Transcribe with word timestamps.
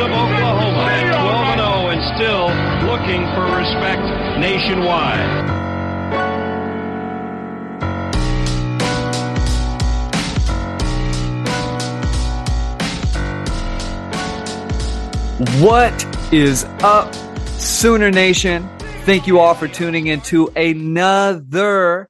of 0.00 0.10
Oklahoma 0.12 0.86
at 0.94 1.10
12 1.10 1.58
0 1.58 1.88
and 1.90 2.02
still 2.14 2.46
looking 2.86 3.26
for 3.34 3.44
respect 3.56 4.02
nationwide. 4.38 5.58
What 15.60 16.32
is 16.32 16.64
up, 16.80 17.12
Sooner 17.58 18.12
Nation? 18.12 18.68
Thank 19.04 19.26
you 19.26 19.40
all 19.40 19.54
for 19.54 19.66
tuning 19.66 20.06
into 20.06 20.48
another 20.54 22.08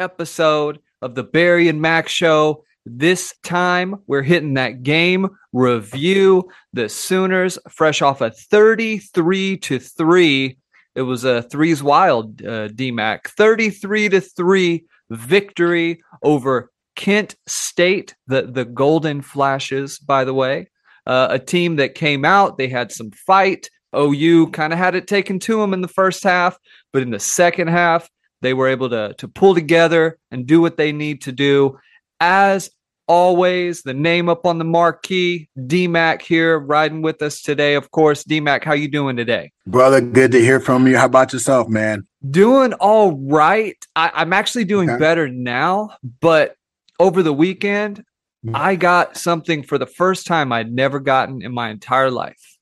episode 0.00 0.80
of 1.00 1.14
the 1.14 1.22
Barry 1.22 1.68
and 1.68 1.80
Mack 1.80 2.08
Show. 2.08 2.64
This 2.96 3.34
time 3.42 3.96
we're 4.06 4.22
hitting 4.22 4.54
that 4.54 4.82
game 4.82 5.28
review. 5.52 6.48
The 6.72 6.88
Sooners, 6.88 7.58
fresh 7.68 8.02
off 8.02 8.20
a 8.20 8.30
33 8.30 9.56
to 9.58 9.78
3. 9.78 10.58
It 10.94 11.02
was 11.02 11.24
a 11.24 11.42
threes 11.42 11.82
wild, 11.82 12.44
uh, 12.44 12.68
DMAC. 12.68 13.28
33 13.28 14.08
to 14.10 14.20
3 14.20 14.84
victory 15.10 16.00
over 16.22 16.70
Kent 16.96 17.36
State, 17.46 18.14
the, 18.26 18.42
the 18.42 18.64
Golden 18.64 19.22
Flashes, 19.22 19.98
by 19.98 20.24
the 20.24 20.34
way 20.34 20.68
uh, 21.06 21.28
a 21.30 21.38
team 21.38 21.76
that 21.76 21.94
came 21.94 22.24
out. 22.24 22.58
They 22.58 22.68
had 22.68 22.92
some 22.92 23.10
fight. 23.10 23.70
OU 23.96 24.50
kind 24.52 24.72
of 24.72 24.78
had 24.78 24.94
it 24.94 25.08
taken 25.08 25.40
to 25.40 25.60
them 25.60 25.74
in 25.74 25.80
the 25.80 25.88
first 25.88 26.22
half, 26.22 26.56
but 26.92 27.02
in 27.02 27.10
the 27.10 27.18
second 27.18 27.68
half, 27.68 28.08
they 28.42 28.54
were 28.54 28.68
able 28.68 28.88
to 28.90 29.14
to 29.18 29.28
pull 29.28 29.54
together 29.54 30.18
and 30.30 30.46
do 30.46 30.60
what 30.60 30.76
they 30.76 30.92
need 30.92 31.22
to 31.22 31.32
do. 31.32 31.78
As 32.20 32.70
always, 33.10 33.82
the 33.82 33.92
name 33.92 34.28
up 34.28 34.46
on 34.46 34.58
the 34.58 34.64
marquee, 34.64 35.48
DMAC 35.58 36.22
here 36.22 36.60
riding 36.60 37.02
with 37.02 37.20
us 37.22 37.42
today. 37.42 37.74
Of 37.74 37.90
course, 37.90 38.22
DMAC, 38.22 38.62
how 38.62 38.72
you 38.72 38.88
doing 38.88 39.16
today? 39.16 39.50
Brother, 39.66 40.00
good 40.00 40.30
to 40.32 40.40
hear 40.40 40.60
from 40.60 40.86
you. 40.86 40.96
How 40.96 41.06
about 41.06 41.32
yourself, 41.32 41.68
man? 41.68 42.06
Doing 42.30 42.72
all 42.74 43.16
right. 43.16 43.76
I, 43.96 44.22
am 44.22 44.32
actually 44.32 44.64
doing 44.64 44.88
okay. 44.88 44.98
better 44.98 45.28
now, 45.28 45.90
but 46.20 46.54
over 47.00 47.22
the 47.22 47.32
weekend, 47.32 48.04
Mm-hmm. 48.44 48.56
I 48.56 48.74
got 48.74 49.18
something 49.18 49.62
for 49.62 49.76
the 49.76 49.86
first 49.86 50.26
time 50.26 50.50
I'd 50.50 50.72
never 50.72 50.98
gotten 50.98 51.42
in 51.42 51.52
my 51.52 51.68
entire 51.68 52.10
life. 52.10 52.58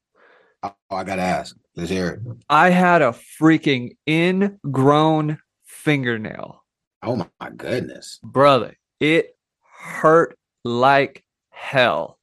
Oh, 0.64 0.74
I 0.91 1.04
gotta 1.04 1.22
ask. 1.22 1.56
Let's 1.76 1.91
hear 1.91 2.08
it. 2.08 2.20
I 2.48 2.70
had 2.70 3.00
a 3.00 3.14
freaking 3.41 3.96
ingrown 4.08 5.38
fingernail. 5.64 6.64
Oh 7.04 7.28
my 7.41 7.50
goodness. 7.50 8.19
Brother, 8.24 8.76
it 8.98 9.36
hurt 9.78 10.36
like 10.64 11.24
hell. 11.50 12.18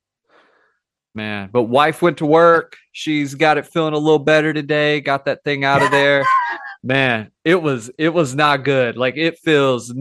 Man, 1.14 1.50
but 1.52 1.64
wife 1.64 2.02
went 2.02 2.18
to 2.18 2.26
work. 2.26 2.76
She's 2.92 3.36
got 3.36 3.58
it 3.58 3.66
feeling 3.66 3.94
a 3.94 3.98
little 3.98 4.20
better 4.20 4.52
today. 4.52 5.00
Got 5.00 5.26
that 5.26 5.44
thing 5.46 5.64
out 5.64 5.82
of 5.82 5.92
there. 5.92 6.26
man 6.86 7.32
it 7.44 7.60
was 7.60 7.90
it 7.98 8.10
was 8.10 8.36
not 8.36 8.64
good 8.64 8.96
like 8.96 9.18
it 9.18 9.40
feels 9.40 9.92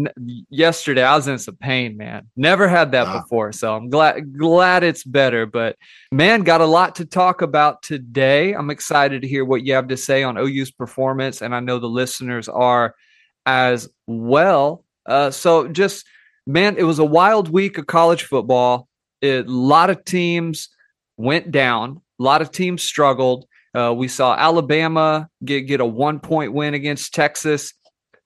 yesterday 0.51 1.03
i 1.03 1.17
was 1.17 1.27
in 1.27 1.39
some 1.39 1.57
pain 1.57 1.97
man 1.97 2.29
never 2.37 2.69
had 2.69 2.93
that 2.93 3.07
wow. 3.07 3.23
before 3.23 3.53
so 3.53 3.75
i'm 3.75 3.89
glad 3.89 4.37
glad 4.37 4.83
it's 4.83 5.03
better 5.03 5.47
but 5.47 5.77
man 6.13 6.43
got 6.43 6.61
a 6.61 6.67
lot 6.67 6.95
to 6.95 7.07
talk 7.07 7.41
about 7.41 7.83
today 7.83 8.53
i'm 8.53 8.69
excited 8.69 9.23
to 9.23 9.29
hear 9.29 9.47
what 9.47 9.65
you 9.65 9.73
have 9.73 9.89
to 9.89 9.97
say 9.97 10.23
on 10.23 10.37
ou's 10.37 10.71
performance 10.71 11.41
and 11.41 11.55
i 11.55 11.61
know 11.61 11.79
the 11.79 11.87
listeners 11.87 12.51
are 12.51 12.95
as 13.47 13.89
well 14.07 14.85
uh, 15.07 15.31
so 15.31 15.67
just 15.69 16.07
man 16.47 16.77
it 16.77 16.85
was 16.85 16.99
a 16.99 17.05
wild 17.05 17.49
week 17.49 17.79
of 17.79 17.87
college 17.87 18.25
football 18.25 18.89
it, 19.21 19.47
a 19.47 19.51
lot 19.51 19.91
of 19.91 20.05
teams 20.05 20.69
went 21.17 21.51
down 21.51 22.01
a 22.21 22.23
lot 22.23 22.43
of 22.43 22.51
teams 22.51 22.83
struggled 22.83 23.47
uh, 23.75 23.93
we 23.93 24.07
saw 24.07 24.37
Alabama 24.37 25.29
get 25.45 25.63
get 25.63 25.81
a 25.81 25.87
one 25.87 26.21
point 26.21 26.53
win 26.53 26.75
against 26.75 27.13
Texas. 27.13 27.75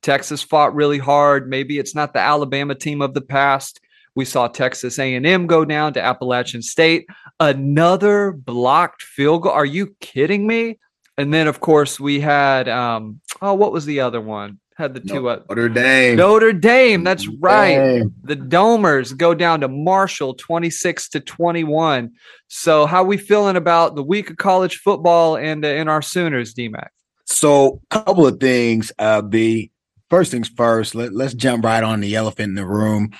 Texas 0.02 0.42
fought 0.42 0.74
really 0.74 0.98
hard. 0.98 1.48
Maybe 1.48 1.78
it's 1.78 1.94
not 1.94 2.12
the 2.12 2.20
Alabama 2.20 2.74
team 2.74 3.00
of 3.00 3.14
the 3.14 3.22
past. 3.22 3.80
We 4.14 4.24
saw 4.24 4.48
Texas 4.48 4.98
A&M 4.98 5.46
go 5.46 5.64
down 5.64 5.94
to 5.94 6.02
Appalachian 6.02 6.62
State. 6.62 7.06
Another 7.40 8.32
blocked 8.32 9.02
field 9.02 9.42
goal. 9.42 9.52
Are 9.52 9.64
you 9.64 9.96
kidding 10.00 10.46
me? 10.46 10.78
And 11.16 11.32
then 11.32 11.48
of 11.48 11.60
course 11.60 11.98
we 11.98 12.20
had 12.20 12.68
um, 12.68 13.20
oh 13.40 13.54
what 13.54 13.72
was 13.72 13.86
the 13.86 14.00
other 14.00 14.20
one? 14.20 14.60
Had 14.78 14.94
the 14.94 15.00
two 15.00 15.28
up. 15.28 15.48
Notre 15.48 15.68
Dame. 15.68 16.16
Notre 16.16 16.52
Dame, 16.52 17.02
that's 17.02 17.26
right. 17.26 17.76
Dame. 17.76 18.14
The 18.22 18.36
Domers 18.36 19.14
go 19.14 19.34
down 19.34 19.60
to 19.60 19.68
Marshall 19.68 20.34
26 20.34 21.08
to 21.10 21.20
21. 21.20 22.12
So 22.46 22.86
how 22.86 23.02
we 23.02 23.16
feeling 23.16 23.56
about 23.56 23.96
the 23.96 24.04
week 24.04 24.30
of 24.30 24.36
college 24.36 24.76
football 24.76 25.36
and 25.36 25.64
uh, 25.64 25.68
in 25.68 25.88
our 25.88 26.00
Sooners, 26.00 26.54
DMAC? 26.54 26.88
So 27.24 27.82
a 27.90 27.94
couple 27.98 28.26
of 28.26 28.38
things, 28.38 28.92
uh 28.98 29.20
B. 29.20 29.72
First 30.10 30.30
things 30.30 30.48
first, 30.48 30.94
let, 30.94 31.12
let's 31.12 31.34
jump 31.34 31.64
right 31.64 31.82
on 31.82 32.00
the 32.00 32.14
elephant 32.14 32.50
in 32.50 32.54
the 32.54 32.64
room. 32.64 33.10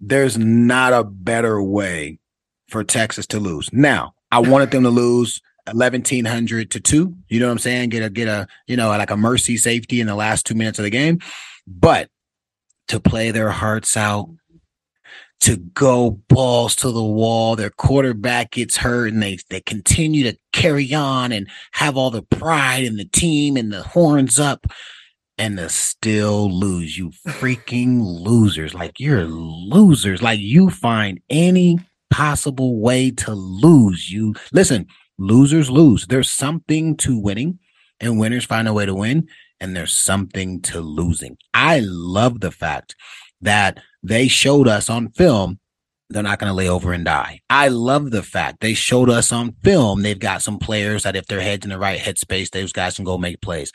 There's 0.00 0.38
not 0.38 0.94
a 0.94 1.04
better 1.04 1.60
way 1.62 2.18
for 2.68 2.82
Texas 2.84 3.26
to 3.26 3.40
lose. 3.40 3.68
Now, 3.72 4.14
I 4.30 4.38
wanted 4.38 4.70
them 4.70 4.84
to 4.84 4.90
lose 4.90 5.42
eleven 5.66 6.02
hundred 6.24 6.70
to 6.72 6.80
two. 6.80 7.14
You 7.28 7.40
know 7.40 7.46
what 7.46 7.52
I'm 7.52 7.58
saying? 7.58 7.90
Get 7.90 8.02
a 8.02 8.10
get 8.10 8.28
a 8.28 8.46
you 8.66 8.76
know 8.76 8.88
like 8.88 9.10
a 9.10 9.16
mercy 9.16 9.56
safety 9.56 10.00
in 10.00 10.06
the 10.06 10.14
last 10.14 10.46
two 10.46 10.54
minutes 10.54 10.78
of 10.78 10.84
the 10.84 10.90
game, 10.90 11.20
but 11.66 12.08
to 12.88 13.00
play 13.00 13.30
their 13.30 13.50
hearts 13.50 13.96
out, 13.96 14.28
to 15.40 15.56
go 15.56 16.10
balls 16.28 16.76
to 16.76 16.90
the 16.90 17.02
wall. 17.02 17.56
Their 17.56 17.70
quarterback 17.70 18.52
gets 18.52 18.76
hurt, 18.76 19.12
and 19.12 19.22
they 19.22 19.38
they 19.48 19.60
continue 19.60 20.24
to 20.24 20.36
carry 20.52 20.92
on 20.94 21.32
and 21.32 21.48
have 21.72 21.96
all 21.96 22.10
the 22.10 22.22
pride 22.22 22.84
in 22.84 22.96
the 22.96 23.04
team 23.04 23.56
and 23.56 23.72
the 23.72 23.82
horns 23.82 24.38
up. 24.38 24.66
And 25.38 25.56
to 25.56 25.70
still 25.70 26.52
lose, 26.52 26.98
you 26.98 27.12
freaking 27.26 28.02
losers. 28.02 28.74
Like 28.74 29.00
you're 29.00 29.24
losers. 29.24 30.20
Like 30.20 30.38
you 30.38 30.68
find 30.68 31.18
any 31.30 31.78
possible 32.10 32.78
way 32.78 33.10
to 33.12 33.32
lose. 33.32 34.12
You 34.12 34.34
listen, 34.52 34.86
losers 35.20 35.70
lose. 35.70 36.06
There's 36.06 36.30
something 36.30 36.96
to 36.98 37.16
winning, 37.16 37.60
and 38.00 38.18
winners 38.18 38.44
find 38.44 38.66
a 38.66 38.72
way 38.72 38.86
to 38.86 38.94
win, 38.94 39.28
and 39.60 39.76
there's 39.76 39.94
something 39.94 40.60
to 40.62 40.80
losing. 40.80 41.36
I 41.54 41.80
love 41.84 42.40
the 42.40 42.50
fact 42.50 42.96
that 43.40 43.78
they 44.02 44.26
showed 44.26 44.66
us 44.66 44.90
on 44.90 45.10
film 45.10 45.60
they're 46.10 46.24
not 46.24 46.40
going 46.40 46.50
to 46.50 46.54
lay 46.54 46.68
over 46.68 46.92
and 46.92 47.04
die. 47.04 47.40
I 47.48 47.68
love 47.68 48.10
the 48.10 48.24
fact 48.24 48.60
they 48.60 48.74
showed 48.74 49.08
us 49.08 49.30
on 49.32 49.52
film 49.62 50.02
they've 50.02 50.18
got 50.18 50.42
some 50.42 50.58
players 50.58 51.04
that 51.04 51.16
if 51.16 51.26
their 51.26 51.40
head's 51.40 51.64
in 51.64 51.70
the 51.70 51.78
right 51.78 52.00
headspace, 52.00 52.50
those 52.50 52.72
guys 52.72 52.96
can 52.96 53.04
go 53.04 53.16
make 53.16 53.40
plays. 53.40 53.72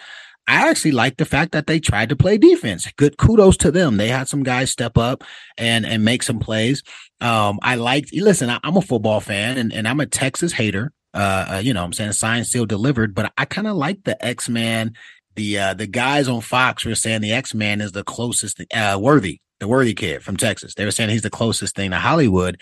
I 0.48 0.70
actually 0.70 0.92
like 0.92 1.18
the 1.18 1.26
fact 1.26 1.54
that 1.54 1.66
they 1.66 1.80
tried 1.80 2.10
to 2.10 2.16
play 2.16 2.38
defense. 2.38 2.92
Good 2.98 3.18
kudos 3.18 3.58
to 3.58 3.72
them. 3.72 3.98
They 3.98 4.10
had 4.10 4.28
some 4.28 4.44
guys 4.44 4.70
step 4.70 4.98
up 4.98 5.24
and 5.58 5.86
and 5.86 6.06
make 6.06 6.22
some 6.22 6.38
plays. 6.38 6.84
Um, 7.20 7.58
I 7.64 7.76
liked. 7.76 8.14
listen, 8.14 8.50
I, 8.50 8.60
am 8.64 8.78
a 8.78 8.82
football 8.82 9.22
fan 9.22 9.58
and, 9.58 9.74
and 9.74 9.88
I'm 9.88 10.00
a 10.00 10.06
Texas 10.06 10.54
hater. 10.54 10.92
Uh, 11.16 11.46
uh, 11.54 11.62
you 11.64 11.74
know, 11.74 11.84
I'm 11.84 11.94
saying 11.94 12.12
signed, 12.12 12.46
still 12.46 12.66
delivered, 12.66 13.16
but 13.16 13.32
I 13.38 13.46
kind 13.46 13.68
of 13.68 13.78
like 13.78 14.04
the 14.04 14.24
X 14.24 14.50
Man. 14.50 14.94
The 15.36 15.60
uh, 15.60 15.74
the 15.74 15.88
guys 15.88 16.28
on 16.28 16.42
Fox 16.42 16.86
were 16.86 16.96
saying 16.96 17.22
the 17.22 17.34
X 17.34 17.54
Man 17.54 17.82
is 17.82 17.94
the 17.94 18.04
closest 18.04 18.62
uh, 18.74 19.00
worthy, 19.02 19.40
the 19.60 19.68
worthy 19.68 19.94
kid 19.94 20.24
from 20.24 20.38
Texas. 20.38 20.76
They 20.76 20.86
were 20.86 20.92
saying 20.92 21.10
he's 21.10 21.22
the 21.22 21.30
closest 21.30 21.76
thing 21.76 21.92
to 21.92 21.98
Hollywood. 21.98 22.60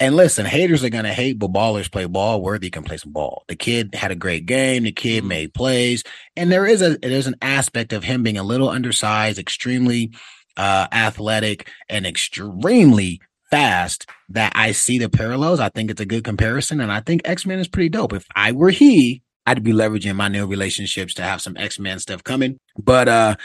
And 0.00 0.16
listen, 0.16 0.44
haters 0.44 0.82
are 0.82 0.90
gonna 0.90 1.14
hate, 1.14 1.38
but 1.38 1.52
ballers 1.52 1.90
play 1.90 2.04
ball. 2.04 2.42
Worthy 2.42 2.68
can 2.68 2.82
play 2.82 2.96
some 2.96 3.12
ball. 3.12 3.44
The 3.48 3.56
kid 3.56 3.94
had 3.94 4.10
a 4.10 4.16
great 4.16 4.44
game. 4.44 4.82
The 4.82 4.92
kid 4.92 5.20
mm-hmm. 5.20 5.28
made 5.28 5.54
plays, 5.54 6.02
and 6.36 6.52
there 6.52 6.66
is 6.66 6.82
a 6.82 6.98
there's 6.98 7.26
an 7.26 7.36
aspect 7.40 7.92
of 7.92 8.04
him 8.04 8.22
being 8.22 8.38
a 8.38 8.42
little 8.42 8.68
undersized, 8.68 9.38
extremely 9.38 10.12
uh, 10.56 10.88
athletic, 10.92 11.70
and 11.88 12.06
extremely 12.06 13.20
fast 13.54 14.06
that 14.30 14.52
I 14.56 14.72
see 14.72 14.98
the 14.98 15.08
parallels. 15.08 15.60
I 15.60 15.68
think 15.68 15.88
it's 15.88 16.00
a 16.00 16.06
good 16.06 16.24
comparison. 16.24 16.80
And 16.80 16.90
I 16.90 17.00
think 17.00 17.22
X 17.24 17.46
Men 17.46 17.60
is 17.60 17.68
pretty 17.68 17.88
dope. 17.88 18.12
If 18.12 18.26
I 18.34 18.50
were 18.50 18.70
he, 18.70 19.22
I'd 19.46 19.62
be 19.62 19.72
leveraging 19.72 20.16
my 20.16 20.26
new 20.26 20.44
relationships 20.46 21.14
to 21.14 21.22
have 21.22 21.40
some 21.40 21.56
X 21.56 21.78
Men 21.78 22.00
stuff 22.00 22.24
coming. 22.24 22.58
But 22.76 23.08
uh 23.08 23.36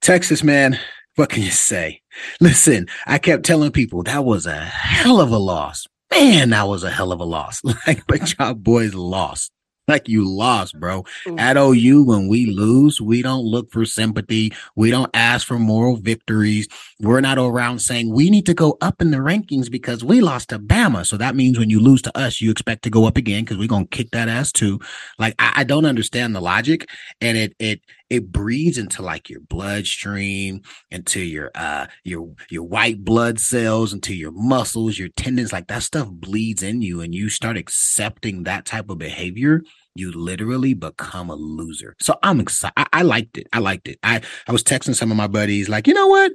Texas, 0.00 0.44
man, 0.44 0.78
what 1.16 1.28
can 1.30 1.42
you 1.42 1.50
say? 1.50 2.02
Listen, 2.40 2.86
I 3.04 3.18
kept 3.18 3.44
telling 3.44 3.72
people 3.72 4.04
that 4.04 4.24
was 4.24 4.46
a 4.46 4.60
hell 4.60 5.20
of 5.20 5.32
a 5.32 5.38
loss. 5.38 5.88
Man, 6.12 6.50
that 6.50 6.68
was 6.68 6.84
a 6.84 6.90
hell 6.90 7.10
of 7.10 7.18
a 7.18 7.24
loss. 7.24 7.60
Like, 7.86 8.06
but 8.06 8.38
y'all 8.38 8.54
boys 8.54 8.94
lost. 8.94 9.50
Like 9.88 10.08
you 10.08 10.28
lost, 10.28 10.78
bro. 10.78 11.04
Mm. 11.26 11.40
At 11.40 11.56
OU, 11.56 12.04
when 12.04 12.28
we 12.28 12.46
lose, 12.46 13.00
we 13.00 13.22
don't 13.22 13.44
look 13.44 13.70
for 13.70 13.84
sympathy. 13.84 14.52
We 14.76 14.90
don't 14.90 15.10
ask 15.14 15.46
for 15.46 15.58
moral 15.58 15.96
victories. 15.96 16.68
We're 17.00 17.20
not 17.20 17.38
around 17.38 17.80
saying 17.80 18.12
we 18.12 18.30
need 18.30 18.46
to 18.46 18.54
go 18.54 18.76
up 18.80 19.00
in 19.00 19.10
the 19.10 19.18
rankings 19.18 19.70
because 19.70 20.04
we 20.04 20.20
lost 20.20 20.50
to 20.50 20.58
Bama. 20.58 21.06
So 21.06 21.16
that 21.16 21.34
means 21.34 21.58
when 21.58 21.70
you 21.70 21.80
lose 21.80 22.02
to 22.02 22.16
us, 22.16 22.40
you 22.40 22.50
expect 22.50 22.82
to 22.84 22.90
go 22.90 23.06
up 23.06 23.16
again 23.16 23.44
because 23.44 23.56
we're 23.56 23.68
gonna 23.68 23.86
kick 23.86 24.10
that 24.12 24.28
ass 24.28 24.52
too. 24.52 24.78
Like 25.18 25.34
I, 25.38 25.52
I 25.56 25.64
don't 25.64 25.86
understand 25.86 26.34
the 26.34 26.40
logic, 26.40 26.88
and 27.20 27.36
it 27.38 27.54
it 27.58 27.80
it 28.10 28.32
breeds 28.32 28.78
into 28.78 29.02
like 29.02 29.28
your 29.28 29.40
bloodstream, 29.40 30.62
into 30.90 31.20
your 31.20 31.50
uh 31.54 31.86
your 32.04 32.32
your 32.50 32.64
white 32.64 33.04
blood 33.04 33.38
cells, 33.40 33.92
into 33.92 34.14
your 34.14 34.32
muscles, 34.32 34.98
your 34.98 35.08
tendons. 35.08 35.52
Like 35.52 35.68
that 35.68 35.82
stuff 35.82 36.08
bleeds 36.10 36.62
in 36.62 36.82
you, 36.82 37.00
and 37.00 37.14
you 37.14 37.28
start 37.28 37.56
accepting 37.56 38.44
that 38.44 38.64
type 38.64 38.90
of 38.90 38.98
behavior 38.98 39.62
you 39.98 40.12
literally 40.12 40.74
become 40.74 41.28
a 41.28 41.34
loser. 41.34 41.96
So 42.00 42.16
I'm 42.22 42.40
excited. 42.40 42.74
I, 42.76 42.86
I, 42.92 43.02
liked 43.02 43.36
it. 43.36 43.48
I 43.52 43.58
liked 43.58 43.88
it. 43.88 43.98
I, 44.02 44.20
I 44.46 44.52
was 44.52 44.62
texting 44.62 44.94
some 44.94 45.10
of 45.10 45.16
my 45.16 45.26
buddies, 45.26 45.68
like, 45.68 45.86
you 45.88 45.94
know 45.94 46.06
what? 46.06 46.32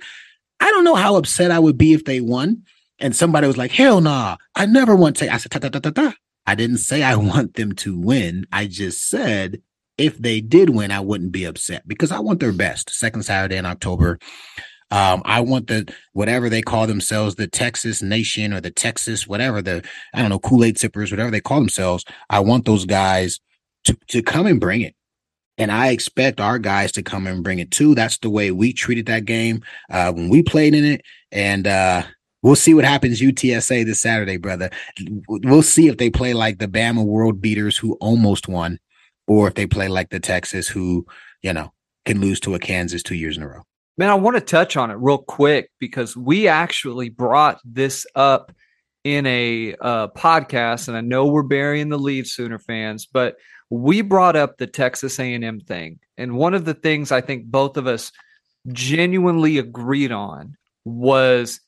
I 0.59 0.69
don't 0.69 0.83
know 0.83 0.95
how 0.95 1.15
upset 1.15 1.51
I 1.51 1.59
would 1.59 1.77
be 1.77 1.93
if 1.93 2.05
they 2.05 2.21
won. 2.21 2.63
And 2.99 3.15
somebody 3.15 3.47
was 3.47 3.57
like, 3.57 3.71
hell 3.71 4.01
nah, 4.01 4.37
I 4.55 4.65
never 4.65 4.95
want 4.95 5.17
to. 5.17 5.33
I 5.33 5.37
said, 5.37 5.51
ta 5.51 5.59
ta 5.59 5.69
ta 5.69 5.79
ta 5.79 5.89
ta. 5.91 6.13
I 6.45 6.55
didn't 6.55 6.77
say 6.77 7.03
I 7.03 7.15
want 7.31 7.55
them 7.55 7.73
to 7.75 7.97
win. 7.97 8.45
I 8.51 8.67
just 8.67 9.07
said 9.07 9.61
if 9.97 10.17
they 10.17 10.41
did 10.41 10.69
win, 10.69 10.91
I 10.91 10.99
wouldn't 10.99 11.31
be 11.31 11.45
upset 11.45 11.87
because 11.87 12.11
I 12.11 12.19
want 12.19 12.39
their 12.39 12.53
best. 12.53 12.89
Second 12.89 13.23
Saturday 13.23 13.57
in 13.57 13.65
October. 13.65 14.19
Um, 14.91 15.23
I 15.25 15.41
want 15.41 15.67
the 15.67 15.91
whatever 16.11 16.49
they 16.49 16.61
call 16.61 16.85
themselves, 16.85 17.33
the 17.35 17.47
Texas 17.47 18.03
Nation 18.03 18.53
or 18.53 18.61
the 18.61 18.69
Texas, 18.69 19.27
whatever 19.27 19.61
the 19.61 19.83
I 20.13 20.21
don't 20.21 20.29
know, 20.29 20.39
Kool-Aid 20.39 20.77
sippers, 20.77 21.09
whatever 21.09 21.31
they 21.31 21.41
call 21.41 21.59
themselves. 21.59 22.05
I 22.29 22.41
want 22.41 22.65
those 22.65 22.85
guys 22.85 23.39
to, 23.85 23.97
to 24.09 24.21
come 24.21 24.45
and 24.45 24.59
bring 24.59 24.81
it. 24.81 24.95
And 25.57 25.71
I 25.71 25.89
expect 25.89 26.39
our 26.39 26.57
guys 26.57 26.91
to 26.93 27.03
come 27.03 27.27
and 27.27 27.43
bring 27.43 27.59
it 27.59 27.71
too. 27.71 27.93
That's 27.95 28.17
the 28.17 28.29
way 28.29 28.51
we 28.51 28.73
treated 28.73 29.05
that 29.07 29.25
game 29.25 29.63
uh, 29.89 30.11
when 30.11 30.29
we 30.29 30.41
played 30.41 30.73
in 30.73 30.83
it. 30.83 31.01
And 31.31 31.67
uh, 31.67 32.03
we'll 32.41 32.55
see 32.55 32.73
what 32.73 32.85
happens 32.85 33.21
UTSA 33.21 33.85
this 33.85 34.01
Saturday, 34.01 34.37
brother. 34.37 34.71
We'll 35.27 35.61
see 35.61 35.87
if 35.87 35.97
they 35.97 36.09
play 36.09 36.33
like 36.33 36.57
the 36.57 36.67
Bama 36.67 37.05
world 37.05 37.39
beaters 37.39 37.77
who 37.77 37.93
almost 37.95 38.47
won, 38.47 38.79
or 39.27 39.47
if 39.47 39.55
they 39.55 39.65
play 39.65 39.87
like 39.87 40.09
the 40.09 40.19
Texas 40.19 40.67
who, 40.67 41.05
you 41.41 41.53
know, 41.53 41.73
can 42.05 42.19
lose 42.19 42.39
to 42.41 42.55
a 42.55 42.59
Kansas 42.59 43.03
two 43.03 43.15
years 43.15 43.37
in 43.37 43.43
a 43.43 43.47
row. 43.47 43.63
Man, 43.97 44.09
I 44.09 44.15
want 44.15 44.35
to 44.35 44.41
touch 44.41 44.75
on 44.75 44.91
it 44.91 44.95
real 44.95 45.19
quick 45.19 45.69
because 45.79 46.17
we 46.17 46.47
actually 46.47 47.09
brought 47.09 47.59
this 47.63 48.05
up 48.15 48.51
in 49.03 49.25
a 49.25 49.75
uh, 49.81 50.07
podcast, 50.09 50.87
and 50.87 50.97
I 50.97 51.01
know 51.01 51.27
we're 51.27 51.43
burying 51.43 51.89
the 51.89 51.99
lead, 51.99 52.25
Sooner 52.25 52.57
fans, 52.57 53.05
but 53.05 53.35
we 53.69 54.01
brought 54.01 54.35
up 54.35 54.57
the 54.57 54.67
Texas 54.67 55.19
A&M 55.19 55.59
thing, 55.59 55.99
and 56.17 56.37
one 56.37 56.53
of 56.53 56.65
the 56.65 56.73
things 56.73 57.11
I 57.11 57.21
think 57.21 57.45
both 57.45 57.77
of 57.77 57.85
us 57.85 58.11
genuinely 58.71 59.57
agreed 59.57 60.11
on 60.11 60.55
was 60.85 61.59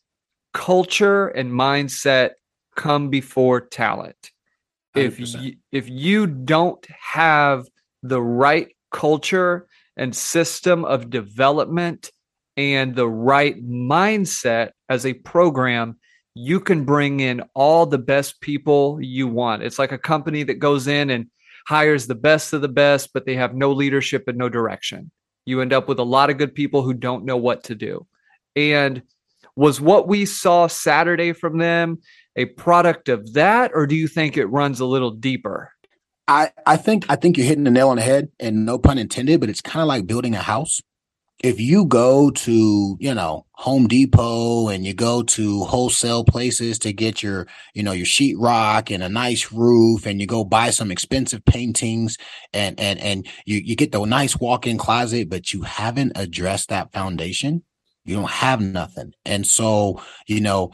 culture 0.53 1.27
and 1.27 1.51
mindset 1.51 2.31
come 2.75 3.09
before 3.09 3.61
talent. 3.61 4.31
100%. 4.95 5.05
If 5.05 5.19
you, 5.19 5.55
if 5.71 5.89
you 5.89 6.27
don't 6.27 6.85
have 6.89 7.67
the 8.03 8.21
right 8.21 8.69
culture 8.91 9.67
and 9.97 10.15
system 10.15 10.85
of 10.85 11.09
development 11.09 12.11
and 12.57 12.95
the 12.95 13.07
right 13.07 13.61
mindset 13.63 14.71
as 14.89 15.05
a 15.05 15.13
program, 15.13 15.97
you 16.33 16.59
can 16.59 16.85
bring 16.85 17.19
in 17.19 17.41
all 17.53 17.85
the 17.85 17.97
best 17.97 18.41
people 18.41 18.99
you 19.01 19.27
want. 19.27 19.63
It's 19.63 19.79
like 19.79 19.91
a 19.91 19.97
company 19.97 20.43
that 20.43 20.59
goes 20.59 20.87
in 20.87 21.09
and 21.09 21.27
hires 21.67 22.07
the 22.07 22.15
best 22.15 22.53
of 22.53 22.61
the 22.61 22.67
best, 22.67 23.11
but 23.13 23.25
they 23.25 23.35
have 23.35 23.55
no 23.55 23.71
leadership 23.71 24.27
and 24.27 24.37
no 24.37 24.49
direction. 24.49 25.11
You 25.45 25.61
end 25.61 25.73
up 25.73 25.87
with 25.87 25.99
a 25.99 26.03
lot 26.03 26.29
of 26.29 26.37
good 26.37 26.53
people 26.53 26.81
who 26.81 26.93
don't 26.93 27.25
know 27.25 27.37
what 27.37 27.65
to 27.65 27.75
do. 27.75 28.05
And 28.55 29.01
was 29.55 29.79
what 29.79 30.07
we 30.07 30.25
saw 30.25 30.67
Saturday 30.67 31.33
from 31.33 31.57
them 31.57 31.99
a 32.35 32.45
product 32.45 33.09
of 33.09 33.33
that, 33.33 33.71
or 33.73 33.87
do 33.87 33.95
you 33.95 34.07
think 34.07 34.37
it 34.37 34.45
runs 34.47 34.79
a 34.79 34.85
little 34.85 35.11
deeper? 35.11 35.71
I, 36.27 36.51
I 36.65 36.77
think 36.77 37.05
I 37.09 37.15
think 37.15 37.37
you're 37.37 37.45
hitting 37.45 37.63
the 37.65 37.71
nail 37.71 37.89
on 37.89 37.97
the 37.97 38.03
head, 38.03 38.29
and 38.39 38.65
no 38.65 38.79
pun 38.79 38.97
intended, 38.97 39.39
but 39.39 39.49
it's 39.49 39.61
kind 39.61 39.81
of 39.81 39.87
like 39.87 40.07
building 40.07 40.35
a 40.35 40.41
house 40.41 40.81
if 41.43 41.59
you 41.59 41.85
go 41.85 42.31
to 42.31 42.97
you 42.99 43.13
know 43.13 43.45
home 43.51 43.87
depot 43.87 44.69
and 44.69 44.85
you 44.85 44.93
go 44.93 45.21
to 45.21 45.63
wholesale 45.65 46.23
places 46.23 46.79
to 46.79 46.93
get 46.93 47.21
your 47.21 47.45
you 47.73 47.83
know 47.83 47.91
your 47.91 48.05
sheetrock 48.05 48.93
and 48.93 49.03
a 49.03 49.09
nice 49.09 49.51
roof 49.51 50.05
and 50.05 50.21
you 50.21 50.27
go 50.27 50.43
buy 50.43 50.69
some 50.69 50.91
expensive 50.91 51.43
paintings 51.45 52.17
and 52.53 52.79
and 52.79 52.99
and 52.99 53.27
you, 53.45 53.57
you 53.57 53.75
get 53.75 53.91
the 53.91 54.03
nice 54.05 54.37
walk-in 54.37 54.77
closet 54.77 55.29
but 55.29 55.53
you 55.53 55.61
haven't 55.61 56.13
addressed 56.15 56.69
that 56.69 56.91
foundation 56.93 57.63
you 58.05 58.15
don't 58.15 58.31
have 58.31 58.61
nothing 58.61 59.13
and 59.25 59.45
so 59.45 60.01
you 60.27 60.39
know 60.39 60.71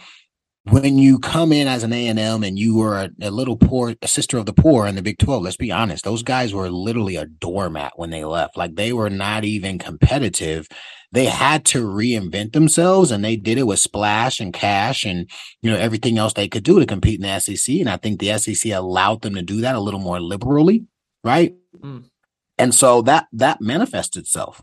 when 0.66 1.00
you 1.00 1.18
come 1.18 1.52
in 1.52 1.68
as 1.68 1.84
an 1.84 1.92
A&M 1.92 2.44
and 2.44 2.60
you 2.60 2.78
were 2.78 2.96
a, 2.96 3.10
a, 3.22 3.32
little 3.32 3.58
poor, 3.58 3.96
a 4.02 4.08
sister 4.08 4.38
of 4.38 4.46
the 4.46 4.54
poor 4.54 4.86
in 4.86 4.96
the 4.96 5.02
Big 5.02 5.18
12, 5.18 5.42
let's 5.42 5.58
be 5.58 5.72
honest, 5.72 6.04
those 6.04 6.22
guys 6.22 6.54
were 6.54 6.70
literally 6.70 7.16
a 7.16 7.26
doormat 7.26 7.94
when 7.96 8.12
they 8.12 8.24
left. 8.24 8.58
Like 8.58 8.76
they 8.76 8.94
were 8.94 9.10
not 9.10 9.44
even 9.44 9.80
competitive. 9.80 10.68
They 11.12 11.26
had 11.26 11.66
to 11.66 11.84
reinvent 11.84 12.54
themselves 12.54 13.10
and 13.10 13.26
they 13.26 13.36
did 13.36 13.58
it 13.58 13.66
with 13.66 13.80
splash 13.80 14.40
and 14.40 14.54
cash 14.54 15.04
and, 15.04 15.28
you 15.62 15.72
know, 15.72 15.78
everything 15.78 16.20
else 16.20 16.34
they 16.34 16.48
could 16.48 16.64
do 16.64 16.80
to 16.80 16.86
compete 16.86 17.20
in 17.20 17.28
the 17.28 17.40
SEC. 17.40 17.76
And 17.78 17.90
I 17.90 17.98
think 17.98 18.20
the 18.20 18.38
SEC 18.38 18.72
allowed 18.72 19.24
them 19.24 19.34
to 19.36 19.42
do 19.42 19.62
that 19.62 19.76
a 19.76 19.80
little 19.80 20.00
more 20.00 20.22
liberally. 20.22 20.86
Right. 21.24 21.56
Mm. 21.80 22.06
And 22.60 22.76
so 22.76 23.02
that, 23.04 23.28
that 23.34 23.62
manifests 23.62 24.16
itself 24.16 24.62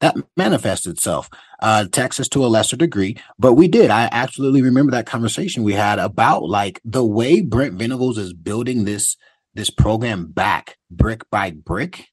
that 0.00 0.16
manifests 0.36 0.86
itself 0.86 1.30
uh, 1.60 1.86
Texas 1.90 2.28
to 2.28 2.44
a 2.44 2.48
lesser 2.48 2.76
degree, 2.76 3.16
but 3.38 3.54
we 3.54 3.68
did. 3.68 3.90
I 3.90 4.08
absolutely 4.12 4.62
remember 4.62 4.92
that 4.92 5.06
conversation 5.06 5.62
we 5.62 5.72
had 5.72 5.98
about 5.98 6.44
like 6.44 6.80
the 6.84 7.04
way 7.04 7.40
Brent 7.40 7.74
Venables 7.74 8.18
is 8.18 8.32
building 8.32 8.84
this 8.84 9.16
this 9.54 9.70
program 9.70 10.26
back 10.26 10.76
brick 10.90 11.28
by 11.30 11.50
brick. 11.50 12.08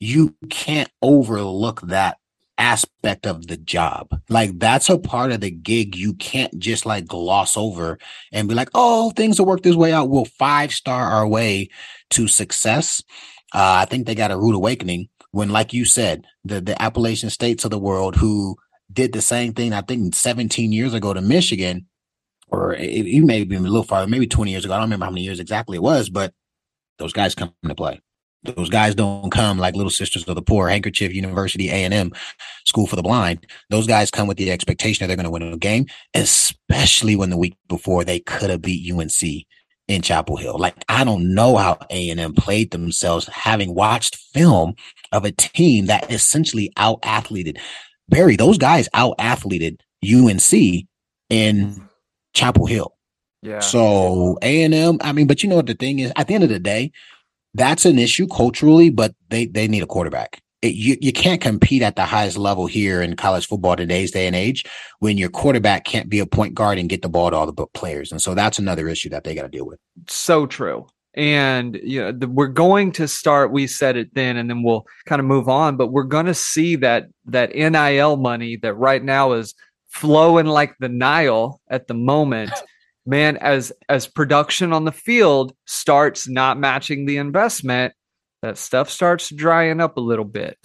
You 0.00 0.34
can't 0.50 0.90
overlook 1.00 1.80
that 1.82 2.18
aspect 2.58 3.24
of 3.24 3.46
the 3.46 3.56
job. 3.56 4.20
Like 4.28 4.58
that's 4.58 4.88
a 4.88 4.98
part 4.98 5.30
of 5.30 5.40
the 5.40 5.50
gig 5.50 5.94
you 5.94 6.14
can't 6.14 6.58
just 6.58 6.84
like 6.84 7.06
gloss 7.06 7.56
over 7.56 7.98
and 8.32 8.48
be 8.48 8.54
like, 8.54 8.70
"Oh, 8.74 9.10
things 9.10 9.38
will 9.38 9.46
work 9.46 9.62
this 9.62 9.76
way 9.76 9.92
out. 9.92 10.10
We'll 10.10 10.24
five 10.24 10.72
star 10.72 11.04
our 11.04 11.26
way 11.26 11.68
to 12.10 12.26
success." 12.26 13.02
Uh, 13.54 13.80
I 13.80 13.84
think 13.86 14.06
they 14.06 14.14
got 14.14 14.30
a 14.30 14.36
rude 14.36 14.56
awakening 14.56 15.08
when, 15.32 15.50
like 15.50 15.72
you 15.72 15.84
said, 15.84 16.24
the 16.44 16.60
the 16.60 16.80
Appalachian 16.80 17.30
states 17.30 17.64
of 17.64 17.70
the 17.70 17.78
world 17.78 18.16
who 18.16 18.56
did 18.92 19.12
the 19.12 19.20
same 19.20 19.52
thing, 19.52 19.72
I 19.72 19.82
think 19.82 20.14
17 20.14 20.72
years 20.72 20.94
ago 20.94 21.12
to 21.12 21.20
Michigan, 21.20 21.86
or 22.48 22.74
it, 22.74 23.22
may 23.24 23.44
be 23.44 23.56
a 23.56 23.60
little 23.60 23.82
farther, 23.82 24.06
maybe 24.06 24.26
20 24.26 24.50
years 24.50 24.64
ago. 24.64 24.74
I 24.74 24.78
don't 24.78 24.86
remember 24.86 25.04
how 25.04 25.10
many 25.10 25.22
years 25.22 25.40
exactly 25.40 25.76
it 25.76 25.82
was, 25.82 26.08
but 26.08 26.32
those 26.98 27.12
guys 27.12 27.34
come 27.34 27.52
to 27.66 27.74
play. 27.74 28.00
Those 28.44 28.70
guys 28.70 28.94
don't 28.94 29.30
come 29.30 29.58
like 29.58 29.74
Little 29.74 29.90
Sisters 29.90 30.26
of 30.26 30.34
the 30.34 30.42
Poor, 30.42 30.68
Handkerchief 30.68 31.12
University, 31.12 31.68
A 31.70 31.84
and 31.84 31.92
M, 31.92 32.12
School 32.64 32.86
for 32.86 32.96
the 32.96 33.02
Blind. 33.02 33.46
Those 33.68 33.86
guys 33.86 34.10
come 34.10 34.28
with 34.28 34.38
the 34.38 34.50
expectation 34.50 35.02
that 35.02 35.08
they're 35.08 35.16
going 35.16 35.24
to 35.24 35.30
win 35.30 35.52
a 35.52 35.56
game, 35.56 35.86
especially 36.14 37.16
when 37.16 37.30
the 37.30 37.36
week 37.36 37.56
before 37.68 38.04
they 38.04 38.20
could 38.20 38.50
have 38.50 38.62
beat 38.62 38.90
UNC 38.90 39.44
in 39.88 40.02
Chapel 40.02 40.36
Hill. 40.36 40.56
Like 40.56 40.76
I 40.88 41.02
don't 41.02 41.34
know 41.34 41.56
how 41.56 41.78
A 41.90 42.10
and 42.10 42.20
M 42.20 42.34
played 42.34 42.70
themselves, 42.70 43.26
having 43.26 43.74
watched 43.74 44.16
film 44.16 44.74
of 45.12 45.24
a 45.24 45.32
team 45.32 45.86
that 45.86 46.10
essentially 46.12 46.72
out 46.76 47.00
athleted 47.02 47.58
Barry, 48.08 48.36
those 48.36 48.58
guys 48.58 48.88
out 48.94 49.14
athleted 49.18 49.82
UNC 50.04 50.86
in 51.28 51.88
Chapel 52.34 52.66
Hill. 52.66 52.94
Yeah. 53.42 53.60
So 53.60 54.38
A 54.42 54.62
and 54.62 54.74
M, 54.74 54.98
I 55.02 55.12
mean, 55.12 55.26
but 55.26 55.42
you 55.42 55.48
know 55.48 55.56
what 55.56 55.66
the 55.66 55.74
thing 55.74 56.00
is? 56.00 56.12
At 56.16 56.28
the 56.28 56.34
end 56.34 56.44
of 56.44 56.50
the 56.50 56.58
day, 56.58 56.90
that's 57.54 57.84
an 57.84 57.98
issue 57.98 58.26
culturally, 58.26 58.90
but 58.90 59.14
they 59.28 59.46
they 59.46 59.68
need 59.68 59.82
a 59.82 59.86
quarterback. 59.86 60.42
It, 60.60 60.74
you 60.74 60.96
you 61.00 61.12
can't 61.12 61.40
compete 61.40 61.82
at 61.82 61.94
the 61.94 62.04
highest 62.04 62.36
level 62.36 62.66
here 62.66 63.00
in 63.00 63.14
college 63.14 63.46
football 63.46 63.76
today's 63.76 64.10
day 64.10 64.26
and 64.26 64.34
age 64.34 64.64
when 64.98 65.16
your 65.16 65.28
quarterback 65.28 65.84
can't 65.84 66.08
be 66.08 66.18
a 66.18 66.26
point 66.26 66.54
guard 66.54 66.78
and 66.78 66.88
get 66.88 67.02
the 67.02 67.08
ball 67.08 67.30
to 67.30 67.36
all 67.36 67.50
the 67.50 67.66
players, 67.68 68.10
and 68.10 68.20
so 68.20 68.34
that's 68.34 68.58
another 68.58 68.88
issue 68.88 69.08
that 69.10 69.22
they 69.22 69.36
got 69.36 69.42
to 69.42 69.48
deal 69.48 69.66
with. 69.66 69.78
So 70.08 70.46
true 70.46 70.86
and 71.18 71.78
you 71.82 72.00
know 72.00 72.12
the, 72.12 72.28
we're 72.28 72.46
going 72.46 72.92
to 72.92 73.08
start 73.08 73.52
we 73.52 73.66
said 73.66 73.96
it 73.96 74.14
then 74.14 74.36
and 74.36 74.48
then 74.48 74.62
we'll 74.62 74.86
kind 75.04 75.20
of 75.20 75.26
move 75.26 75.48
on 75.48 75.76
but 75.76 75.88
we're 75.88 76.04
going 76.04 76.26
to 76.26 76.34
see 76.34 76.76
that 76.76 77.06
that 77.26 77.54
nil 77.54 78.16
money 78.16 78.56
that 78.56 78.74
right 78.74 79.02
now 79.02 79.32
is 79.32 79.54
flowing 79.88 80.46
like 80.46 80.74
the 80.78 80.88
nile 80.88 81.60
at 81.68 81.88
the 81.88 81.94
moment 81.94 82.52
man 83.06 83.36
as 83.38 83.72
as 83.88 84.06
production 84.06 84.72
on 84.72 84.84
the 84.84 84.92
field 84.92 85.52
starts 85.66 86.28
not 86.28 86.58
matching 86.58 87.04
the 87.04 87.16
investment 87.16 87.92
that 88.42 88.58
stuff 88.58 88.88
starts 88.88 89.30
drying 89.30 89.80
up 89.80 89.96
a 89.96 90.00
little 90.00 90.24
bit. 90.24 90.56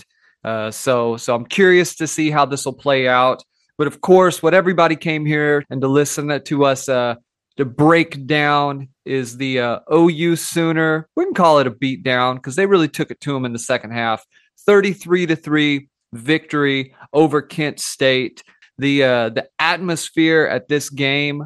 Uh, 0.43 0.69
so 0.69 1.15
so 1.15 1.33
i'm 1.33 1.45
curious 1.45 1.95
to 1.95 2.05
see 2.05 2.29
how 2.29 2.45
this 2.45 2.65
will 2.65 2.73
play 2.73 3.07
out. 3.07 3.41
But 3.77 3.87
of 3.87 4.01
course 4.01 4.43
what 4.43 4.53
everybody 4.53 4.95
came 4.95 5.25
here 5.25 5.63
and 5.69 5.81
to 5.81 5.87
listen 5.87 6.43
to 6.43 6.65
us 6.65 6.87
uh, 6.87 7.15
to 7.57 7.65
break 7.65 8.25
down 8.25 8.89
is 9.05 9.37
the 9.37 9.59
uh, 9.59 9.79
OU 9.93 10.35
Sooner. 10.37 11.07
We 11.15 11.25
can 11.25 11.33
call 11.33 11.59
it 11.59 11.67
a 11.67 11.71
beat 11.71 12.03
down 12.03 12.37
because 12.37 12.55
they 12.55 12.65
really 12.65 12.87
took 12.87 13.11
it 13.11 13.21
to 13.21 13.33
them 13.33 13.45
in 13.45 13.53
the 13.53 13.59
second 13.59 13.91
half. 13.91 14.25
33 14.65 15.27
to 15.27 15.35
3 15.35 15.89
victory 16.13 16.95
over 17.11 17.41
Kent 17.41 17.79
State. 17.79 18.43
The 18.77 19.03
uh, 19.03 19.29
the 19.29 19.47
atmosphere 19.59 20.47
at 20.49 20.67
this 20.67 20.89
game 20.89 21.45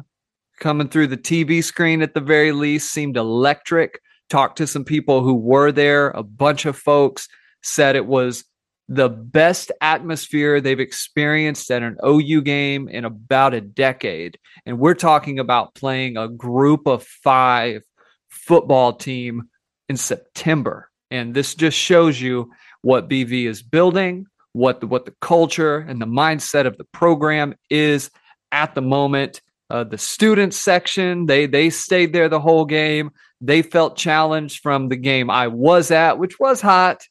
coming 0.60 0.88
through 0.88 1.08
the 1.08 1.16
TV 1.16 1.62
screen 1.62 2.02
at 2.02 2.14
the 2.14 2.20
very 2.20 2.52
least 2.52 2.92
seemed 2.92 3.16
electric. 3.16 4.00
Talked 4.30 4.58
to 4.58 4.66
some 4.66 4.84
people 4.84 5.22
who 5.22 5.34
were 5.34 5.72
there. 5.72 6.08
A 6.10 6.22
bunch 6.22 6.64
of 6.66 6.76
folks 6.76 7.28
said 7.62 7.96
it 7.96 8.06
was 8.06 8.44
the 8.88 9.08
best 9.08 9.70
atmosphere 9.80 10.60
they've 10.60 10.80
experienced 10.80 11.70
at 11.70 11.82
an 11.82 11.98
OU 12.04 12.42
game 12.42 12.88
in 12.88 13.04
about 13.04 13.52
a 13.52 13.60
decade. 13.60 14.38
And 14.64 14.78
we're 14.78 14.94
talking 14.94 15.38
about 15.38 15.74
playing 15.74 16.16
a 16.16 16.28
group 16.28 16.86
of 16.86 17.04
five 17.04 17.82
football 18.28 18.94
team 18.94 19.48
in 19.88 19.96
September. 19.96 20.90
And 21.10 21.34
this 21.34 21.54
just 21.54 21.76
shows 21.76 22.20
you 22.20 22.50
what 22.80 23.08
BV 23.08 23.46
is 23.46 23.62
building, 23.62 24.26
what 24.52 24.80
the, 24.80 24.86
what 24.86 25.04
the 25.04 25.14
culture 25.20 25.78
and 25.78 26.00
the 26.00 26.06
mindset 26.06 26.66
of 26.66 26.78
the 26.78 26.84
program 26.84 27.54
is 27.68 28.10
at 28.52 28.74
the 28.74 28.82
moment. 28.82 29.42
Uh, 29.70 29.84
the 29.84 29.98
student 29.98 30.54
section, 30.54 31.26
they 31.26 31.44
they 31.44 31.68
stayed 31.68 32.14
there 32.14 32.30
the 32.30 32.40
whole 32.40 32.64
game. 32.64 33.10
They 33.42 33.60
felt 33.60 33.98
challenged 33.98 34.62
from 34.62 34.88
the 34.88 34.96
game 34.96 35.28
I 35.28 35.48
was 35.48 35.90
at, 35.90 36.18
which 36.18 36.40
was 36.40 36.62
hot. 36.62 37.02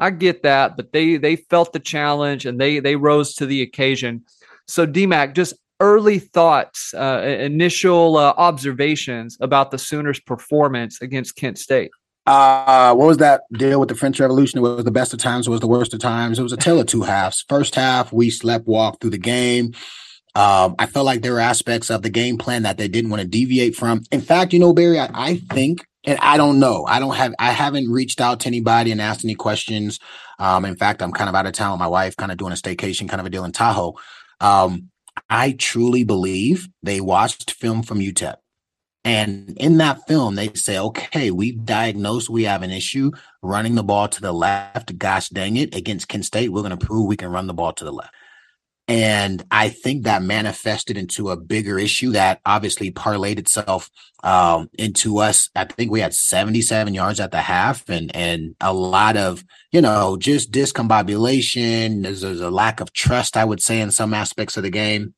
I 0.00 0.10
get 0.10 0.42
that, 0.42 0.76
but 0.76 0.92
they 0.92 1.16
they 1.16 1.36
felt 1.36 1.72
the 1.72 1.80
challenge 1.80 2.46
and 2.46 2.60
they 2.60 2.80
they 2.80 2.96
rose 2.96 3.34
to 3.36 3.46
the 3.46 3.62
occasion. 3.62 4.24
So 4.66 4.86
DMAC, 4.86 5.34
just 5.34 5.54
early 5.80 6.18
thoughts, 6.18 6.94
uh, 6.94 7.22
initial 7.40 8.16
uh, 8.16 8.34
observations 8.36 9.36
about 9.40 9.70
the 9.70 9.78
Sooners' 9.78 10.20
performance 10.20 11.00
against 11.00 11.36
Kent 11.36 11.58
State. 11.58 11.90
Uh, 12.26 12.94
what 12.94 13.06
was 13.06 13.18
that 13.18 13.42
deal 13.52 13.78
with 13.78 13.90
the 13.90 13.94
French 13.94 14.18
Revolution? 14.18 14.58
It 14.58 14.62
was 14.62 14.84
the 14.84 14.90
best 14.90 15.12
of 15.12 15.18
times, 15.18 15.46
it 15.46 15.50
was 15.50 15.60
the 15.60 15.68
worst 15.68 15.92
of 15.92 16.00
times. 16.00 16.38
It 16.38 16.42
was 16.42 16.52
a 16.52 16.56
tale 16.56 16.80
of 16.80 16.86
two 16.86 17.02
halves. 17.02 17.44
First 17.48 17.74
half, 17.74 18.12
we 18.12 18.30
slept 18.30 18.66
walk 18.66 19.00
through 19.00 19.10
the 19.10 19.18
game. 19.18 19.74
Um, 20.34 20.74
I 20.78 20.86
felt 20.86 21.06
like 21.06 21.22
there 21.22 21.34
were 21.34 21.40
aspects 21.40 21.90
of 21.90 22.02
the 22.02 22.10
game 22.10 22.38
plan 22.38 22.62
that 22.62 22.76
they 22.76 22.88
didn't 22.88 23.10
want 23.10 23.22
to 23.22 23.28
deviate 23.28 23.76
from. 23.76 24.02
In 24.10 24.20
fact, 24.20 24.52
you 24.52 24.58
know, 24.58 24.72
Barry, 24.72 24.98
I, 24.98 25.10
I 25.12 25.36
think 25.36 25.86
and 26.04 26.18
I 26.20 26.36
don't 26.36 26.58
know. 26.58 26.84
I 26.86 26.98
don't 26.98 27.14
have. 27.14 27.34
I 27.38 27.52
haven't 27.52 27.90
reached 27.90 28.20
out 28.20 28.40
to 28.40 28.46
anybody 28.46 28.92
and 28.92 29.00
asked 29.00 29.24
any 29.24 29.34
questions. 29.34 29.98
Um, 30.38 30.64
in 30.64 30.76
fact, 30.76 31.02
I'm 31.02 31.12
kind 31.12 31.28
of 31.28 31.34
out 31.34 31.46
of 31.46 31.52
town 31.52 31.72
with 31.72 31.80
my 31.80 31.86
wife, 31.86 32.16
kind 32.16 32.32
of 32.32 32.38
doing 32.38 32.52
a 32.52 32.56
staycation, 32.56 33.08
kind 33.08 33.20
of 33.20 33.26
a 33.26 33.30
deal 33.30 33.44
in 33.44 33.52
Tahoe. 33.52 33.94
Um, 34.40 34.90
I 35.30 35.52
truly 35.52 36.04
believe 36.04 36.68
they 36.82 37.00
watched 37.00 37.52
film 37.52 37.82
from 37.82 38.00
UTEP, 38.00 38.36
and 39.04 39.56
in 39.58 39.78
that 39.78 40.06
film, 40.06 40.34
they 40.34 40.52
say, 40.54 40.78
"Okay, 40.78 41.30
we've 41.30 41.64
diagnosed 41.64 42.28
we 42.28 42.44
have 42.44 42.62
an 42.62 42.70
issue 42.70 43.10
running 43.42 43.74
the 43.74 43.84
ball 43.84 44.08
to 44.08 44.20
the 44.20 44.32
left. 44.32 44.98
Gosh 44.98 45.28
dang 45.28 45.56
it! 45.56 45.74
Against 45.74 46.08
Kent 46.08 46.26
State, 46.26 46.50
we're 46.50 46.62
going 46.62 46.76
to 46.76 46.86
prove 46.86 47.06
we 47.06 47.16
can 47.16 47.30
run 47.30 47.46
the 47.46 47.54
ball 47.54 47.72
to 47.72 47.84
the 47.84 47.92
left." 47.92 48.14
And 48.86 49.42
I 49.50 49.70
think 49.70 50.04
that 50.04 50.22
manifested 50.22 50.98
into 50.98 51.30
a 51.30 51.38
bigger 51.38 51.78
issue 51.78 52.12
that 52.12 52.40
obviously 52.44 52.90
parlayed 52.90 53.38
itself 53.38 53.90
um, 54.22 54.68
into 54.74 55.18
us. 55.18 55.48
I 55.56 55.64
think 55.64 55.90
we 55.90 56.00
had 56.00 56.12
77 56.12 56.92
yards 56.92 57.18
at 57.18 57.30
the 57.30 57.40
half 57.40 57.88
and 57.88 58.14
and 58.14 58.54
a 58.60 58.74
lot 58.74 59.16
of, 59.16 59.42
you 59.72 59.80
know, 59.80 60.18
just 60.18 60.52
discombobulation. 60.52 62.02
There's, 62.02 62.20
there's 62.20 62.40
a 62.40 62.50
lack 62.50 62.80
of 62.80 62.92
trust, 62.92 63.38
I 63.38 63.44
would 63.44 63.62
say, 63.62 63.80
in 63.80 63.90
some 63.90 64.12
aspects 64.12 64.58
of 64.58 64.62
the 64.62 64.70
game. 64.70 65.14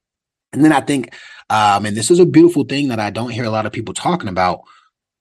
And 0.52 0.64
then 0.64 0.72
I 0.72 0.80
think, 0.80 1.12
um, 1.50 1.86
and 1.86 1.96
this 1.96 2.10
is 2.10 2.20
a 2.20 2.26
beautiful 2.26 2.64
thing 2.64 2.88
that 2.88 3.00
I 3.00 3.10
don't 3.10 3.30
hear 3.30 3.44
a 3.44 3.50
lot 3.50 3.66
of 3.66 3.72
people 3.72 3.94
talking 3.94 4.28
about. 4.28 4.60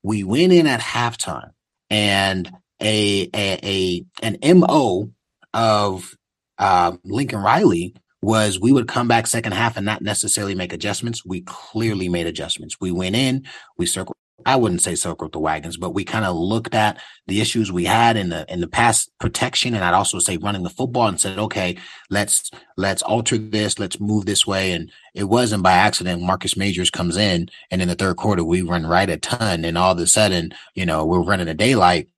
We 0.03 0.23
went 0.23 0.53
in 0.53 0.67
at 0.67 0.81
halftime 0.81 1.49
and 1.89 2.51
a 2.79 3.29
a, 3.33 3.59
a 3.63 4.05
an 4.21 4.59
MO 4.59 5.09
of 5.51 6.15
uh, 6.59 6.95
Lincoln 7.03 7.41
Riley 7.41 7.95
was 8.25 8.59
we 8.59 8.71
would 8.71 8.87
come 8.87 9.07
back 9.07 9.27
second 9.27 9.53
half 9.53 9.77
and 9.77 9.85
not 9.85 10.01
necessarily 10.01 10.55
make 10.55 10.73
adjustments. 10.73 11.23
We 11.23 11.41
clearly 11.41 12.09
made 12.09 12.25
adjustments. 12.25 12.77
We 12.81 12.91
went 12.91 13.15
in, 13.15 13.45
we 13.77 13.85
circled. 13.85 14.17
I 14.45 14.57
wouldn't 14.57 14.81
say 14.81 14.95
circled 14.95 15.31
the 15.31 15.39
wagons, 15.39 15.77
but 15.77 15.91
we 15.91 16.03
kind 16.03 16.25
of 16.25 16.35
looked 16.35 16.75
at 16.75 17.01
the 17.25 17.39
issues 17.39 17.71
we 17.71 17.85
had 17.85 18.17
in 18.17 18.29
the 18.29 18.45
in 18.51 18.59
the 18.61 18.67
past 18.67 19.09
protection, 19.19 19.73
and 19.73 19.83
I'd 19.83 19.93
also 19.93 20.19
say 20.19 20.37
running 20.37 20.63
the 20.63 20.69
football, 20.69 21.07
and 21.07 21.19
said, 21.19 21.39
okay, 21.39 21.77
let's 22.09 22.51
let's 22.77 23.01
alter 23.01 23.37
this, 23.37 23.79
let's 23.79 23.99
move 23.99 24.25
this 24.25 24.45
way. 24.45 24.71
And 24.73 24.91
it 25.13 25.23
wasn't 25.25 25.63
by 25.63 25.73
accident. 25.73 26.21
Marcus 26.21 26.57
Majors 26.57 26.89
comes 26.89 27.17
in, 27.17 27.49
and 27.71 27.81
in 27.81 27.87
the 27.87 27.95
third 27.95 28.17
quarter, 28.17 28.43
we 28.43 28.61
run 28.61 28.85
right 28.85 29.09
a 29.09 29.17
ton, 29.17 29.63
and 29.63 29.77
all 29.77 29.93
of 29.93 29.99
a 29.99 30.07
sudden, 30.07 30.53
you 30.73 30.85
know, 30.85 31.05
we're 31.05 31.23
running 31.23 31.47
a 31.47 31.53
daylight, 31.53 32.09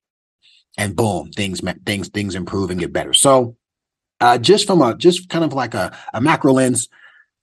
and 0.77 0.95
boom, 0.95 1.31
things 1.31 1.61
things 1.85 2.09
things 2.09 2.33
improve 2.35 2.71
and 2.71 2.79
get 2.79 2.91
better. 2.91 3.13
So 3.13 3.55
uh, 4.19 4.37
just 4.37 4.67
from 4.67 4.81
a 4.81 4.95
just 4.95 5.29
kind 5.29 5.43
of 5.43 5.53
like 5.53 5.73
a, 5.73 5.95
a 6.13 6.21
macro 6.21 6.53
lens, 6.53 6.87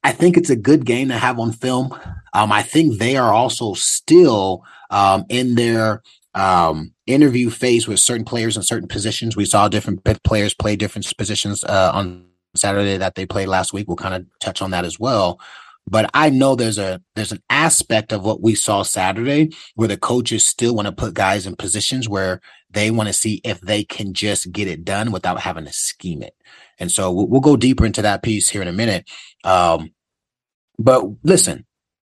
I 0.02 0.12
think 0.12 0.36
it's 0.36 0.50
a 0.50 0.56
good 0.56 0.84
game 0.84 1.08
to 1.08 1.18
have 1.18 1.38
on 1.38 1.52
film. 1.52 1.98
Um, 2.32 2.52
I 2.52 2.62
think 2.62 2.98
they 2.98 3.16
are 3.16 3.32
also 3.32 3.74
still 3.74 4.62
um, 4.90 5.24
in 5.28 5.54
their 5.54 6.02
um, 6.34 6.92
interview 7.06 7.48
phase 7.50 7.86
with 7.86 8.00
certain 8.00 8.24
players 8.24 8.56
in 8.56 8.62
certain 8.62 8.88
positions. 8.88 9.36
We 9.36 9.44
saw 9.44 9.68
different 9.68 10.04
players 10.24 10.52
play 10.52 10.76
different 10.76 11.10
positions 11.16 11.64
uh, 11.64 11.92
on 11.94 12.26
Saturday 12.56 12.96
that 12.98 13.14
they 13.14 13.26
played 13.26 13.48
last 13.48 13.72
week. 13.72 13.88
We'll 13.88 13.96
kind 13.96 14.14
of 14.14 14.26
touch 14.40 14.60
on 14.62 14.72
that 14.72 14.84
as 14.84 14.98
well. 14.98 15.40
But 15.86 16.10
I 16.14 16.30
know 16.30 16.54
there's 16.54 16.78
a 16.78 17.02
there's 17.14 17.32
an 17.32 17.42
aspect 17.50 18.12
of 18.12 18.24
what 18.24 18.40
we 18.40 18.54
saw 18.54 18.82
Saturday 18.82 19.52
where 19.74 19.88
the 19.88 19.98
coaches 19.98 20.46
still 20.46 20.74
want 20.74 20.86
to 20.86 20.92
put 20.92 21.14
guys 21.14 21.46
in 21.46 21.56
positions 21.56 22.08
where 22.08 22.40
they 22.70 22.90
want 22.90 23.08
to 23.08 23.12
see 23.12 23.40
if 23.44 23.60
they 23.60 23.84
can 23.84 24.14
just 24.14 24.50
get 24.50 24.66
it 24.66 24.84
done 24.84 25.12
without 25.12 25.40
having 25.40 25.66
to 25.66 25.72
scheme 25.72 26.22
it. 26.22 26.34
And 26.78 26.90
so 26.90 27.12
we'll, 27.12 27.26
we'll 27.28 27.40
go 27.40 27.56
deeper 27.56 27.86
into 27.86 28.02
that 28.02 28.22
piece 28.22 28.48
here 28.48 28.62
in 28.62 28.68
a 28.68 28.72
minute. 28.72 29.08
Um, 29.44 29.92
but 30.78 31.04
listen, 31.22 31.66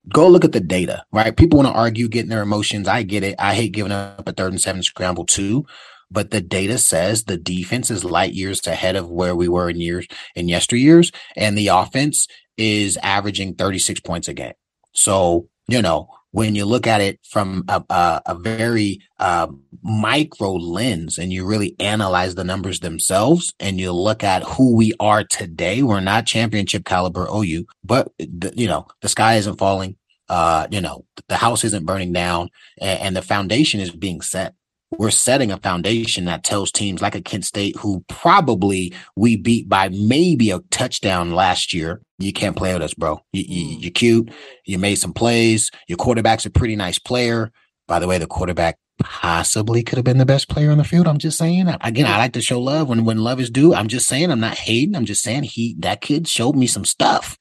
go 0.08 0.28
look 0.28 0.44
at 0.44 0.52
the 0.52 0.60
data, 0.60 1.04
right? 1.12 1.36
People 1.36 1.58
want 1.58 1.68
to 1.68 1.78
argue 1.78 2.08
getting 2.08 2.30
their 2.30 2.42
emotions. 2.42 2.88
I 2.88 3.02
get 3.02 3.22
it. 3.22 3.36
I 3.38 3.54
hate 3.54 3.72
giving 3.72 3.92
up 3.92 4.26
a 4.26 4.32
third 4.32 4.52
and 4.52 4.60
seven 4.60 4.82
scramble 4.82 5.24
too. 5.24 5.66
But 6.10 6.30
the 6.30 6.40
data 6.40 6.78
says 6.78 7.24
the 7.24 7.36
defense 7.36 7.90
is 7.90 8.04
light 8.04 8.32
years 8.32 8.66
ahead 8.66 8.96
of 8.96 9.10
where 9.10 9.36
we 9.36 9.46
were 9.46 9.68
in 9.68 9.78
years 9.78 10.06
in 10.34 10.46
yesteryears, 10.46 11.14
and 11.36 11.56
the 11.56 11.68
offense 11.68 12.28
is 12.56 12.96
averaging 13.02 13.54
36 13.54 14.00
points 14.00 14.26
a 14.26 14.34
game. 14.34 14.54
So, 14.92 15.48
you 15.68 15.82
know, 15.82 16.08
when 16.32 16.54
you 16.54 16.64
look 16.64 16.86
at 16.86 17.00
it 17.00 17.18
from 17.24 17.64
a, 17.68 17.82
a, 17.88 18.22
a 18.26 18.34
very 18.34 19.00
uh, 19.18 19.48
micro 19.82 20.52
lens 20.52 21.18
and 21.18 21.32
you 21.32 21.44
really 21.44 21.74
analyze 21.80 22.34
the 22.34 22.44
numbers 22.44 22.80
themselves 22.80 23.52
and 23.60 23.80
you 23.80 23.92
look 23.92 24.22
at 24.22 24.42
who 24.42 24.74
we 24.74 24.92
are 25.00 25.24
today, 25.24 25.82
we're 25.82 26.00
not 26.00 26.26
championship 26.26 26.84
caliber 26.84 27.26
OU, 27.32 27.64
but 27.82 28.12
the, 28.18 28.52
you 28.54 28.66
know, 28.66 28.86
the 29.00 29.08
sky 29.08 29.36
isn't 29.36 29.58
falling. 29.58 29.96
Uh, 30.28 30.66
you 30.70 30.82
know, 30.82 31.06
the 31.28 31.36
house 31.36 31.64
isn't 31.64 31.86
burning 31.86 32.12
down 32.12 32.50
and, 32.78 33.00
and 33.00 33.16
the 33.16 33.22
foundation 33.22 33.80
is 33.80 33.90
being 33.90 34.20
set 34.20 34.54
we're 34.96 35.10
setting 35.10 35.52
a 35.52 35.58
foundation 35.58 36.24
that 36.24 36.44
tells 36.44 36.72
teams 36.72 37.02
like 37.02 37.14
a 37.14 37.20
Kent 37.20 37.44
State, 37.44 37.76
who 37.76 38.04
probably 38.08 38.94
we 39.16 39.36
beat 39.36 39.68
by 39.68 39.90
maybe 39.90 40.50
a 40.50 40.60
touchdown 40.70 41.32
last 41.32 41.74
year. 41.74 42.00
You 42.18 42.32
can't 42.32 42.56
play 42.56 42.72
with 42.72 42.82
us, 42.82 42.94
bro. 42.94 43.20
You, 43.32 43.44
you, 43.46 43.76
mm. 43.76 43.82
you're 43.82 43.90
cute. 43.90 44.30
You 44.64 44.78
made 44.78 44.96
some 44.96 45.12
plays. 45.12 45.70
Your 45.88 45.98
quarterback's 45.98 46.46
a 46.46 46.50
pretty 46.50 46.74
nice 46.74 46.98
player. 46.98 47.52
By 47.86 47.98
the 47.98 48.06
way, 48.06 48.18
the 48.18 48.26
quarterback 48.26 48.78
possibly 48.98 49.82
could 49.82 49.96
have 49.96 50.04
been 50.04 50.18
the 50.18 50.26
best 50.26 50.48
player 50.48 50.70
on 50.70 50.78
the 50.78 50.84
field. 50.84 51.06
I'm 51.06 51.18
just 51.18 51.38
saying. 51.38 51.68
Again, 51.80 52.06
I 52.06 52.16
like 52.16 52.32
to 52.32 52.40
show 52.40 52.60
love 52.60 52.88
when 52.88 53.04
when 53.04 53.18
love 53.18 53.40
is 53.40 53.50
due. 53.50 53.74
I'm 53.74 53.88
just 53.88 54.08
saying. 54.08 54.30
I'm 54.30 54.40
not 54.40 54.56
hating. 54.56 54.96
I'm 54.96 55.04
just 55.04 55.22
saying 55.22 55.44
he 55.44 55.76
that 55.80 56.00
kid 56.00 56.26
showed 56.26 56.56
me 56.56 56.66
some 56.66 56.84
stuff. 56.84 57.36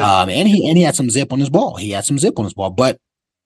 Um, 0.00 0.28
and 0.28 0.48
he 0.48 0.68
and 0.68 0.76
he 0.76 0.84
had 0.84 0.94
some 0.94 1.10
zip 1.10 1.32
on 1.32 1.40
his 1.40 1.50
ball. 1.50 1.76
He 1.76 1.90
had 1.90 2.04
some 2.04 2.18
zip 2.18 2.38
on 2.38 2.44
his 2.44 2.54
ball. 2.54 2.70
But 2.70 2.98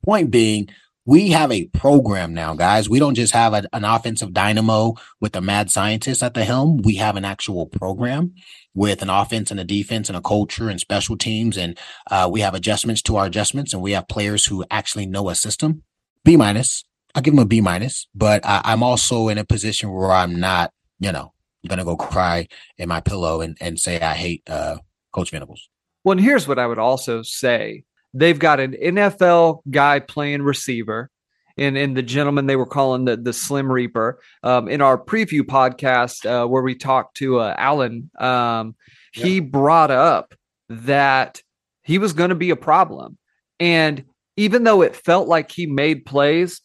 point 0.05 0.31
being, 0.31 0.69
we 1.09 1.31
have 1.31 1.51
a 1.51 1.65
program 1.69 2.35
now, 2.35 2.55
guys. 2.55 2.87
We 2.87 2.99
don't 2.99 3.15
just 3.15 3.33
have 3.33 3.55
a, 3.55 3.67
an 3.73 3.83
offensive 3.83 4.35
dynamo 4.35 4.93
with 5.23 5.35
a 5.37 5.41
mad 5.41 5.71
scientist 5.71 6.23
at 6.23 6.35
the 6.35 6.45
helm. 6.45 6.83
We 6.83 6.97
have 6.97 7.17
an 7.17 7.25
actual 7.25 7.65
program 7.65 8.35
with 8.75 9.01
an 9.01 9.09
offense 9.09 9.51
and 9.51 9.59
a 9.59 9.65
defense 9.65 10.11
and 10.11 10.19
a 10.19 10.21
culture 10.21 10.69
and 10.69 10.79
special 10.79 11.17
teams. 11.17 11.57
And 11.57 11.79
uh, 12.11 12.29
we 12.31 12.43
have 12.43 12.55
adjustments 12.55 13.01
to 13.05 13.17
our 13.17 13.25
adjustments, 13.25 13.73
and 13.73 13.81
we 13.81 13.93
have 13.93 14.07
players 14.07 14.45
who 14.45 14.67
actually 14.71 15.07
know 15.07 15.31
a 15.31 15.35
system. 15.35 15.83
B 16.27 16.37
minus. 16.37 16.85
I'll 17.15 17.23
give 17.23 17.33
them 17.33 17.43
a 17.43 17.47
B 17.47 17.63
minus, 17.63 18.07
but 18.15 18.45
I, 18.45 18.61
I'm 18.65 18.83
also 18.83 19.29
in 19.29 19.39
a 19.39 19.47
position 19.47 19.91
where 19.91 20.13
I'm 20.13 20.39
not, 20.39 20.75
you 21.01 21.11
know, 21.11 21.33
gonna 21.67 21.87
go 21.87 21.97
cry 21.97 22.49
in 22.77 22.91
my 22.91 23.01
pillow 23.01 23.41
and, 23.41 23.57
and 23.63 23.81
say 23.81 23.99
I 23.99 24.13
hate 24.13 24.43
uh, 24.47 24.77
Coach 25.13 25.31
Venables. 25.31 25.71
Well, 26.05 26.13
and 26.13 26.21
here's 26.21 26.47
what 26.47 26.59
I 26.59 26.67
would 26.67 26.79
also 26.79 27.23
say 27.23 27.85
They've 28.15 28.39
got 28.39 28.61
an 28.61 28.73
NFL 28.73 29.63
guy 29.71 30.01
playing 30.01 30.43
receiver. 30.43 31.11
In, 31.57 31.77
in 31.77 31.95
the 31.95 32.05
gentleman 32.05 32.47
they 32.47 32.55
were 32.55 32.67
calling 32.67 33.05
the, 33.05 33.17
the 33.17 33.33
Slim 33.33 33.71
Reaper. 33.71 34.21
Um, 34.45 34.69
in 34.69 34.81
our 34.81 34.97
preview 34.97 35.41
podcast, 35.41 36.25
uh, 36.25 36.47
where 36.47 36.63
we 36.63 36.77
talked 36.77 37.17
to 37.17 37.41
uh, 37.41 37.55
Alan, 37.59 38.11
um, 38.21 38.77
he 39.13 39.41
brought 39.41 39.91
up 39.91 40.35
that 40.69 41.43
he 41.83 41.99
was 41.99 42.13
going 42.13 42.29
to 42.29 42.37
be 42.37 42.51
a 42.51 42.57
problem. 42.57 43.19
And 43.59 44.05
even 44.37 44.63
though 44.63 44.83
it 44.83 44.95
felt 44.95 45.27
like 45.27 45.51
he 45.51 45.67
made 45.67 46.07
plays, 46.07 46.61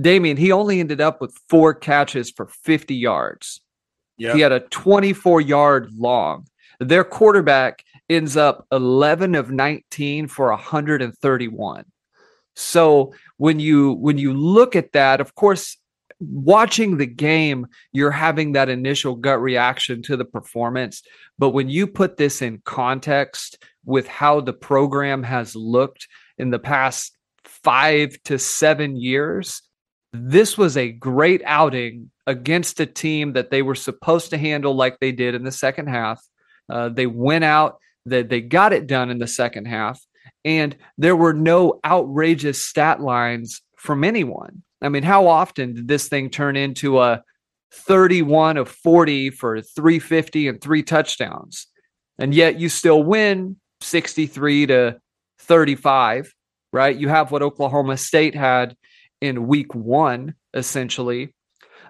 Damian, 0.00 0.36
he 0.36 0.50
only 0.50 0.80
ended 0.80 1.00
up 1.00 1.20
with 1.20 1.38
four 1.48 1.74
catches 1.74 2.30
for 2.30 2.46
50 2.46 2.94
yards. 2.94 3.60
Yep. 4.18 4.34
He 4.34 4.40
had 4.40 4.52
a 4.52 4.60
24 4.60 5.40
yard 5.40 5.90
long. 5.96 6.46
Their 6.80 7.04
quarterback 7.04 7.84
ends 8.08 8.36
up 8.36 8.66
11 8.70 9.34
of 9.34 9.50
19 9.50 10.28
for 10.28 10.50
131. 10.50 11.84
So 12.56 13.14
when 13.36 13.58
you 13.58 13.92
when 13.92 14.18
you 14.18 14.32
look 14.32 14.76
at 14.76 14.92
that, 14.92 15.20
of 15.20 15.34
course, 15.34 15.76
watching 16.20 16.96
the 16.96 17.06
game, 17.06 17.66
you're 17.92 18.10
having 18.10 18.52
that 18.52 18.68
initial 18.68 19.16
gut 19.16 19.40
reaction 19.40 20.02
to 20.02 20.16
the 20.16 20.24
performance. 20.24 21.02
But 21.38 21.50
when 21.50 21.68
you 21.68 21.86
put 21.86 22.16
this 22.16 22.42
in 22.42 22.62
context 22.64 23.62
with 23.84 24.06
how 24.06 24.40
the 24.40 24.52
program 24.52 25.22
has 25.22 25.56
looked 25.56 26.06
in 26.38 26.50
the 26.50 26.58
past 26.58 27.16
five 27.44 28.16
to 28.24 28.38
seven 28.38 28.96
years, 28.96 29.62
this 30.12 30.56
was 30.56 30.76
a 30.76 30.92
great 30.92 31.42
outing 31.44 32.10
against 32.26 32.80
a 32.80 32.86
team 32.86 33.32
that 33.34 33.50
they 33.50 33.62
were 33.62 33.74
supposed 33.74 34.30
to 34.30 34.38
handle 34.38 34.74
like 34.74 34.98
they 35.00 35.12
did 35.12 35.34
in 35.34 35.42
the 35.42 35.52
second 35.52 35.88
half. 35.88 36.22
Uh, 36.68 36.88
they 36.88 37.06
went 37.06 37.44
out, 37.44 37.78
they, 38.06 38.22
they 38.22 38.40
got 38.40 38.72
it 38.72 38.86
done 38.86 39.10
in 39.10 39.18
the 39.18 39.26
second 39.26 39.66
half, 39.66 40.00
and 40.44 40.76
there 40.98 41.16
were 41.16 41.32
no 41.32 41.80
outrageous 41.84 42.64
stat 42.64 43.00
lines 43.00 43.62
from 43.76 44.04
anyone. 44.04 44.62
I 44.82 44.88
mean, 44.88 45.02
how 45.02 45.26
often 45.26 45.74
did 45.74 45.88
this 45.88 46.08
thing 46.08 46.30
turn 46.30 46.56
into 46.56 47.00
a 47.00 47.22
31 47.72 48.56
of 48.56 48.68
40 48.68 49.30
for 49.30 49.60
350 49.60 50.48
and 50.48 50.60
three 50.60 50.82
touchdowns? 50.82 51.66
And 52.18 52.34
yet 52.34 52.60
you 52.60 52.68
still 52.68 53.02
win 53.02 53.56
63 53.80 54.66
to 54.66 55.00
35, 55.40 56.32
right? 56.72 56.96
You 56.96 57.08
have 57.08 57.30
what 57.30 57.42
Oklahoma 57.42 57.96
State 57.96 58.34
had 58.34 58.76
in 59.20 59.46
week 59.46 59.74
one, 59.74 60.34
essentially. 60.52 61.34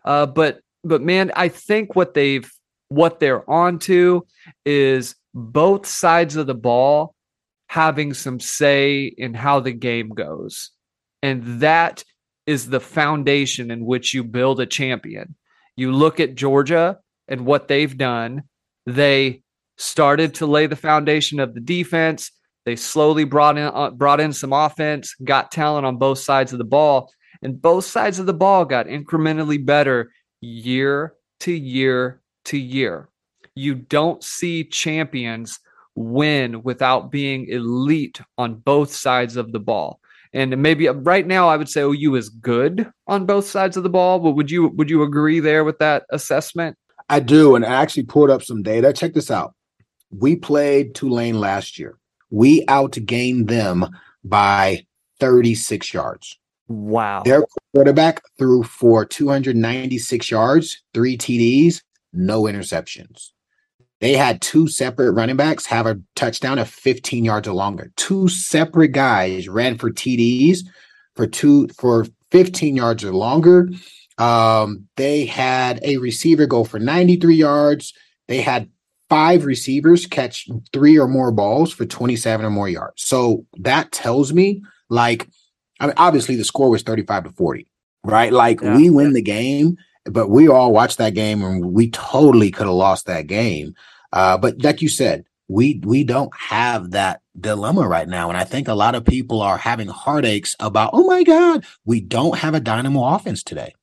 Uh, 0.05 0.27
but 0.27 0.61
but 0.85 1.03
man, 1.03 1.33
I 1.35 1.49
think 1.49 1.97
what 1.97 2.15
they've 2.15 2.51
what 2.89 3.19
they're 3.19 3.49
onto 3.51 4.23
is 4.65 5.17
both 5.35 5.87
sides 5.87 6.37
of 6.37 6.47
the 6.47 6.55
ball 6.55 7.15
having 7.67 8.15
some 8.15 8.39
say 8.39 9.05
in 9.05 9.35
how 9.35 9.61
the 9.61 9.73
game 9.73 10.11
goes. 10.11 10.71
And 11.23 11.61
that 11.61 12.05
is 12.47 12.69
the 12.69 12.81
foundation 12.81 13.71
in 13.71 13.85
which 13.85 14.15
you 14.15 14.23
build 14.23 14.61
a 14.61 14.67
champion. 14.67 15.35
You 15.77 15.93
look 15.93 16.21
at 16.21 16.37
Georgia 16.37 16.99
and 17.27 17.47
what 17.47 17.69
they've 17.69 17.97
done. 17.97 18.45
They 18.87 19.43
started 19.77 20.35
to 20.35 20.47
lay 20.47 20.67
the 20.67 20.77
foundation 20.77 21.41
of 21.41 21.55
the 21.55 21.61
defense. 21.61 22.31
They 22.65 22.77
slowly 22.77 23.25
brought 23.25 23.59
in 23.59 23.65
uh, 23.65 23.91
brought 23.91 24.21
in 24.21 24.33
some 24.33 24.53
offense, 24.53 25.15
got 25.25 25.51
talent 25.51 25.85
on 25.85 25.97
both 25.97 26.19
sides 26.19 26.53
of 26.53 26.59
the 26.59 26.65
ball, 26.65 27.11
and 27.43 27.61
both 27.61 27.85
sides 27.85 28.19
of 28.19 28.27
the 28.27 28.35
ball 28.35 28.65
got 28.65 28.87
incrementally 28.87 29.65
better 29.65 30.11
year 30.41 31.15
to 31.41 31.53
year 31.53 32.23
to 32.47 32.59
year. 32.59 33.09
You 33.57 33.75
don't 33.75 34.23
see 34.23 34.65
champions 34.65 35.61
win 35.95 36.63
without 36.63 37.11
being 37.11 37.49
elite 37.49 38.21
on 38.37 38.57
both 38.57 38.93
sides 38.93 39.37
of 39.37 39.53
the 39.53 39.61
ball. 39.61 40.01
And 40.33 40.61
maybe 40.61 40.89
uh, 40.89 40.95
right 40.95 41.27
now 41.27 41.49
I 41.49 41.57
would 41.57 41.69
say 41.69 41.83
OU 41.83 42.17
is 42.17 42.29
good 42.29 42.91
on 43.07 43.27
both 43.27 43.47
sides 43.47 43.77
of 43.77 43.85
the 43.85 43.91
ball, 43.91 44.19
but 44.19 44.33
would 44.33 44.51
you 44.51 44.69
would 44.69 44.91
you 44.91 45.05
agree 45.05 45.39
there 45.39 45.63
with 45.63 45.79
that 45.79 46.05
assessment? 46.11 46.77
I 47.09 47.21
do, 47.21 47.55
and 47.55 47.65
I 47.65 47.81
actually 47.81 48.05
pulled 48.05 48.31
up 48.31 48.43
some 48.43 48.63
data. 48.63 48.93
Check 48.93 49.15
this 49.15 49.31
out. 49.31 49.55
We 50.11 50.37
played 50.37 50.95
Tulane 50.95 51.39
last 51.39 51.79
year. 51.79 51.99
We 52.31 52.65
outgained 52.67 53.49
them 53.49 53.87
by 54.25 54.87
36 55.21 55.93
yards. 55.95 56.39
Wow. 56.67 57.23
Their 57.23 57.45
quarterback 57.75 58.23
threw 58.39 58.63
for 58.63 59.05
296 59.05 60.31
yards, 60.31 60.83
three 60.95 61.17
TDs, 61.17 61.83
no 62.13 62.43
interceptions. 62.43 63.31
They 64.05 64.13
had 64.13 64.43
two 64.43 64.69
separate 64.69 65.13
running 65.13 65.37
backs 65.37 65.65
have 65.65 65.87
a 65.87 65.99
touchdown 66.15 66.59
of 66.59 66.69
15 66.69 67.25
yards 67.25 67.49
or 67.49 67.55
longer. 67.55 67.91
Two 67.97 68.29
separate 68.29 68.93
guys 68.93 69.49
ran 69.49 69.79
for 69.79 69.91
TDs 69.91 70.59
for 71.17 71.27
two 71.27 71.69
for 71.69 72.07
15 72.31 72.77
yards 72.77 73.03
or 73.03 73.15
longer. 73.15 73.71
Um, 74.19 74.89
they 74.97 75.25
had 75.25 75.81
a 75.83 75.97
receiver 75.97 76.45
go 76.45 76.65
for 76.65 76.79
93 76.79 77.35
yards. 77.35 77.95
They 78.29 78.43
had 78.43 78.69
five 79.09 79.47
receivers 79.47 80.05
catch 80.05 80.51
three 80.71 80.99
or 80.99 81.09
more 81.09 81.33
balls 81.33 81.73
for 81.73 81.87
27 81.87 82.45
or 82.45 82.51
more 82.51 82.69
yards. 82.69 83.03
So 83.03 83.47
that 83.61 83.91
tells 83.91 84.35
me 84.35 84.61
like 84.91 85.31
I 85.81 85.87
mean, 85.87 85.95
obviously 85.97 86.37
the 86.37 86.45
score 86.45 86.69
was 86.69 86.83
35 86.83 87.25
to 87.25 87.31
40, 87.31 87.67
right? 88.05 88.35
Like 88.35 88.61
yeah. 88.61 88.77
we 88.77 88.91
win 88.91 89.15
the 89.15 89.23
game, 89.23 89.79
but 90.05 90.29
we 90.29 90.47
all 90.47 90.73
watched 90.73 90.99
that 90.99 91.15
game 91.15 91.43
and 91.43 91.73
we 91.73 91.89
totally 91.89 92.51
could 92.51 92.67
have 92.67 92.77
lost 92.77 93.07
that 93.07 93.29
game. 93.29 93.75
Uh, 94.15 94.39
but 94.39 94.63
like 94.63 94.81
you 94.81 94.89
said, 94.89 95.25
we 95.49 95.81
we 95.85 96.05
don't 96.05 96.33
have 96.35 96.93
that 96.93 97.21
dilemma 97.39 97.87
right 97.87 98.09
now. 98.09 98.29
And 98.29 98.39
I 98.39 98.45
think 98.45 98.69
a 98.69 98.75
lot 98.75 98.95
of 98.95 99.05
people 99.05 99.43
are 99.43 99.59
having 99.59 99.89
heartaches 99.89 100.55
about, 100.61 100.91
oh 100.93 101.05
my 101.05 101.25
God, 101.25 101.67
we 101.85 102.01
don't 102.01 102.39
have 102.39 102.55
a 102.55 102.61
dynamo 102.61 103.05
offense 103.15 103.43
today. 103.43 103.75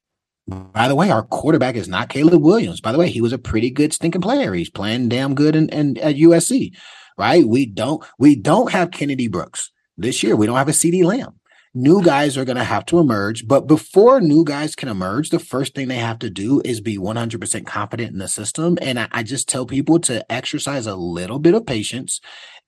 By 0.47 0.87
the 0.87 0.95
way, 0.95 1.11
our 1.11 1.21
quarterback 1.21 1.75
is 1.75 1.87
not 1.87 2.09
Caleb 2.09 2.41
Williams. 2.41 2.81
By 2.81 2.93
the 2.93 2.97
way, 2.97 3.09
he 3.09 3.21
was 3.21 3.33
a 3.33 3.37
pretty 3.37 3.69
good 3.69 3.93
stinking 3.93 4.21
player. 4.21 4.53
He's 4.53 4.69
playing 4.69 5.09
damn 5.09 5.35
good 5.35 5.55
in, 5.55 5.69
in 5.69 5.97
at 5.97 6.15
USC, 6.15 6.75
right? 7.17 7.45
We 7.45 7.65
don't 7.65 8.03
we 8.17 8.35
don't 8.35 8.71
have 8.71 8.91
Kennedy 8.91 9.27
Brooks 9.27 9.71
this 9.97 10.23
year. 10.23 10.37
We 10.37 10.45
don't 10.45 10.57
have 10.57 10.69
a 10.69 10.71
CeeDee 10.71 11.03
Lamb 11.03 11.40
new 11.73 12.03
guys 12.03 12.37
are 12.37 12.45
going 12.45 12.57
to 12.57 12.63
have 12.63 12.85
to 12.87 12.99
emerge. 12.99 13.47
But 13.47 13.67
before 13.67 14.19
new 14.19 14.43
guys 14.43 14.75
can 14.75 14.89
emerge, 14.89 15.29
the 15.29 15.39
first 15.39 15.73
thing 15.73 15.87
they 15.87 15.97
have 15.97 16.19
to 16.19 16.29
do 16.29 16.61
is 16.65 16.81
be 16.81 16.97
100% 16.97 17.65
confident 17.65 18.11
in 18.11 18.19
the 18.19 18.27
system. 18.27 18.77
And 18.81 18.99
I, 18.99 19.07
I, 19.11 19.23
just 19.23 19.47
tell 19.47 19.65
people 19.65 19.99
to 20.01 20.29
exercise 20.31 20.85
a 20.85 20.95
little 20.95 21.39
bit 21.39 21.53
of 21.53 21.65
patience 21.65 22.19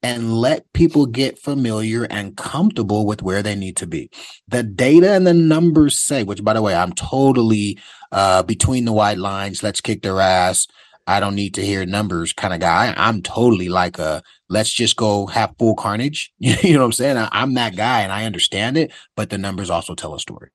and 0.01 0.37
let 0.37 0.71
people 0.73 1.05
get 1.05 1.39
familiar 1.39 2.03
and 2.03 2.35
comfortable 2.35 3.05
with 3.05 3.21
where 3.21 3.41
they 3.41 3.55
need 3.55 3.77
to 3.77 3.87
be. 3.87 4.09
The 4.47 4.63
data 4.63 5.13
and 5.13 5.25
the 5.25 5.33
numbers 5.33 5.97
say, 5.97 6.23
which 6.23 6.43
by 6.43 6.53
the 6.53 6.61
way, 6.61 6.75
I'm 6.75 6.93
totally 6.93 7.79
uh, 8.11 8.43
between 8.43 8.85
the 8.85 8.93
white 8.93 9.17
lines. 9.17 9.63
Let's 9.63 9.81
kick 9.81 10.01
their 10.01 10.19
ass. 10.19 10.67
I 11.05 11.19
don't 11.19 11.35
need 11.35 11.53
to 11.55 11.65
hear 11.65 11.85
numbers 11.85 12.33
kind 12.33 12.53
of 12.53 12.59
guy. 12.59 12.93
I'm 12.95 13.21
totally 13.21 13.69
like 13.69 13.99
a 13.99 14.23
let's 14.49 14.71
just 14.71 14.95
go 14.95 15.27
have 15.27 15.55
full 15.59 15.75
carnage. 15.75 16.31
you 16.39 16.73
know 16.73 16.79
what 16.79 16.85
I'm 16.85 16.91
saying? 16.93 17.17
I, 17.17 17.29
am 17.41 17.53
that 17.55 17.75
guy 17.75 18.01
and 18.01 18.11
I 18.11 18.25
understand 18.25 18.77
it, 18.77 18.91
but 19.15 19.29
the 19.29 19.37
numbers 19.37 19.69
also 19.69 19.95
tell 19.95 20.15
a 20.15 20.19
story. 20.19 20.49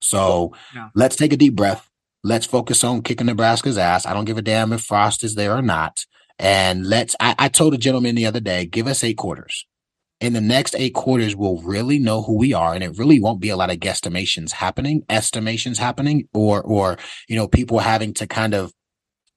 So 0.00 0.52
yeah. 0.74 0.88
let's 0.94 1.16
take 1.16 1.32
a 1.32 1.36
deep 1.36 1.54
breath. 1.54 1.88
Let's 2.24 2.46
focus 2.46 2.84
on 2.84 3.02
kicking 3.02 3.26
Nebraska's 3.26 3.78
ass. 3.78 4.06
I 4.06 4.12
don't 4.12 4.26
give 4.26 4.38
a 4.38 4.42
damn 4.42 4.72
if 4.72 4.82
Frost 4.82 5.24
is 5.24 5.34
there 5.34 5.56
or 5.56 5.62
not. 5.62 6.04
And 6.38 6.86
let's, 6.86 7.16
I, 7.20 7.34
I 7.38 7.48
told 7.48 7.74
a 7.74 7.78
gentleman 7.78 8.14
the 8.14 8.26
other 8.26 8.40
day, 8.40 8.66
give 8.66 8.86
us 8.86 9.04
eight 9.04 9.16
quarters. 9.16 9.66
In 10.20 10.34
the 10.34 10.40
next 10.40 10.76
eight 10.76 10.94
quarters, 10.94 11.34
we'll 11.34 11.60
really 11.62 11.98
know 11.98 12.22
who 12.22 12.38
we 12.38 12.52
are, 12.52 12.74
and 12.74 12.84
it 12.84 12.96
really 12.96 13.18
won't 13.18 13.40
be 13.40 13.48
a 13.48 13.56
lot 13.56 13.72
of 13.72 13.78
guesstimations 13.78 14.52
happening, 14.52 15.02
estimations 15.10 15.78
happening, 15.78 16.28
or 16.32 16.62
or 16.62 16.96
you 17.28 17.34
know 17.34 17.48
people 17.48 17.80
having 17.80 18.14
to 18.14 18.28
kind 18.28 18.54
of 18.54 18.72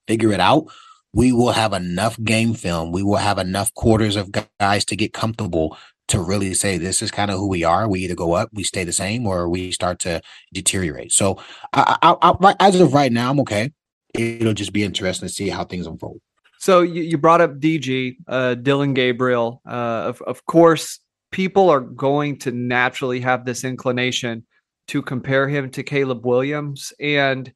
figure 0.08 0.32
it 0.32 0.40
out, 0.40 0.66
we 1.14 1.32
will 1.32 1.52
have 1.52 1.74
enough 1.74 2.22
game 2.24 2.54
film. 2.54 2.92
We 2.92 3.04
will 3.04 3.16
have 3.16 3.38
enough 3.38 3.74
quarters 3.74 4.16
of 4.16 4.32
guys 4.60 4.86
to 4.86 4.96
get 4.96 5.14
comfortable 5.14 5.78
to 6.08 6.20
really 6.20 6.54
say 6.54 6.78
this 6.78 7.02
is 7.02 7.10
kind 7.10 7.32
of 7.32 7.38
who 7.38 7.48
we 7.48 7.64
are. 7.64 7.88
We 7.88 8.02
either 8.02 8.16
go 8.16 8.34
up, 8.34 8.50
we 8.54 8.64
stay 8.64 8.84
the 8.84 8.94
same, 8.94 9.26
or 9.26 9.50
we 9.50 9.72
start 9.72 10.00
to 10.00 10.22
deteriorate. 10.54 11.12
So, 11.12 11.40
I, 11.74 11.98
I, 12.02 12.16
I, 12.22 12.56
as 12.60 12.80
of 12.80 12.94
right 12.94 13.12
now, 13.12 13.32
I'm 13.32 13.40
okay. 13.42 13.72
It'll 14.14 14.54
just 14.54 14.74
be 14.74 14.84
interesting 14.84 15.28
to 15.28 15.34
see 15.34 15.50
how 15.50 15.64
things 15.64 15.88
unfold. 15.88 16.22
So 16.60 16.82
you, 16.82 17.04
you 17.04 17.18
brought 17.18 17.42
up 17.42 17.60
DG, 17.60 18.16
uh, 18.28 18.56
Dillon 18.56 18.94
Gabriel. 18.94 19.62
Uh, 19.68 20.06
of, 20.08 20.22
of 20.24 20.46
course, 20.46 21.00
people 21.32 21.70
are 21.70 21.82
going 21.82 22.40
to 22.40 22.52
naturally 22.52 23.20
have 23.20 23.46
this 23.46 23.64
inclination 23.64 24.46
to 24.88 25.02
compare 25.02 25.48
him 25.48 25.70
to 25.72 25.84
Caleb 25.84 26.26
Williams, 26.26 26.94
and 27.00 27.52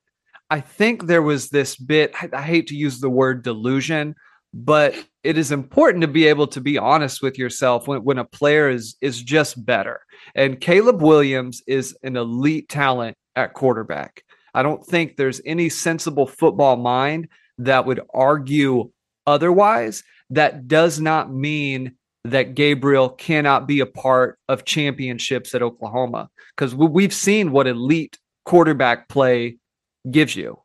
I 0.50 0.62
think 0.62 1.06
there 1.06 1.22
was 1.22 1.50
this 1.50 1.76
bit, 1.76 2.12
I, 2.16 2.30
I 2.34 2.42
hate 2.42 2.68
to 2.68 2.76
use 2.76 3.00
the 3.00 3.10
word 3.10 3.44
delusion, 3.44 4.16
but 4.54 4.96
it 5.24 5.38
is 5.38 5.52
important 5.52 6.02
to 6.02 6.08
be 6.08 6.26
able 6.26 6.48
to 6.48 6.62
be 6.62 6.78
honest 6.78 7.22
with 7.22 7.38
yourself 7.38 7.88
when, 7.88 8.04
when 8.04 8.18
a 8.18 8.26
player 8.26 8.70
is 8.70 8.96
is 9.02 9.22
just 9.22 9.64
better. 9.64 10.02
And 10.34 10.60
Caleb 10.60 11.02
Williams 11.02 11.62
is 11.68 11.96
an 12.04 12.18
elite 12.18 12.68
talent 12.68 13.16
at 13.36 13.54
quarterback. 13.54 14.24
I 14.54 14.64
don't 14.64 14.84
think 14.86 15.16
there's 15.16 15.42
any 15.46 15.70
sensible 15.70 16.26
football 16.26 16.78
mind 16.78 17.28
that 17.60 17.86
would 17.86 18.02
argue 18.14 18.92
otherwise. 19.28 20.04
That 20.32 20.68
does 20.68 21.00
not 21.00 21.32
mean 21.32 21.96
that 22.26 22.56
Gabriel 22.56 23.10
cannot 23.10 23.68
be 23.68 23.80
a 23.80 23.86
part 23.86 24.40
of 24.48 24.66
championships 24.66 25.54
at 25.54 25.62
Oklahoma 25.62 26.30
because 26.56 26.74
we've 26.76 27.14
seen 27.14 27.52
what 27.52 27.68
elite 27.68 28.18
quarterback 28.46 29.10
play 29.10 29.59
gives 30.10 30.36
you. 30.36 30.60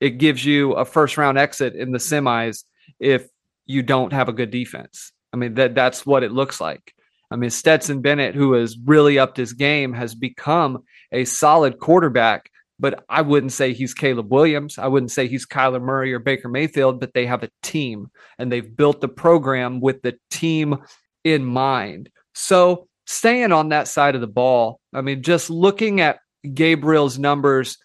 It 0.00 0.18
gives 0.18 0.44
you 0.44 0.72
a 0.72 0.84
first 0.84 1.16
round 1.16 1.38
exit 1.38 1.74
in 1.74 1.92
the 1.92 1.98
semis 1.98 2.64
if 3.00 3.28
you 3.66 3.82
don't 3.82 4.12
have 4.12 4.28
a 4.28 4.32
good 4.32 4.50
defense. 4.50 5.12
I 5.32 5.36
mean 5.36 5.54
that 5.54 5.74
that's 5.74 6.04
what 6.04 6.22
it 6.22 6.32
looks 6.32 6.60
like. 6.60 6.94
I 7.30 7.36
mean, 7.36 7.50
Stetson 7.50 8.00
Bennett, 8.00 8.34
who 8.34 8.52
has 8.52 8.78
really 8.78 9.18
upped 9.18 9.36
his 9.36 9.54
game, 9.54 9.92
has 9.94 10.14
become 10.14 10.84
a 11.10 11.24
solid 11.24 11.78
quarterback. 11.80 12.50
But 12.78 13.04
I 13.08 13.22
wouldn't 13.22 13.52
say 13.52 13.72
he's 13.72 13.94
Caleb 13.94 14.32
Williams. 14.32 14.78
I 14.78 14.88
wouldn't 14.88 15.12
say 15.12 15.26
he's 15.26 15.46
Kyler 15.46 15.80
Murray 15.80 16.12
or 16.12 16.18
Baker 16.18 16.48
Mayfield, 16.48 17.00
but 17.00 17.14
they 17.14 17.26
have 17.26 17.42
a 17.42 17.50
team 17.62 18.10
and 18.38 18.50
they've 18.50 18.76
built 18.76 19.00
the 19.00 19.08
program 19.08 19.80
with 19.80 20.02
the 20.02 20.16
team 20.30 20.76
in 21.22 21.44
mind. 21.44 22.10
So, 22.34 22.88
staying 23.06 23.52
on 23.52 23.70
that 23.70 23.88
side 23.88 24.14
of 24.14 24.20
the 24.20 24.26
ball, 24.26 24.80
I 24.92 25.00
mean, 25.02 25.22
just 25.22 25.50
looking 25.50 26.00
at 26.00 26.18
Gabriel's 26.52 27.18
numbers 27.18 27.78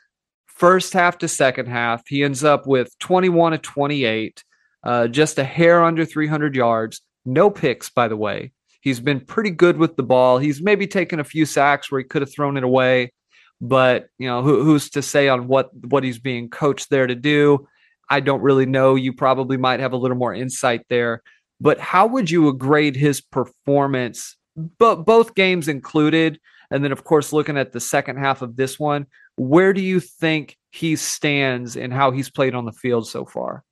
first 0.59 0.93
half 0.93 1.17
to 1.19 1.27
second 1.27 1.67
half, 1.67 2.03
he 2.07 2.23
ends 2.23 2.43
up 2.43 2.67
with 2.67 2.97
21 2.99 3.53
to 3.53 3.57
28, 3.57 4.43
uh, 4.83 5.07
just 5.07 5.39
a 5.39 5.43
hair 5.43 5.83
under 5.83 6.05
300 6.05 6.53
yards, 6.53 7.01
no 7.25 7.49
picks, 7.49 7.89
by 7.89 8.07
the 8.07 8.17
way. 8.17 8.51
He's 8.81 8.99
been 8.99 9.21
pretty 9.21 9.51
good 9.51 9.77
with 9.77 9.95
the 9.95 10.03
ball. 10.03 10.37
He's 10.37 10.61
maybe 10.61 10.87
taken 10.87 11.19
a 11.19 11.23
few 11.23 11.45
sacks 11.45 11.91
where 11.91 11.99
he 11.99 12.05
could 12.05 12.21
have 12.21 12.31
thrown 12.31 12.57
it 12.57 12.63
away, 12.63 13.11
but 13.59 14.07
you 14.17 14.27
know 14.27 14.41
who, 14.41 14.63
who's 14.63 14.89
to 14.91 15.01
say 15.01 15.27
on 15.27 15.47
what 15.47 15.69
what 15.87 16.03
he's 16.03 16.19
being 16.19 16.49
coached 16.49 16.89
there 16.89 17.07
to 17.07 17.15
do? 17.15 17.67
I 18.09 18.21
don't 18.21 18.41
really 18.41 18.65
know. 18.65 18.95
You 18.95 19.13
probably 19.13 19.57
might 19.57 19.81
have 19.81 19.93
a 19.93 19.97
little 19.97 20.17
more 20.17 20.33
insight 20.33 20.81
there. 20.89 21.21
But 21.61 21.79
how 21.79 22.07
would 22.07 22.31
you 22.31 22.53
grade 22.53 22.95
his 22.95 23.21
performance, 23.21 24.37
but 24.55 25.05
both 25.05 25.35
games 25.35 25.67
included? 25.67 26.39
And 26.71 26.83
then, 26.83 26.91
of 26.91 27.03
course, 27.03 27.33
looking 27.33 27.57
at 27.57 27.71
the 27.71 27.79
second 27.79 28.17
half 28.17 28.41
of 28.41 28.55
this 28.55 28.79
one, 28.79 29.07
where 29.39 29.71
do 29.71 29.81
you 29.81 29.99
think 29.99 30.57
he 30.69 30.95
stands 30.95 31.77
and 31.77 31.93
how 31.93 32.11
he's 32.11 32.29
played 32.29 32.53
on 32.53 32.65
the 32.65 32.73
field 32.73 33.07
so 33.07 33.25
far? 33.25 33.63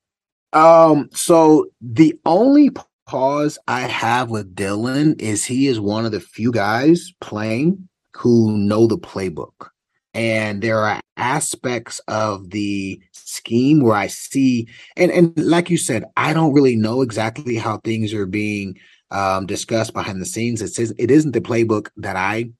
Um, 0.53 1.09
so 1.11 1.67
the 1.81 2.17
only 2.25 2.71
pause 3.05 3.59
I 3.67 3.81
have 3.81 4.29
with 4.29 4.55
Dillon 4.55 5.15
is 5.19 5.43
he 5.43 5.67
is 5.67 5.79
one 5.79 6.05
of 6.05 6.13
the 6.13 6.21
few 6.21 6.51
guys 6.51 7.11
playing 7.19 7.89
who 8.15 8.57
know 8.57 8.87
the 8.87 8.97
playbook. 8.97 9.69
And 10.13 10.61
there 10.61 10.79
are 10.79 10.99
aspects 11.17 11.99
of 12.07 12.49
the 12.49 12.99
scheme 13.11 13.81
where 13.81 13.95
I 13.95 14.07
see, 14.07 14.67
and, 14.95 15.11
and 15.11 15.37
like 15.37 15.69
you 15.69 15.77
said, 15.77 16.05
I 16.15 16.33
don't 16.33 16.53
really 16.53 16.77
know 16.77 17.01
exactly 17.01 17.57
how 17.57 17.77
things 17.79 18.13
are 18.13 18.25
being 18.25 18.79
um, 19.11 19.45
discussed 19.45 19.93
behind 19.93 20.21
the 20.21 20.25
scenes. 20.25 20.61
It 20.61 20.69
says 20.69 20.93
it 20.97 21.11
isn't 21.11 21.33
the 21.33 21.41
playbook 21.41 21.89
that 21.97 22.15
I 22.15 22.51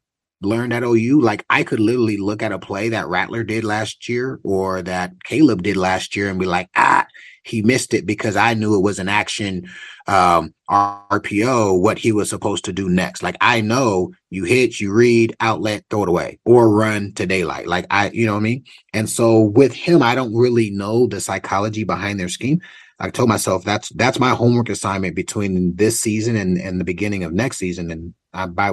learned 0.42 0.74
at 0.74 0.84
OU. 0.84 1.22
Like 1.22 1.46
I 1.50 1.64
could 1.64 1.80
literally 1.80 2.18
look 2.18 2.42
at 2.42 2.52
a 2.52 2.60
play 2.60 2.90
that 2.90 3.08
Rattler 3.08 3.44
did 3.44 3.64
last 3.64 4.08
year 4.08 4.40
or 4.44 4.82
that 4.84 5.24
Caleb 5.24 5.64
did 5.64 5.78
last 5.78 6.16
year 6.16 6.30
and 6.30 6.40
be 6.40 6.46
like, 6.46 6.70
ah, 6.76 7.08
he 7.44 7.62
missed 7.62 7.94
it 7.94 8.06
because 8.06 8.36
I 8.36 8.54
knew 8.54 8.76
it 8.76 8.84
was 8.84 9.00
an 9.00 9.10
action 9.10 9.70
um, 10.08 10.54
RPO, 10.70 11.82
what 11.82 11.98
he 11.98 12.12
was 12.12 12.30
supposed 12.30 12.66
to 12.66 12.74
do 12.74 12.90
next. 12.90 13.24
Like 13.24 13.38
I 13.42 13.62
know 13.62 14.14
you 14.30 14.44
hit, 14.44 14.80
you 14.80 14.94
read, 14.94 15.36
outlet, 15.40 15.86
throw 15.90 16.04
it 16.04 16.10
away, 16.10 16.40
or 16.46 16.70
run 16.70 17.14
to 17.14 17.26
daylight. 17.26 17.68
Like 17.68 17.86
I, 17.90 18.10
you 18.10 18.26
know 18.26 18.34
what 18.34 18.40
I 18.40 18.44
mean? 18.44 18.64
And 18.94 19.10
so 19.10 19.42
with 19.42 19.74
him, 19.74 20.02
I 20.02 20.16
don't 20.16 20.36
really 20.36 20.70
know 20.72 21.08
the 21.08 21.22
psychology 21.22 21.84
behind 21.84 22.20
their 22.20 22.30
scheme. 22.30 22.62
I 23.00 23.10
told 23.12 23.30
myself 23.30 23.64
that's 23.64 23.90
that's 23.90 24.20
my 24.20 24.32
homework 24.32 24.70
assignment 24.70 25.16
between 25.16 25.76
this 25.76 26.00
season 26.00 26.36
and, 26.36 26.58
and 26.58 26.80
the 26.80 26.86
beginning 26.86 27.24
of 27.24 27.32
next 27.32 27.58
season. 27.58 27.92
And 27.92 28.14
I, 28.38 28.46
by 28.46 28.72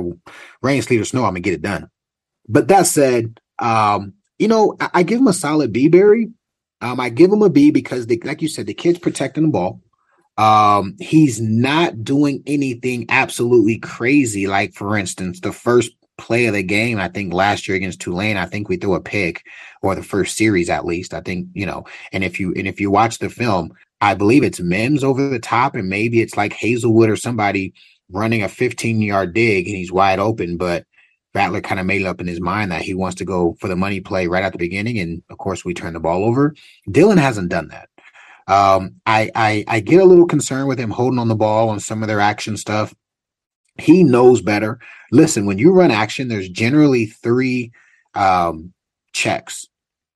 rain, 0.62 0.82
sleet, 0.82 1.00
or 1.00 1.04
snow, 1.04 1.24
I'm 1.24 1.30
gonna 1.30 1.40
get 1.40 1.54
it 1.54 1.62
done. 1.62 1.90
But 2.48 2.68
that 2.68 2.86
said, 2.86 3.40
um, 3.58 4.14
you 4.38 4.48
know, 4.48 4.76
I, 4.80 4.90
I 4.94 5.02
give 5.02 5.20
him 5.20 5.28
a 5.28 5.32
solid 5.32 5.72
B, 5.72 5.88
Barry. 5.88 6.30
Um, 6.80 7.00
I 7.00 7.08
give 7.08 7.32
him 7.32 7.42
a 7.42 7.48
B 7.48 7.70
because, 7.70 8.06
the, 8.06 8.20
like 8.24 8.42
you 8.42 8.48
said, 8.48 8.66
the 8.66 8.74
kid's 8.74 8.98
protecting 8.98 9.44
the 9.44 9.48
ball. 9.50 9.80
Um, 10.36 10.96
he's 10.98 11.40
not 11.40 12.02
doing 12.02 12.42
anything 12.46 13.06
absolutely 13.08 13.78
crazy. 13.78 14.46
Like, 14.46 14.74
for 14.74 14.96
instance, 14.98 15.40
the 15.40 15.52
first 15.52 15.92
play 16.18 16.46
of 16.46 16.54
the 16.54 16.62
game, 16.62 16.98
I 16.98 17.08
think 17.08 17.32
last 17.32 17.66
year 17.66 17.76
against 17.76 18.00
Tulane, 18.00 18.36
I 18.36 18.46
think 18.46 18.68
we 18.68 18.76
threw 18.76 18.94
a 18.94 19.00
pick, 19.00 19.44
or 19.82 19.94
the 19.94 20.02
first 20.02 20.36
series 20.36 20.68
at 20.68 20.84
least. 20.84 21.14
I 21.14 21.20
think 21.20 21.48
you 21.54 21.66
know. 21.66 21.84
And 22.12 22.24
if 22.24 22.38
you 22.38 22.52
and 22.54 22.66
if 22.66 22.80
you 22.80 22.90
watch 22.90 23.18
the 23.18 23.30
film, 23.30 23.72
I 24.00 24.14
believe 24.14 24.42
it's 24.42 24.60
Mims 24.60 25.04
over 25.04 25.28
the 25.28 25.38
top, 25.38 25.74
and 25.74 25.88
maybe 25.88 26.20
it's 26.20 26.36
like 26.36 26.52
Hazelwood 26.52 27.08
or 27.08 27.16
somebody 27.16 27.74
running 28.10 28.42
a 28.42 28.48
15 28.48 29.02
yard 29.02 29.34
dig, 29.34 29.66
and 29.66 29.76
he's 29.76 29.92
wide 29.92 30.18
open, 30.18 30.56
but 30.56 30.84
Rattler 31.34 31.60
kind 31.60 31.80
of 31.80 31.86
made 31.86 32.02
it 32.02 32.06
up 32.06 32.20
in 32.20 32.26
his 32.26 32.40
mind 32.40 32.70
that 32.70 32.82
he 32.82 32.94
wants 32.94 33.16
to 33.16 33.24
go 33.24 33.56
for 33.60 33.68
the 33.68 33.76
money 33.76 34.00
play 34.00 34.28
right 34.28 34.44
at 34.44 34.52
the 34.52 34.58
beginning, 34.58 34.98
and 34.98 35.22
of 35.30 35.38
course 35.38 35.64
we 35.64 35.74
turn 35.74 35.94
the 35.94 36.00
ball 36.00 36.24
over. 36.24 36.54
Dillon 36.90 37.18
hasn't 37.18 37.48
done 37.48 37.68
that. 37.68 37.88
Um, 38.46 38.96
I, 39.06 39.30
I 39.34 39.64
I 39.66 39.80
get 39.80 40.02
a 40.02 40.04
little 40.04 40.26
concerned 40.26 40.68
with 40.68 40.78
him 40.78 40.90
holding 40.90 41.18
on 41.18 41.28
the 41.28 41.34
ball 41.34 41.70
on 41.70 41.80
some 41.80 42.02
of 42.02 42.08
their 42.08 42.20
action 42.20 42.56
stuff. 42.56 42.94
He 43.78 44.04
knows 44.04 44.42
better. 44.42 44.78
Listen, 45.10 45.46
when 45.46 45.58
you 45.58 45.72
run 45.72 45.90
action, 45.90 46.28
there's 46.28 46.48
generally 46.48 47.06
three 47.06 47.72
um, 48.14 48.72
checks, 49.12 49.66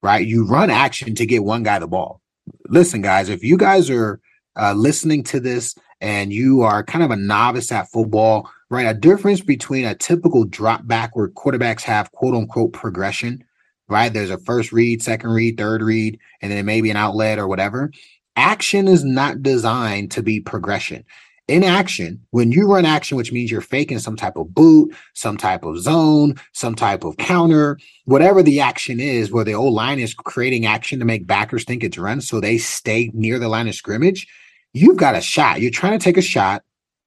right? 0.02 0.24
You 0.24 0.46
run 0.46 0.70
action 0.70 1.14
to 1.16 1.26
get 1.26 1.42
one 1.42 1.62
guy 1.62 1.78
the 1.78 1.88
ball. 1.88 2.20
Listen, 2.68 3.02
guys, 3.02 3.28
if 3.28 3.42
you 3.42 3.56
guys 3.56 3.90
are 3.90 4.20
uh, 4.56 4.74
listening 4.74 5.24
to 5.24 5.40
this 5.40 5.74
and 6.00 6.32
you 6.32 6.62
are 6.62 6.82
kind 6.82 7.04
of 7.04 7.10
a 7.10 7.16
novice 7.16 7.72
at 7.72 7.90
football, 7.90 8.50
right? 8.70 8.86
A 8.86 8.94
difference 8.94 9.40
between 9.40 9.84
a 9.84 9.94
typical 9.94 10.44
drop 10.44 10.86
back 10.86 11.16
where 11.16 11.28
quarterbacks 11.28 11.82
have 11.82 12.12
quote 12.12 12.34
unquote 12.34 12.72
progression, 12.72 13.44
right? 13.88 14.12
There's 14.12 14.30
a 14.30 14.38
first 14.38 14.72
read, 14.72 15.02
second 15.02 15.30
read, 15.30 15.56
third 15.56 15.82
read, 15.82 16.18
and 16.40 16.52
then 16.52 16.64
maybe 16.66 16.90
an 16.90 16.96
outlet 16.96 17.38
or 17.38 17.48
whatever. 17.48 17.90
Action 18.36 18.86
is 18.86 19.04
not 19.04 19.42
designed 19.42 20.12
to 20.12 20.22
be 20.22 20.40
progression. 20.40 21.04
In 21.48 21.64
action, 21.64 22.20
when 22.30 22.52
you 22.52 22.70
run 22.70 22.84
action, 22.84 23.16
which 23.16 23.32
means 23.32 23.50
you're 23.50 23.62
faking 23.62 24.00
some 24.00 24.16
type 24.16 24.36
of 24.36 24.54
boot, 24.54 24.94
some 25.14 25.38
type 25.38 25.64
of 25.64 25.78
zone, 25.78 26.34
some 26.52 26.74
type 26.74 27.04
of 27.04 27.16
counter, 27.16 27.78
whatever 28.04 28.42
the 28.42 28.60
action 28.60 29.00
is, 29.00 29.32
where 29.32 29.44
the 29.44 29.54
old 29.54 29.72
line 29.72 29.98
is 29.98 30.12
creating 30.12 30.66
action 30.66 30.98
to 30.98 31.06
make 31.06 31.26
backers 31.26 31.64
think 31.64 31.82
it's 31.82 31.96
run, 31.96 32.20
so 32.20 32.38
they 32.38 32.58
stay 32.58 33.10
near 33.14 33.38
the 33.38 33.48
line 33.48 33.66
of 33.66 33.74
scrimmage 33.74 34.26
you've 34.72 34.96
got 34.96 35.16
a 35.16 35.20
shot. 35.20 35.60
You're 35.60 35.70
trying 35.70 35.98
to 35.98 36.02
take 36.02 36.16
a 36.16 36.22
shot, 36.22 36.62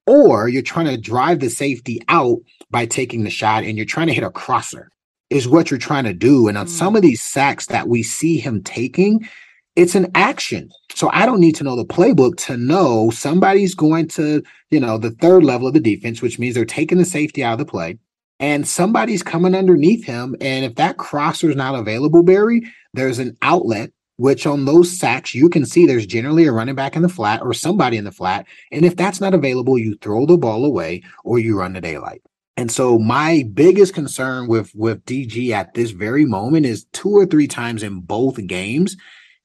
or 0.06 0.48
you're 0.48 0.62
trying 0.62 0.86
to 0.86 0.96
drive 0.96 1.40
the 1.40 1.50
safety 1.50 2.02
out 2.08 2.38
by 2.70 2.86
taking 2.86 3.24
the 3.24 3.30
shot, 3.30 3.64
and 3.64 3.76
you're 3.76 3.86
trying 3.86 4.08
to 4.08 4.14
hit 4.14 4.24
a 4.24 4.30
crosser, 4.30 4.88
is 5.30 5.48
what 5.48 5.70
you're 5.70 5.78
trying 5.78 6.04
to 6.04 6.14
do. 6.14 6.48
And 6.48 6.58
on 6.58 6.66
mm. 6.66 6.70
some 6.70 6.96
of 6.96 7.02
these 7.02 7.22
sacks 7.22 7.66
that 7.66 7.88
we 7.88 8.02
see 8.02 8.38
him 8.38 8.62
taking, 8.62 9.28
it's 9.76 9.94
an 9.94 10.10
action. 10.14 10.70
So 10.94 11.08
I 11.12 11.24
don't 11.24 11.40
need 11.40 11.54
to 11.56 11.64
know 11.64 11.76
the 11.76 11.84
playbook 11.84 12.36
to 12.46 12.56
know 12.56 13.10
somebody's 13.10 13.74
going 13.74 14.08
to, 14.08 14.42
you 14.70 14.80
know, 14.80 14.98
the 14.98 15.12
third 15.12 15.44
level 15.44 15.66
of 15.66 15.74
the 15.74 15.80
defense, 15.80 16.20
which 16.20 16.38
means 16.38 16.54
they're 16.54 16.64
taking 16.64 16.98
the 16.98 17.04
safety 17.04 17.42
out 17.42 17.54
of 17.54 17.58
the 17.58 17.70
play. 17.70 17.98
And 18.38 18.66
somebody's 18.66 19.22
coming 19.22 19.54
underneath 19.54 20.04
him. 20.04 20.34
And 20.40 20.64
if 20.64 20.74
that 20.74 20.96
crosser 20.96 21.48
is 21.48 21.56
not 21.56 21.76
available, 21.76 22.22
Barry, 22.22 22.70
there's 22.92 23.18
an 23.18 23.36
outlet 23.40 23.92
which 24.16 24.46
on 24.46 24.64
those 24.64 24.96
sacks, 24.96 25.34
you 25.34 25.48
can 25.48 25.66
see 25.66 25.86
there's 25.86 26.06
generally 26.06 26.46
a 26.46 26.52
running 26.52 26.74
back 26.74 26.96
in 26.96 27.02
the 27.02 27.08
flat 27.08 27.42
or 27.42 27.52
somebody 27.52 27.96
in 27.96 28.04
the 28.04 28.12
flat. 28.12 28.46
And 28.70 28.84
if 28.84 28.96
that's 28.96 29.20
not 29.20 29.34
available, 29.34 29.78
you 29.78 29.96
throw 29.96 30.26
the 30.26 30.38
ball 30.38 30.64
away 30.64 31.02
or 31.24 31.38
you 31.38 31.58
run 31.58 31.72
the 31.72 31.80
daylight. 31.80 32.22
And 32.56 32.70
so 32.70 32.98
my 32.98 33.44
biggest 33.54 33.94
concern 33.94 34.46
with 34.46 34.72
with 34.74 35.04
DG 35.06 35.50
at 35.50 35.74
this 35.74 35.90
very 35.90 36.26
moment 36.26 36.66
is 36.66 36.84
two 36.92 37.10
or 37.10 37.26
three 37.26 37.48
times 37.48 37.82
in 37.82 38.00
both 38.00 38.46
games, 38.46 38.96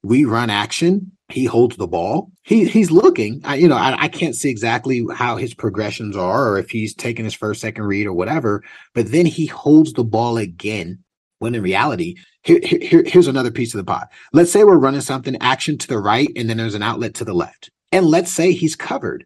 we 0.04 0.26
run 0.26 0.50
action. 0.50 1.14
He 1.30 1.46
holds 1.46 1.78
the 1.78 1.88
ball. 1.88 2.32
He 2.44 2.66
he's 2.66 2.92
looking. 2.92 3.42
I, 3.44 3.56
you 3.56 3.68
know, 3.68 3.76
I, 3.76 4.04
I 4.04 4.08
can't 4.08 4.36
see 4.36 4.50
exactly 4.50 5.06
how 5.14 5.38
his 5.38 5.54
progressions 5.54 6.16
are, 6.16 6.50
or 6.50 6.60
if 6.60 6.70
he's 6.70 6.94
taking 6.94 7.26
his 7.26 7.34
first, 7.34 7.62
second 7.62 7.86
read, 7.86 8.08
or 8.08 8.14
whatever. 8.14 8.64
But 8.94 9.12
then 9.12 9.26
he 9.26 9.46
holds 9.46 9.94
the 9.94 10.04
ball 10.04 10.38
again. 10.38 11.04
When 11.40 11.54
in 11.54 11.62
reality, 11.62 12.16
here, 12.44 12.60
here, 12.64 13.04
here's 13.06 13.28
another 13.28 13.52
piece 13.52 13.74
of 13.74 13.78
the 13.78 13.84
pot. 13.84 14.10
Let's 14.34 14.52
say 14.52 14.64
we're 14.64 14.78
running 14.78 15.02
something 15.02 15.38
action 15.42 15.78
to 15.78 15.88
the 15.88 16.00
right, 16.00 16.30
and 16.36 16.50
then 16.50 16.58
there's 16.58 16.76
an 16.76 16.84
outlet 16.84 17.14
to 17.16 17.26
the 17.26 17.34
left. 17.34 17.70
And 17.92 18.06
let's 18.06 18.32
say 18.32 18.52
he's 18.52 18.76
covered. 18.76 19.26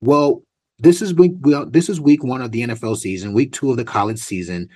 Well, 0.00 0.42
this 0.78 1.00
is 1.00 1.14
week 1.14 1.32
well, 1.40 1.66
this 1.66 1.88
is 1.88 2.00
week 2.00 2.24
one 2.24 2.42
of 2.42 2.50
the 2.50 2.62
NFL 2.62 2.96
season, 2.96 3.32
week 3.32 3.52
two 3.52 3.70
of 3.70 3.76
the 3.76 3.84
college 3.84 4.18
season. 4.18 4.68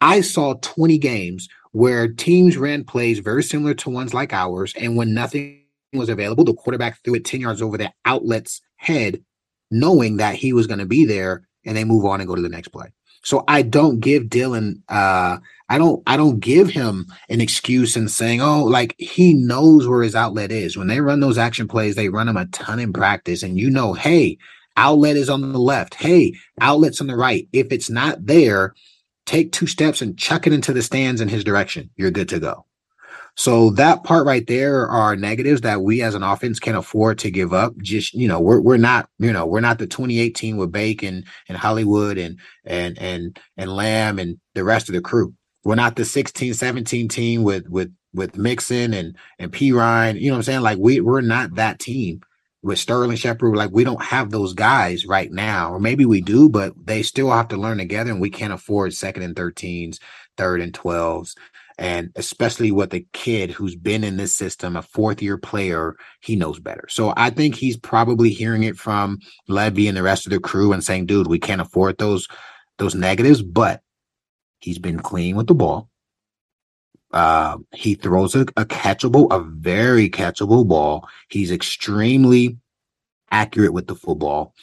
I 0.00 0.20
saw 0.20 0.54
20 0.54 0.98
games 0.98 1.48
where 1.72 2.08
teams 2.08 2.56
ran 2.56 2.84
plays 2.84 3.18
very 3.18 3.42
similar 3.42 3.74
to 3.74 3.90
ones 3.90 4.14
like 4.14 4.32
ours, 4.32 4.74
and 4.78 4.96
when 4.96 5.14
nothing 5.14 5.64
was 5.92 6.08
available, 6.08 6.44
the 6.44 6.54
quarterback 6.54 7.02
threw 7.02 7.14
it 7.14 7.24
10 7.24 7.40
yards 7.40 7.62
over 7.62 7.78
the 7.78 7.92
outlet's 8.04 8.60
head, 8.76 9.22
knowing 9.70 10.16
that 10.18 10.34
he 10.34 10.52
was 10.52 10.66
going 10.66 10.78
to 10.78 10.86
be 10.86 11.04
there, 11.04 11.46
and 11.64 11.76
they 11.76 11.84
move 11.84 12.04
on 12.04 12.20
and 12.20 12.28
go 12.28 12.34
to 12.34 12.42
the 12.42 12.48
next 12.48 12.68
play. 12.68 12.92
So 13.22 13.44
I 13.48 13.62
don't 13.62 14.00
give 14.00 14.30
Dillon 14.30 14.82
uh 14.88 15.38
I 15.70 15.78
don't 15.78 16.02
I 16.06 16.16
don't 16.16 16.40
give 16.40 16.70
him 16.70 17.06
an 17.28 17.40
excuse 17.40 17.94
and 17.96 18.10
saying, 18.10 18.40
"Oh, 18.40 18.64
like 18.64 18.96
he 18.98 19.34
knows 19.34 19.86
where 19.86 20.02
his 20.02 20.16
outlet 20.16 20.50
is." 20.50 20.76
When 20.76 20.88
they 20.88 21.00
run 21.00 21.20
those 21.20 21.38
action 21.38 21.68
plays, 21.68 21.94
they 21.94 22.08
run 22.08 22.26
them 22.26 22.36
a 22.36 22.46
ton 22.46 22.80
in 22.80 22.92
practice 22.92 23.44
and 23.44 23.58
you 23.58 23.70
know, 23.70 23.92
"Hey, 23.94 24.38
outlet 24.76 25.16
is 25.16 25.30
on 25.30 25.52
the 25.52 25.58
left. 25.58 25.94
Hey, 25.94 26.34
outlet's 26.60 27.00
on 27.00 27.06
the 27.06 27.16
right." 27.16 27.48
If 27.52 27.70
it's 27.70 27.88
not 27.88 28.26
there, 28.26 28.74
take 29.26 29.52
two 29.52 29.68
steps 29.68 30.02
and 30.02 30.18
chuck 30.18 30.48
it 30.48 30.52
into 30.52 30.72
the 30.72 30.82
stands 30.82 31.20
in 31.20 31.28
his 31.28 31.44
direction. 31.44 31.90
You're 31.96 32.10
good 32.10 32.28
to 32.30 32.40
go. 32.40 32.66
So 33.40 33.70
that 33.70 34.04
part 34.04 34.26
right 34.26 34.46
there 34.46 34.86
are 34.86 35.16
negatives 35.16 35.62
that 35.62 35.80
we 35.80 36.02
as 36.02 36.14
an 36.14 36.22
offense 36.22 36.60
can 36.60 36.74
afford 36.74 37.18
to 37.20 37.30
give 37.30 37.54
up. 37.54 37.74
Just 37.78 38.12
you 38.12 38.28
know, 38.28 38.38
we're 38.38 38.60
we're 38.60 38.76
not 38.76 39.08
you 39.18 39.32
know 39.32 39.46
we're 39.46 39.60
not 39.60 39.78
the 39.78 39.86
2018 39.86 40.58
with 40.58 40.70
Baker 40.70 41.06
and 41.06 41.56
Hollywood 41.56 42.18
and 42.18 42.38
and 42.66 42.98
and 42.98 43.40
and 43.56 43.74
Lamb 43.74 44.18
and 44.18 44.38
the 44.54 44.62
rest 44.62 44.90
of 44.90 44.94
the 44.94 45.00
crew. 45.00 45.32
We're 45.64 45.74
not 45.74 45.96
the 45.96 46.04
16, 46.04 46.52
17 46.52 47.08
team 47.08 47.42
with 47.42 47.66
with 47.70 47.90
with 48.12 48.36
Mixon 48.36 48.92
and 48.92 49.16
and 49.38 49.50
Perine. 49.50 50.20
You 50.20 50.26
know 50.26 50.34
what 50.34 50.40
I'm 50.40 50.42
saying? 50.42 50.60
Like 50.60 50.76
we 50.76 51.00
we're 51.00 51.22
not 51.22 51.54
that 51.54 51.78
team 51.78 52.20
with 52.62 52.78
Sterling 52.78 53.16
Shepard. 53.16 53.56
Like 53.56 53.70
we 53.72 53.84
don't 53.84 54.02
have 54.02 54.28
those 54.30 54.52
guys 54.52 55.06
right 55.06 55.32
now, 55.32 55.72
or 55.72 55.80
maybe 55.80 56.04
we 56.04 56.20
do, 56.20 56.50
but 56.50 56.74
they 56.84 57.02
still 57.02 57.30
have 57.30 57.48
to 57.48 57.56
learn 57.56 57.78
together, 57.78 58.10
and 58.10 58.20
we 58.20 58.28
can't 58.28 58.52
afford 58.52 58.92
second 58.92 59.22
and 59.22 59.34
13s, 59.34 59.98
third 60.36 60.60
and 60.60 60.74
12s. 60.74 61.36
And 61.80 62.12
especially 62.14 62.70
with 62.70 62.92
a 62.92 63.06
kid 63.14 63.50
who's 63.50 63.74
been 63.74 64.04
in 64.04 64.18
this 64.18 64.34
system, 64.34 64.76
a 64.76 64.82
fourth 64.82 65.22
year 65.22 65.38
player, 65.38 65.96
he 66.20 66.36
knows 66.36 66.60
better. 66.60 66.84
So 66.90 67.14
I 67.16 67.30
think 67.30 67.54
he's 67.54 67.78
probably 67.78 68.28
hearing 68.28 68.64
it 68.64 68.76
from 68.76 69.18
Lebby 69.48 69.88
and 69.88 69.96
the 69.96 70.02
rest 70.02 70.26
of 70.26 70.30
the 70.30 70.40
crew 70.40 70.74
and 70.74 70.84
saying, 70.84 71.06
dude, 71.06 71.26
we 71.26 71.38
can't 71.38 71.62
afford 71.62 71.96
those 71.96 72.28
those 72.76 72.94
negatives, 72.94 73.42
but 73.42 73.80
he's 74.60 74.78
been 74.78 75.00
clean 75.00 75.36
with 75.36 75.46
the 75.46 75.54
ball. 75.54 75.88
Uh, 77.12 77.56
he 77.74 77.94
throws 77.94 78.34
a, 78.34 78.42
a 78.56 78.66
catchable, 78.66 79.26
a 79.30 79.40
very 79.40 80.10
catchable 80.10 80.68
ball. 80.68 81.08
He's 81.30 81.50
extremely 81.50 82.58
accurate 83.30 83.72
with 83.72 83.86
the 83.86 83.96
football. 83.96 84.54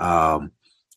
Um, 0.00 0.50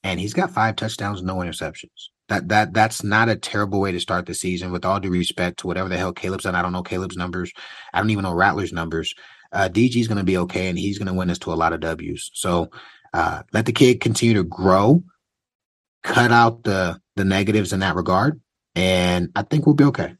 and 0.03 0.19
he's 0.19 0.33
got 0.33 0.51
five 0.51 0.75
touchdowns, 0.75 1.21
no 1.21 1.35
interceptions. 1.35 2.09
That 2.29 2.49
that 2.49 2.73
that's 2.73 3.03
not 3.03 3.29
a 3.29 3.35
terrible 3.35 3.79
way 3.79 3.91
to 3.91 3.99
start 3.99 4.25
the 4.25 4.33
season. 4.33 4.71
With 4.71 4.85
all 4.85 4.99
due 4.99 5.09
respect 5.09 5.59
to 5.59 5.67
whatever 5.67 5.89
the 5.89 5.97
hell 5.97 6.13
Caleb's 6.13 6.43
done, 6.43 6.55
I 6.55 6.61
don't 6.61 6.73
know 6.73 6.83
Caleb's 6.83 7.17
numbers. 7.17 7.51
I 7.93 7.99
don't 7.99 8.09
even 8.09 8.23
know 8.23 8.33
Rattler's 8.33 8.73
numbers. 8.73 9.13
Uh, 9.51 9.69
DG's 9.71 10.07
going 10.07 10.17
to 10.17 10.23
be 10.23 10.37
okay, 10.37 10.67
and 10.67 10.77
he's 10.77 10.97
going 10.97 11.07
to 11.07 11.13
win 11.13 11.29
us 11.29 11.39
to 11.39 11.53
a 11.53 11.55
lot 11.55 11.71
of 11.71 11.79
W's. 11.79 12.29
So 12.33 12.69
uh, 13.13 13.43
let 13.53 13.65
the 13.65 13.71
kid 13.71 14.01
continue 14.01 14.35
to 14.35 14.43
grow, 14.43 15.03
cut 16.03 16.31
out 16.31 16.63
the 16.63 16.99
the 17.15 17.25
negatives 17.25 17.71
in 17.71 17.79
that 17.79 17.95
regard, 17.95 18.41
and 18.75 19.29
I 19.35 19.43
think 19.43 19.65
we'll 19.65 19.75
be 19.75 19.85
okay. 19.85 20.15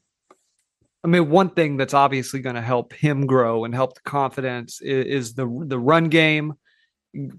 I 1.04 1.08
mean, 1.08 1.30
one 1.30 1.52
thing 1.52 1.78
that's 1.78 1.93
obviously 1.93 2.39
going 2.39 2.56
to 2.56 2.62
help 2.62 2.91
him 2.91 3.28
grow 3.28 3.65
and 3.65 3.74
help 3.74 3.93
the 3.93 4.02
confidence 4.02 4.82
is, 4.82 5.06
is, 5.06 5.34
the 5.36 5.46
the 5.67 5.80
run 5.80 6.10
game 6.10 6.56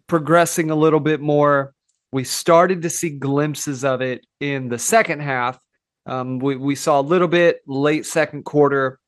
progressing 0.07 0.71
a 0.71 0.77
little 0.77 1.01
bit 1.01 1.21
more. 1.21 1.75
We 2.13 2.25
started 2.25 2.83
to 2.83 2.91
see 2.91 3.11
glimpses 3.11 3.85
of 3.85 4.01
it 4.01 4.27
in 4.41 4.69
the 4.69 4.79
second 4.79 5.21
half. 5.21 5.59
Um, 6.07 6.39
we 6.39 6.57
we 6.57 6.75
saw 6.75 7.01
a 7.01 7.03
little 7.03 7.29
bit 7.29 7.61
late 7.67 8.07
second 8.07 8.45
quarter. 8.45 8.99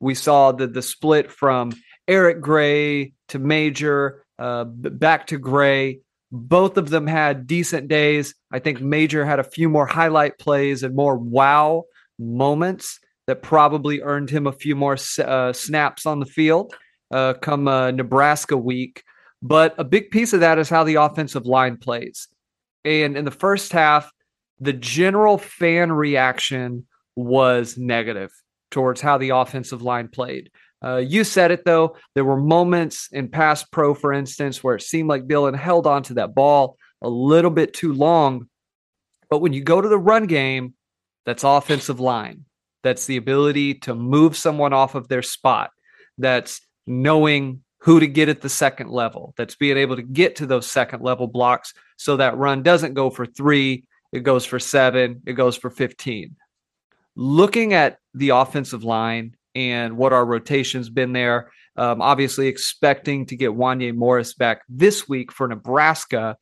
We 0.00 0.14
saw 0.14 0.52
the 0.52 0.66
the 0.66 0.82
split 0.82 1.30
from 1.30 1.72
Eric 2.08 2.40
Gray 2.40 3.12
to 3.28 3.38
Major, 3.38 4.24
uh, 4.38 4.64
back 4.64 5.26
to 5.28 5.38
Gray. 5.38 6.00
Both 6.32 6.76
of 6.76 6.90
them 6.90 7.06
had 7.06 7.46
decent 7.46 7.88
days. 7.88 8.34
I 8.50 8.58
think 8.58 8.80
Major 8.80 9.24
had 9.24 9.38
a 9.38 9.44
few 9.44 9.68
more 9.68 9.86
highlight 9.86 10.38
plays 10.38 10.82
and 10.82 10.94
more 10.94 11.16
wow 11.16 11.84
moments 12.18 12.98
that 13.26 13.42
probably 13.42 14.02
earned 14.02 14.30
him 14.30 14.46
a 14.46 14.52
few 14.52 14.76
more 14.76 14.96
uh, 15.24 15.52
snaps 15.52 16.06
on 16.06 16.20
the 16.20 16.26
field 16.26 16.74
uh, 17.10 17.34
come 17.34 17.68
uh, 17.68 17.90
Nebraska 17.90 18.56
week. 18.56 19.02
But 19.42 19.74
a 19.78 19.84
big 19.84 20.10
piece 20.10 20.32
of 20.32 20.40
that 20.40 20.58
is 20.58 20.68
how 20.68 20.84
the 20.84 20.96
offensive 20.96 21.46
line 21.46 21.76
plays. 21.76 22.28
And 22.86 23.16
in 23.16 23.24
the 23.24 23.32
first 23.32 23.72
half, 23.72 24.10
the 24.60 24.72
general 24.72 25.38
fan 25.38 25.90
reaction 25.90 26.86
was 27.16 27.76
negative 27.76 28.30
towards 28.70 29.00
how 29.00 29.18
the 29.18 29.30
offensive 29.30 29.82
line 29.82 30.08
played. 30.08 30.50
Uh, 30.84 30.98
you 30.98 31.24
said 31.24 31.50
it 31.50 31.64
though. 31.64 31.96
There 32.14 32.24
were 32.24 32.40
moments 32.40 33.08
in 33.10 33.28
pass 33.28 33.64
pro, 33.64 33.92
for 33.92 34.12
instance, 34.12 34.62
where 34.62 34.76
it 34.76 34.82
seemed 34.82 35.08
like 35.08 35.26
Dillon 35.26 35.54
held 35.54 35.86
onto 35.86 36.14
that 36.14 36.34
ball 36.34 36.76
a 37.02 37.08
little 37.08 37.50
bit 37.50 37.74
too 37.74 37.92
long. 37.92 38.48
But 39.28 39.40
when 39.40 39.52
you 39.52 39.64
go 39.64 39.80
to 39.80 39.88
the 39.88 39.98
run 39.98 40.26
game, 40.26 40.74
that's 41.24 41.42
offensive 41.42 41.98
line. 41.98 42.44
That's 42.84 43.06
the 43.06 43.16
ability 43.16 43.74
to 43.80 43.96
move 43.96 44.36
someone 44.36 44.72
off 44.72 44.94
of 44.94 45.08
their 45.08 45.22
spot. 45.22 45.70
That's 46.18 46.60
knowing 46.86 47.64
who 47.86 48.00
to 48.00 48.08
get 48.08 48.28
at 48.28 48.40
the 48.40 48.48
second 48.48 48.90
level. 48.90 49.32
That's 49.36 49.54
being 49.54 49.76
able 49.76 49.94
to 49.94 50.02
get 50.02 50.34
to 50.36 50.46
those 50.46 50.68
second 50.68 51.02
level 51.02 51.28
blocks 51.28 51.72
so 51.96 52.16
that 52.16 52.36
run 52.36 52.64
doesn't 52.64 52.94
go 52.94 53.10
for 53.10 53.24
three, 53.24 53.86
it 54.10 54.24
goes 54.24 54.44
for 54.44 54.58
seven, 54.58 55.22
it 55.24 55.34
goes 55.34 55.56
for 55.56 55.70
15. 55.70 56.34
Looking 57.14 57.74
at 57.74 57.98
the 58.12 58.30
offensive 58.30 58.82
line 58.82 59.36
and 59.54 59.96
what 59.96 60.12
our 60.12 60.26
rotation's 60.26 60.88
been 60.90 61.12
there, 61.12 61.52
um, 61.76 62.02
obviously 62.02 62.48
expecting 62.48 63.24
to 63.26 63.36
get 63.36 63.52
Wanya 63.52 63.94
Morris 63.94 64.34
back 64.34 64.62
this 64.68 65.08
week 65.08 65.30
for 65.30 65.46
Nebraska. 65.46 66.36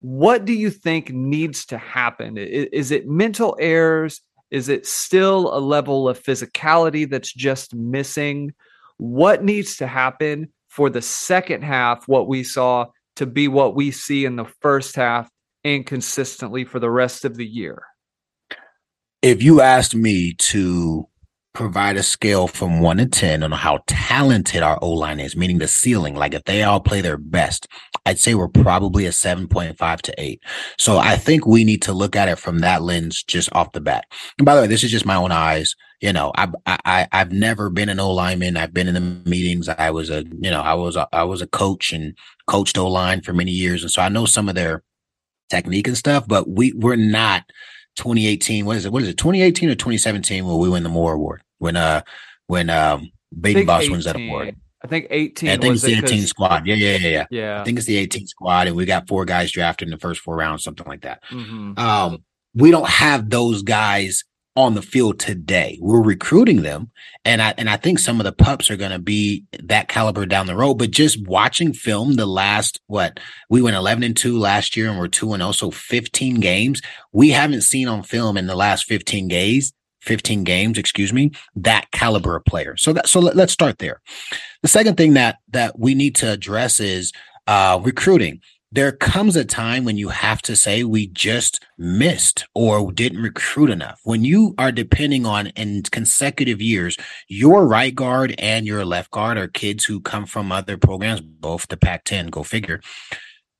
What 0.00 0.44
do 0.44 0.52
you 0.52 0.70
think 0.70 1.08
needs 1.10 1.66
to 1.66 1.78
happen? 1.78 2.36
Is, 2.36 2.66
is 2.72 2.90
it 2.90 3.06
mental 3.06 3.56
errors? 3.60 4.22
Is 4.50 4.68
it 4.68 4.88
still 4.88 5.56
a 5.56 5.60
level 5.60 6.08
of 6.08 6.20
physicality 6.20 7.08
that's 7.08 7.32
just 7.32 7.76
missing? 7.76 8.54
What 8.96 9.44
needs 9.44 9.76
to 9.76 9.86
happen 9.86 10.48
for 10.74 10.90
the 10.90 11.02
second 11.02 11.62
half, 11.62 12.08
what 12.08 12.26
we 12.26 12.42
saw, 12.42 12.86
to 13.14 13.26
be 13.26 13.46
what 13.46 13.76
we 13.76 13.92
see 13.92 14.24
in 14.24 14.34
the 14.34 14.46
first 14.60 14.96
half 14.96 15.30
and 15.62 15.86
consistently 15.86 16.64
for 16.64 16.80
the 16.80 16.90
rest 16.90 17.24
of 17.24 17.36
the 17.36 17.46
year? 17.46 17.84
If 19.22 19.40
you 19.40 19.60
asked 19.60 19.94
me 19.94 20.34
to 20.34 21.08
provide 21.52 21.96
a 21.96 22.02
scale 22.02 22.48
from 22.48 22.80
one 22.80 22.96
to 22.96 23.06
10 23.06 23.44
on 23.44 23.52
how 23.52 23.78
talented 23.86 24.64
our 24.64 24.76
O 24.82 24.90
line 24.90 25.20
is, 25.20 25.36
meaning 25.36 25.58
the 25.58 25.68
ceiling, 25.68 26.16
like 26.16 26.34
if 26.34 26.42
they 26.42 26.64
all 26.64 26.80
play 26.80 27.00
their 27.00 27.18
best, 27.18 27.68
I'd 28.04 28.18
say 28.18 28.34
we're 28.34 28.48
probably 28.48 29.06
a 29.06 29.10
7.5 29.10 30.02
to 30.02 30.14
8. 30.18 30.42
So 30.76 30.98
I 30.98 31.14
think 31.14 31.46
we 31.46 31.62
need 31.62 31.82
to 31.82 31.92
look 31.92 32.16
at 32.16 32.28
it 32.28 32.40
from 32.40 32.58
that 32.58 32.82
lens 32.82 33.22
just 33.22 33.48
off 33.52 33.70
the 33.70 33.80
bat. 33.80 34.06
And 34.38 34.44
by 34.44 34.56
the 34.56 34.62
way, 34.62 34.66
this 34.66 34.82
is 34.82 34.90
just 34.90 35.06
my 35.06 35.14
own 35.14 35.30
eyes. 35.30 35.76
You 36.04 36.12
know, 36.12 36.32
I, 36.36 36.52
I, 36.66 37.08
I've 37.12 37.32
never 37.32 37.70
been 37.70 37.88
an 37.88 37.98
O 37.98 38.12
lineman. 38.12 38.58
I've 38.58 38.74
been 38.74 38.88
in 38.88 38.92
the 38.94 39.30
meetings. 39.30 39.70
I 39.70 39.88
was 39.90 40.10
a, 40.10 40.22
you 40.38 40.50
know, 40.50 40.60
I 40.60 40.74
was 40.74 40.96
a, 40.96 41.08
I 41.14 41.24
was 41.24 41.40
a 41.40 41.46
coach 41.46 41.94
and 41.94 42.14
coached 42.46 42.76
O 42.76 42.86
line 42.86 43.22
for 43.22 43.32
many 43.32 43.52
years. 43.52 43.80
And 43.80 43.90
so 43.90 44.02
I 44.02 44.10
know 44.10 44.26
some 44.26 44.50
of 44.50 44.54
their 44.54 44.82
technique 45.48 45.88
and 45.88 45.96
stuff, 45.96 46.28
but 46.28 46.46
we, 46.46 46.74
we're 46.74 46.96
not 46.96 47.44
2018. 47.96 48.66
What 48.66 48.76
is 48.76 48.84
it? 48.84 48.92
What 48.92 49.02
is 49.02 49.08
it? 49.08 49.16
2018 49.16 49.70
or 49.70 49.74
2017 49.74 50.44
when 50.44 50.58
we 50.58 50.68
win 50.68 50.82
the 50.82 50.90
Moore 50.90 51.14
Award? 51.14 51.42
When, 51.56 51.74
uh, 51.74 52.02
when, 52.48 52.68
um, 52.68 53.10
Baby 53.40 53.64
Boss 53.64 53.84
18. 53.84 53.92
wins 53.92 54.04
that 54.04 54.16
award. 54.16 54.56
I 54.84 54.86
think 54.86 55.06
18. 55.08 55.48
I 55.48 55.56
think 55.56 55.72
it's 55.72 55.84
the 55.84 55.94
18 55.94 56.26
squad. 56.26 56.66
Yeah, 56.66 56.74
yeah, 56.74 56.98
yeah, 56.98 57.08
yeah. 57.08 57.26
Yeah. 57.30 57.60
I 57.62 57.64
think 57.64 57.78
it's 57.78 57.86
the 57.86 57.96
18 57.96 58.26
squad, 58.26 58.66
and 58.66 58.76
we 58.76 58.84
got 58.84 59.08
four 59.08 59.24
guys 59.24 59.50
drafted 59.52 59.88
in 59.88 59.92
the 59.92 59.98
first 59.98 60.20
four 60.20 60.36
rounds, 60.36 60.64
something 60.64 60.86
like 60.86 61.00
that. 61.00 61.22
Mm-hmm. 61.30 61.78
Um, 61.78 62.24
we 62.52 62.70
don't 62.70 62.90
have 62.90 63.30
those 63.30 63.62
guys 63.62 64.24
on 64.56 64.74
the 64.74 64.82
field 64.82 65.18
today. 65.18 65.78
We're 65.80 66.02
recruiting 66.02 66.62
them, 66.62 66.90
and 67.24 67.42
I 67.42 67.54
and 67.58 67.68
I 67.68 67.76
think 67.76 67.98
some 67.98 68.20
of 68.20 68.24
the 68.24 68.32
pups 68.32 68.70
are 68.70 68.76
going 68.76 68.92
to 68.92 68.98
be 68.98 69.44
that 69.62 69.88
caliber 69.88 70.26
down 70.26 70.46
the 70.46 70.56
road. 70.56 70.74
But 70.74 70.90
just 70.90 71.26
watching 71.26 71.72
film, 71.72 72.14
the 72.14 72.26
last 72.26 72.80
what 72.86 73.18
we 73.50 73.62
went 73.62 73.76
11 73.76 74.02
and 74.04 74.16
two 74.16 74.38
last 74.38 74.76
year, 74.76 74.88
and 74.88 74.98
we're 74.98 75.08
two 75.08 75.32
and 75.32 75.42
also 75.42 75.70
15 75.70 76.40
games. 76.40 76.80
We 77.12 77.30
haven't 77.30 77.62
seen 77.62 77.88
on 77.88 78.02
film 78.02 78.36
in 78.36 78.46
the 78.46 78.56
last 78.56 78.84
15 78.84 79.28
days 79.28 79.72
15 80.04 80.44
games, 80.44 80.78
excuse 80.78 81.12
me, 81.12 81.30
that 81.56 81.90
caliber 81.90 82.36
of 82.36 82.44
player. 82.44 82.76
So 82.76 82.92
that 82.92 83.08
so 83.08 83.20
let, 83.20 83.36
us 83.38 83.52
start 83.52 83.78
there. 83.78 84.00
The 84.62 84.68
second 84.68 84.96
thing 84.96 85.14
that 85.14 85.38
that 85.48 85.78
we 85.78 85.94
need 85.94 86.14
to 86.16 86.30
address 86.30 86.78
is 86.78 87.12
uh, 87.46 87.80
recruiting. 87.82 88.40
There 88.74 88.90
comes 88.90 89.36
a 89.36 89.44
time 89.44 89.84
when 89.84 89.96
you 89.98 90.08
have 90.08 90.42
to 90.42 90.56
say 90.56 90.82
we 90.82 91.06
just 91.06 91.64
missed 91.78 92.44
or 92.56 92.90
didn't 92.90 93.22
recruit 93.22 93.70
enough. 93.70 94.00
When 94.02 94.24
you 94.24 94.56
are 94.58 94.72
depending 94.72 95.24
on 95.24 95.46
in 95.48 95.84
consecutive 95.84 96.60
years, 96.60 96.96
your 97.28 97.68
right 97.68 97.94
guard 97.94 98.34
and 98.36 98.66
your 98.66 98.84
left 98.84 99.12
guard 99.12 99.38
are 99.38 99.46
kids 99.46 99.84
who 99.84 100.00
come 100.00 100.26
from 100.26 100.50
other 100.50 100.76
programs, 100.76 101.20
both 101.20 101.68
the 101.68 101.76
Pac-10, 101.76 102.32
go 102.32 102.42
figure 102.42 102.80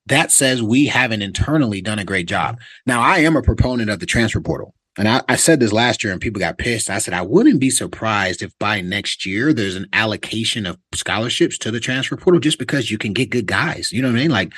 that 0.07 0.33
says 0.33 0.63
we 0.63 0.87
haven't 0.87 1.23
internally 1.23 1.81
done 1.81 2.01
a 2.01 2.05
great 2.05 2.27
job. 2.27 2.61
Now, 2.85 3.01
I 3.01 3.19
am 3.19 3.37
a 3.37 3.43
proponent 3.43 3.91
of 3.91 4.01
the 4.01 4.07
transfer 4.07 4.41
portal 4.41 4.75
and 4.99 5.09
I, 5.09 5.23
I, 5.29 5.37
said 5.37 5.61
this 5.61 5.73
last 5.73 6.05
year 6.05 6.13
and 6.13 6.21
people 6.21 6.41
got 6.41 6.59
pissed. 6.59 6.91
I 6.91 6.99
said, 6.99 7.15
I 7.15 7.23
wouldn't 7.23 7.59
be 7.59 7.71
surprised 7.71 8.43
if 8.43 8.53
by 8.59 8.81
next 8.81 9.25
year 9.25 9.53
there's 9.53 9.77
an 9.77 9.87
allocation 9.93 10.67
of 10.67 10.79
scholarships 10.93 11.57
to 11.59 11.71
the 11.71 11.81
transfer 11.81 12.17
portal 12.17 12.41
just 12.41 12.59
because 12.59 12.91
you 12.91 12.99
can 12.99 13.13
get 13.13 13.31
good 13.31 13.47
guys. 13.47 13.93
You 13.93 14.03
know 14.03 14.09
what 14.09 14.19
I 14.19 14.21
mean? 14.21 14.31
Like, 14.31 14.53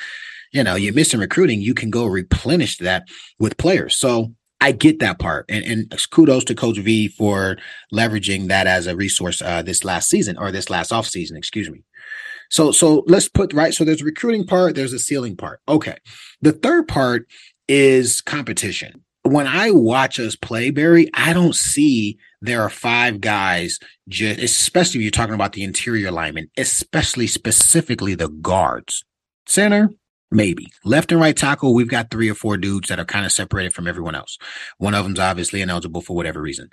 you 0.51 0.63
know, 0.63 0.75
you're 0.75 0.93
missing 0.93 1.19
recruiting, 1.19 1.61
you 1.61 1.73
can 1.73 1.89
go 1.89 2.05
replenish 2.05 2.77
that 2.77 3.07
with 3.39 3.57
players. 3.57 3.95
So 3.95 4.33
I 4.59 4.71
get 4.71 4.99
that 4.99 5.19
part. 5.19 5.45
And, 5.49 5.63
and 5.65 6.09
kudos 6.11 6.43
to 6.45 6.55
Coach 6.55 6.77
V 6.77 7.07
for 7.09 7.57
leveraging 7.93 8.47
that 8.47 8.67
as 8.67 8.87
a 8.87 8.95
resource 8.95 9.41
uh, 9.41 9.61
this 9.61 9.83
last 9.83 10.09
season 10.09 10.37
or 10.37 10.51
this 10.51 10.69
last 10.69 10.91
off 10.91 11.07
season, 11.07 11.37
excuse 11.37 11.69
me. 11.69 11.83
So 12.49 12.71
so 12.71 13.03
let's 13.07 13.27
put 13.27 13.53
right. 13.53 13.73
So 13.73 13.83
there's 13.83 14.01
a 14.01 14.05
recruiting 14.05 14.47
part, 14.47 14.75
there's 14.75 14.93
a 14.93 14.99
ceiling 14.99 15.35
part. 15.35 15.59
Okay. 15.67 15.97
The 16.41 16.53
third 16.53 16.87
part 16.87 17.27
is 17.67 18.21
competition 18.21 19.03
when 19.27 19.47
I 19.47 19.71
watch 19.71 20.19
us 20.19 20.35
play, 20.35 20.71
Barry, 20.71 21.09
I 21.13 21.33
don't 21.33 21.55
see 21.55 22.17
there 22.41 22.61
are 22.61 22.69
five 22.69 23.21
guys, 23.21 23.79
just 24.07 24.39
especially 24.39 24.99
if 24.99 25.03
you're 25.03 25.11
talking 25.11 25.35
about 25.35 25.53
the 25.53 25.63
interior 25.63 26.11
linemen, 26.11 26.49
especially 26.57 27.27
specifically 27.27 28.15
the 28.15 28.29
guards. 28.29 29.03
Center, 29.47 29.89
maybe. 30.31 30.71
Left 30.83 31.11
and 31.11 31.21
right 31.21 31.35
tackle, 31.35 31.73
we've 31.73 31.89
got 31.89 32.11
three 32.11 32.29
or 32.29 32.35
four 32.35 32.57
dudes 32.57 32.89
that 32.89 32.99
are 32.99 33.05
kind 33.05 33.25
of 33.25 33.31
separated 33.31 33.73
from 33.73 33.87
everyone 33.87 34.15
else. 34.15 34.37
One 34.77 34.93
of 34.93 35.03
them's 35.03 35.19
obviously 35.19 35.61
ineligible 35.61 36.01
for 36.01 36.15
whatever 36.15 36.41
reason. 36.41 36.69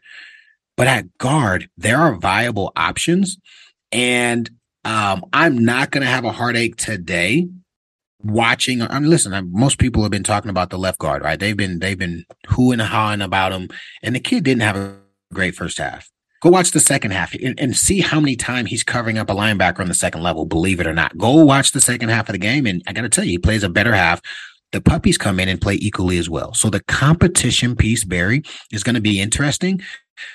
But 0.77 0.89
at 0.89 1.19
guard, 1.19 1.69
there 1.77 1.99
are 1.99 2.17
viable 2.17 2.73
options. 2.77 3.39
And 3.93 4.51
um, 4.85 5.25
I'm 5.33 5.65
not 5.65 5.91
going 5.91 6.03
to 6.03 6.11
have 6.11 6.25
a 6.25 6.33
heartache 6.33 6.77
today 6.77 7.49
watching. 8.23 8.83
I 8.83 8.99
mean, 8.99 9.11
listen, 9.11 9.51
most 9.53 9.79
people 9.79 10.03
have 10.03 10.11
been 10.11 10.25
talking 10.25 10.51
about 10.51 10.71
the 10.71 10.79
left 10.79 10.99
guard, 10.99 11.23
right? 11.23 11.39
They've 11.39 11.57
been 11.57 11.79
they've 11.79 11.99
been 11.99 12.25
hooing 12.49 12.75
and 12.75 12.83
hawing 12.83 13.21
about 13.23 13.53
him, 13.53 13.69
and 14.03 14.15
the 14.15 14.21
kid 14.21 14.45
didn't 14.45 14.63
have 14.63 14.77
a 14.77 14.99
great 15.33 15.55
first 15.55 15.79
half. 15.79 16.11
Go 16.45 16.51
watch 16.51 16.73
the 16.73 16.81
second 16.81 17.13
half 17.13 17.33
and, 17.33 17.59
and, 17.59 17.75
see 17.75 18.03
how 18.03 18.21
many 18.21 18.37
times 18.37 18.69
he's 18.69 18.83
covering 18.83 19.17
up 19.17 19.31
a 19.31 19.35
linebacker 19.35 19.81
on 19.81 19.89
the 19.89 19.95
second 19.95 20.23
level. 20.23 20.45
Believe 20.45 20.79
it 20.79 20.87
or 20.87 20.93
not, 20.93 21.17
go 21.17 21.43
watch 21.43 21.73
the 21.73 21.81
second 21.81 22.11
half 22.11 22.29
of 22.29 22.35
the 22.35 22.39
game, 22.39 22.67
and 22.67 22.83
I 22.87 22.93
got 22.93 23.01
to 23.01 23.09
tell 23.09 23.25
you, 23.25 23.31
he 23.31 23.39
plays 23.39 23.63
a 23.63 23.71
better 23.71 23.95
half 23.95 24.21
the 24.71 24.83
puppies 24.83 25.17
come 25.17 25.41
in 25.41 25.49
and 25.49 25.59
play 25.59 25.77
equally 25.77 26.19
as 26.19 26.29
well. 26.29 26.53
So 26.53 26.69
the 26.69 26.83
competition 26.83 27.77
piece, 27.77 28.05
Barry, 28.05 28.43
is 28.71 28.83
going 28.83 28.97
to 28.97 29.01
be 29.01 29.21
interesting 29.21 29.81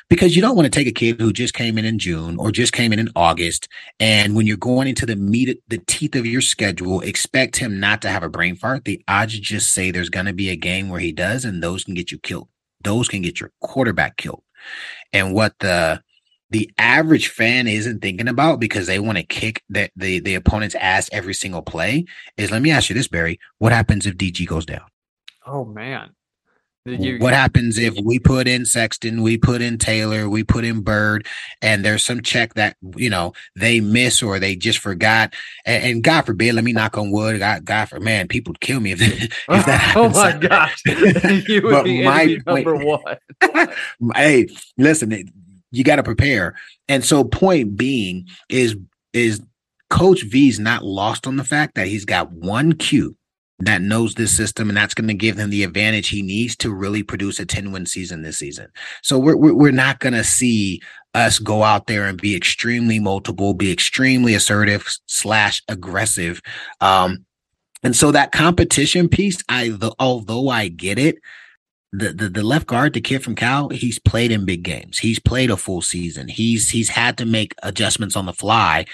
because 0.10 0.36
you 0.36 0.42
don't 0.42 0.56
want 0.56 0.66
to 0.66 0.72
take 0.72 0.88
a 0.88 0.92
kid 0.92 1.22
who 1.22 1.32
just 1.32 1.54
came 1.54 1.78
in 1.78 1.86
in 1.86 2.00
June 2.00 2.38
or 2.40 2.52
just 2.52 2.74
came 2.74 2.92
in 2.92 2.98
in 2.98 3.10
August, 3.16 3.68
and 4.00 4.36
when 4.36 4.48
you're 4.48 4.58
going 4.58 4.88
into 4.88 5.06
the 5.06 5.16
meat, 5.16 5.62
the 5.68 5.78
teeth 5.86 6.16
of 6.16 6.26
your 6.26 6.42
schedule, 6.42 7.02
expect 7.02 7.58
him 7.58 7.80
not 7.80 8.02
to 8.02 8.10
have 8.10 8.24
a 8.24 8.30
brain 8.30 8.56
fart. 8.56 8.86
The 8.86 9.04
odds 9.08 9.40
just 9.40 9.72
say 9.74 9.92
there's 9.92 10.10
going 10.10 10.26
to 10.26 10.34
be 10.34 10.50
a 10.50 10.56
game 10.56 10.90
where 10.90 11.02
he 11.02 11.12
does, 11.12 11.46
and 11.46 11.62
those 11.62 11.84
can 11.84 11.94
get 11.94 12.12
you 12.12 12.18
killed. 12.18 12.48
Those 12.84 13.08
can 13.08 13.22
get 13.22 13.40
your 13.40 13.52
quarterback 13.62 14.18
killed. 14.18 14.42
And 15.14 15.34
what 15.34 15.58
the 15.60 16.02
the 16.52 16.72
average 16.78 17.28
fan 17.28 17.68
isn't 17.68 18.02
thinking 18.02 18.28
about 18.28 18.60
because 18.60 18.88
they 18.88 19.00
want 19.00 19.18
to 19.20 19.24
kick 19.24 19.64
the, 19.70 19.90
the, 19.96 20.20
the 20.20 20.34
opponent's 20.34 20.74
ass 20.74 21.08
every 21.12 21.34
single 21.34 21.62
play 21.62 22.06
is 22.38 22.50
let 22.50 22.64
me 22.64 22.72
ask 22.72 22.90
you 22.90 22.96
this, 22.96 23.08
Barry. 23.08 23.40
What 23.60 23.72
happens 23.72 24.08
if 24.08 24.18
DG 24.18 24.48
goes 24.48 24.66
down? 24.66 24.86
Oh 25.46 25.64
man. 25.64 26.16
You, 26.98 27.20
what 27.20 27.34
happens 27.34 27.78
if 27.78 27.96
we 28.04 28.20
put 28.20 28.48
in 28.48 28.66
Sexton, 28.66 29.22
we 29.22 29.38
put 29.38 29.62
in 29.62 29.78
Taylor, 29.78 30.30
we 30.30 30.44
put 30.44 30.64
in 30.64 30.82
Bird, 30.82 31.28
and 31.62 31.84
there's 31.84 32.04
some 32.04 32.22
check 32.22 32.56
that 32.56 32.78
you 32.96 33.10
know 33.10 33.34
they 33.56 33.80
miss 33.80 34.24
or 34.24 34.40
they 34.40 34.56
just 34.56 34.80
forgot, 34.80 35.34
and, 35.66 35.84
and 35.84 36.04
God 36.04 36.26
forbid, 36.26 36.56
let 36.56 36.64
me 36.64 36.74
knock 36.74 36.98
on 36.98 37.12
wood. 37.12 37.40
God, 37.40 37.66
God 37.66 37.86
for 37.86 38.00
man, 38.00 38.28
people 38.28 38.52
would 38.52 38.62
kill 38.62 38.80
me 38.80 38.92
if, 38.94 39.02
if 39.24 39.30
that 39.48 39.94
oh 39.96 40.10
happens. 40.10 40.18
Oh 40.18 40.24
my 40.24 40.38
gosh, 40.38 40.82
you 41.48 41.62
would 41.64 41.84
be 41.84 42.04
my, 42.04 42.38
number 42.46 42.76
one. 42.76 43.18
hey, 44.16 44.48
listen, 44.78 45.32
you 45.72 45.84
got 45.84 45.98
to 45.98 46.04
prepare. 46.04 46.56
And 46.88 47.04
so 47.04 47.24
point 47.24 47.78
being 47.78 48.28
is 48.50 48.76
is 49.14 49.42
coach 49.90 50.24
V's 50.24 50.60
not 50.60 50.84
lost 50.84 51.28
on 51.28 51.36
the 51.36 51.44
fact 51.44 51.76
that 51.76 51.88
he's 51.88 52.06
got 52.06 52.32
one 52.32 52.74
Q 52.74 53.16
that 53.60 53.82
knows 53.82 54.16
this 54.16 54.36
system 54.36 54.70
and 54.70 54.78
that's 54.78 54.94
going 54.94 55.08
to 55.08 55.14
give 55.14 55.38
him 55.38 55.50
the 55.50 55.64
advantage 55.64 56.10
he 56.10 56.22
needs 56.22 56.56
to 56.58 56.74
really 56.74 57.04
produce 57.04 57.40
a 57.40 57.46
10 57.46 57.72
win 57.72 57.86
season 57.86 58.22
this 58.22 58.38
season. 58.38 58.68
So 59.02 59.20
we're 59.20 59.36
we're 59.36 59.72
not 59.72 60.00
going 60.00 60.14
to 60.14 60.24
see 60.24 60.82
us 61.14 61.40
go 61.40 61.64
out 61.64 61.88
there 61.88 62.06
and 62.06 62.22
be 62.22 62.36
extremely 62.36 63.00
multiple, 63.00 63.54
be 63.54 63.72
extremely 63.72 64.34
assertive 64.34 64.88
slash 65.08 65.62
aggressive. 65.68 66.42
Um, 66.80 67.26
and 67.84 67.96
so 67.96 68.12
that 68.12 68.32
competition 68.32 69.10
piece, 69.10 69.42
I 69.50 69.70
the, 69.70 69.94
although 70.00 70.50
I 70.50 70.68
get 70.68 71.00
it, 71.00 71.18
the, 71.92 72.14
the 72.14 72.30
the 72.30 72.44
left 72.44 72.68
guard, 72.68 72.94
the 72.94 73.02
kid 73.02 73.24
from 73.24 73.36
Cal, 73.36 73.70
he's 73.70 74.00
played 74.00 74.32
in 74.32 74.46
big 74.46 74.64
games. 74.64 75.00
He's 75.00 75.20
played 75.20 75.50
a 75.50 75.58
full 75.58 75.82
season. 75.82 76.28
He's 76.28 76.70
he's 76.70 76.90
had 76.90 77.18
to 77.18 77.26
make 77.26 77.56
adjustments 77.64 78.16
on 78.16 78.26
the 78.26 78.34
fly. 78.34 78.86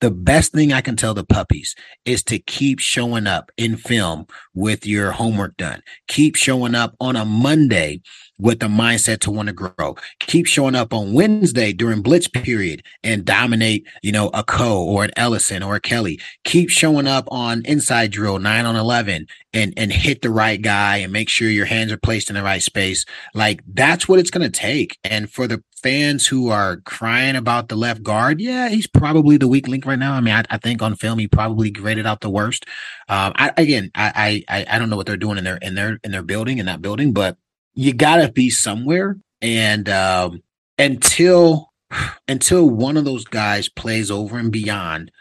The 0.00 0.10
best 0.10 0.52
thing 0.52 0.72
I 0.72 0.82
can 0.82 0.96
tell 0.96 1.14
the 1.14 1.24
puppies 1.24 1.74
is 2.04 2.22
to 2.24 2.38
keep 2.38 2.80
showing 2.80 3.26
up 3.26 3.50
in 3.56 3.76
film 3.76 4.26
with 4.54 4.86
your 4.86 5.12
homework 5.12 5.56
done. 5.56 5.82
Keep 6.06 6.36
showing 6.36 6.74
up 6.74 6.94
on 7.00 7.16
a 7.16 7.24
Monday 7.24 8.02
with 8.38 8.60
the 8.60 8.66
mindset 8.66 9.20
to 9.20 9.30
want 9.30 9.46
to 9.46 9.54
grow. 9.54 9.96
Keep 10.20 10.46
showing 10.46 10.74
up 10.74 10.92
on 10.92 11.14
Wednesday 11.14 11.72
during 11.72 12.02
blitz 12.02 12.28
period 12.28 12.82
and 13.02 13.24
dominate, 13.24 13.86
you 14.02 14.12
know, 14.12 14.28
a 14.34 14.44
Co 14.44 14.82
or 14.82 15.04
an 15.04 15.10
Ellison 15.16 15.62
or 15.62 15.76
a 15.76 15.80
Kelly. 15.80 16.20
Keep 16.44 16.68
showing 16.68 17.06
up 17.06 17.26
on 17.30 17.64
inside 17.64 18.10
drill 18.10 18.38
nine 18.38 18.66
on 18.66 18.76
11 18.76 19.26
and, 19.54 19.72
and 19.76 19.92
hit 19.92 20.20
the 20.20 20.30
right 20.30 20.60
guy 20.60 20.98
and 20.98 21.12
make 21.12 21.30
sure 21.30 21.48
your 21.48 21.66
hands 21.66 21.90
are 21.90 21.96
placed 21.96 22.28
in 22.28 22.36
the 22.36 22.42
right 22.42 22.62
space. 22.62 23.06
Like 23.32 23.62
that's 23.66 24.06
what 24.06 24.18
it's 24.18 24.30
going 24.30 24.50
to 24.50 24.60
take. 24.60 24.98
And 25.02 25.30
for 25.30 25.46
the 25.46 25.62
fans 25.82 26.26
who 26.26 26.48
are 26.50 26.78
crying 26.78 27.36
about 27.36 27.68
the 27.68 27.76
left 27.76 28.02
guard, 28.02 28.40
yeah, 28.40 28.68
he's 28.68 28.86
probably 28.86 29.36
the 29.36 29.48
weak 29.48 29.68
link 29.68 29.86
right 29.86 29.98
now. 29.98 30.14
I 30.14 30.20
mean, 30.20 30.34
I, 30.34 30.44
I 30.50 30.58
think 30.58 30.82
on 30.82 30.96
film, 30.96 31.18
he 31.18 31.28
probably 31.28 31.70
graded 31.70 32.06
out 32.06 32.20
the 32.20 32.30
worst. 32.30 32.66
Um, 33.08 33.32
I, 33.36 33.52
again, 33.56 33.90
I, 33.94 34.44
I, 34.48 34.64
I 34.68 34.78
don't 34.78 34.90
know 34.90 34.96
what 34.96 35.06
they're 35.06 35.16
doing 35.16 35.38
in 35.38 35.44
their, 35.44 35.56
in 35.58 35.74
their, 35.74 35.98
in 36.02 36.10
their 36.10 36.22
building, 36.22 36.58
in 36.58 36.66
that 36.66 36.82
building, 36.82 37.12
but 37.12 37.36
you 37.74 37.92
gotta 37.92 38.32
be 38.32 38.50
somewhere. 38.50 39.16
And 39.42 39.88
um, 39.88 40.42
until 40.78 41.72
until 42.26 42.68
one 42.68 42.96
of 42.96 43.04
those 43.04 43.24
guys 43.24 43.68
plays 43.68 44.10
over 44.10 44.38
and 44.38 44.50
beyond 44.50 45.12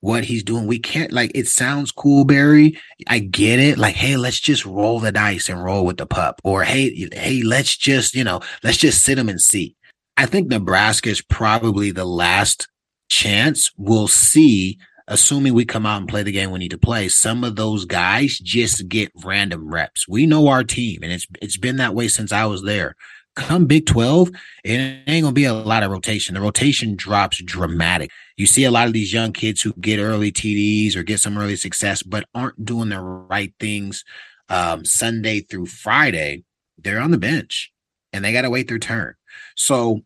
what 0.00 0.24
he's 0.24 0.44
doing, 0.44 0.66
we 0.66 0.78
can't 0.78 1.12
like 1.12 1.32
it 1.34 1.48
sounds 1.48 1.90
cool, 1.90 2.24
Barry. 2.24 2.78
I 3.08 3.18
get 3.18 3.58
it. 3.58 3.78
Like, 3.78 3.96
hey, 3.96 4.16
let's 4.16 4.38
just 4.40 4.64
roll 4.64 5.00
the 5.00 5.12
dice 5.12 5.48
and 5.48 5.62
roll 5.62 5.84
with 5.84 5.96
the 5.96 6.06
pup. 6.06 6.40
Or 6.44 6.62
hey, 6.62 7.08
hey, 7.12 7.42
let's 7.42 7.76
just, 7.76 8.14
you 8.14 8.24
know, 8.24 8.40
let's 8.62 8.78
just 8.78 9.02
sit 9.02 9.18
him 9.18 9.28
and 9.28 9.40
see. 9.40 9.74
I 10.16 10.26
think 10.26 10.48
Nebraska 10.48 11.10
is 11.10 11.20
probably 11.20 11.90
the 11.90 12.04
last 12.04 12.68
chance 13.08 13.70
we'll 13.76 14.08
see 14.08 14.78
assuming 15.06 15.52
we 15.52 15.64
come 15.64 15.84
out 15.86 15.98
and 15.98 16.08
play 16.08 16.22
the 16.22 16.32
game 16.32 16.50
we 16.50 16.58
need 16.58 16.70
to 16.70 16.78
play, 16.78 17.08
some 17.08 17.44
of 17.44 17.56
those 17.56 17.84
guys 17.84 18.38
just 18.38 18.88
get 18.88 19.12
random 19.22 19.72
reps. 19.72 20.08
We 20.08 20.26
know 20.26 20.48
our 20.48 20.64
team, 20.64 21.00
and 21.02 21.12
it's 21.12 21.26
it's 21.40 21.56
been 21.56 21.76
that 21.76 21.94
way 21.94 22.08
since 22.08 22.32
I 22.32 22.46
was 22.46 22.62
there. 22.62 22.96
Come 23.36 23.66
Big 23.66 23.86
12, 23.86 24.30
it 24.62 25.02
ain't 25.08 25.24
gonna 25.24 25.32
be 25.32 25.44
a 25.44 25.52
lot 25.52 25.82
of 25.82 25.90
rotation. 25.90 26.34
The 26.34 26.40
rotation 26.40 26.94
drops 26.94 27.42
dramatic. 27.42 28.10
You 28.36 28.46
see 28.46 28.64
a 28.64 28.70
lot 28.70 28.86
of 28.86 28.92
these 28.92 29.12
young 29.12 29.32
kids 29.32 29.60
who 29.60 29.72
get 29.74 29.98
early 29.98 30.30
TDs 30.30 30.94
or 30.94 31.02
get 31.02 31.20
some 31.20 31.36
early 31.36 31.56
success, 31.56 32.02
but 32.02 32.28
aren't 32.34 32.64
doing 32.64 32.90
the 32.90 33.00
right 33.00 33.52
things 33.58 34.04
um, 34.48 34.84
Sunday 34.84 35.40
through 35.40 35.66
Friday. 35.66 36.44
They're 36.78 37.00
on 37.00 37.10
the 37.10 37.18
bench 37.18 37.72
and 38.12 38.24
they 38.24 38.32
got 38.32 38.42
to 38.42 38.50
wait 38.50 38.68
their 38.68 38.78
turn. 38.78 39.14
So 39.56 40.00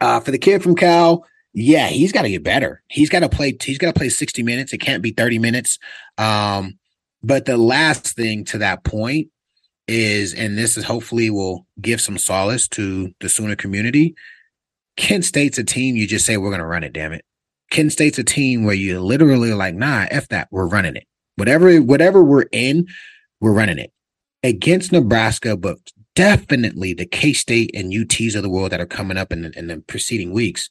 uh, 0.00 0.20
for 0.20 0.30
the 0.30 0.38
kid 0.38 0.62
from 0.62 0.76
Cal, 0.76 1.24
yeah, 1.52 1.86
he's 1.86 2.12
got 2.12 2.22
to 2.22 2.30
get 2.30 2.42
better. 2.42 2.82
He's 2.88 3.08
got 3.08 3.20
to 3.20 3.28
play. 3.28 3.56
He's 3.62 3.78
got 3.78 3.94
to 3.94 3.98
play 3.98 4.08
sixty 4.08 4.42
minutes. 4.42 4.72
It 4.72 4.78
can't 4.78 5.02
be 5.02 5.12
thirty 5.12 5.38
minutes. 5.38 5.78
Um, 6.18 6.78
but 7.22 7.44
the 7.46 7.56
last 7.56 8.16
thing 8.16 8.44
to 8.46 8.58
that 8.58 8.84
point 8.84 9.28
is, 9.86 10.34
and 10.34 10.58
this 10.58 10.76
is 10.76 10.84
hopefully 10.84 11.30
will 11.30 11.66
give 11.80 12.00
some 12.00 12.18
solace 12.18 12.66
to 12.68 13.12
the 13.20 13.28
Sooner 13.28 13.56
community. 13.56 14.14
Kent 14.96 15.24
State's 15.24 15.58
a 15.58 15.64
team 15.64 15.96
you 15.96 16.06
just 16.06 16.26
say 16.26 16.36
we're 16.36 16.50
going 16.50 16.60
to 16.60 16.66
run 16.66 16.84
it. 16.84 16.92
Damn 16.92 17.12
it, 17.12 17.24
Kent 17.70 17.92
State's 17.92 18.18
a 18.18 18.24
team 18.24 18.64
where 18.64 18.74
you 18.74 19.00
literally 19.00 19.52
like, 19.52 19.74
nah, 19.74 20.06
f 20.10 20.28
that, 20.28 20.48
we're 20.50 20.66
running 20.66 20.96
it. 20.96 21.06
Whatever, 21.36 21.80
whatever 21.82 22.22
we're 22.22 22.46
in, 22.52 22.86
we're 23.40 23.52
running 23.52 23.78
it 23.78 23.92
against 24.42 24.92
Nebraska, 24.92 25.56
but 25.56 25.78
definitely 26.14 26.94
the 26.94 27.06
K 27.06 27.32
State 27.32 27.70
and 27.74 27.92
UTs 27.92 28.34
of 28.34 28.42
the 28.42 28.50
world 28.50 28.72
that 28.72 28.80
are 28.80 28.86
coming 28.86 29.16
up 29.16 29.32
in 29.32 29.42
the, 29.42 29.58
in 29.58 29.66
the 29.66 29.78
preceding 29.78 30.32
weeks 30.32 30.70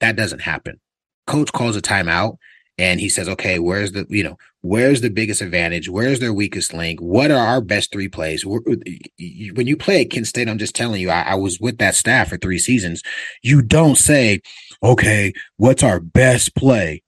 that 0.00 0.16
doesn't 0.16 0.40
happen. 0.40 0.80
Coach 1.26 1.52
calls 1.52 1.76
a 1.76 1.82
timeout 1.82 2.36
and 2.76 2.98
he 2.98 3.08
says, 3.08 3.28
okay, 3.28 3.58
where's 3.58 3.92
the, 3.92 4.06
you 4.08 4.24
know, 4.24 4.36
where's 4.62 5.02
the 5.02 5.10
biggest 5.10 5.42
advantage? 5.42 5.88
Where's 5.88 6.18
their 6.18 6.32
weakest 6.32 6.72
link? 6.72 6.98
What 7.00 7.30
are 7.30 7.46
our 7.46 7.60
best 7.60 7.92
three 7.92 8.08
plays? 8.08 8.44
When 8.44 8.82
you 9.18 9.76
play 9.76 10.00
at 10.00 10.10
Kent 10.10 10.26
State, 10.26 10.48
I'm 10.48 10.58
just 10.58 10.74
telling 10.74 11.00
you, 11.00 11.10
I, 11.10 11.22
I 11.22 11.34
was 11.34 11.60
with 11.60 11.78
that 11.78 11.94
staff 11.94 12.30
for 12.30 12.38
three 12.38 12.58
seasons. 12.58 13.02
You 13.42 13.62
don't 13.62 13.96
say, 13.96 14.40
okay, 14.82 15.32
what's 15.56 15.82
our 15.82 16.00
best 16.00 16.54
play? 16.56 17.02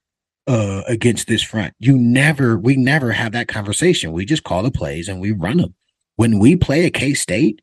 uh 0.49 0.83
against 0.89 1.29
this 1.29 1.41
front. 1.41 1.73
You 1.79 1.97
never 1.97 2.59
we 2.59 2.75
never 2.75 3.13
have 3.13 3.31
that 3.31 3.47
conversation. 3.47 4.11
We 4.11 4.25
just 4.25 4.43
call 4.43 4.65
the 4.65 4.73
plays 4.73 5.09
and 5.09 5.21
we 5.21 5.31
run 5.31 5.59
them. 5.59 5.77
When 6.17 6.41
we 6.41 6.57
play 6.57 6.85
at 6.85 6.95
K 6.95 7.15
State, 7.15 7.63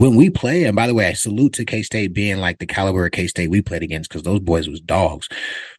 when 0.00 0.16
we 0.16 0.30
play, 0.30 0.64
and 0.64 0.74
by 0.74 0.86
the 0.86 0.94
way, 0.94 1.08
I 1.08 1.12
salute 1.12 1.52
to 1.54 1.64
K 1.66 1.82
State 1.82 2.14
being 2.14 2.38
like 2.38 2.58
the 2.58 2.66
caliber 2.66 3.04
of 3.04 3.12
K 3.12 3.26
State 3.26 3.50
we 3.50 3.60
played 3.60 3.82
against 3.82 4.08
because 4.08 4.22
those 4.22 4.40
boys 4.40 4.66
was 4.66 4.80
dogs. 4.80 5.28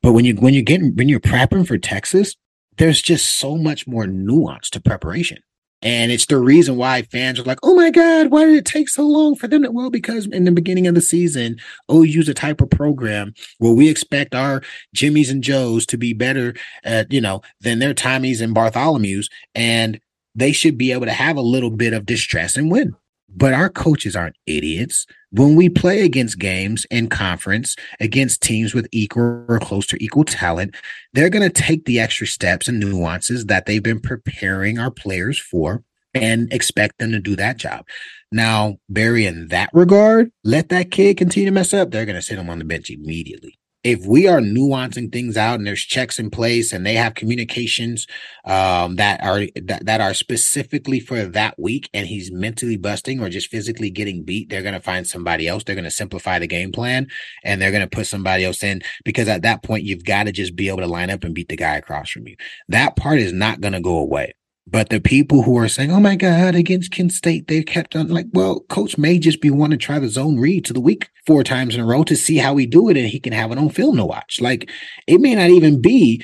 But 0.04 0.14
when 0.14 0.26
you 0.26 0.36
when 0.36 0.54
you're 0.54 0.62
getting 0.62 0.96
when 0.96 1.10
you're 1.10 1.20
prepping 1.20 1.66
for 1.66 1.80
Texas, 1.80 2.36
there's 2.78 3.02
just 3.02 3.40
so 3.40 3.58
much 3.58 3.88
more 3.88 4.06
nuance 4.06 4.70
to 4.70 4.80
preparation. 4.80 5.40
And 5.82 6.12
it's 6.12 6.28
the 6.28 6.38
reason 6.38 6.76
why 6.76 7.02
fans 7.02 7.40
are 7.40 7.44
like, 7.44 7.58
oh 7.64 7.74
my 7.74 7.90
God, 7.90 8.28
why 8.30 8.46
did 8.46 8.54
it 8.54 8.66
take 8.66 8.90
so 8.90 9.08
long 9.08 9.34
for 9.34 9.48
them 9.48 9.64
to? 9.64 9.72
Well, 9.72 9.90
because 9.90 10.28
in 10.28 10.44
the 10.44 10.52
beginning 10.52 10.86
of 10.86 10.94
the 10.94 11.02
season, 11.02 11.58
OU's 11.92 12.30
a 12.30 12.36
type 12.36 12.62
of 12.62 12.69
program 12.69 13.34
where 13.58 13.74
we 13.74 13.90
expect 13.90 14.36
our 14.36 14.62
Jimmys 14.96 15.32
and 15.32 15.44
Joes 15.44 15.88
to 15.88 15.98
be 15.98 16.13
better 16.13 16.54
at, 16.84 17.12
you 17.12 17.22
know, 17.22 17.42
than 17.62 17.80
their 17.80 17.96
Tommies 17.96 18.40
and 18.40 18.56
Bartholomew's. 18.56 19.32
And 19.56 20.00
they 20.36 20.52
should 20.52 20.78
be 20.78 20.92
able 20.92 21.08
to 21.08 21.12
have 21.12 21.38
a 21.38 21.42
little 21.42 21.72
bit 21.72 21.94
of 21.94 22.06
distress 22.06 22.56
and 22.56 22.69
win 22.69 22.96
but 23.36 23.54
our 23.54 23.69
coaches 23.69 24.15
aren't 24.15 24.36
idiots. 24.46 25.06
When 25.32 25.56
we 25.56 25.69
play 25.69 26.04
against 26.04 26.40
games 26.40 26.86
in 26.92 27.08
conference 27.08 27.75
against 28.00 28.42
teams 28.42 28.73
with 28.73 28.88
equal 28.92 29.46
or 29.48 29.60
close 29.60 29.88
to 29.88 30.04
equal 30.04 30.25
talent, 30.25 30.75
they're 31.13 31.29
going 31.29 31.50
to 31.50 31.62
take 31.62 31.86
the 31.86 32.00
extra 32.00 32.27
steps 32.27 32.67
and 32.67 32.79
nuances 32.79 33.46
that 33.46 33.65
they've 33.65 33.84
been 33.84 34.02
preparing 34.02 34.77
our 34.77 34.92
players 34.92 35.40
for 35.40 35.84
and 36.13 36.52
expect 36.52 37.00
them 37.00 37.12
to 37.12 37.19
do 37.19 37.38
that 37.38 37.58
job. 37.58 37.88
Now, 38.32 38.77
Barry, 38.90 39.25
in 39.25 39.48
that 39.48 39.69
regard, 39.73 40.32
let 40.44 40.69
that 40.69 40.92
kid 40.92 41.17
continue 41.17 41.50
to 41.50 41.54
mess 41.54 41.73
up. 41.73 41.92
They're 41.92 42.06
going 42.06 42.15
to 42.17 42.21
sit 42.21 42.38
him 42.38 42.50
on 42.50 42.60
the 42.60 42.65
bench 42.65 42.90
immediately 42.90 43.58
if 43.84 44.06
we 44.06 44.27
are 44.27 44.40
nuancing 44.40 45.12
things 45.12 45.38
out 45.38 45.58
and 45.58 45.65
there's 45.65 45.82
checks 45.82 46.19
in 46.19 46.29
place 46.29 46.71
and 46.71 46.86
they 46.86 46.94
have 46.94 47.15
communications 47.15 48.06
um, 48.46 48.96
that 48.98 49.23
are 49.23 49.48
that, 49.63 49.86
that 49.86 50.02
are 50.02 50.13
specifically 50.13 51.00
for 51.00 51.23
that 51.25 51.58
week 51.60 51.90
and 51.94 52.08
he's 52.08 52.32
mentally 52.32 52.77
busting 52.77 53.19
or 53.19 53.29
just 53.29 53.50
physically 53.50 53.90
getting 53.90 54.23
beat 54.23 54.50
they're 54.50 54.62
going 54.62 54.73
to 54.73 54.79
find 54.79 55.08
somebody 55.08 55.48
else. 55.48 55.63
They're 55.63 55.75
going 55.75 55.86
to 55.86 55.92
simplify 55.92 56.38
the 56.40 56.48
game 56.48 56.71
plan 56.71 57.08
and 57.44 57.62
they're 57.62 57.71
going 57.71 57.88
to 57.88 57.96
put 57.96 58.08
somebody 58.08 58.46
else 58.46 58.63
in 58.63 58.82
because 59.04 59.27
at 59.27 59.42
that 59.44 59.63
point 59.63 59.84
you've 59.84 60.06
got 60.06 60.23
to 60.23 60.32
just 60.32 60.56
be 60.56 60.67
able 60.67 60.79
to 60.79 60.88
line 60.88 61.10
up 61.10 61.23
and 61.23 61.34
beat 61.34 61.50
the 61.50 61.56
guy 61.56 61.75
across 61.75 62.12
from 62.12 62.27
you. 62.27 62.36
That 62.67 62.96
part 62.96 63.19
is 63.19 63.34
not 63.34 63.62
going 63.62 63.73
to 63.73 63.82
go 63.82 63.98
away 63.98 64.34
but 64.68 64.90
the 64.90 65.02
people 65.02 65.42
who 65.42 65.58
are 65.58 65.68
saying, 65.68 65.92
"Oh 65.92 66.00
my 66.00 66.16
God," 66.16 66.54
against 66.54 66.92
Kent 66.92 67.12
State, 67.14 67.48
they 67.48 67.64
kept 67.64 67.96
on 67.96 68.10
like, 68.10 68.28
well, 68.32 68.62
Coach 68.70 68.98
may 68.98 69.18
just 69.18 69.42
be 69.42 69.50
wanting 69.50 69.80
to 69.80 69.86
try 69.86 69.98
the 69.98 70.08
zone 70.08 70.38
read 70.38 70.66
to 70.66 70.74
the 70.74 70.80
week 70.80 71.10
four 71.26 71.44
times 71.44 71.74
in 71.74 71.82
a 71.82 71.86
row 71.86 72.04
to 72.04 72.16
see 72.16 72.38
how 72.38 72.54
we 72.54 72.68
do 72.68 72.88
it, 72.88 72.96
and 72.96 73.08
he 73.08 73.20
can 73.20 73.34
have 73.34 73.52
it 73.52 73.58
on 73.58 73.70
film 73.70 73.98
to 73.98 74.06
watch. 74.06 74.40
Like, 74.40 74.70
it 75.08 75.20
may 75.20 75.34
not 75.34 75.50
even 75.50 75.82
be, 75.82 76.24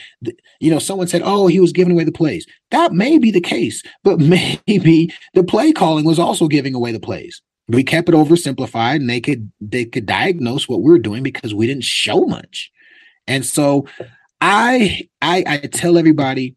you 0.59 0.69
know, 0.69 0.77
someone 0.79 1.07
said, 1.07 1.23
"Oh, 1.25 1.47
he 1.47 1.59
was 1.59 1.73
giving 1.73 1.93
away 1.93 2.03
the 2.03 2.11
plays." 2.11 2.45
That 2.69 2.93
may 2.93 3.17
be 3.17 3.31
the 3.31 3.41
case, 3.41 3.81
but 4.03 4.19
maybe 4.67 5.11
the 5.33 5.43
play 5.43 5.71
calling 5.71 6.05
was 6.05 6.19
also 6.19 6.47
giving 6.47 6.75
away 6.75 6.91
the 6.91 6.99
plays. 6.99 7.41
We 7.67 7.83
kept 7.83 8.07
it 8.07 8.15
oversimplified, 8.15 8.97
and 8.97 9.09
they 9.09 9.19
could 9.19 9.51
they 9.59 9.85
could 9.85 10.05
diagnose 10.05 10.69
what 10.69 10.81
we 10.81 10.91
we're 10.91 10.99
doing 10.99 11.23
because 11.23 11.55
we 11.55 11.65
didn't 11.65 11.85
show 11.85 12.21
much. 12.25 12.71
And 13.25 13.43
so, 13.43 13.87
I 14.41 15.09
I, 15.23 15.43
I 15.47 15.57
tell 15.57 15.97
everybody 15.97 16.55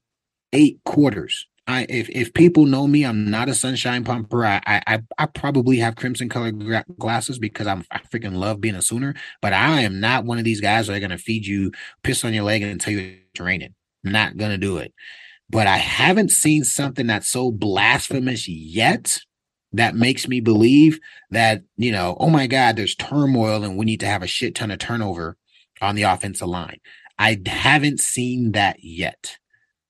eight 0.53 0.81
quarters 0.85 1.47
I 1.71 1.87
if 1.89 2.09
if 2.11 2.35
people 2.35 2.67
know 2.67 2.87
me, 2.87 3.05
I'm 3.05 3.31
not 3.31 3.49
a 3.49 3.55
sunshine 3.55 4.05
pumper. 4.05 4.45
I 4.45 4.61
I 4.67 5.03
I 5.19 5.27
probably 5.27 5.79
have 5.79 5.97
crimson 5.97 6.29
colored 6.29 6.85
glasses 6.99 7.39
because 7.39 7.67
I'm 7.67 7.85
I 7.91 7.99
freaking 7.99 8.35
love 8.35 8.61
being 8.61 8.75
a 8.75 8.83
Sooner. 8.83 9.15
But 9.43 9.53
I 9.53 9.81
am 9.83 10.01
not 10.01 10.25
one 10.25 10.39
of 10.39 10.45
these 10.45 10.61
guys 10.61 10.87
that 10.87 10.97
are 10.97 11.01
gonna 11.01 11.19
feed 11.19 11.47
you 11.47 11.73
piss 12.03 12.25
on 12.25 12.35
your 12.35 12.45
leg 12.45 12.63
and 12.63 12.81
tell 12.81 12.93
you 12.93 13.17
it's 13.31 13.41
raining. 13.41 13.75
I'm 14.05 14.13
not 14.13 14.37
gonna 14.37 14.59
do 14.59 14.79
it. 14.79 14.93
But 15.49 15.67
I 15.67 15.79
haven't 15.79 16.31
seen 16.31 16.65
something 16.65 17.07
that's 17.07 17.29
so 17.29 17.51
blasphemous 17.51 18.49
yet 18.49 19.21
that 19.73 19.95
makes 19.95 20.29
me 20.29 20.41
believe 20.41 21.01
that 21.31 21.63
you 21.77 21.93
know, 21.93 22.17
oh 22.21 22.31
my 22.31 22.47
God, 22.47 22.77
there's 22.77 22.95
turmoil 22.95 23.65
and 23.65 23.77
we 23.77 23.87
need 23.87 24.01
to 24.01 24.07
have 24.07 24.23
a 24.23 24.27
shit 24.29 24.55
ton 24.55 24.71
of 24.71 24.79
turnover 24.79 25.37
on 25.81 25.95
the 25.97 26.03
offensive 26.03 26.49
line. 26.49 26.79
I 27.19 27.39
haven't 27.47 28.01
seen 28.01 28.53
that 28.53 28.77
yet. 28.83 29.40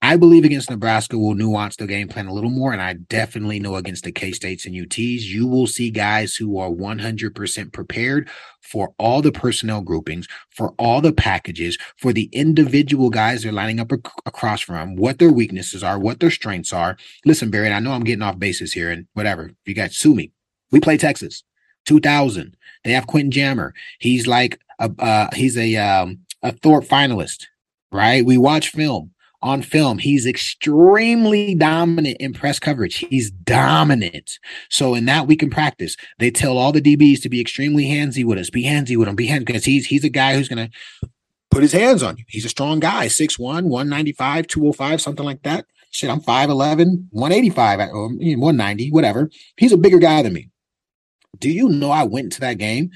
I 0.02 0.16
believe 0.16 0.44
against 0.44 0.70
Nebraska 0.70 1.18
will 1.18 1.34
nuance 1.34 1.76
the 1.76 1.86
game 1.86 2.08
plan 2.08 2.26
a 2.26 2.32
little 2.32 2.48
more, 2.48 2.72
and 2.72 2.80
I 2.80 2.94
definitely 2.94 3.60
know 3.60 3.76
against 3.76 4.04
the 4.04 4.12
K 4.12 4.32
States 4.32 4.64
and 4.64 4.74
UTs, 4.74 5.22
you 5.22 5.46
will 5.46 5.66
see 5.66 5.90
guys 5.90 6.36
who 6.36 6.58
are 6.58 6.70
100% 6.70 7.72
prepared 7.72 8.28
for 8.62 8.94
all 8.98 9.20
the 9.20 9.30
personnel 9.30 9.82
groupings, 9.82 10.26
for 10.48 10.72
all 10.78 11.02
the 11.02 11.12
packages, 11.12 11.76
for 11.98 12.14
the 12.14 12.30
individual 12.32 13.10
guys 13.10 13.42
they're 13.42 13.52
lining 13.52 13.78
up 13.78 13.92
ac- 13.92 14.00
across 14.24 14.62
from, 14.62 14.96
what 14.96 15.18
their 15.18 15.32
weaknesses 15.32 15.84
are, 15.84 15.98
what 15.98 16.20
their 16.20 16.30
strengths 16.30 16.72
are. 16.72 16.96
Listen, 17.26 17.50
Barry, 17.50 17.70
I 17.70 17.80
know 17.80 17.92
I'm 17.92 18.04
getting 18.04 18.22
off 18.22 18.38
bases 18.38 18.72
here, 18.72 18.90
and 18.90 19.06
whatever. 19.12 19.50
You 19.66 19.74
guys 19.74 19.98
sue 19.98 20.14
me, 20.14 20.32
we 20.72 20.80
play 20.80 20.96
Texas, 20.96 21.44
2000. 21.84 22.56
They 22.84 22.92
have 22.92 23.06
Quentin 23.06 23.30
Jammer. 23.30 23.74
He's 23.98 24.26
like 24.26 24.60
a 24.78 24.90
uh, 24.98 25.28
he's 25.34 25.58
a 25.58 25.76
um, 25.76 26.20
a 26.42 26.52
Thorpe 26.52 26.86
finalist, 26.86 27.48
right? 27.92 28.24
We 28.24 28.38
watch 28.38 28.70
film 28.70 29.12
on 29.42 29.62
film. 29.62 29.98
He's 29.98 30.26
extremely 30.26 31.54
dominant 31.54 32.18
in 32.20 32.32
press 32.32 32.58
coverage. 32.58 32.96
He's 32.96 33.30
dominant. 33.30 34.38
So 34.68 34.94
in 34.94 35.06
that 35.06 35.26
we 35.26 35.36
can 35.36 35.50
practice. 35.50 35.96
They 36.18 36.30
tell 36.30 36.58
all 36.58 36.72
the 36.72 36.82
DBs 36.82 37.22
to 37.22 37.28
be 37.28 37.40
extremely 37.40 37.86
handsy 37.86 38.24
with 38.24 38.38
us. 38.38 38.50
Be 38.50 38.64
handsy 38.64 38.96
with 38.96 39.08
him. 39.08 39.16
Be 39.16 39.28
handsy 39.28 39.46
because 39.46 39.64
he's 39.64 39.86
he's 39.86 40.04
a 40.04 40.10
guy 40.10 40.34
who's 40.34 40.48
gonna 40.48 40.70
put 41.50 41.62
his 41.62 41.72
hands 41.72 42.02
on 42.02 42.16
you. 42.16 42.24
He's 42.28 42.44
a 42.44 42.50
strong 42.50 42.80
guy. 42.80 43.06
6'1, 43.06 43.38
195, 43.38 44.46
205, 44.46 45.00
something 45.00 45.24
like 45.24 45.42
that. 45.42 45.66
Shit, 45.90 46.10
I'm 46.10 46.20
5'11, 46.20 47.06
185, 47.10 47.80
or 47.80 48.06
um, 48.06 48.18
190, 48.18 48.90
whatever. 48.90 49.28
He's 49.56 49.72
a 49.72 49.76
bigger 49.76 49.98
guy 49.98 50.22
than 50.22 50.32
me. 50.32 50.50
Do 51.38 51.50
you 51.50 51.68
know 51.68 51.90
I 51.90 52.04
went 52.04 52.32
to 52.32 52.40
that 52.40 52.58
game 52.58 52.90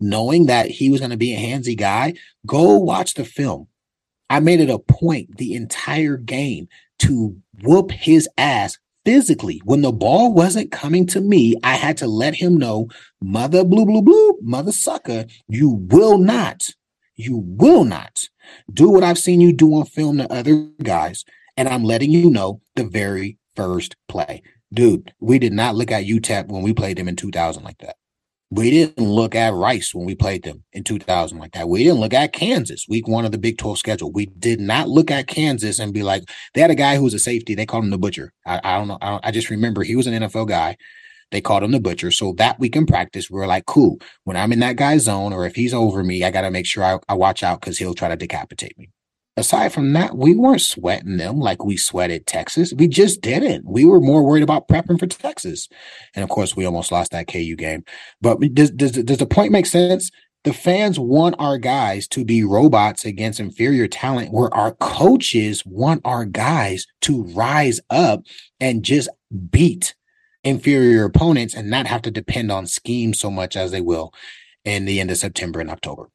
knowing 0.00 0.46
that 0.46 0.66
he 0.66 0.90
was 0.90 1.00
going 1.00 1.12
to 1.12 1.16
be 1.16 1.34
a 1.34 1.38
handsy 1.38 1.76
guy? 1.76 2.14
Go 2.46 2.76
watch 2.78 3.14
the 3.14 3.24
film. 3.24 3.68
I 4.30 4.38
made 4.38 4.60
it 4.60 4.70
a 4.70 4.78
point 4.78 5.36
the 5.36 5.54
entire 5.54 6.16
game 6.16 6.68
to 7.00 7.36
whoop 7.62 7.90
his 7.90 8.28
ass 8.38 8.78
physically. 9.04 9.60
When 9.64 9.82
the 9.82 9.92
ball 9.92 10.32
wasn't 10.32 10.70
coming 10.70 11.06
to 11.08 11.20
me, 11.20 11.56
I 11.64 11.74
had 11.74 11.96
to 11.98 12.06
let 12.06 12.36
him 12.36 12.56
know, 12.56 12.88
mother 13.20 13.64
blue, 13.64 13.84
blue, 13.84 14.02
blue, 14.02 14.38
mother 14.40 14.70
sucker, 14.70 15.26
you 15.48 15.70
will 15.70 16.16
not, 16.16 16.68
you 17.16 17.38
will 17.44 17.84
not 17.84 18.28
do 18.72 18.88
what 18.88 19.02
I've 19.02 19.18
seen 19.18 19.40
you 19.40 19.52
do 19.52 19.74
on 19.74 19.86
film 19.86 20.18
to 20.18 20.32
other 20.32 20.68
guys. 20.82 21.24
And 21.56 21.68
I'm 21.68 21.82
letting 21.82 22.12
you 22.12 22.30
know 22.30 22.60
the 22.76 22.84
very 22.84 23.36
first 23.56 23.96
play. 24.08 24.42
Dude, 24.72 25.12
we 25.18 25.40
did 25.40 25.52
not 25.52 25.74
look 25.74 25.90
at 25.90 26.04
UTEP 26.04 26.46
when 26.46 26.62
we 26.62 26.72
played 26.72 26.96
them 26.96 27.08
in 27.08 27.16
2000 27.16 27.64
like 27.64 27.78
that. 27.78 27.96
We 28.52 28.70
didn't 28.70 29.08
look 29.08 29.36
at 29.36 29.54
Rice 29.54 29.94
when 29.94 30.04
we 30.04 30.16
played 30.16 30.42
them 30.42 30.64
in 30.72 30.82
2000 30.82 31.38
like 31.38 31.52
that. 31.52 31.68
We 31.68 31.84
didn't 31.84 32.00
look 32.00 32.12
at 32.12 32.32
Kansas 32.32 32.86
week 32.88 33.06
one 33.06 33.24
of 33.24 33.30
the 33.30 33.38
Big 33.38 33.58
12 33.58 33.78
schedule. 33.78 34.10
We 34.10 34.26
did 34.26 34.60
not 34.60 34.88
look 34.88 35.10
at 35.10 35.28
Kansas 35.28 35.78
and 35.78 35.94
be 35.94 36.02
like, 36.02 36.24
they 36.54 36.60
had 36.60 36.70
a 36.70 36.74
guy 36.74 36.96
who 36.96 37.04
was 37.04 37.14
a 37.14 37.20
safety. 37.20 37.54
They 37.54 37.64
called 37.64 37.84
him 37.84 37.90
the 37.90 37.98
butcher. 37.98 38.32
I, 38.44 38.60
I 38.64 38.78
don't 38.78 38.88
know. 38.88 38.98
I, 39.00 39.10
don't, 39.10 39.26
I, 39.26 39.30
just 39.30 39.50
remember 39.50 39.84
he 39.84 39.94
was 39.94 40.08
an 40.08 40.20
NFL 40.20 40.48
guy. 40.48 40.76
They 41.30 41.40
called 41.40 41.62
him 41.62 41.70
the 41.70 41.78
butcher. 41.78 42.10
So 42.10 42.32
that 42.38 42.58
week 42.58 42.74
in 42.74 42.86
practice, 42.86 43.30
we 43.30 43.40
are 43.40 43.46
like, 43.46 43.66
cool. 43.66 44.00
When 44.24 44.36
I'm 44.36 44.52
in 44.52 44.58
that 44.60 44.74
guy's 44.74 45.04
zone 45.04 45.32
or 45.32 45.46
if 45.46 45.54
he's 45.54 45.72
over 45.72 46.02
me, 46.02 46.24
I 46.24 46.32
got 46.32 46.40
to 46.40 46.50
make 46.50 46.66
sure 46.66 46.82
I, 46.82 46.98
I 47.08 47.14
watch 47.14 47.44
out 47.44 47.60
because 47.60 47.78
he'll 47.78 47.94
try 47.94 48.08
to 48.08 48.16
decapitate 48.16 48.76
me 48.76 48.90
aside 49.36 49.72
from 49.72 49.92
that, 49.94 50.16
we 50.16 50.34
weren't 50.34 50.60
sweating 50.60 51.16
them 51.16 51.38
like 51.38 51.64
we 51.64 51.76
sweated 51.76 52.26
Texas. 52.26 52.72
We 52.72 52.88
just 52.88 53.20
didn't. 53.20 53.66
We 53.66 53.84
were 53.84 54.00
more 54.00 54.22
worried 54.22 54.42
about 54.42 54.68
prepping 54.68 54.98
for 54.98 55.06
Texas. 55.06 55.68
And 56.14 56.22
of 56.22 56.28
course, 56.28 56.56
we 56.56 56.64
almost 56.64 56.92
lost 56.92 57.12
that 57.12 57.28
KU 57.28 57.56
game. 57.56 57.84
But 58.20 58.40
does, 58.54 58.70
does, 58.70 58.92
does 58.92 59.18
the 59.18 59.26
point 59.26 59.52
make 59.52 59.66
sense? 59.66 60.10
The 60.44 60.52
fans 60.54 60.98
want 60.98 61.36
our 61.38 61.58
guys 61.58 62.08
to 62.08 62.24
be 62.24 62.44
robots 62.44 63.04
against 63.04 63.40
inferior 63.40 63.86
talent, 63.86 64.32
where 64.32 64.52
our 64.54 64.72
coaches 64.76 65.62
want 65.66 66.00
our 66.04 66.24
guys 66.24 66.86
to 67.02 67.24
rise 67.24 67.78
up 67.90 68.22
and 68.58 68.82
just 68.82 69.10
beat 69.50 69.94
inferior 70.42 71.04
opponents 71.04 71.54
and 71.54 71.68
not 71.68 71.86
have 71.86 72.00
to 72.02 72.10
depend 72.10 72.50
on 72.50 72.66
schemes 72.66 73.20
so 73.20 73.30
much 73.30 73.54
as 73.54 73.70
they 73.70 73.82
will 73.82 74.14
in 74.64 74.86
the 74.86 74.98
end 74.98 75.10
of 75.10 75.18
September 75.18 75.60
and 75.60 75.70
October. 75.70 76.08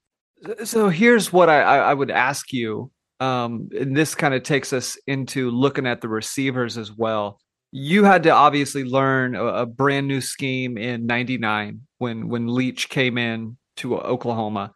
So 0.64 0.90
here's 0.90 1.32
what 1.32 1.50
I, 1.50 1.62
I 1.62 1.94
would 1.94 2.12
ask 2.12 2.52
you 2.52 2.92
um, 3.20 3.70
and 3.78 3.96
this 3.96 4.16
kind 4.16 4.34
of 4.34 4.44
takes 4.44 4.74
us 4.74 4.98
into 5.08 5.50
looking 5.52 5.88
at 5.88 6.02
the 6.02 6.10
receivers 6.10 6.78
as 6.78 6.92
well. 6.92 7.40
You 7.72 8.04
had 8.04 8.24
to 8.24 8.30
obviously 8.30 8.84
learn 8.84 9.36
a, 9.36 9.46
a 9.46 9.66
brand 9.66 10.08
new 10.08 10.22
scheme 10.22 10.78
in 10.78 11.06
'99 11.06 11.82
when 11.98 12.30
when 12.30 12.48
Leach 12.48 12.90
came 12.90 13.18
in 13.18 13.58
to 13.78 13.98
Oklahoma, 13.98 14.74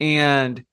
and 0.00 0.64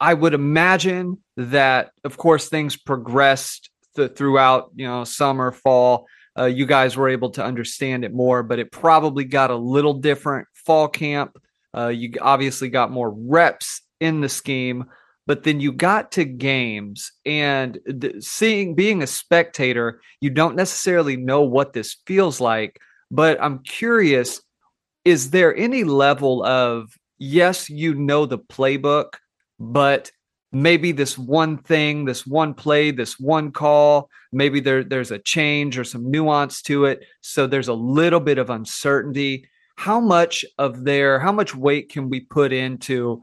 I 0.00 0.14
would 0.14 0.34
imagine 0.34 1.18
that, 1.36 1.92
of 2.04 2.16
course, 2.16 2.48
things 2.48 2.76
progressed 2.76 3.70
th- 3.96 4.14
throughout 4.16 4.70
you 4.74 4.86
know 4.86 5.04
summer, 5.04 5.52
fall. 5.52 6.06
Uh, 6.36 6.46
you 6.46 6.66
guys 6.66 6.96
were 6.96 7.08
able 7.08 7.30
to 7.30 7.44
understand 7.44 8.04
it 8.04 8.12
more, 8.12 8.42
but 8.42 8.58
it 8.58 8.72
probably 8.72 9.24
got 9.24 9.50
a 9.50 9.56
little 9.56 9.94
different 9.94 10.48
fall 10.54 10.88
camp. 10.88 11.36
Uh, 11.76 11.88
you 11.88 12.12
obviously 12.20 12.68
got 12.68 12.90
more 12.90 13.10
reps 13.10 13.82
in 14.00 14.20
the 14.20 14.28
scheme 14.28 14.84
but 15.26 15.42
then 15.42 15.60
you 15.60 15.72
got 15.72 16.12
to 16.12 16.24
games 16.24 17.12
and 17.24 17.78
seeing 18.20 18.74
being 18.74 19.02
a 19.02 19.06
spectator 19.06 20.00
you 20.20 20.30
don't 20.30 20.56
necessarily 20.56 21.16
know 21.16 21.42
what 21.42 21.72
this 21.72 21.96
feels 22.06 22.40
like 22.40 22.78
but 23.10 23.42
i'm 23.42 23.58
curious 23.60 24.42
is 25.04 25.30
there 25.30 25.54
any 25.56 25.84
level 25.84 26.44
of 26.44 26.96
yes 27.18 27.68
you 27.68 27.94
know 27.94 28.26
the 28.26 28.38
playbook 28.38 29.14
but 29.58 30.10
maybe 30.52 30.92
this 30.92 31.18
one 31.18 31.58
thing 31.58 32.04
this 32.04 32.26
one 32.26 32.54
play 32.54 32.90
this 32.90 33.18
one 33.18 33.50
call 33.50 34.08
maybe 34.32 34.60
there 34.60 34.84
there's 34.84 35.10
a 35.10 35.18
change 35.18 35.78
or 35.78 35.84
some 35.84 36.10
nuance 36.10 36.62
to 36.62 36.84
it 36.84 37.04
so 37.20 37.46
there's 37.46 37.68
a 37.68 37.74
little 37.74 38.20
bit 38.20 38.36
of 38.36 38.50
uncertainty. 38.50 39.48
How 39.76 39.98
much 39.98 40.44
of 40.58 40.84
their 40.84 41.18
how 41.18 41.32
much 41.32 41.54
weight 41.54 41.90
can 41.90 42.10
we 42.10 42.20
put 42.20 42.52
into 42.52 43.22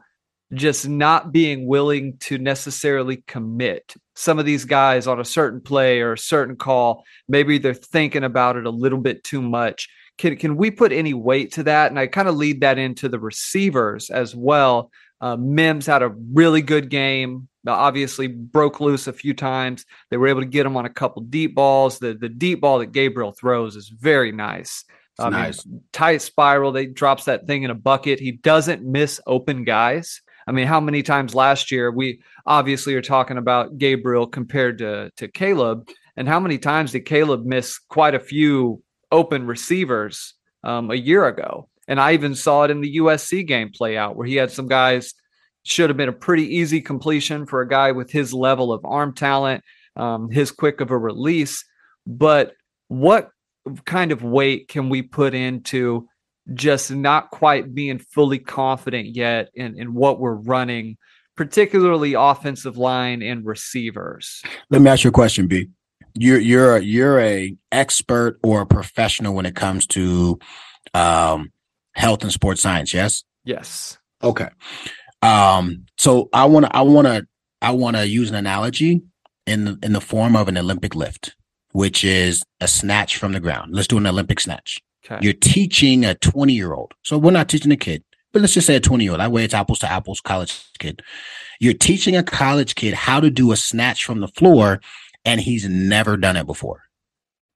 just 0.54 0.88
not 0.88 1.32
being 1.32 1.66
willing 1.66 2.18
to 2.18 2.38
necessarily 2.38 3.24
commit. 3.26 3.94
Some 4.14 4.38
of 4.38 4.44
these 4.44 4.64
guys 4.64 5.06
on 5.06 5.18
a 5.18 5.24
certain 5.24 5.60
play 5.60 6.00
or 6.00 6.12
a 6.12 6.18
certain 6.18 6.56
call, 6.56 7.04
maybe 7.28 7.58
they're 7.58 7.74
thinking 7.74 8.24
about 8.24 8.56
it 8.56 8.66
a 8.66 8.70
little 8.70 8.98
bit 8.98 9.24
too 9.24 9.40
much. 9.40 9.88
Can 10.18 10.36
can 10.36 10.56
we 10.56 10.70
put 10.70 10.92
any 10.92 11.14
weight 11.14 11.52
to 11.52 11.62
that? 11.64 11.90
And 11.90 11.98
I 11.98 12.06
kind 12.06 12.28
of 12.28 12.36
lead 12.36 12.60
that 12.60 12.78
into 12.78 13.08
the 13.08 13.18
receivers 13.18 14.10
as 14.10 14.36
well. 14.36 14.90
Uh, 15.20 15.36
Mims 15.36 15.86
had 15.86 16.02
a 16.02 16.14
really 16.32 16.62
good 16.62 16.90
game. 16.90 17.48
Obviously, 17.66 18.26
broke 18.26 18.80
loose 18.80 19.06
a 19.06 19.12
few 19.12 19.34
times. 19.34 19.86
They 20.10 20.16
were 20.16 20.26
able 20.26 20.40
to 20.40 20.46
get 20.46 20.66
him 20.66 20.76
on 20.76 20.84
a 20.84 20.90
couple 20.90 21.22
deep 21.22 21.54
balls. 21.54 21.98
The 21.98 22.12
the 22.12 22.28
deep 22.28 22.60
ball 22.60 22.80
that 22.80 22.92
Gabriel 22.92 23.32
throws 23.32 23.76
is 23.76 23.88
very 23.88 24.32
nice. 24.32 24.84
I 25.18 25.30
nice. 25.30 25.64
mean, 25.64 25.82
tight 25.92 26.22
spiral. 26.22 26.72
They 26.72 26.86
drops 26.86 27.24
that 27.24 27.46
thing 27.46 27.62
in 27.62 27.70
a 27.70 27.74
bucket. 27.74 28.18
He 28.18 28.32
doesn't 28.32 28.82
miss 28.82 29.20
open 29.26 29.64
guys. 29.64 30.20
I 30.46 30.52
mean, 30.52 30.66
how 30.66 30.80
many 30.80 31.02
times 31.02 31.34
last 31.34 31.70
year 31.70 31.90
we 31.90 32.20
obviously 32.46 32.94
are 32.94 33.02
talking 33.02 33.38
about 33.38 33.78
Gabriel 33.78 34.26
compared 34.26 34.78
to 34.78 35.10
to 35.16 35.28
Caleb, 35.28 35.88
and 36.16 36.28
how 36.28 36.40
many 36.40 36.58
times 36.58 36.92
did 36.92 37.06
Caleb 37.06 37.44
miss 37.44 37.78
quite 37.78 38.14
a 38.14 38.20
few 38.20 38.82
open 39.10 39.46
receivers 39.46 40.34
um, 40.64 40.90
a 40.90 40.96
year 40.96 41.26
ago? 41.26 41.68
And 41.88 42.00
I 42.00 42.12
even 42.12 42.34
saw 42.34 42.64
it 42.64 42.70
in 42.70 42.80
the 42.80 42.96
USC 42.96 43.46
game 43.46 43.70
play 43.74 43.96
out 43.96 44.16
where 44.16 44.26
he 44.26 44.36
had 44.36 44.50
some 44.50 44.68
guys 44.68 45.14
should 45.64 45.90
have 45.90 45.96
been 45.96 46.08
a 46.08 46.12
pretty 46.12 46.56
easy 46.56 46.80
completion 46.80 47.46
for 47.46 47.60
a 47.60 47.68
guy 47.68 47.92
with 47.92 48.10
his 48.10 48.32
level 48.32 48.72
of 48.72 48.84
arm 48.84 49.14
talent, 49.14 49.62
um, 49.96 50.30
his 50.30 50.50
quick 50.50 50.80
of 50.80 50.90
a 50.90 50.98
release. 50.98 51.64
But 52.06 52.54
what 52.88 53.30
kind 53.84 54.12
of 54.12 54.22
weight 54.22 54.68
can 54.68 54.88
we 54.88 55.02
put 55.02 55.34
into 55.34 56.08
just 56.54 56.90
not 56.90 57.30
quite 57.30 57.74
being 57.74 57.98
fully 57.98 58.38
confident 58.38 59.14
yet 59.14 59.50
in, 59.54 59.78
in 59.78 59.94
what 59.94 60.18
we're 60.18 60.34
running, 60.34 60.96
particularly 61.36 62.14
offensive 62.14 62.76
line 62.76 63.22
and 63.22 63.46
receivers. 63.46 64.42
Let 64.70 64.82
me 64.82 64.90
ask 64.90 65.04
you 65.04 65.10
a 65.10 65.12
question, 65.12 65.46
B. 65.46 65.68
You're 66.14 66.40
you're 66.40 66.78
you're 66.78 67.20
a 67.20 67.56
expert 67.70 68.38
or 68.42 68.62
a 68.62 68.66
professional 68.66 69.34
when 69.34 69.46
it 69.46 69.56
comes 69.56 69.86
to 69.88 70.38
um, 70.92 71.52
health 71.94 72.22
and 72.22 72.32
sports 72.32 72.60
science, 72.60 72.92
yes? 72.92 73.24
Yes. 73.44 73.98
Okay. 74.22 74.48
Um, 75.22 75.86
so 75.96 76.28
I 76.32 76.44
want 76.46 76.66
to 76.66 76.76
I 76.76 76.82
want 76.82 77.06
to 77.06 77.26
I 77.62 77.70
want 77.70 77.96
to 77.96 78.06
use 78.06 78.28
an 78.28 78.36
analogy 78.36 79.02
in 79.46 79.64
the, 79.64 79.78
in 79.82 79.92
the 79.92 80.00
form 80.00 80.36
of 80.36 80.48
an 80.48 80.58
Olympic 80.58 80.94
lift, 80.94 81.34
which 81.72 82.04
is 82.04 82.42
a 82.60 82.68
snatch 82.68 83.16
from 83.16 83.32
the 83.32 83.40
ground. 83.40 83.74
Let's 83.74 83.88
do 83.88 83.98
an 83.98 84.06
Olympic 84.06 84.40
snatch. 84.40 84.80
Okay. 85.04 85.18
You're 85.22 85.32
teaching 85.32 86.04
a 86.04 86.14
20 86.14 86.52
year 86.52 86.72
old. 86.72 86.92
So 87.02 87.18
we're 87.18 87.32
not 87.32 87.48
teaching 87.48 87.72
a 87.72 87.76
kid, 87.76 88.04
but 88.32 88.40
let's 88.42 88.54
just 88.54 88.66
say 88.66 88.76
a 88.76 88.80
20 88.80 89.04
year 89.04 89.12
old. 89.12 89.20
That 89.20 89.32
way 89.32 89.44
it's 89.44 89.54
apples 89.54 89.80
to 89.80 89.90
apples, 89.90 90.20
college 90.20 90.64
kid. 90.78 91.02
You're 91.60 91.74
teaching 91.74 92.16
a 92.16 92.22
college 92.22 92.74
kid 92.74 92.94
how 92.94 93.20
to 93.20 93.30
do 93.30 93.52
a 93.52 93.56
snatch 93.56 94.04
from 94.04 94.20
the 94.20 94.28
floor, 94.28 94.80
and 95.24 95.40
he's 95.40 95.68
never 95.68 96.16
done 96.16 96.36
it 96.36 96.46
before. 96.46 96.82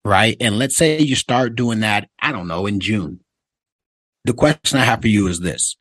Right. 0.04 0.36
And 0.40 0.58
let's 0.58 0.76
say 0.76 1.00
you 1.00 1.16
start 1.16 1.56
doing 1.56 1.80
that, 1.80 2.08
I 2.20 2.30
don't 2.30 2.46
know, 2.46 2.66
in 2.66 2.78
June. 2.80 3.20
The 4.24 4.34
question 4.34 4.78
I 4.78 4.84
have 4.84 5.02
for 5.02 5.08
you 5.08 5.26
is 5.26 5.40
this. 5.40 5.76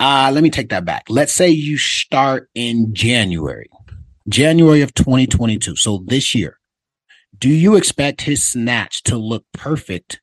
Uh, 0.00 0.30
let 0.32 0.42
me 0.42 0.50
take 0.50 0.70
that 0.70 0.84
back. 0.84 1.04
Let's 1.08 1.32
say 1.32 1.48
you 1.50 1.78
start 1.78 2.48
in 2.54 2.94
January, 2.94 3.70
January 4.28 4.82
of 4.82 4.92
2022. 4.94 5.76
So 5.76 6.02
this 6.06 6.34
year, 6.34 6.58
do 7.38 7.48
you 7.48 7.76
expect 7.76 8.22
his 8.22 8.44
snatch 8.44 9.02
to 9.04 9.16
look 9.16 9.44
perfect 9.52 10.20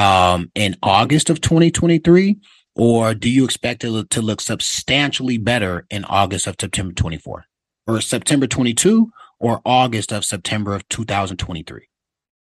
um, 0.00 0.50
in 0.54 0.76
August 0.82 1.28
of 1.28 1.40
2023? 1.40 2.38
Or 2.76 3.14
do 3.14 3.28
you 3.28 3.44
expect 3.44 3.84
it 3.84 4.10
to 4.10 4.22
look 4.22 4.40
substantially 4.40 5.36
better 5.36 5.86
in 5.90 6.04
August 6.04 6.46
of 6.46 6.56
September 6.58 6.94
24 6.94 7.44
or 7.86 8.00
September 8.00 8.46
22 8.46 9.10
or 9.38 9.60
August 9.66 10.12
of 10.12 10.24
September 10.24 10.74
of 10.74 10.88
2023? 10.88 11.82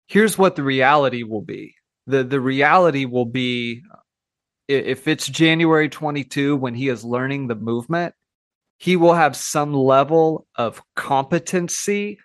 Here's 0.08 0.38
what 0.38 0.56
the 0.56 0.64
reality 0.64 1.24
will 1.24 1.42
be. 1.42 1.76
The 2.08 2.24
the 2.24 2.42
reality 2.42 3.06
will 3.06 3.26
be 3.26 3.84
if 4.68 5.08
it's 5.08 5.28
January 5.28 5.90
22 5.90 6.56
when 6.56 6.74
he 6.74 6.90
is 6.90 7.04
learning 7.04 7.48
the 7.48 7.56
movement, 7.56 8.16
he 8.80 8.96
will 8.96 9.14
have 9.14 9.36
some 9.36 9.74
level 9.74 10.48
of 10.56 10.82
competency 10.96 12.18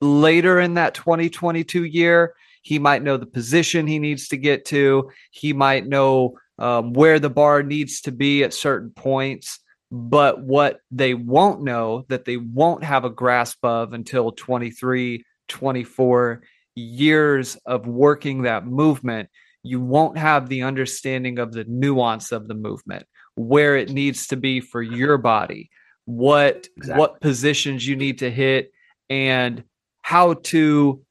later 0.00 0.60
in 0.60 0.74
that 0.74 0.94
2022 0.94 1.84
year 1.84 2.34
he 2.68 2.78
might 2.78 3.02
know 3.02 3.16
the 3.16 3.24
position 3.24 3.86
he 3.86 3.98
needs 3.98 4.28
to 4.28 4.36
get 4.36 4.66
to. 4.66 5.10
He 5.30 5.54
might 5.54 5.86
know 5.86 6.36
um, 6.58 6.92
where 6.92 7.18
the 7.18 7.30
bar 7.30 7.62
needs 7.62 8.02
to 8.02 8.12
be 8.12 8.44
at 8.44 8.52
certain 8.52 8.90
points. 8.90 9.60
But 9.90 10.42
what 10.42 10.80
they 10.90 11.14
won't 11.14 11.62
know 11.62 12.04
that 12.08 12.26
they 12.26 12.36
won't 12.36 12.84
have 12.84 13.06
a 13.06 13.10
grasp 13.10 13.64
of 13.64 13.94
until 13.94 14.32
23, 14.32 15.24
24 15.48 16.42
years 16.74 17.56
of 17.64 17.86
working 17.86 18.42
that 18.42 18.66
movement, 18.66 19.30
you 19.62 19.80
won't 19.80 20.18
have 20.18 20.50
the 20.50 20.64
understanding 20.64 21.38
of 21.38 21.52
the 21.52 21.64
nuance 21.64 22.32
of 22.32 22.48
the 22.48 22.54
movement, 22.54 23.06
where 23.34 23.78
it 23.78 23.88
needs 23.88 24.26
to 24.26 24.36
be 24.36 24.60
for 24.60 24.82
your 24.82 25.16
body, 25.16 25.70
what 26.04 26.68
exactly. 26.76 27.00
what 27.00 27.20
positions 27.22 27.88
you 27.88 27.96
need 27.96 28.18
to 28.18 28.30
hit, 28.30 28.72
and 29.08 29.64
how 30.02 30.34
to 30.34 31.02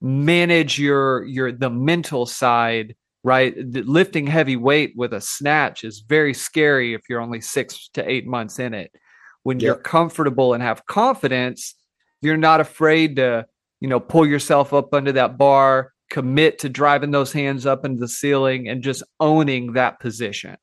manage 0.00 0.78
your 0.78 1.24
your 1.24 1.52
the 1.52 1.70
mental 1.70 2.26
side 2.26 2.94
right? 3.24 3.56
Lifting 3.58 4.24
heavy 4.24 4.54
weight 4.54 4.92
with 4.94 5.12
a 5.12 5.20
snatch 5.20 5.82
is 5.82 5.98
very 5.98 6.32
scary 6.32 6.94
if 6.94 7.00
you're 7.08 7.20
only 7.20 7.40
six 7.40 7.88
to 7.94 8.08
eight 8.08 8.24
months 8.24 8.60
in 8.60 8.72
it. 8.72 8.92
When 9.42 9.58
yep. 9.58 9.64
you're 9.64 9.82
comfortable 9.82 10.54
and 10.54 10.62
have 10.62 10.86
confidence 10.86 11.74
you're 12.22 12.36
not 12.36 12.60
afraid 12.60 13.16
to 13.16 13.46
you 13.80 13.88
know 13.88 14.00
pull 14.00 14.26
yourself 14.26 14.72
up 14.72 14.92
under 14.94 15.12
that 15.12 15.38
bar 15.38 15.92
commit 16.10 16.58
to 16.60 16.68
driving 16.68 17.10
those 17.10 17.32
hands 17.32 17.66
up 17.66 17.84
into 17.84 18.00
the 18.00 18.08
ceiling 18.08 18.68
and 18.68 18.82
just 18.82 19.02
owning 19.18 19.72
that 19.72 19.98
position. 19.98 20.56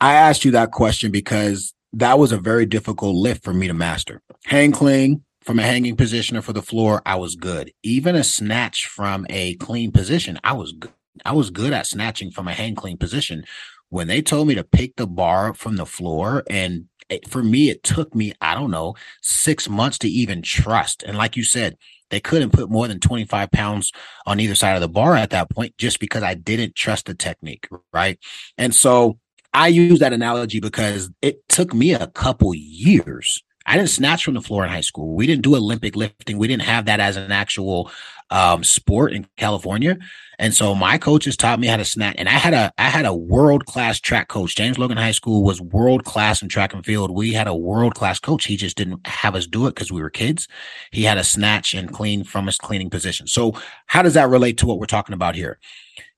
I 0.00 0.14
asked 0.14 0.44
you 0.44 0.50
that 0.52 0.70
question 0.70 1.10
because 1.10 1.74
that 1.92 2.18
was 2.18 2.32
a 2.32 2.38
very 2.38 2.64
difficult 2.64 3.16
lift 3.16 3.44
for 3.44 3.52
me 3.52 3.66
to 3.66 3.74
master. 3.74 4.22
Hang 4.44 4.72
clean 4.72 5.24
from 5.48 5.58
a 5.58 5.62
hanging 5.62 5.96
position 5.96 6.36
or 6.36 6.42
for 6.42 6.52
the 6.52 6.60
floor, 6.60 7.00
I 7.06 7.14
was 7.14 7.34
good. 7.34 7.72
Even 7.82 8.14
a 8.14 8.22
snatch 8.22 8.86
from 8.86 9.24
a 9.30 9.54
clean 9.54 9.90
position, 9.90 10.38
I 10.44 10.52
was 10.52 10.72
good. 10.72 10.92
I 11.24 11.32
was 11.32 11.48
good 11.48 11.72
at 11.72 11.86
snatching 11.86 12.30
from 12.30 12.48
a 12.48 12.52
hang 12.52 12.74
clean 12.74 12.98
position. 12.98 13.46
When 13.88 14.08
they 14.08 14.20
told 14.20 14.46
me 14.46 14.54
to 14.56 14.62
pick 14.62 14.96
the 14.96 15.06
bar 15.06 15.48
up 15.48 15.56
from 15.56 15.76
the 15.76 15.86
floor, 15.86 16.42
and 16.50 16.88
it, 17.08 17.30
for 17.30 17.42
me, 17.42 17.70
it 17.70 17.82
took 17.82 18.14
me, 18.14 18.34
I 18.42 18.54
don't 18.54 18.70
know, 18.70 18.94
six 19.22 19.70
months 19.70 19.96
to 20.00 20.08
even 20.10 20.42
trust. 20.42 21.02
And 21.02 21.16
like 21.16 21.34
you 21.34 21.44
said, 21.44 21.78
they 22.10 22.20
couldn't 22.20 22.52
put 22.52 22.68
more 22.68 22.86
than 22.86 23.00
25 23.00 23.50
pounds 23.50 23.90
on 24.26 24.40
either 24.40 24.54
side 24.54 24.74
of 24.74 24.82
the 24.82 24.88
bar 24.88 25.14
at 25.14 25.30
that 25.30 25.48
point 25.48 25.78
just 25.78 25.98
because 25.98 26.22
I 26.22 26.34
didn't 26.34 26.74
trust 26.74 27.06
the 27.06 27.14
technique. 27.14 27.66
Right. 27.90 28.18
And 28.58 28.74
so 28.74 29.18
I 29.54 29.68
use 29.68 30.00
that 30.00 30.12
analogy 30.12 30.60
because 30.60 31.10
it 31.22 31.48
took 31.48 31.72
me 31.72 31.94
a 31.94 32.08
couple 32.08 32.54
years 32.54 33.42
I 33.68 33.76
didn't 33.76 33.90
snatch 33.90 34.24
from 34.24 34.32
the 34.32 34.40
floor 34.40 34.64
in 34.64 34.70
high 34.70 34.80
school. 34.80 35.14
We 35.14 35.26
didn't 35.26 35.42
do 35.42 35.54
Olympic 35.54 35.94
lifting. 35.94 36.38
We 36.38 36.48
didn't 36.48 36.62
have 36.62 36.86
that 36.86 37.00
as 37.00 37.18
an 37.18 37.30
actual 37.30 37.90
um, 38.30 38.64
sport 38.64 39.12
in 39.12 39.26
California. 39.36 39.98
And 40.38 40.54
so 40.54 40.74
my 40.74 40.96
coaches 40.96 41.36
taught 41.36 41.60
me 41.60 41.66
how 41.66 41.76
to 41.76 41.84
snatch. 41.84 42.14
And 42.16 42.30
I 42.30 42.32
had 42.32 42.54
a 42.54 42.72
I 42.78 42.84
had 42.84 43.04
a 43.04 43.14
world 43.14 43.66
class 43.66 44.00
track 44.00 44.28
coach. 44.28 44.56
James 44.56 44.78
Logan 44.78 44.96
High 44.96 45.12
School 45.12 45.44
was 45.44 45.60
world 45.60 46.04
class 46.04 46.40
in 46.40 46.48
track 46.48 46.72
and 46.72 46.84
field. 46.84 47.10
We 47.10 47.34
had 47.34 47.46
a 47.46 47.54
world 47.54 47.94
class 47.94 48.18
coach. 48.18 48.46
He 48.46 48.56
just 48.56 48.76
didn't 48.76 49.06
have 49.06 49.34
us 49.34 49.46
do 49.46 49.66
it 49.66 49.74
because 49.74 49.92
we 49.92 50.00
were 50.00 50.10
kids. 50.10 50.48
He 50.90 51.02
had 51.02 51.18
a 51.18 51.24
snatch 51.24 51.74
and 51.74 51.92
clean 51.92 52.24
from 52.24 52.46
his 52.46 52.56
cleaning 52.56 52.88
position. 52.88 53.26
So 53.26 53.52
how 53.86 54.00
does 54.00 54.14
that 54.14 54.30
relate 54.30 54.56
to 54.58 54.66
what 54.66 54.78
we're 54.78 54.86
talking 54.86 55.14
about 55.14 55.34
here? 55.34 55.58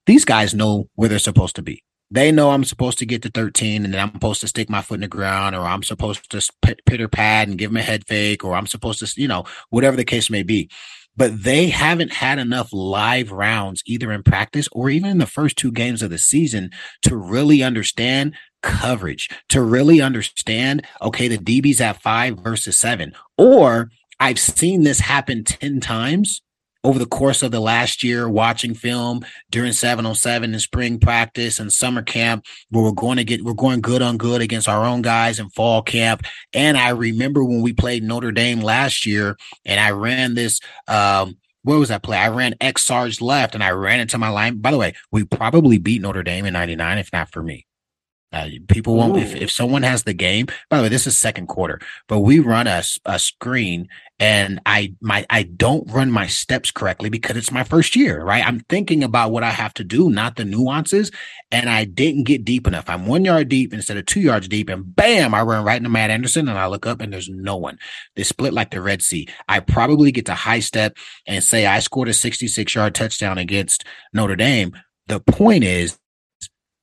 These 0.06 0.24
guys 0.24 0.54
know 0.54 0.88
where 0.94 1.08
they're 1.08 1.18
supposed 1.18 1.56
to 1.56 1.62
be 1.62 1.82
they 2.10 2.32
know 2.32 2.50
I'm 2.50 2.64
supposed 2.64 2.98
to 2.98 3.06
get 3.06 3.22
to 3.22 3.30
13 3.30 3.84
and 3.84 3.94
then 3.94 4.00
I'm 4.00 4.12
supposed 4.12 4.40
to 4.40 4.48
stick 4.48 4.68
my 4.68 4.82
foot 4.82 4.96
in 4.96 5.00
the 5.02 5.08
ground 5.08 5.54
or 5.54 5.62
I'm 5.62 5.82
supposed 5.82 6.28
to 6.30 6.52
pitter 6.86 7.08
pad 7.08 7.48
and 7.48 7.58
give 7.58 7.70
them 7.70 7.76
a 7.76 7.82
head 7.82 8.06
fake 8.06 8.44
or 8.44 8.54
I'm 8.54 8.66
supposed 8.66 8.98
to, 9.00 9.20
you 9.20 9.28
know, 9.28 9.44
whatever 9.70 9.96
the 9.96 10.04
case 10.04 10.28
may 10.28 10.42
be. 10.42 10.68
But 11.16 11.42
they 11.42 11.68
haven't 11.68 12.12
had 12.12 12.38
enough 12.38 12.72
live 12.72 13.30
rounds 13.30 13.82
either 13.86 14.10
in 14.12 14.22
practice 14.22 14.68
or 14.72 14.90
even 14.90 15.10
in 15.10 15.18
the 15.18 15.26
first 15.26 15.56
two 15.56 15.70
games 15.70 16.02
of 16.02 16.10
the 16.10 16.18
season 16.18 16.70
to 17.02 17.16
really 17.16 17.62
understand 17.62 18.34
coverage, 18.62 19.28
to 19.48 19.62
really 19.62 20.00
understand, 20.00 20.86
okay, 21.02 21.28
the 21.28 21.38
DB's 21.38 21.80
at 21.80 22.02
five 22.02 22.38
versus 22.38 22.78
seven. 22.78 23.12
Or 23.36 23.90
I've 24.18 24.38
seen 24.38 24.82
this 24.82 25.00
happen 25.00 25.44
10 25.44 25.80
times 25.80 26.42
over 26.84 26.98
the 26.98 27.06
course 27.06 27.42
of 27.42 27.50
the 27.50 27.60
last 27.60 28.02
year 28.02 28.28
watching 28.28 28.74
film 28.74 29.24
during 29.50 29.72
707 29.72 30.52
and 30.52 30.62
spring 30.62 30.98
practice 30.98 31.58
and 31.58 31.72
summer 31.72 32.02
camp 32.02 32.44
where 32.70 32.84
we're 32.84 32.92
going 32.92 33.16
to 33.16 33.24
get 33.24 33.44
we're 33.44 33.52
going 33.52 33.80
good 33.80 34.02
on 34.02 34.16
good 34.16 34.40
against 34.40 34.68
our 34.68 34.84
own 34.84 35.02
guys 35.02 35.38
in 35.38 35.48
fall 35.50 35.82
camp 35.82 36.22
and 36.54 36.76
i 36.78 36.90
remember 36.90 37.44
when 37.44 37.60
we 37.62 37.72
played 37.72 38.02
notre 38.02 38.32
dame 38.32 38.60
last 38.60 39.04
year 39.04 39.36
and 39.64 39.78
i 39.80 39.90
ran 39.90 40.34
this 40.34 40.60
um 40.88 41.36
what 41.62 41.78
was 41.78 41.90
that 41.90 42.02
play? 42.02 42.16
I 42.16 42.30
ran 42.30 42.54
X 42.60 42.82
Sarge 42.84 43.20
left 43.20 43.54
and 43.54 43.62
I 43.62 43.70
ran 43.72 44.00
into 44.00 44.16
my 44.16 44.30
line. 44.30 44.60
By 44.60 44.70
the 44.70 44.78
way, 44.78 44.94
we 45.12 45.24
probably 45.24 45.76
beat 45.76 46.00
Notre 46.00 46.22
Dame 46.22 46.46
in 46.46 46.54
99 46.54 46.96
if 46.96 47.12
not 47.12 47.30
for 47.30 47.42
me. 47.42 47.66
Uh, 48.32 48.48
people 48.68 48.94
won't 48.94 49.16
if, 49.16 49.34
if 49.34 49.50
someone 49.50 49.82
has 49.82 50.04
the 50.04 50.14
game. 50.14 50.46
By 50.68 50.76
the 50.76 50.82
way, 50.84 50.88
this 50.88 51.06
is 51.06 51.16
second 51.16 51.48
quarter, 51.48 51.80
but 52.06 52.20
we 52.20 52.38
run 52.38 52.68
a, 52.68 52.82
a 53.04 53.18
screen 53.18 53.88
and 54.20 54.60
I 54.66 54.94
my 55.00 55.24
I 55.30 55.44
don't 55.44 55.90
run 55.90 56.12
my 56.12 56.26
steps 56.26 56.70
correctly 56.70 57.08
because 57.08 57.38
it's 57.38 57.50
my 57.50 57.64
first 57.64 57.96
year, 57.96 58.22
right? 58.22 58.46
I'm 58.46 58.60
thinking 58.60 59.02
about 59.02 59.32
what 59.32 59.42
I 59.42 59.50
have 59.50 59.72
to 59.74 59.84
do, 59.84 60.10
not 60.10 60.36
the 60.36 60.44
nuances, 60.44 61.10
and 61.50 61.70
I 61.70 61.84
didn't 61.84 62.24
get 62.24 62.44
deep 62.44 62.66
enough. 62.66 62.88
I'm 62.88 63.06
one 63.06 63.24
yard 63.24 63.48
deep 63.48 63.72
instead 63.72 63.96
of 63.96 64.04
two 64.04 64.20
yards 64.20 64.46
deep, 64.46 64.68
and 64.68 64.94
bam, 64.94 65.34
I 65.34 65.40
run 65.42 65.64
right 65.64 65.78
into 65.78 65.88
Matt 65.88 66.10
Anderson, 66.10 66.48
and 66.48 66.58
I 66.58 66.66
look 66.66 66.86
up 66.86 67.00
and 67.00 67.12
there's 67.12 67.30
no 67.30 67.56
one. 67.56 67.78
They 68.14 68.22
split 68.22 68.52
like 68.52 68.70
the 68.70 68.82
Red 68.82 69.00
Sea. 69.00 69.26
I 69.48 69.60
probably 69.60 70.12
get 70.12 70.26
to 70.26 70.34
high 70.34 70.60
step 70.60 70.98
and 71.26 71.42
say 71.42 71.64
I 71.64 71.80
scored 71.80 72.08
a 72.08 72.12
66 72.12 72.74
yard 72.74 72.94
touchdown 72.94 73.38
against 73.38 73.84
Notre 74.12 74.36
Dame. 74.36 74.76
The 75.06 75.20
point 75.20 75.64
is, 75.64 75.98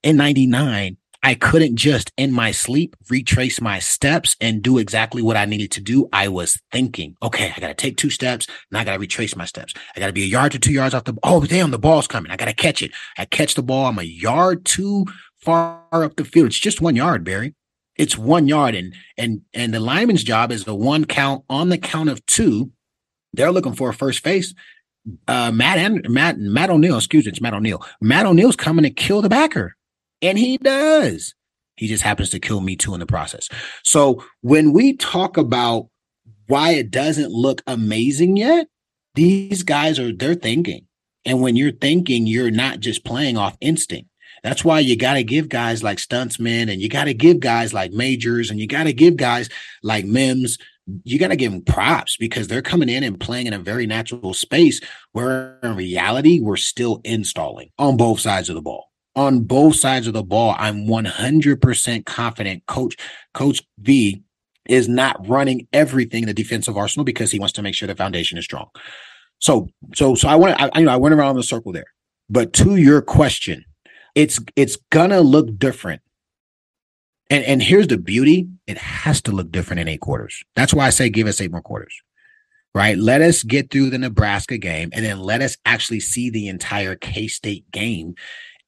in 0.02 0.18
'99 0.18 0.98
I 1.24 1.36
couldn't 1.36 1.76
just 1.76 2.12
in 2.18 2.32
my 2.32 2.52
sleep 2.52 2.96
retrace 3.10 3.60
my 3.60 3.80
steps 3.80 4.36
and 4.40 4.62
do 4.62 4.78
exactly 4.78 5.22
what 5.22 5.38
I 5.38 5.46
needed 5.46 5.72
to 5.72 5.82
do. 5.82 6.08
I 6.14 6.28
was 6.28 6.62
thinking, 6.72 7.16
okay, 7.22 7.54
I 7.56 7.60
got 7.60 7.70
to 7.70 7.74
take 7.74 7.98
two 7.98 8.10
steps. 8.10 8.48
Now 8.72 8.80
I 8.80 8.84
got 8.84 8.94
to 8.94 9.00
retrace 9.00 9.36
my 9.36 9.46
steps. 9.46 9.74
I 9.96 10.00
got 10.00 10.08
to 10.08 10.14
be 10.14 10.24
a 10.24 10.28
yard 10.28 10.52
to 10.54 10.60
two 10.60 10.74
yards 10.74 10.94
off 10.94 11.06
the, 11.06 11.18
oh, 11.24 11.46
damn, 11.46 11.72
the 11.72 11.80
ball's 11.80 12.08
coming. 12.08 12.32
I 12.32 12.38
got 12.38 12.46
to 12.46 12.54
catch 12.54 12.82
it. 12.82 12.92
I 13.18 13.26
catch 13.26 13.56
the 13.56 13.64
ball. 13.64 13.88
I'm 13.88 14.00
a 14.00 14.04
yard 14.04 14.66
too 14.66 15.06
far 15.40 15.82
up 15.92 16.16
the 16.16 16.26
field. 16.26 16.48
It's 16.48 16.60
just 16.60 16.82
one 16.82 16.96
yard, 16.96 17.24
Barry. 17.24 17.56
It's 17.96 18.18
one 18.18 18.48
yard. 18.48 18.76
And, 18.76 18.94
and, 19.18 19.42
and 19.54 19.74
the 19.74 19.80
lineman's 19.80 20.24
job 20.24 20.52
is 20.52 20.66
the 20.66 20.76
one 20.76 21.06
count 21.06 21.44
on 21.50 21.70
the 21.70 21.78
count 21.78 22.10
of 22.10 22.26
two. 22.26 22.72
They're 23.34 23.52
looking 23.52 23.74
for 23.74 23.90
a 23.90 23.94
first 23.94 24.24
face. 24.24 24.54
Uh, 25.28 25.52
Matt 25.52 25.78
and 25.78 26.08
Matt, 26.10 26.38
Matt 26.38 26.70
O'Neill, 26.70 26.98
excuse 26.98 27.26
me, 27.26 27.32
it's 27.32 27.42
Matt 27.42 27.54
O'Neill. 27.54 27.82
Matt 28.02 28.26
O'Neill's 28.26 28.58
coming 28.58 28.84
to 28.84 28.90
kill 28.90 29.22
the 29.22 29.30
backer. 29.30 29.77
And 30.22 30.38
he 30.38 30.58
does. 30.58 31.34
He 31.76 31.88
just 31.88 32.04
happens 32.04 32.32
to 32.32 32.40
kill 32.40 32.62
me 32.62 32.76
too 32.76 32.94
in 32.94 33.00
the 33.00 33.06
process. 33.06 33.48
So 33.84 34.24
when 34.42 34.74
we 34.74 34.96
talk 34.96 35.38
about 35.38 35.88
why 36.48 36.72
it 36.72 36.90
doesn't 36.90 37.32
look 37.32 37.62
amazing 37.68 38.38
yet, 38.38 38.68
these 39.16 39.64
guys 39.64 40.00
are 40.00 40.12
they're 40.12 40.36
thinking. 40.36 40.86
And 41.26 41.42
when 41.42 41.56
you're 41.56 41.72
thinking, 41.72 42.26
you're 42.26 42.52
not 42.52 42.80
just 42.80 43.06
playing 43.06 43.38
off 43.38 43.58
instinct. 43.62 44.10
That's 44.44 44.64
why 44.64 44.80
you 44.80 44.96
got 44.96 45.16
to 45.16 45.24
give 45.24 45.50
guys 45.50 45.84
like 45.84 45.98
Stutsman 45.98 46.72
and 46.72 46.82
you 46.82 46.90
got 46.90 47.06
to 47.06 47.14
give 47.14 47.40
guys 47.40 47.74
like 47.74 47.92
Majors 47.92 48.50
and 48.50 48.60
you 48.60 48.68
got 48.68 48.84
to 48.84 48.94
give 48.94 49.18
guys 49.18 49.50
like 49.84 50.06
Mims, 50.06 50.58
you 51.04 51.20
got 51.20 51.30
to 51.30 51.36
give 51.36 51.52
them 51.52 51.64
props 51.64 52.18
because 52.18 52.48
they're 52.48 52.62
coming 52.62 52.88
in 52.88 53.04
and 53.04 53.20
playing 53.20 53.48
in 53.48 53.54
a 53.54 53.60
very 53.60 53.86
natural 53.86 54.34
space 54.34 54.80
where 55.12 55.60
in 55.64 55.76
reality, 55.76 56.40
we're 56.40 56.56
still 56.56 57.02
installing 57.04 57.72
on 57.78 57.98
both 57.98 58.20
sides 58.20 58.48
of 58.50 58.56
the 58.56 58.62
ball 58.62 58.87
on 59.18 59.42
both 59.42 59.76
sides 59.76 60.06
of 60.06 60.14
the 60.14 60.24
ball, 60.24 60.56
I'm 60.58 60.86
100% 60.86 62.06
confident 62.06 62.66
Coach 62.68 62.96
Coach 63.34 63.64
V 63.80 64.22
is 64.70 64.88
not 64.88 65.28
running 65.28 65.68
everything 65.74 66.24
in 66.24 66.28
the 66.28 66.34
defensive 66.34 66.78
arsenal 66.78 67.04
because 67.04 67.32
he 67.32 67.40
wants 67.40 67.54
to 67.54 67.62
make 67.64 67.74
sure 67.74 67.88
the 67.88 67.96
foundation 67.96 68.38
is 68.38 68.46
strong. 68.46 68.68
So, 69.40 69.70
so, 69.96 70.14
so 70.14 70.28
I 70.28 70.36
want 70.36 70.58
to, 70.58 70.72
you 70.76 70.86
know, 70.86 70.92
I 70.92 70.98
went 70.98 71.16
around 71.16 71.36
the 71.36 71.44
circle 71.44 71.72
there. 71.72 71.88
But 72.30 72.54
to 72.54 72.76
your 72.76 73.02
question, 73.02 73.66
it's 74.14 74.40
it's 74.56 74.78
gonna 74.92 75.22
look 75.22 75.58
different. 75.58 76.02
And 77.30 77.44
and 77.44 77.64
here's 77.64 77.88
the 77.88 77.98
beauty: 77.98 78.48
it 78.68 78.78
has 78.78 79.22
to 79.24 79.32
look 79.32 79.52
different 79.52 79.80
in 79.80 79.88
eight 79.88 80.02
quarters. 80.02 80.44
That's 80.56 80.74
why 80.74 80.86
I 80.86 80.92
say 80.92 81.10
give 81.10 81.28
us 81.28 81.42
eight 81.42 81.52
more 81.52 81.62
quarters. 81.62 81.96
Right? 82.76 82.98
Let 82.98 83.22
us 83.22 83.42
get 83.42 83.72
through 83.72 83.90
the 83.90 83.98
Nebraska 83.98 84.60
game, 84.60 84.90
and 84.94 85.04
then 85.04 85.20
let 85.20 85.42
us 85.42 85.58
actually 85.66 86.02
see 86.02 86.30
the 86.30 86.48
entire 86.50 86.96
K 86.96 87.28
State 87.28 87.72
game 87.72 88.16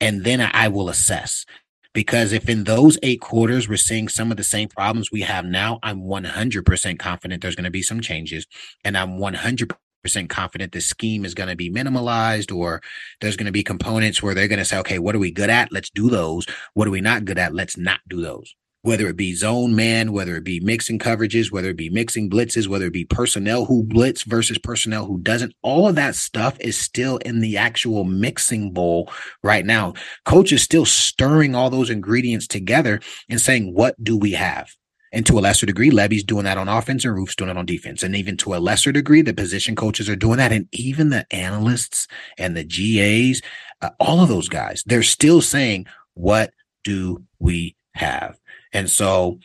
and 0.01 0.23
then 0.23 0.41
I 0.41 0.67
will 0.67 0.89
assess. 0.89 1.45
Because 1.93 2.33
if 2.33 2.47
in 2.47 2.65
those 2.65 2.97
eight 3.01 3.19
quarters 3.19 3.67
we're 3.67 3.77
seeing 3.77 4.07
some 4.07 4.31
of 4.31 4.37
the 4.37 4.43
same 4.43 4.69
problems 4.69 5.11
we 5.11 5.21
have 5.21 5.45
now, 5.45 5.79
I'm 5.81 6.01
100% 6.01 6.99
confident 6.99 7.41
there's 7.41 7.55
going 7.55 7.63
to 7.63 7.71
be 7.71 7.81
some 7.81 7.99
changes. 7.99 8.45
And 8.83 8.95
I'm 8.95 9.17
100% 9.17 10.29
confident 10.29 10.71
the 10.71 10.81
scheme 10.81 11.25
is 11.25 11.33
going 11.33 11.49
to 11.49 11.55
be 11.55 11.71
minimalized 11.71 12.55
or 12.55 12.81
there's 13.21 13.35
going 13.35 13.47
to 13.47 13.51
be 13.51 13.63
components 13.63 14.21
where 14.21 14.35
they're 14.35 14.47
going 14.47 14.59
to 14.59 14.65
say, 14.65 14.77
okay, 14.77 14.99
what 14.99 15.15
are 15.15 15.19
we 15.19 15.31
good 15.31 15.49
at? 15.49 15.71
Let's 15.71 15.89
do 15.89 16.09
those. 16.09 16.45
What 16.75 16.87
are 16.87 16.91
we 16.91 17.01
not 17.01 17.25
good 17.25 17.39
at? 17.39 17.55
Let's 17.55 17.75
not 17.75 18.01
do 18.07 18.21
those 18.21 18.53
whether 18.81 19.07
it 19.07 19.17
be 19.17 19.33
zone 19.33 19.75
man, 19.75 20.11
whether 20.11 20.35
it 20.35 20.43
be 20.43 20.59
mixing 20.59 20.99
coverages, 20.99 21.51
whether 21.51 21.69
it 21.69 21.77
be 21.77 21.89
mixing 21.89 22.29
blitzes, 22.29 22.67
whether 22.67 22.85
it 22.85 22.93
be 22.93 23.05
personnel 23.05 23.65
who 23.65 23.83
blitz 23.83 24.23
versus 24.23 24.57
personnel 24.57 25.05
who 25.05 25.19
doesn't, 25.19 25.53
all 25.61 25.87
of 25.87 25.95
that 25.95 26.15
stuff 26.15 26.57
is 26.59 26.79
still 26.79 27.17
in 27.17 27.41
the 27.41 27.57
actual 27.57 28.03
mixing 28.03 28.71
bowl 28.71 29.11
right 29.43 29.65
now. 29.65 29.93
Coach 30.25 30.51
is 30.51 30.63
still 30.63 30.85
stirring 30.85 31.55
all 31.55 31.69
those 31.69 31.89
ingredients 31.89 32.47
together 32.47 33.01
and 33.27 33.41
saying, 33.41 33.73
what 33.73 34.01
do 34.01 34.17
we 34.17 34.31
have? 34.31 34.73
And 35.11 35.25
to 35.25 35.39
a 35.39 35.41
lesser 35.41 35.65
degree, 35.65 35.89
Lebby's 35.89 36.23
doing 36.23 36.45
that 36.45 36.57
on 36.57 36.69
offense 36.69 37.03
and 37.03 37.15
Roof's 37.15 37.35
doing 37.35 37.49
it 37.49 37.57
on 37.57 37.65
defense. 37.65 38.03
And 38.03 38.15
even 38.15 38.37
to 38.37 38.53
a 38.53 38.57
lesser 38.57 38.91
degree, 38.91 39.23
the 39.23 39.33
position 39.33 39.75
coaches 39.75 40.07
are 40.07 40.15
doing 40.15 40.37
that. 40.37 40.51
And 40.51 40.67
even 40.71 41.09
the 41.09 41.25
analysts 41.33 42.07
and 42.37 42.55
the 42.55 42.63
GAs, 42.63 43.41
uh, 43.81 43.89
all 43.99 44.21
of 44.21 44.29
those 44.29 44.49
guys, 44.49 44.83
they're 44.85 45.01
still 45.03 45.41
saying, 45.41 45.87
what 46.13 46.53
do 46.83 47.23
we 47.39 47.75
have? 47.93 48.38
And 48.73 48.89
so 48.89 49.39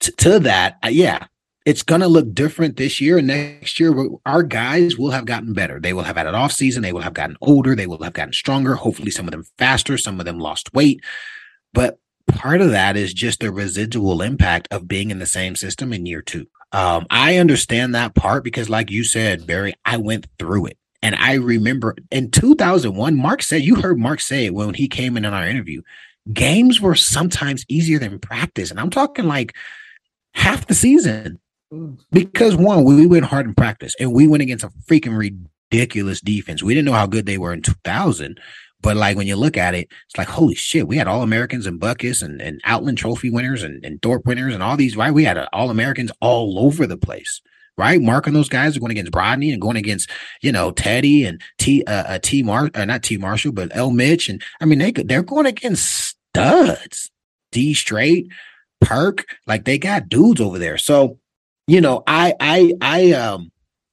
t- 0.00 0.12
to 0.12 0.38
that, 0.40 0.78
uh, 0.84 0.88
yeah, 0.88 1.26
it's 1.64 1.82
going 1.82 2.00
to 2.00 2.08
look 2.08 2.34
different 2.34 2.76
this 2.76 3.00
year 3.00 3.18
and 3.18 3.26
next 3.28 3.78
year. 3.78 3.94
Our 4.26 4.42
guys 4.42 4.96
will 4.98 5.10
have 5.10 5.26
gotten 5.26 5.52
better. 5.52 5.78
They 5.78 5.92
will 5.92 6.02
have 6.02 6.16
had 6.16 6.26
an 6.26 6.34
off 6.34 6.52
season. 6.52 6.82
They 6.82 6.92
will 6.92 7.02
have 7.02 7.14
gotten 7.14 7.36
older. 7.40 7.74
They 7.76 7.86
will 7.86 8.02
have 8.02 8.12
gotten 8.12 8.32
stronger. 8.32 8.74
Hopefully, 8.74 9.10
some 9.10 9.26
of 9.26 9.32
them 9.32 9.44
faster. 9.58 9.96
Some 9.96 10.18
of 10.18 10.26
them 10.26 10.38
lost 10.38 10.74
weight. 10.74 11.02
But 11.72 11.98
part 12.26 12.60
of 12.60 12.70
that 12.70 12.96
is 12.96 13.14
just 13.14 13.40
the 13.40 13.52
residual 13.52 14.22
impact 14.22 14.68
of 14.70 14.88
being 14.88 15.10
in 15.10 15.18
the 15.18 15.26
same 15.26 15.54
system 15.54 15.92
in 15.92 16.06
year 16.06 16.22
two. 16.22 16.46
Um, 16.72 17.06
I 17.10 17.36
understand 17.36 17.94
that 17.94 18.14
part 18.14 18.44
because, 18.44 18.70
like 18.70 18.90
you 18.90 19.04
said, 19.04 19.46
Barry, 19.46 19.74
I 19.84 19.98
went 19.98 20.26
through 20.38 20.66
it. 20.66 20.78
And 21.02 21.16
I 21.16 21.34
remember 21.34 21.96
in 22.10 22.30
2001, 22.30 23.16
Mark 23.16 23.42
said, 23.42 23.62
you 23.62 23.76
heard 23.76 23.98
Mark 23.98 24.20
say 24.20 24.46
it 24.46 24.54
when 24.54 24.72
he 24.72 24.88
came 24.88 25.16
in 25.16 25.24
on 25.24 25.34
our 25.34 25.46
interview 25.46 25.82
games 26.32 26.80
were 26.80 26.94
sometimes 26.94 27.64
easier 27.68 27.98
than 27.98 28.18
practice. 28.18 28.70
And 28.70 28.78
I'm 28.78 28.90
talking 28.90 29.26
like 29.26 29.54
half 30.34 30.66
the 30.66 30.74
season. 30.74 31.40
Because 32.10 32.54
one, 32.54 32.84
we 32.84 33.06
went 33.06 33.24
hard 33.24 33.46
in 33.46 33.54
practice 33.54 33.94
and 33.98 34.12
we 34.12 34.28
went 34.28 34.42
against 34.42 34.64
a 34.64 34.68
freaking 34.86 35.16
ridiculous 35.16 36.20
defense. 36.20 36.62
We 36.62 36.74
didn't 36.74 36.84
know 36.84 36.92
how 36.92 37.06
good 37.06 37.24
they 37.24 37.38
were 37.38 37.54
in 37.54 37.62
2000. 37.62 38.38
But 38.82 38.96
like 38.96 39.16
when 39.16 39.26
you 39.26 39.36
look 39.36 39.56
at 39.56 39.74
it, 39.74 39.88
it's 40.06 40.18
like, 40.18 40.28
holy 40.28 40.54
shit, 40.54 40.86
we 40.86 40.96
had 40.96 41.06
all 41.06 41.22
Americans 41.22 41.66
and 41.66 41.80
Butkus 41.80 42.22
and, 42.22 42.42
and 42.42 42.60
Outland 42.64 42.98
trophy 42.98 43.30
winners 43.30 43.62
and, 43.62 43.82
and 43.84 44.02
Thorpe 44.02 44.26
winners 44.26 44.52
and 44.52 44.62
all 44.62 44.76
these, 44.76 44.96
right? 44.96 45.14
We 45.14 45.24
had 45.24 45.38
uh, 45.38 45.46
all 45.52 45.70
Americans 45.70 46.10
all 46.20 46.58
over 46.58 46.86
the 46.86 46.98
place 46.98 47.40
right? 47.76 48.00
Marking 48.00 48.32
those 48.34 48.48
guys 48.48 48.76
are 48.76 48.80
going 48.80 48.92
against 48.92 49.12
Brodney 49.12 49.52
and 49.52 49.60
going 49.60 49.76
against, 49.76 50.10
you 50.42 50.52
know, 50.52 50.70
Teddy 50.70 51.24
and 51.24 51.40
T, 51.58 51.84
uh, 51.86 52.04
uh 52.14 52.18
T 52.22 52.42
Mar, 52.42 52.70
uh, 52.74 52.84
not 52.84 53.02
T 53.02 53.16
Marshall, 53.16 53.52
but 53.52 53.74
L 53.74 53.90
Mitch. 53.90 54.28
And 54.28 54.42
I 54.60 54.64
mean, 54.64 54.78
they 54.78 54.92
they're 54.92 55.22
going 55.22 55.46
against 55.46 56.16
studs, 56.34 57.10
D 57.50 57.74
straight, 57.74 58.28
perk, 58.80 59.24
like 59.46 59.64
they 59.64 59.78
got 59.78 60.08
dudes 60.08 60.40
over 60.40 60.58
there. 60.58 60.78
So, 60.78 61.18
you 61.66 61.80
know, 61.80 62.02
I, 62.06 62.34
I, 62.40 62.74
I, 62.80 63.12
um, 63.12 63.52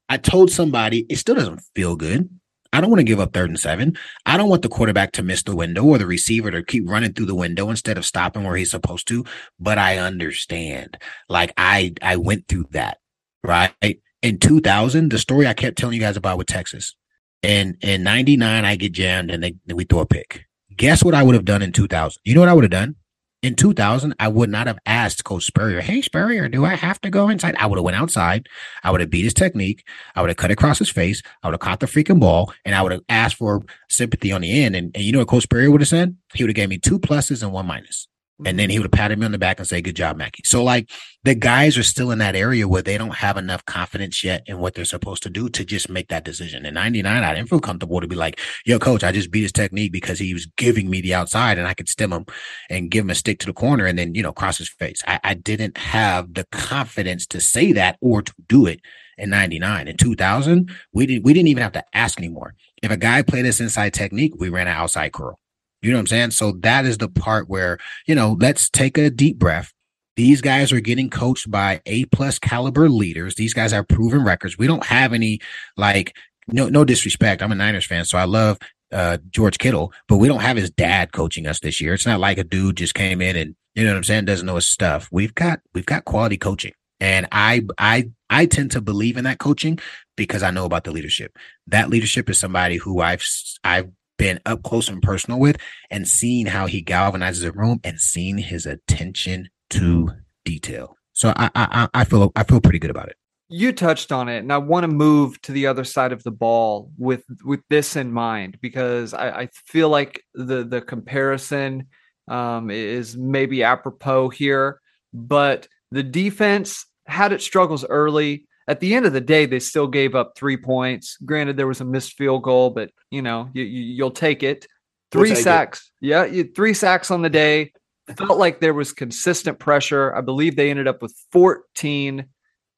I 0.10 0.18
told 0.18 0.52
somebody 0.52 1.06
it 1.10 1.18
still 1.18 1.36
doesn't 1.36 1.62
feel 1.76 1.96
good. 1.96 2.30
I 2.72 2.82
don't 2.82 2.92
want 2.92 3.00
to 3.00 3.06
give 3.06 3.20
up 3.20 3.34
third 3.34 3.50
and 3.50 3.60
seven. 3.60 3.98
I 4.28 4.38
don't 4.38 4.50
want 4.50 4.62
the 4.62 4.70
quarterback 4.70 5.14
to 5.14 5.24
miss 5.24 5.42
the 5.42 5.56
window 5.56 5.84
or 5.84 5.98
the 5.98 6.06
receiver 6.06 6.52
to 6.52 6.64
keep 6.64 6.88
running 6.88 7.14
through 7.14 7.26
the 7.26 7.36
window 7.36 7.70
instead 7.70 7.98
of 7.98 8.06
stopping 8.06 8.44
where 8.44 8.56
he's 8.56 8.72
supposed 8.72 9.08
to. 9.08 9.26
But 9.60 9.80
I 9.80 9.98
understand. 9.98 10.98
Like 11.28 11.52
I 11.58 11.94
I 12.02 12.18
went 12.18 12.48
through 12.48 12.68
that 12.72 12.99
right? 13.44 13.74
In 14.22 14.38
2000, 14.40 15.12
the 15.12 15.18
story 15.18 15.48
I 15.48 15.54
kept 15.54 15.78
telling 15.78 15.96
you 15.96 16.02
guys 16.02 16.18
about 16.18 16.38
with 16.38 16.48
Texas. 16.48 16.96
And 17.42 17.78
in 17.82 18.04
99, 18.04 18.66
I 18.66 18.76
get 18.76 18.92
jammed 18.92 19.32
and 19.32 19.44
they, 19.44 19.56
we 19.74 19.86
throw 19.86 20.00
a 20.00 20.06
pick. 20.06 20.46
Guess 20.76 21.04
what 21.04 21.14
I 21.14 21.24
would 21.24 21.36
have 21.36 21.46
done 21.46 21.62
in 21.62 21.72
2000? 21.72 22.22
You 22.24 22.36
know 22.36 22.42
what 22.42 22.50
I 22.50 22.54
would 22.54 22.66
have 22.66 22.72
done? 22.72 22.96
In 23.42 23.56
2000, 23.56 24.16
I 24.20 24.28
would 24.28 24.50
not 24.50 24.68
have 24.68 24.80
asked 24.86 25.24
Coach 25.24 25.46
Spurrier, 25.46 25.80
hey, 25.80 26.02
Spurrier, 26.02 26.50
do 26.50 26.66
I 26.66 26.76
have 26.76 27.00
to 27.02 27.10
go 27.10 27.30
inside? 27.30 27.56
I 27.56 27.68
would 27.68 27.78
have 27.78 27.86
went 27.86 27.96
outside. 27.96 28.48
I 28.84 28.92
would 28.92 29.00
have 29.00 29.10
beat 29.10 29.24
his 29.24 29.34
technique. 29.34 29.88
I 30.14 30.20
would 30.20 30.30
have 30.30 30.36
cut 30.36 30.52
across 30.52 30.78
his 30.78 30.90
face. 30.90 31.22
I 31.42 31.48
would 31.48 31.54
have 31.54 31.62
caught 31.62 31.80
the 31.80 31.86
freaking 31.86 32.20
ball 32.20 32.54
and 32.66 32.76
I 32.76 32.82
would 32.82 32.92
have 32.92 33.02
asked 33.08 33.38
for 33.38 33.62
sympathy 33.90 34.34
on 34.34 34.42
the 34.42 34.64
end. 34.64 34.76
And, 34.76 34.92
and 34.94 35.06
you 35.06 35.14
know 35.14 35.20
what 35.20 35.30
Coach 35.30 35.44
Spurrier 35.44 35.72
would 35.72 35.80
have 35.80 35.88
said? 35.88 36.18
He 36.34 36.44
would 36.44 36.50
have 36.50 36.56
gave 36.56 36.68
me 36.68 36.80
two 36.80 37.00
pluses 37.00 37.42
and 37.42 37.54
one 37.54 37.66
minus. 37.66 38.10
And 38.46 38.58
then 38.58 38.70
he 38.70 38.80
would 38.80 38.92
patted 38.92 39.20
me 39.20 39.26
on 39.26 39.32
the 39.32 39.38
back 39.38 39.60
and 39.60 39.68
say, 39.68 39.82
good 39.82 39.96
job, 39.96 40.18
Mackey. 40.18 40.44
So 40.46 40.64
like 40.64 40.90
the 41.24 41.36
guys 41.36 41.78
are 41.78 41.84
still 41.84 42.12
in 42.12 42.20
that 42.20 42.36
area 42.36 42.68
where 42.68 42.82
they 42.82 42.98
don't 42.98 43.16
have 43.16 43.36
enough 43.36 43.66
confidence 43.66 44.24
yet 44.24 44.44
in 44.46 44.60
what 44.60 44.74
they're 44.74 44.86
supposed 44.86 45.24
to 45.24 45.30
do 45.30 45.50
to 45.50 45.66
just 45.66 45.90
make 45.90 46.08
that 46.08 46.24
decision. 46.24 46.66
In 46.66 46.74
99, 46.74 47.24
I 47.24 47.36
didn't 47.36 47.50
feel 47.50 47.60
comfortable 47.60 48.00
to 48.00 48.08
be 48.08 48.16
like, 48.16 48.40
yo, 48.66 48.80
coach, 48.80 49.04
I 49.04 49.12
just 49.12 49.32
beat 49.32 49.42
his 49.42 49.52
technique 49.52 49.92
because 49.92 50.20
he 50.20 50.34
was 50.34 50.46
giving 50.58 50.90
me 50.90 51.02
the 51.02 51.14
outside 51.14 51.58
and 51.58 51.68
I 51.68 51.74
could 51.74 51.90
stem 51.90 52.14
him 52.14 52.26
and 52.70 52.90
give 52.90 53.04
him 53.04 53.10
a 53.10 53.16
stick 53.16 53.40
to 53.40 53.46
the 53.46 53.54
corner 53.54 53.86
and 53.86 54.00
then, 54.00 54.16
you 54.16 54.24
know, 54.24 54.32
cross 54.32 54.58
his 54.58 54.70
face. 54.70 55.02
I, 55.06 55.20
I 55.24 55.34
didn't 55.34 55.78
have 55.78 56.34
the 56.34 56.46
confidence 56.52 57.28
to 57.28 57.42
say 57.42 57.74
that 57.74 57.98
or 58.00 58.22
to 58.22 58.34
do 58.48 58.66
it 58.66 58.80
in 59.18 59.30
99. 59.30 59.90
In 59.90 59.98
2000, 59.98 60.72
we 60.94 61.06
didn't, 61.06 61.26
we 61.26 61.34
didn't 61.34 61.50
even 61.50 61.64
have 61.64 61.74
to 61.74 61.84
ask 61.94 62.18
anymore. 62.18 62.56
If 62.82 62.92
a 62.92 62.98
guy 62.98 63.22
played 63.22 63.46
us 63.46 63.60
inside 63.60 63.94
technique, 63.94 64.34
we 64.38 64.48
ran 64.48 64.68
an 64.68 64.76
outside 64.76 65.12
curl 65.12 65.40
You 65.82 65.92
know 65.92 65.98
what 65.98 66.02
I'm 66.02 66.08
saying? 66.08 66.32
So 66.32 66.54
that 66.60 66.86
is 66.86 66.98
the 66.98 67.10
part 67.10 67.50
where, 67.50 67.78
you 68.06 68.16
know, 68.16 68.38
let's 68.40 68.70
take 68.70 68.98
a 68.98 69.10
deep 69.10 69.38
breath. 69.38 69.72
These 70.16 70.42
guys 70.42 70.74
are 70.74 70.82
getting 70.82 71.10
coached 71.10 71.50
by 71.50 71.82
A 71.86 72.06
plus 72.06 72.40
caliber 72.40 72.90
leaders. 72.90 73.36
These 73.36 73.54
guys 73.54 73.72
have 73.72 73.88
proven 73.88 74.24
records. 74.24 74.58
We 74.58 74.68
don't 74.68 74.86
have 74.86 75.14
any 75.14 75.40
like 75.78 76.16
no 76.48 76.68
no 76.68 76.84
disrespect. 76.84 77.42
I'm 77.42 77.54
a 77.54 77.56
Niners 77.56 77.86
fan, 77.86 78.04
so 78.04 78.18
I 78.18 78.26
love 78.26 78.58
uh, 78.92 79.20
George 79.30 79.58
Kittle, 79.60 79.94
but 80.08 80.18
we 80.18 80.28
don't 80.28 80.42
have 80.42 80.58
his 80.58 80.72
dad 80.72 81.14
coaching 81.14 81.48
us 81.48 81.60
this 81.62 81.80
year. 81.80 81.94
It's 81.94 82.06
not 82.06 82.20
like 82.20 82.38
a 82.38 82.44
dude 82.44 82.78
just 82.78 82.96
came 82.96 83.22
in 83.22 83.36
and 83.36 83.56
you 83.76 83.86
know 83.86 83.92
what 83.92 83.98
I'm 83.98 84.04
saying 84.04 84.26
doesn't 84.26 84.46
know 84.46 84.56
his 84.56 84.68
stuff. 84.68 85.08
We've 85.12 85.34
got 85.34 85.62
we've 85.74 85.86
got 85.86 86.04
quality 86.04 86.38
coaching, 86.38 86.74
and 87.00 87.28
I 87.32 87.62
I 87.78 88.10
I 88.30 88.46
tend 88.46 88.72
to 88.72 88.82
believe 88.82 89.16
in 89.16 89.24
that 89.24 89.40
coaching 89.40 89.80
because 90.18 90.44
I 90.44 90.52
know 90.52 90.66
about 90.66 90.84
the 90.84 90.92
leadership. 90.92 91.38
That 91.68 91.90
leadership 91.90 92.30
is 92.30 92.40
somebody 92.40 92.76
who 92.76 93.00
I've 93.00 93.24
I've 93.64 93.90
been 94.20 94.40
up 94.46 94.62
close 94.62 94.88
and 94.88 95.02
personal 95.02 95.40
with 95.40 95.58
and 95.90 96.08
seen 96.08 96.46
how 96.46 96.68
he 96.68 96.84
galvanizes 96.84 97.44
a 97.44 97.52
room 97.52 97.80
and 97.84 98.00
seen 98.00 98.38
his 98.38 98.68
attention 98.68 99.50
to 99.72 100.10
detail. 100.46 100.96
So 101.14 101.34
I 101.36 101.50
I 101.56 101.90
I 101.94 102.04
feel 102.04 102.32
I 102.36 102.44
feel 102.44 102.62
pretty 102.62 102.78
good 102.78 102.92
about 102.92 103.10
it. 103.10 103.16
You 103.52 103.74
touched 103.74 104.12
on 104.12 104.30
it, 104.30 104.38
and 104.38 104.54
I 104.54 104.60
want 104.60 104.84
to 104.84 104.88
move 104.88 105.42
to 105.42 105.52
the 105.52 105.66
other 105.66 105.84
side 105.84 106.12
of 106.12 106.22
the 106.22 106.32
ball 106.32 106.92
with 106.98 107.24
with 107.44 107.62
this 107.70 107.96
in 107.96 108.12
mind 108.12 108.60
because 108.62 109.16
I, 109.16 109.30
I 109.30 109.50
feel 109.66 109.90
like 109.90 110.24
the 110.36 110.64
the 110.64 110.82
comparison 110.82 111.88
um, 112.30 112.70
is 112.70 113.18
maybe 113.18 113.64
apropos 113.64 114.30
here, 114.30 114.80
but 115.14 115.68
the 115.92 116.04
defense 116.04 116.86
had 117.08 117.34
its 117.34 117.44
struggles 117.44 117.84
early. 117.86 118.46
At 118.70 118.80
the 118.80 118.94
end 118.94 119.08
of 119.08 119.14
the 119.14 119.20
day, 119.20 119.48
they 119.48 119.60
still 119.60 119.88
gave 119.88 120.14
up 120.14 120.34
three 120.38 120.56
points. 120.56 121.18
Granted, 121.26 121.58
there 121.58 121.66
was 121.66 121.82
a 121.82 121.86
missed 121.86 122.14
field 122.14 122.44
goal, 122.44 122.70
but 122.70 122.92
you 123.10 123.24
know 123.24 123.50
you, 123.54 123.64
you, 123.64 124.04
will 124.04 124.12
take 124.12 124.44
it. 124.44 124.68
3 125.12 125.32
we'll 125.32 125.36
sacks, 125.36 125.92
it. 126.04 126.08
yeah, 126.08 126.26
you, 126.26 126.44
three 126.44 126.76
sacks 126.76 127.10
on 127.10 127.24
the 127.24 127.32
day. 127.32 127.74
Felt 128.16 128.38
like 128.38 128.60
there 128.60 128.76
was 128.76 128.94
consistent 128.94 129.58
pressure. 129.58 130.16
I 130.16 130.22
believe 130.22 130.56
they 130.56 130.70
ended 130.70 130.88
up 130.88 131.02
with 131.02 131.16
14 131.32 132.26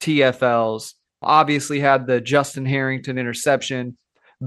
TFLs. 0.00 0.94
Obviously, 1.20 1.78
had 1.78 2.06
the 2.06 2.22
Justin 2.22 2.64
Harrington 2.64 3.18
interception. 3.18 3.98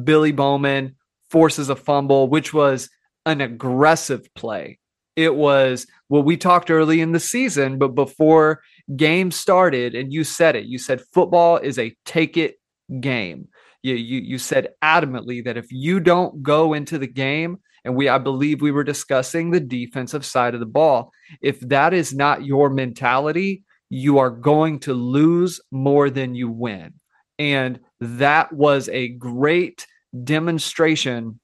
Billy 0.04 0.32
Bowman 0.32 0.96
forces 1.30 1.70
a 1.70 1.76
fumble, 1.76 2.28
which 2.28 2.56
was 2.56 2.89
an 3.28 3.41
aggressive 3.41 4.34
play. 4.34 4.80
It 5.16 5.34
was 5.34 5.86
well, 6.10 6.24
we 6.24 6.38
talked 6.38 6.72
early 6.72 7.02
in 7.02 7.12
the 7.12 7.20
season, 7.20 7.78
but 7.78 7.89
before 7.89 8.62
game 8.96 9.32
started, 9.32 9.96
and 9.96 10.14
you 10.14 10.24
said 10.24 10.56
it, 10.56 10.66
you 10.66 10.78
said 10.78 11.02
football 11.14 11.58
is 11.58 11.80
a 11.80 11.96
take 12.06 12.38
it 12.38 12.56
game. 13.00 13.48
You, 13.82 13.96
you, 13.96 14.20
you 14.20 14.38
said 14.38 14.70
adamantly 14.84 15.44
that 15.46 15.58
if 15.58 15.72
you 15.72 16.00
don't 16.00 16.42
go 16.42 16.74
into 16.74 16.98
the 16.98 17.08
game, 17.08 17.58
and 17.84 17.96
we 17.96 18.10
I 18.10 18.18
believe 18.18 18.62
we 18.62 18.72
were 18.72 18.84
discussing 18.84 19.52
the 19.52 19.60
defensive 19.60 20.26
side 20.26 20.56
of 20.56 20.60
the 20.60 20.66
ball. 20.66 21.12
If 21.42 21.60
that 21.62 21.94
is 21.94 22.14
not 22.14 22.44
your 22.44 22.70
mentality, 22.70 23.64
you 23.90 24.18
are 24.18 24.32
going 24.32 24.80
to 24.80 24.94
lose 24.94 25.62
more 25.72 26.10
than 26.10 26.34
you 26.34 26.50
win. 26.50 26.96
And 27.38 27.80
that 28.00 28.52
was 28.52 28.90
a 28.90 29.10
great 29.10 29.86
demonstration 30.24 31.40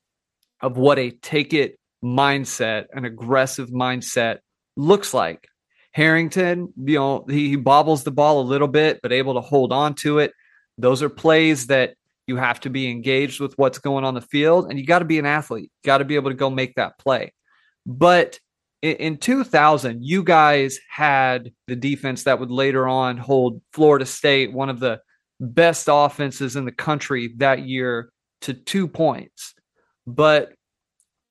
of 0.61 0.77
what 0.77 0.97
a 0.97 1.11
take 1.11 1.53
it 1.53 1.77
mindset, 2.03 2.85
an 2.93 3.05
aggressive 3.05 3.69
mindset 3.69 4.39
looks 4.75 5.13
like. 5.13 5.47
Harrington, 5.91 6.73
you 6.77 6.95
know, 6.95 7.25
he 7.29 7.55
bobbles 7.55 8.03
the 8.03 8.11
ball 8.11 8.41
a 8.41 8.43
little 8.43 8.67
bit, 8.67 8.99
but 9.03 9.11
able 9.11 9.33
to 9.33 9.41
hold 9.41 9.73
on 9.73 9.93
to 9.95 10.19
it. 10.19 10.31
Those 10.77 11.03
are 11.03 11.09
plays 11.09 11.67
that 11.67 11.95
you 12.27 12.37
have 12.37 12.59
to 12.61 12.69
be 12.69 12.89
engaged 12.89 13.39
with 13.39 13.57
what's 13.57 13.79
going 13.79 14.05
on 14.05 14.13
the 14.13 14.21
field, 14.21 14.69
and 14.69 14.79
you 14.79 14.85
got 14.85 14.99
to 14.99 15.05
be 15.05 15.19
an 15.19 15.25
athlete. 15.25 15.71
Got 15.83 15.97
to 15.97 16.05
be 16.05 16.15
able 16.15 16.31
to 16.31 16.35
go 16.35 16.49
make 16.49 16.75
that 16.75 16.97
play. 16.97 17.33
But 17.85 18.39
in 18.81 19.17
2000, 19.17 20.03
you 20.03 20.23
guys 20.23 20.79
had 20.89 21.51
the 21.67 21.75
defense 21.75 22.23
that 22.23 22.39
would 22.39 22.51
later 22.51 22.87
on 22.87 23.17
hold 23.17 23.61
Florida 23.73 24.05
State, 24.05 24.53
one 24.53 24.69
of 24.69 24.79
the 24.79 25.01
best 25.39 25.87
offenses 25.91 26.55
in 26.55 26.65
the 26.65 26.71
country 26.71 27.33
that 27.37 27.67
year, 27.67 28.11
to 28.41 28.53
two 28.53 28.87
points. 28.87 29.53
But 30.07 30.53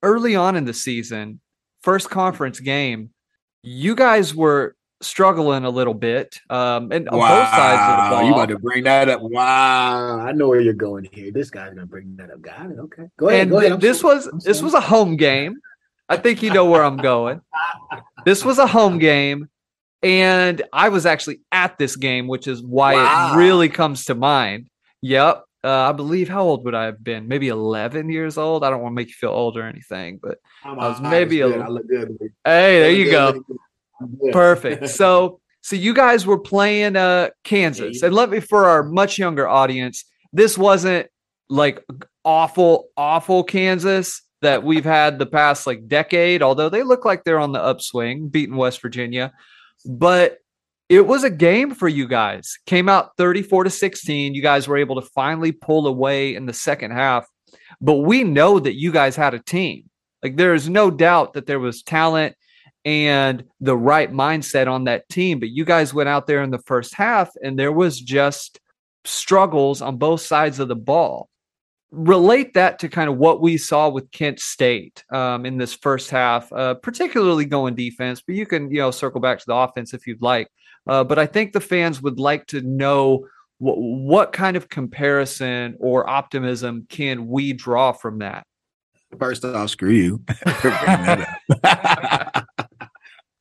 early 0.03 0.37
on 0.37 0.55
in 0.55 0.65
the 0.65 0.75
season, 0.75 1.41
first 1.83 2.11
conference 2.11 2.61
game, 2.61 3.11
you 3.63 3.95
guys 3.95 4.35
were 4.35 4.75
struggling 5.03 5.65
a 5.65 5.71
little 5.71 5.95
bit 5.95 6.39
um, 6.51 6.93
and 6.93 7.09
wow. 7.11 7.21
on 7.21 7.29
both 7.29 7.49
sides 7.51 7.81
of 7.81 8.05
the 8.05 8.17
ball. 8.17 8.27
You 8.27 8.33
about 8.35 8.49
to 8.51 8.59
bring 8.59 8.85
that 8.85 9.09
up? 9.09 9.23
Wow, 9.23 10.21
I 10.21 10.33
know 10.33 10.49
where 10.49 10.61
you're 10.61 10.75
going 10.75 11.09
here. 11.11 11.31
This 11.31 11.51
guy's 11.51 11.75
gonna 11.75 11.87
bring 11.87 12.17
that 12.17 12.31
up. 12.31 12.43
Got 12.43 12.71
it. 12.71 12.79
Okay, 12.79 13.09
go 13.17 13.29
ahead. 13.29 13.43
And 13.43 13.51
go 13.51 13.59
ahead. 13.59 13.81
this 13.81 14.01
sorry. 14.01 14.17
was 14.17 14.45
this 14.45 14.63
was 14.63 14.75
a 14.75 14.81
home 14.81 15.17
game. 15.17 15.57
I 16.09 16.17
think 16.17 16.43
you 16.43 16.53
know 16.53 16.67
where 16.67 16.85
I'm 16.85 16.97
going. 16.97 17.41
This 18.27 18.45
was 18.45 18.59
a 18.59 18.67
home 18.67 18.99
game, 18.99 19.49
and 20.03 20.61
I 20.75 20.91
was 20.91 21.07
actually 21.07 21.41
at 21.53 21.79
this 21.79 21.97
game, 21.97 22.29
which 22.29 22.47
is 22.47 22.63
why 22.63 22.93
wow. 22.93 23.33
it 23.33 23.39
really 23.39 23.71
comes 23.71 24.05
to 24.05 24.15
mind. 24.15 24.69
Yep. 25.01 25.43
Uh, 25.63 25.91
I 25.91 25.93
believe 25.93 26.29
how 26.29 26.43
old 26.43 26.65
would 26.65 26.75
I 26.75 26.85
have 26.87 27.05
been? 27.05 27.29
Maybe 27.29 27.49
11 27.49 28.09
years 28.09 28.39
old. 28.39 28.65
I 28.65 28.71
don't 28.71 28.81
want 28.81 28.93
to 28.93 28.97
make 28.97 29.09
you 29.09 29.15
feel 29.15 29.31
old 29.31 29.59
or 29.59 29.63
anything, 29.63 30.19
but 30.23 30.39
I'm 30.65 30.79
i 30.79 30.89
was 30.89 31.01
maybe 31.01 31.43
a. 31.43 31.49
I 31.49 31.69
look 31.69 31.87
good. 31.87 32.17
Hey, 32.45 32.81
there 32.81 32.91
you 32.91 33.11
go. 33.11 33.43
Perfect. 34.33 34.89
So, 34.89 35.41
so 35.61 35.77
you 35.77 35.93
guys 35.93 36.25
were 36.25 36.39
playing 36.39 36.97
uh 36.97 37.31
Kansas, 37.45 38.03
and 38.03 38.15
let 38.15 38.31
me 38.31 38.41
for 38.41 38.67
our 38.67 38.83
much 38.83 39.19
younger 39.19 39.47
audience, 39.47 40.05
this 40.33 40.57
wasn't 40.57 41.09
like 41.51 41.85
awful, 42.25 42.89
awful 42.97 43.45
Kansas 43.45 44.23
that 44.43 44.63
we've 44.63 44.85
had 44.85 45.19
the 45.19 45.27
past 45.27 45.67
like 45.67 45.87
decade, 45.87 46.43
although 46.43 46.71
they 46.71 46.83
look 46.83 47.05
like 47.05 47.25
they're 47.25 47.39
on 47.39 47.53
the 47.53 47.63
upswing, 47.63 48.29
beating 48.29 48.57
West 48.57 48.81
Virginia. 48.81 49.33
But 49.85 50.39
it 50.91 51.07
was 51.07 51.23
a 51.23 51.31
game 51.31 51.73
for 51.73 51.87
you 51.87 52.09
guys. 52.09 52.59
Came 52.67 52.89
out 52.89 53.17
34 53.17 53.65
to 53.65 53.71
16. 53.71 54.35
You 54.35 54.43
guys 54.43 54.67
were 54.67 54.77
able 54.77 55.01
to 55.01 55.09
finally 55.15 55.53
pull 55.53 55.87
away 55.87 56.35
in 56.35 56.47
the 56.47 56.53
second 56.53 56.91
half. 56.91 57.29
But 57.81 57.99
we 57.99 58.25
know 58.25 58.59
that 58.59 58.75
you 58.75 58.91
guys 58.91 59.15
had 59.15 59.33
a 59.33 59.39
team. 59.39 59.89
Like 60.21 60.37
there 60.37 60.53
is 60.53 60.69
no 60.69 60.91
doubt 60.91 61.35
that 61.35 61.47
there 61.47 61.61
was 61.61 61.85
talent 61.85 62.35
and 62.85 63.45
the 63.61 63.77
right 63.77 64.13
mindset 64.13 64.67
on 64.67 64.85
that 64.85 65.09
team. 65.09 65.39
But 65.39 65.51
you 65.51 65.65
guys 65.65 65.95
went 65.95 66.09
out 66.09 66.27
there 66.27 66.43
in 66.43 66.51
the 66.51 66.59
first 66.59 66.93
half 66.95 67.31
and 67.41 67.57
there 67.57 67.73
was 67.73 68.01
just 68.01 68.59
struggles 69.05 69.81
on 69.81 69.97
both 69.97 70.23
sides 70.23 70.59
of 70.59 70.67
the 70.67 70.77
ball 70.77 71.31
relate 71.93 72.55
that 72.55 72.79
to 72.79 72.89
kind 72.89 73.11
of 73.11 73.17
what 73.17 73.41
we 73.41 73.57
saw 73.57 73.89
with 73.89 74.11
Kent 74.13 74.39
State 74.41 75.05
um, 75.11 75.45
in 75.45 75.57
this 75.57 75.75
first 75.75 76.11
half, 76.11 76.53
uh, 76.53 76.75
particularly 76.75 77.45
going 77.45 77.75
defense. 77.75 78.23
But 78.25 78.37
you 78.37 78.47
can 78.47 78.71
you 78.71 78.79
know 78.79 78.91
circle 78.91 79.21
back 79.21 79.39
to 79.39 79.45
the 79.47 79.55
offense 79.55 79.95
if 79.95 80.07
you'd 80.07 80.23
like. 80.23 80.49
Uh, 80.91 81.05
but 81.05 81.21
I 81.21 81.27
think 81.27 81.53
the 81.53 81.61
fans 81.61 82.03
would 82.03 82.19
like 82.19 82.49
to 82.49 82.61
know 82.63 83.29
what, 83.59 83.77
what 83.79 84.33
kind 84.33 84.57
of 84.57 84.69
comparison 84.69 85.77
or 85.79 86.11
optimism 86.11 86.85
can 86.89 87.29
we 87.29 87.53
draw 87.53 87.93
from 87.93 88.19
that. 88.19 88.45
First 89.17 89.45
off, 89.45 89.71
screw 89.71 89.91
you. 89.91 90.25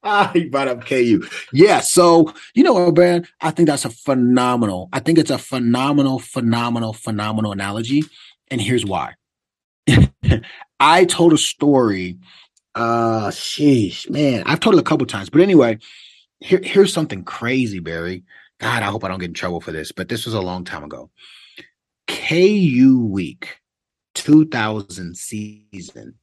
ah, 0.03 0.29
he 0.31 0.45
brought 0.45 0.67
up 0.67 0.85
KU. 0.85 1.23
Yeah. 1.51 1.79
So, 1.79 2.31
you 2.53 2.61
know, 2.63 2.91
man, 2.91 3.27
I 3.41 3.49
think 3.49 3.67
that's 3.67 3.85
a 3.85 3.89
phenomenal, 3.89 4.87
I 4.93 4.99
think 4.99 5.17
it's 5.17 5.31
a 5.31 5.39
phenomenal, 5.39 6.19
phenomenal, 6.19 6.93
phenomenal 6.93 7.51
analogy 7.51 8.03
and 8.51 8.61
here's 8.61 8.85
why. 8.85 9.15
I 10.79 11.05
told 11.05 11.33
a 11.33 11.37
story. 11.39 12.19
Uh, 12.75 13.29
sheesh, 13.29 14.07
man, 14.07 14.43
I've 14.45 14.59
told 14.59 14.75
it 14.75 14.79
a 14.79 14.83
couple 14.83 15.07
times. 15.07 15.31
But 15.31 15.41
anyway, 15.41 15.79
here, 16.39 16.61
here's 16.63 16.93
something 16.93 17.23
crazy, 17.23 17.79
Barry. 17.79 18.23
God, 18.59 18.83
I 18.83 18.87
hope 18.87 19.03
I 19.03 19.07
don't 19.07 19.19
get 19.19 19.29
in 19.29 19.33
trouble 19.33 19.61
for 19.61 19.71
this, 19.71 19.91
but 19.91 20.09
this 20.09 20.25
was 20.25 20.33
a 20.33 20.41
long 20.41 20.65
time 20.65 20.83
ago. 20.83 21.09
KU 22.07 23.07
Week 23.09 23.59
2000 24.15 25.15
season 25.15 26.15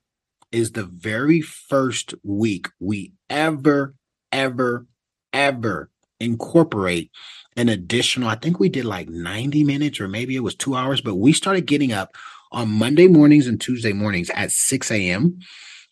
is 0.53 0.73
the 0.73 0.85
very 0.85 1.41
first 1.41 2.14
week 2.23 2.69
we 2.79 3.12
ever, 3.31 3.95
ever, 4.33 4.87
ever 5.33 5.91
incorporate 6.21 7.11
an 7.57 7.69
additional, 7.69 8.29
I 8.29 8.37
think 8.37 8.59
we 8.59 8.69
did 8.69 8.85
like 8.85 9.09
90 9.09 9.64
minutes 9.64 10.01
or 10.01 10.09
maybe 10.09 10.37
it 10.37 10.41
was 10.41 10.55
two 10.55 10.75
hours, 10.75 11.01
but 11.01 11.17
we 11.17 11.33
started 11.33 11.67
getting 11.67 11.93
up 11.93 12.14
on 12.53 12.71
Monday 12.71 13.09
mornings 13.09 13.47
and 13.47 13.61
Tuesday 13.61 13.93
mornings 13.93 14.31
at 14.31 14.53
6 14.53 14.91
a.m. 14.91 15.39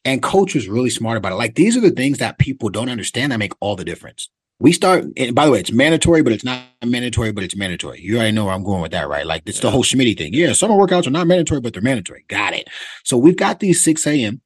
And 0.04 0.22
coach 0.22 0.54
was 0.54 0.68
really 0.68 0.90
smart 0.90 1.16
about 1.16 1.32
it. 1.32 1.36
Like 1.36 1.54
these 1.54 1.76
are 1.76 1.80
the 1.80 1.90
things 1.90 2.18
that 2.18 2.38
people 2.38 2.68
don't 2.68 2.90
understand 2.90 3.32
that 3.32 3.38
make 3.38 3.52
all 3.60 3.76
the 3.76 3.84
difference. 3.84 4.28
We 4.60 4.72
start, 4.72 5.04
and 5.16 5.34
by 5.34 5.46
the 5.46 5.50
way, 5.50 5.60
it's 5.60 5.72
mandatory, 5.72 6.22
but 6.22 6.32
it's 6.32 6.44
not 6.44 6.62
mandatory, 6.84 7.32
but 7.32 7.42
it's 7.42 7.56
mandatory. 7.56 8.00
You 8.00 8.16
already 8.16 8.32
know 8.32 8.44
where 8.44 8.54
I'm 8.54 8.62
going 8.62 8.82
with 8.82 8.92
that, 8.92 9.08
right? 9.08 9.26
Like 9.26 9.42
it's 9.46 9.60
the 9.60 9.70
whole 9.70 9.82
Schmitty 9.82 10.16
thing. 10.16 10.32
Yeah, 10.32 10.52
summer 10.52 10.74
workouts 10.74 11.06
are 11.06 11.10
not 11.10 11.26
mandatory, 11.26 11.60
but 11.60 11.72
they're 11.72 11.82
mandatory. 11.82 12.24
Got 12.28 12.54
it. 12.54 12.68
So 13.02 13.16
we've 13.16 13.36
got 13.36 13.60
these 13.60 13.82
6 13.82 14.06
a.m. 14.06 14.40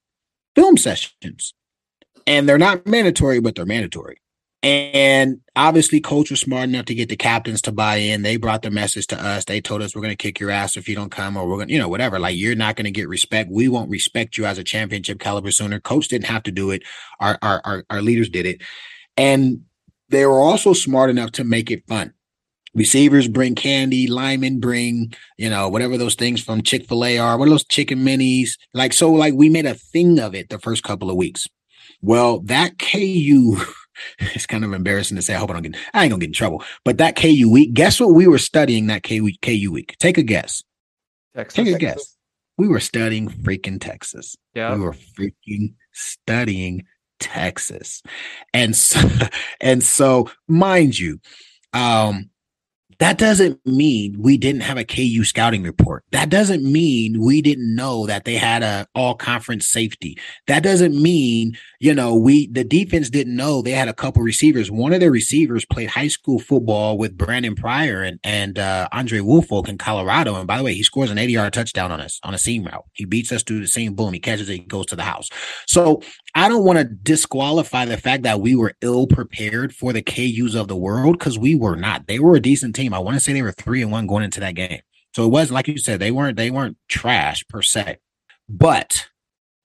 film 0.54 0.76
sessions, 0.76 1.54
and 2.26 2.48
they're 2.48 2.56
not 2.58 2.86
mandatory, 2.86 3.40
but 3.40 3.54
they're 3.54 3.66
mandatory. 3.66 4.20
And 4.60 5.40
obviously, 5.54 6.00
coach 6.00 6.30
was 6.30 6.40
smart 6.40 6.68
enough 6.68 6.86
to 6.86 6.94
get 6.94 7.08
the 7.08 7.16
captains 7.16 7.62
to 7.62 7.72
buy 7.72 7.96
in. 7.96 8.22
They 8.22 8.36
brought 8.36 8.62
the 8.62 8.72
message 8.72 9.06
to 9.08 9.24
us. 9.24 9.44
They 9.44 9.60
told 9.60 9.82
us 9.82 9.94
we're 9.94 10.02
going 10.02 10.12
to 10.12 10.16
kick 10.16 10.40
your 10.40 10.50
ass 10.50 10.76
if 10.76 10.88
you 10.88 10.96
don't 10.96 11.12
come, 11.12 11.36
or 11.36 11.46
we're 11.46 11.56
going 11.56 11.68
to, 11.68 11.74
you 11.74 11.78
know, 11.78 11.88
whatever. 11.88 12.18
Like 12.18 12.36
you're 12.36 12.56
not 12.56 12.74
going 12.74 12.86
to 12.86 12.90
get 12.90 13.08
respect. 13.08 13.50
We 13.52 13.68
won't 13.68 13.90
respect 13.90 14.36
you 14.36 14.46
as 14.46 14.58
a 14.58 14.64
championship 14.64 15.20
caliber 15.20 15.52
sooner. 15.52 15.78
Coach 15.78 16.08
didn't 16.08 16.26
have 16.26 16.42
to 16.42 16.50
do 16.50 16.72
it. 16.72 16.82
Our 17.20 17.38
our 17.40 17.60
our, 17.64 17.84
our 17.88 18.02
leaders 18.02 18.30
did 18.30 18.46
it, 18.46 18.62
and 19.16 19.62
they 20.08 20.26
were 20.26 20.40
also 20.40 20.72
smart 20.72 21.10
enough 21.10 21.32
to 21.32 21.44
make 21.44 21.70
it 21.70 21.86
fun. 21.86 22.12
Receivers 22.74 23.28
bring 23.28 23.54
candy, 23.54 24.08
linemen 24.08 24.60
bring, 24.60 25.14
you 25.36 25.50
know, 25.50 25.68
whatever 25.68 25.96
those 25.96 26.14
things 26.14 26.42
from 26.42 26.62
Chick 26.62 26.86
fil 26.86 27.04
A 27.04 27.18
are. 27.18 27.38
What 27.38 27.46
are 27.48 27.50
those 27.50 27.64
chicken 27.64 28.00
minis? 28.00 28.50
Like, 28.74 28.92
so, 28.92 29.12
like, 29.12 29.34
we 29.34 29.48
made 29.48 29.66
a 29.66 29.74
thing 29.74 30.18
of 30.18 30.34
it 30.34 30.48
the 30.48 30.58
first 30.58 30.82
couple 30.82 31.10
of 31.10 31.16
weeks. 31.16 31.46
Well, 32.02 32.40
that 32.40 32.78
KU 32.78 33.56
it's 34.18 34.46
kind 34.46 34.64
of 34.64 34.72
embarrassing 34.72 35.16
to 35.16 35.22
say. 35.22 35.34
I 35.34 35.38
hope 35.38 35.50
I 35.50 35.54
don't 35.54 35.62
get. 35.62 35.76
I 35.94 36.04
ain't 36.04 36.10
gonna 36.10 36.20
get 36.20 36.28
in 36.28 36.34
trouble. 36.34 36.62
But 36.84 36.98
that 36.98 37.16
KU 37.16 37.50
week. 37.50 37.74
Guess 37.74 38.00
what 38.00 38.14
we 38.14 38.26
were 38.26 38.38
studying 38.38 38.86
that 38.88 39.02
KU 39.02 39.30
KU 39.42 39.72
week? 39.72 39.96
Take 39.98 40.18
a 40.18 40.22
guess. 40.22 40.62
Texas. 41.34 41.64
Take 41.64 41.74
a 41.74 41.78
guess. 41.78 42.16
We 42.56 42.68
were 42.68 42.80
studying 42.80 43.28
freaking 43.28 43.80
Texas. 43.80 44.36
Yeah. 44.54 44.74
We 44.74 44.80
were 44.80 44.92
freaking 44.92 45.74
studying 45.92 46.84
Texas, 47.20 48.02
and 48.52 48.74
so, 48.74 49.00
and 49.60 49.82
so, 49.82 50.30
mind 50.48 50.98
you, 50.98 51.20
um, 51.72 52.30
that 52.98 53.16
doesn't 53.16 53.64
mean 53.64 54.16
we 54.18 54.36
didn't 54.36 54.62
have 54.62 54.76
a 54.76 54.84
KU 54.84 55.22
scouting 55.22 55.62
report. 55.62 56.04
That 56.10 56.30
doesn't 56.30 56.64
mean 56.64 57.20
we 57.20 57.40
didn't 57.40 57.74
know 57.74 58.06
that 58.06 58.24
they 58.24 58.34
had 58.34 58.64
a 58.64 58.88
all 58.94 59.14
conference 59.14 59.68
safety. 59.68 60.18
That 60.48 60.64
doesn't 60.64 61.00
mean, 61.00 61.56
you 61.78 61.94
know, 61.94 62.16
we 62.16 62.48
the 62.48 62.64
defense 62.64 63.08
didn't 63.08 63.36
know 63.36 63.62
they 63.62 63.70
had 63.70 63.88
a 63.88 63.94
couple 63.94 64.22
receivers. 64.22 64.70
One 64.70 64.92
of 64.92 64.98
their 64.98 65.12
receivers 65.12 65.64
played 65.64 65.90
high 65.90 66.08
school 66.08 66.40
football 66.40 66.98
with 66.98 67.16
Brandon 67.16 67.54
Pryor 67.54 68.02
and 68.02 68.18
and 68.24 68.58
uh, 68.58 68.88
Andre 68.90 69.20
Woolfolk 69.20 69.68
in 69.68 69.78
Colorado. 69.78 70.34
And 70.34 70.48
by 70.48 70.58
the 70.58 70.64
way, 70.64 70.74
he 70.74 70.82
scores 70.82 71.10
an 71.10 71.18
80 71.18 71.32
yard 71.32 71.52
touchdown 71.52 71.92
on 71.92 72.00
us 72.00 72.18
on 72.24 72.34
a 72.34 72.38
seam 72.38 72.64
route. 72.64 72.84
He 72.94 73.04
beats 73.04 73.30
us 73.30 73.44
through 73.44 73.60
the 73.60 73.68
seam, 73.68 73.94
boom, 73.94 74.12
he 74.12 74.20
catches 74.20 74.48
it, 74.48 74.54
he 74.54 74.58
goes 74.60 74.86
to 74.86 74.96
the 74.96 75.02
house. 75.02 75.30
So 75.66 76.02
I 76.34 76.48
don't 76.48 76.64
want 76.64 76.78
to 76.78 76.84
disqualify 76.84 77.84
the 77.84 77.96
fact 77.96 78.24
that 78.24 78.40
we 78.40 78.54
were 78.54 78.74
ill 78.80 79.06
prepared 79.06 79.72
for 79.74 79.92
the 79.92 80.02
KUs 80.02 80.54
of 80.54 80.68
the 80.68 80.76
world 80.76 81.18
because 81.18 81.38
we 81.38 81.54
were 81.54 81.76
not. 81.76 82.06
They 82.06 82.18
were 82.18 82.34
a 82.34 82.40
decent 82.40 82.74
team. 82.74 82.87
I 82.94 82.98
want 82.98 83.16
to 83.16 83.20
say 83.20 83.32
they 83.32 83.42
were 83.42 83.52
three 83.52 83.82
and 83.82 83.92
one 83.92 84.06
going 84.06 84.24
into 84.24 84.40
that 84.40 84.54
game. 84.54 84.80
So 85.14 85.24
it 85.24 85.28
was 85.28 85.50
like 85.50 85.68
you 85.68 85.78
said, 85.78 86.00
they 86.00 86.10
weren't 86.10 86.36
they 86.36 86.50
weren't 86.50 86.76
trash 86.88 87.44
per 87.48 87.62
se, 87.62 87.98
but 88.48 89.08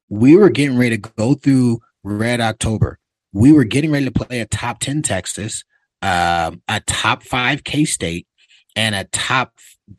we 0.09 0.36
were 0.36 0.49
getting 0.49 0.78
ready 0.78 0.97
to 0.97 1.09
go 1.15 1.34
through 1.34 1.82
Red 2.03 2.41
October. 2.41 2.99
We 3.34 3.51
were 3.51 3.63
getting 3.63 3.91
ready 3.91 4.05
to 4.05 4.11
play 4.11 4.39
a 4.39 4.45
top 4.45 4.80
ten 4.80 5.01
Texas, 5.01 5.63
um, 6.01 6.61
a 6.67 6.82
top 6.86 7.24
five 7.24 7.63
K 7.63 7.86
State, 7.86 8.28
and 8.76 8.95
a 8.95 9.05
top 9.05 9.53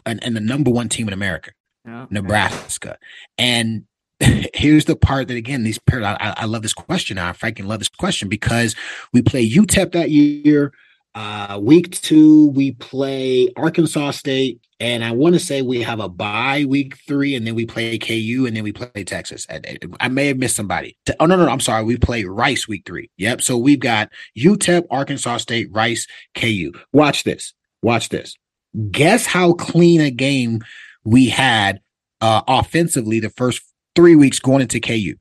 and, 0.06 0.22
and 0.24 0.36
the 0.36 0.40
number 0.40 0.70
one 0.70 0.88
team 0.88 1.08
in 1.08 1.14
America, 1.14 1.52
yeah, 1.84 2.06
Nebraska. 2.10 2.98
And 3.38 3.84
here's 4.54 4.84
the 4.84 4.96
part 4.96 5.28
that 5.28 5.36
again, 5.36 5.62
these 5.64 5.78
pairs, 5.78 6.04
I, 6.04 6.34
I 6.36 6.44
love 6.46 6.62
this 6.62 6.74
question. 6.74 7.18
I 7.18 7.32
freaking 7.32 7.66
love 7.66 7.80
this 7.80 7.88
question 7.88 8.28
because 8.28 8.74
we 9.12 9.22
play 9.22 9.48
UTEP 9.48 9.92
that 9.92 10.10
year. 10.10 10.72
Uh, 11.14 11.60
week 11.62 11.92
two, 11.92 12.48
we 12.50 12.72
play 12.72 13.48
Arkansas 13.56 14.10
State, 14.12 14.60
and 14.80 15.04
I 15.04 15.12
want 15.12 15.34
to 15.34 15.38
say 15.38 15.62
we 15.62 15.80
have 15.82 16.00
a 16.00 16.08
bye 16.08 16.64
week 16.68 16.96
three, 17.06 17.36
and 17.36 17.46
then 17.46 17.54
we 17.54 17.66
play 17.66 17.96
KU, 17.98 18.44
and 18.46 18.56
then 18.56 18.64
we 18.64 18.72
play 18.72 19.04
Texas. 19.04 19.46
I, 19.48 19.60
I 20.00 20.08
may 20.08 20.26
have 20.26 20.38
missed 20.38 20.56
somebody. 20.56 20.96
Oh 21.20 21.26
no, 21.26 21.36
no, 21.36 21.44
no, 21.44 21.52
I'm 21.52 21.60
sorry. 21.60 21.84
We 21.84 21.98
play 21.98 22.24
Rice 22.24 22.66
week 22.66 22.82
three. 22.84 23.10
Yep. 23.18 23.42
So 23.42 23.56
we've 23.56 23.78
got 23.78 24.10
UTEP, 24.36 24.86
Arkansas 24.90 25.36
State, 25.36 25.68
Rice, 25.70 26.08
KU. 26.34 26.72
Watch 26.92 27.22
this. 27.22 27.54
Watch 27.80 28.08
this. 28.08 28.36
Guess 28.90 29.26
how 29.26 29.52
clean 29.52 30.00
a 30.00 30.10
game 30.10 30.62
we 31.04 31.28
had 31.28 31.80
uh, 32.20 32.42
offensively 32.48 33.20
the 33.20 33.30
first 33.30 33.62
three 33.94 34.16
weeks 34.16 34.40
going 34.40 34.62
into 34.62 34.80
KU. 34.80 35.14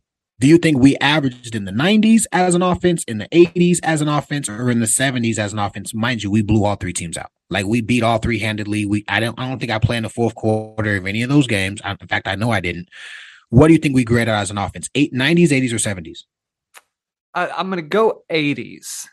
Do 0.44 0.50
you 0.50 0.58
think 0.58 0.78
we 0.78 0.98
averaged 0.98 1.56
in 1.56 1.64
the 1.64 1.72
90s 1.72 2.26
as 2.34 2.54
an 2.54 2.62
offense, 2.62 3.06
in 3.06 3.18
the 3.18 3.30
80s 3.30 3.80
as 3.82 4.02
an 4.02 4.10
offense, 4.10 4.50
or 4.50 4.70
in 4.70 4.82
the 4.82 4.86
70s 4.86 5.38
as 5.38 5.54
an 5.54 5.60
offense? 5.60 5.94
Mind 5.94 6.22
you, 6.22 6.30
we 6.30 6.41
blew 6.41 6.66
all 6.66 6.76
three 6.76 6.91
teams 6.91 7.16
out. 7.16 7.32
Like 7.50 7.66
we 7.66 7.80
beat 7.80 8.04
all 8.04 8.18
three 8.18 8.39
handedly. 8.39 8.86
We 8.86 9.06
I 9.08 9.22
don't 9.22 9.39
I 9.39 9.48
don't 9.48 9.58
think 9.58 9.72
I 9.72 9.80
played 9.80 10.00
in 10.00 10.04
the 10.04 10.10
fourth 10.10 10.36
quarter 10.36 10.98
of 10.98 11.08
any 11.08 11.24
of 11.24 11.30
those 11.30 11.48
games. 11.48 11.80
I, 11.86 11.91
in 11.91 12.08
fact, 12.10 12.28
I 12.28 12.36
know 12.36 12.52
I 12.52 12.60
didn't. 12.60 12.89
What 13.52 13.68
do 13.68 13.74
you 13.74 13.80
think 13.80 13.96
we 13.96 14.04
graded 14.04 14.34
as 14.34 14.52
an 14.52 14.58
offense? 14.58 14.89
Eight, 14.96 15.14
90s, 15.14 15.48
80s, 15.48 15.72
or 15.72 15.78
70s? 15.78 16.24
I, 17.34 17.62
am 17.62 17.70
gonna 17.70 17.82
go 17.82 18.26
80s, 18.30 19.08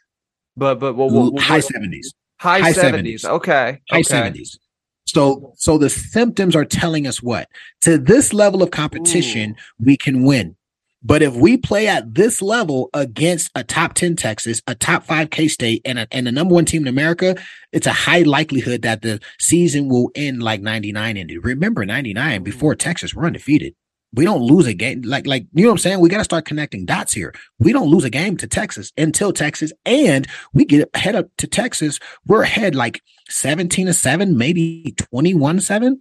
but 0.56 0.80
but 0.80 0.94
well, 0.94 1.10
well, 1.10 1.32
high 1.38 1.60
70s. 1.60 2.06
High, 2.40 2.58
high 2.58 2.72
70s. 2.72 3.22
70s. 3.22 3.24
Okay. 3.24 3.78
High 3.88 4.00
okay. 4.00 4.02
70s. 4.02 4.58
So 5.06 5.52
so 5.54 5.78
the 5.78 5.90
symptoms 5.90 6.56
are 6.56 6.64
telling 6.64 7.06
us 7.06 7.22
what? 7.22 7.46
To 7.82 7.98
this 7.98 8.32
level 8.32 8.64
of 8.64 8.72
competition, 8.72 9.50
Ooh. 9.52 9.84
we 9.84 9.96
can 9.96 10.24
win. 10.24 10.56
But 11.02 11.22
if 11.22 11.34
we 11.34 11.56
play 11.56 11.88
at 11.88 12.14
this 12.14 12.42
level 12.42 12.90
against 12.92 13.50
a 13.54 13.64
top 13.64 13.94
10 13.94 14.16
Texas, 14.16 14.60
a 14.66 14.74
top 14.74 15.04
five 15.04 15.30
K 15.30 15.48
State, 15.48 15.80
and, 15.84 15.98
a, 15.98 16.06
and 16.12 16.26
the 16.26 16.32
number 16.32 16.54
one 16.54 16.66
team 16.66 16.82
in 16.82 16.88
America, 16.88 17.36
it's 17.72 17.86
a 17.86 17.92
high 17.92 18.22
likelihood 18.22 18.82
that 18.82 19.00
the 19.02 19.20
season 19.38 19.88
will 19.88 20.10
end 20.14 20.42
like 20.42 20.60
99 20.60 21.16
ended. 21.16 21.44
Remember, 21.44 21.86
99 21.86 22.34
mm-hmm. 22.34 22.44
before 22.44 22.74
Texas, 22.74 23.14
we're 23.14 23.26
undefeated. 23.26 23.74
We 24.12 24.24
don't 24.24 24.42
lose 24.42 24.66
a 24.66 24.74
game. 24.74 25.02
Like, 25.02 25.26
like, 25.26 25.46
you 25.54 25.62
know 25.62 25.70
what 25.70 25.74
I'm 25.74 25.78
saying? 25.78 26.00
We 26.00 26.08
got 26.08 26.18
to 26.18 26.24
start 26.24 26.44
connecting 26.44 26.84
dots 26.84 27.14
here. 27.14 27.32
We 27.60 27.72
don't 27.72 27.88
lose 27.88 28.04
a 28.04 28.10
game 28.10 28.36
to 28.38 28.46
Texas 28.48 28.92
until 28.98 29.32
Texas, 29.32 29.72
and 29.86 30.26
we 30.52 30.64
get 30.64 30.90
ahead 30.94 31.14
up 31.14 31.28
to 31.38 31.46
Texas. 31.46 32.00
We're 32.26 32.42
ahead 32.42 32.74
like 32.74 33.02
17 33.28 33.86
to 33.86 33.92
7, 33.94 34.36
maybe 34.36 34.94
21 34.96 35.60
7. 35.60 36.00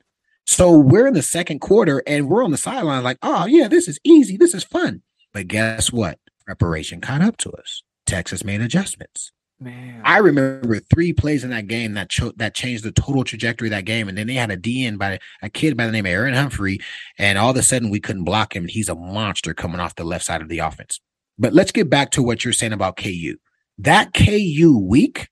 So 0.49 0.75
we're 0.75 1.05
in 1.05 1.13
the 1.13 1.21
second 1.21 1.59
quarter 1.59 2.01
and 2.07 2.27
we're 2.27 2.43
on 2.43 2.49
the 2.49 2.57
sideline 2.57 3.03
like, 3.03 3.19
oh, 3.21 3.45
yeah, 3.45 3.67
this 3.67 3.87
is 3.87 3.99
easy. 4.03 4.35
This 4.35 4.55
is 4.55 4.63
fun. 4.63 5.03
But 5.31 5.47
guess 5.47 5.93
what? 5.93 6.17
Preparation 6.47 7.01
caught 7.01 7.21
up 7.21 7.37
to 7.37 7.51
us. 7.51 7.83
Texas 8.07 8.43
made 8.43 8.59
adjustments. 8.59 9.31
Man. 9.59 10.01
I 10.03 10.17
remember 10.17 10.79
three 10.79 11.13
plays 11.13 11.43
in 11.43 11.51
that 11.51 11.67
game 11.67 11.93
that 11.93 12.09
cho- 12.09 12.33
that 12.37 12.55
changed 12.55 12.83
the 12.83 12.91
total 12.91 13.23
trajectory 13.23 13.67
of 13.67 13.73
that 13.73 13.85
game. 13.85 14.09
And 14.09 14.17
then 14.17 14.25
they 14.25 14.33
had 14.33 14.49
a 14.49 14.57
DN 14.57 14.97
by 14.97 15.19
a 15.43 15.51
kid 15.51 15.77
by 15.77 15.85
the 15.85 15.91
name 15.91 16.07
of 16.07 16.11
Aaron 16.11 16.33
Humphrey, 16.33 16.79
and 17.19 17.37
all 17.37 17.51
of 17.51 17.55
a 17.55 17.61
sudden 17.61 17.91
we 17.91 17.99
couldn't 17.99 18.23
block 18.23 18.55
him. 18.55 18.67
He's 18.67 18.89
a 18.89 18.95
monster 18.95 19.53
coming 19.53 19.79
off 19.79 19.93
the 19.93 20.03
left 20.03 20.25
side 20.25 20.41
of 20.41 20.49
the 20.49 20.59
offense. 20.59 20.99
But 21.37 21.53
let's 21.53 21.71
get 21.71 21.91
back 21.91 22.09
to 22.11 22.23
what 22.23 22.43
you're 22.43 22.53
saying 22.53 22.73
about 22.73 22.97
KU. 22.97 23.35
That 23.77 24.15
KU 24.15 24.83
week, 24.83 25.29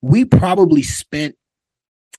we 0.00 0.24
probably 0.24 0.82
spent 0.82 1.34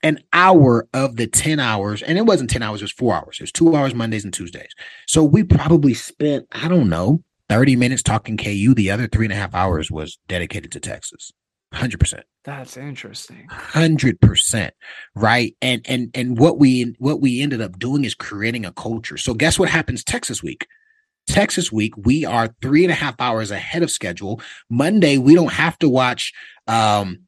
an 0.04 0.20
hour 0.34 0.88
of 0.94 1.16
the 1.16 1.28
10 1.28 1.60
hours, 1.60 2.02
and 2.02 2.18
it 2.18 2.26
wasn't 2.26 2.50
10 2.50 2.64
hours, 2.64 2.82
it 2.82 2.86
was 2.86 2.92
four 2.92 3.16
hours. 3.16 3.38
It 3.40 3.44
was 3.44 3.52
two 3.52 3.76
hours 3.76 3.94
Mondays 3.94 4.24
and 4.24 4.34
Tuesdays. 4.34 4.74
So 5.08 5.24
we 5.24 5.44
probably 5.44 5.94
spent, 5.94 6.48
I 6.52 6.68
don't 6.68 6.90
know, 6.90 7.24
30 7.50 7.76
minutes 7.76 8.02
talking 8.02 8.38
KU. 8.38 8.74
The 8.74 8.92
other 8.92 9.08
three 9.08 9.26
and 9.26 9.34
a 9.34 9.36
half 9.36 9.54
hours 9.54 9.92
was 9.92 10.18
dedicated 10.28 10.72
to 10.72 10.80
Texas. 10.80 11.32
100%. 11.74 12.24
That's 12.44 12.78
interesting. 12.78 13.48
100%. 13.50 14.72
Right? 15.16 15.56
And 15.62 15.82
and 15.86 16.10
and 16.16 16.38
what 16.38 16.58
we 16.58 16.96
what 16.98 17.22
we 17.22 17.42
ended 17.42 17.62
up 17.62 17.78
doing 17.78 18.04
is 18.04 18.16
creating 18.16 18.66
a 18.66 18.72
culture. 18.72 19.18
So 19.18 19.34
guess 19.34 19.60
what 19.60 19.70
happens 19.70 20.04
Texas 20.04 20.42
week? 20.42 20.68
Texas 21.28 21.72
week, 21.72 21.94
we 21.96 22.26
are 22.26 22.54
three 22.62 22.84
and 22.84 22.92
a 22.92 22.96
half 22.96 23.16
hours 23.20 23.52
ahead 23.52 23.84
of 23.84 23.92
schedule. 23.92 24.42
Monday, 24.70 25.18
we 25.18 25.36
don't 25.36 25.54
have 25.54 25.78
to 25.80 25.90
watch 25.90 26.34
um 26.68 27.20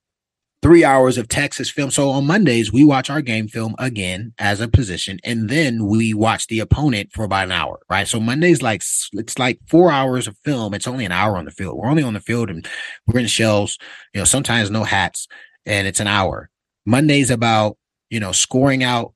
three 0.64 0.86
hours 0.86 1.18
of 1.18 1.28
Texas 1.28 1.70
film. 1.70 1.92
So 1.92 2.10
on 2.10 2.26
Mondays, 2.26 2.72
we 2.72 2.86
watch 2.86 3.10
our 3.10 3.22
game 3.22 3.50
film 3.50 3.76
again 3.78 4.34
as 4.40 4.62
a 4.62 4.68
position, 4.68 5.20
and 5.24 5.50
then 5.50 5.86
we 5.86 6.14
watch 6.14 6.48
the 6.48 6.62
opponent 6.62 7.12
for 7.12 7.26
about 7.26 7.46
an 7.46 7.52
hour, 7.52 7.80
right? 7.90 8.08
So 8.08 8.20
Mondays, 8.20 8.62
like 8.62 8.82
it's 9.14 9.38
like 9.38 9.60
four 9.68 9.92
hours 9.92 10.26
of 10.26 10.38
film. 10.46 10.74
It's 10.74 10.88
only 10.88 11.06
an 11.06 11.12
hour 11.12 11.38
on 11.38 11.46
the 11.46 11.52
field. 11.52 11.78
We're 11.78 11.90
only 11.90 12.04
on 12.04 12.14
the 12.14 12.22
field 12.22 12.50
and 12.50 12.66
we're 13.06 13.20
in 13.20 13.28
shells, 13.28 13.78
you 14.14 14.22
know, 14.22 14.26
sometimes 14.26 14.72
no 14.72 14.86
hats, 14.86 15.28
and 15.66 15.86
it's 15.86 16.00
an 16.00 16.08
hour. 16.08 16.50
Mondays 16.86 17.30
about, 17.30 17.78
you 18.10 18.20
know, 18.20 18.32
scoring 18.32 18.84
out 18.84 19.14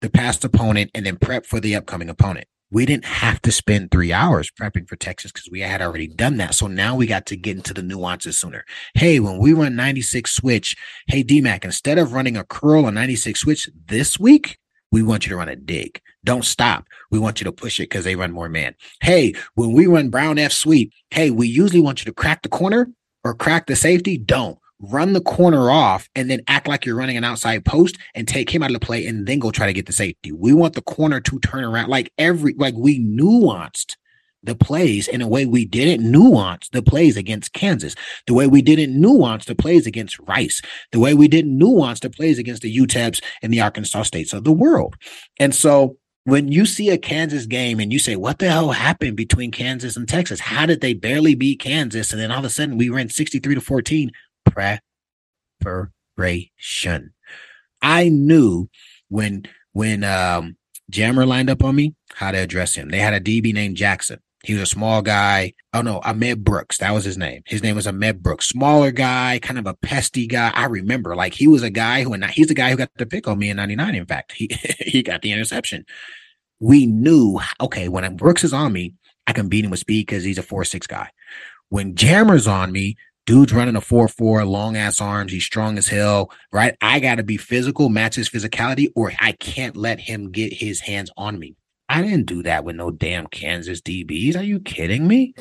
the 0.00 0.10
past 0.10 0.44
opponent 0.44 0.90
and 0.94 1.06
then 1.06 1.16
prep 1.16 1.46
for 1.46 1.60
the 1.60 1.76
upcoming 1.76 2.08
opponent 2.08 2.46
we 2.70 2.84
didn't 2.84 3.06
have 3.06 3.40
to 3.42 3.52
spend 3.52 3.90
three 3.90 4.12
hours 4.12 4.50
prepping 4.50 4.88
for 4.88 4.96
Texas 4.96 5.32
because 5.32 5.48
we 5.50 5.60
had 5.60 5.80
already 5.80 6.06
done 6.06 6.36
that. 6.36 6.54
So 6.54 6.66
now 6.66 6.94
we 6.94 7.06
got 7.06 7.26
to 7.26 7.36
get 7.36 7.56
into 7.56 7.72
the 7.72 7.82
nuances 7.82 8.36
sooner. 8.36 8.64
Hey, 8.94 9.20
when 9.20 9.38
we 9.38 9.52
run 9.52 9.74
96 9.74 10.30
switch, 10.30 10.76
hey, 11.06 11.24
DMAC, 11.24 11.64
instead 11.64 11.98
of 11.98 12.12
running 12.12 12.36
a 12.36 12.44
curl 12.44 12.84
on 12.84 12.94
96 12.94 13.40
switch 13.40 13.70
this 13.86 14.18
week, 14.18 14.58
we 14.90 15.02
want 15.02 15.24
you 15.24 15.30
to 15.30 15.36
run 15.36 15.48
a 15.48 15.56
dig. 15.56 16.00
Don't 16.24 16.44
stop. 16.44 16.86
We 17.10 17.18
want 17.18 17.40
you 17.40 17.44
to 17.44 17.52
push 17.52 17.78
it 17.78 17.84
because 17.84 18.04
they 18.04 18.16
run 18.16 18.32
more 18.32 18.48
man. 18.48 18.74
Hey, 19.00 19.34
when 19.54 19.72
we 19.72 19.86
run 19.86 20.10
brown 20.10 20.38
F 20.38 20.52
sweep, 20.52 20.92
hey, 21.10 21.30
we 21.30 21.46
usually 21.46 21.80
want 21.80 22.00
you 22.00 22.04
to 22.06 22.14
crack 22.14 22.42
the 22.42 22.48
corner 22.48 22.90
or 23.24 23.34
crack 23.34 23.66
the 23.66 23.76
safety. 23.76 24.18
Don't 24.18 24.58
run 24.80 25.12
the 25.12 25.20
corner 25.20 25.70
off 25.70 26.08
and 26.14 26.30
then 26.30 26.40
act 26.46 26.68
like 26.68 26.86
you're 26.86 26.96
running 26.96 27.16
an 27.16 27.24
outside 27.24 27.64
post 27.64 27.98
and 28.14 28.28
take 28.28 28.50
him 28.50 28.62
out 28.62 28.70
of 28.70 28.74
the 28.74 28.84
play 28.84 29.06
and 29.06 29.26
then 29.26 29.38
go 29.38 29.50
try 29.50 29.66
to 29.66 29.72
get 29.72 29.86
the 29.86 29.92
safety. 29.92 30.32
We 30.32 30.52
want 30.52 30.74
the 30.74 30.82
corner 30.82 31.20
to 31.20 31.38
turn 31.40 31.64
around 31.64 31.88
like 31.88 32.12
every 32.18 32.54
like 32.54 32.74
we 32.76 33.00
nuanced 33.00 33.96
the 34.42 34.54
plays 34.54 35.08
in 35.08 35.20
a 35.20 35.28
way 35.28 35.46
we 35.46 35.64
didn't 35.64 36.08
nuance 36.10 36.68
the 36.68 36.82
plays 36.82 37.16
against 37.16 37.52
Kansas, 37.52 37.96
the 38.26 38.34
way 38.34 38.46
we 38.46 38.62
didn't 38.62 38.98
nuance 38.98 39.44
the 39.46 39.56
plays 39.56 39.86
against 39.86 40.18
Rice, 40.20 40.62
the 40.92 41.00
way 41.00 41.12
we 41.12 41.26
didn't 41.26 41.58
nuance 41.58 42.00
the 42.00 42.10
plays 42.10 42.38
against 42.38 42.62
the 42.62 42.76
UTEPs 42.76 43.22
and 43.42 43.52
the 43.52 43.60
Arkansas 43.60 44.02
States 44.02 44.32
of 44.32 44.44
the 44.44 44.52
world. 44.52 44.94
And 45.40 45.54
so 45.54 45.96
when 46.24 46.52
you 46.52 46.66
see 46.66 46.90
a 46.90 46.98
Kansas 46.98 47.46
game 47.46 47.80
and 47.80 47.92
you 47.92 47.98
say, 47.98 48.14
what 48.14 48.38
the 48.38 48.50
hell 48.50 48.72
happened 48.72 49.16
between 49.16 49.50
Kansas 49.50 49.96
and 49.96 50.06
Texas? 50.06 50.40
How 50.40 50.66
did 50.66 50.82
they 50.82 50.92
barely 50.92 51.34
beat 51.34 51.58
Kansas? 51.58 52.12
And 52.12 52.20
then 52.20 52.30
all 52.30 52.40
of 52.40 52.44
a 52.44 52.50
sudden 52.50 52.76
we 52.76 52.90
ran 52.90 53.08
63 53.08 53.54
to 53.54 53.60
14 53.60 54.10
preparation. 54.50 55.92
I 57.80 58.08
knew 58.08 58.68
when, 59.08 59.44
when, 59.72 60.04
um, 60.04 60.56
Jammer 60.90 61.26
lined 61.26 61.50
up 61.50 61.62
on 61.62 61.76
me, 61.76 61.94
how 62.14 62.30
to 62.30 62.38
address 62.38 62.74
him. 62.74 62.88
They 62.88 62.98
had 62.98 63.14
a 63.14 63.20
DB 63.20 63.52
named 63.52 63.76
Jackson. 63.76 64.20
He 64.44 64.54
was 64.54 64.62
a 64.62 64.66
small 64.66 65.02
guy. 65.02 65.54
Oh 65.74 65.82
no, 65.82 66.00
Ahmad 66.04 66.44
Brooks. 66.44 66.78
That 66.78 66.92
was 66.92 67.04
his 67.04 67.18
name. 67.18 67.42
His 67.46 67.62
name 67.62 67.74
was 67.74 67.86
Ahmad 67.86 68.22
Brooks. 68.22 68.48
Smaller 68.48 68.92
guy, 68.92 69.40
kind 69.42 69.58
of 69.58 69.66
a 69.66 69.74
pesty 69.74 70.28
guy. 70.28 70.52
I 70.54 70.66
remember, 70.66 71.16
like 71.16 71.34
he 71.34 71.48
was 71.48 71.62
a 71.62 71.70
guy 71.70 72.02
who, 72.02 72.12
and 72.12 72.24
he's 72.24 72.46
the 72.46 72.54
guy 72.54 72.70
who 72.70 72.76
got 72.76 72.90
the 72.96 73.06
pick 73.06 73.26
on 73.26 73.38
me 73.38 73.50
in 73.50 73.56
'99. 73.56 73.94
In 73.94 74.06
fact, 74.06 74.32
he 74.32 74.48
he 74.78 75.02
got 75.02 75.22
the 75.22 75.32
interception. 75.32 75.84
We 76.60 76.86
knew, 76.86 77.40
okay, 77.60 77.88
when 77.88 78.16
Brooks 78.16 78.44
is 78.44 78.52
on 78.52 78.72
me, 78.72 78.94
I 79.26 79.32
can 79.32 79.48
beat 79.48 79.64
him 79.64 79.70
with 79.70 79.80
speed 79.80 80.06
because 80.06 80.24
he's 80.24 80.38
a 80.38 80.42
four 80.42 80.64
six 80.64 80.86
guy. 80.86 81.10
When 81.68 81.96
Jammer's 81.96 82.46
on 82.46 82.72
me, 82.72 82.96
dude's 83.28 83.52
running 83.52 83.76
a 83.76 83.80
four 83.82 84.08
four, 84.08 84.42
long 84.46 84.74
ass 84.74 85.02
arms. 85.02 85.32
He's 85.32 85.44
strong 85.44 85.76
as 85.76 85.86
hell, 85.86 86.32
right? 86.50 86.74
I 86.80 86.98
got 86.98 87.16
to 87.16 87.22
be 87.22 87.36
physical, 87.36 87.90
match 87.90 88.14
his 88.14 88.30
physicality, 88.30 88.88
or 88.96 89.12
I 89.20 89.32
can't 89.32 89.76
let 89.76 90.00
him 90.00 90.30
get 90.32 90.50
his 90.50 90.80
hands 90.80 91.10
on 91.14 91.38
me. 91.38 91.54
I 91.90 92.00
didn't 92.00 92.24
do 92.24 92.42
that 92.44 92.64
with 92.64 92.76
no 92.76 92.90
damn 92.90 93.26
Kansas 93.26 93.82
DBs. 93.82 94.34
Are 94.34 94.42
you 94.42 94.60
kidding 94.60 95.06
me? 95.06 95.34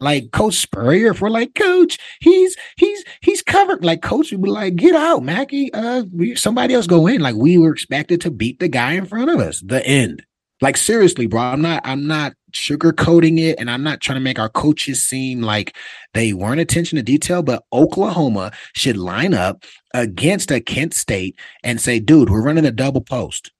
Like 0.00 0.32
Coach 0.32 0.54
Spurrier, 0.54 1.12
we're 1.12 1.30
like, 1.30 1.54
Coach, 1.54 1.98
he's 2.20 2.56
he's 2.76 3.04
he's 3.20 3.42
covered. 3.42 3.84
Like 3.84 4.02
Coach 4.02 4.32
would 4.32 4.42
be 4.42 4.50
like, 4.50 4.74
get 4.74 4.96
out, 4.96 5.22
Mackey. 5.22 5.72
Uh, 5.72 6.02
somebody 6.34 6.74
else 6.74 6.88
go 6.88 7.06
in. 7.06 7.20
Like 7.20 7.36
we 7.36 7.58
were 7.58 7.72
expected 7.72 8.20
to 8.22 8.32
beat 8.32 8.58
the 8.58 8.68
guy 8.68 8.94
in 8.94 9.06
front 9.06 9.30
of 9.30 9.38
us. 9.38 9.60
The 9.60 9.86
end. 9.86 10.24
Like 10.60 10.76
seriously, 10.76 11.26
bro. 11.26 11.40
I'm 11.40 11.62
not. 11.62 11.80
I'm 11.84 12.06
not 12.06 12.34
sugarcoating 12.52 13.38
it, 13.38 13.58
and 13.58 13.70
I'm 13.70 13.82
not 13.82 14.00
trying 14.00 14.16
to 14.16 14.20
make 14.20 14.38
our 14.38 14.48
coaches 14.48 15.02
seem 15.02 15.40
like 15.40 15.74
they 16.14 16.32
weren't 16.32 16.60
attention 16.60 16.96
to 16.96 17.02
detail. 17.02 17.42
But 17.42 17.64
Oklahoma 17.72 18.52
should 18.74 18.96
line 18.96 19.34
up 19.34 19.64
against 19.94 20.50
a 20.50 20.60
Kent 20.60 20.94
State 20.94 21.36
and 21.62 21.80
say, 21.80 21.98
dude, 21.98 22.30
we're 22.30 22.42
running 22.42 22.66
a 22.66 22.72
double 22.72 23.00
post 23.00 23.52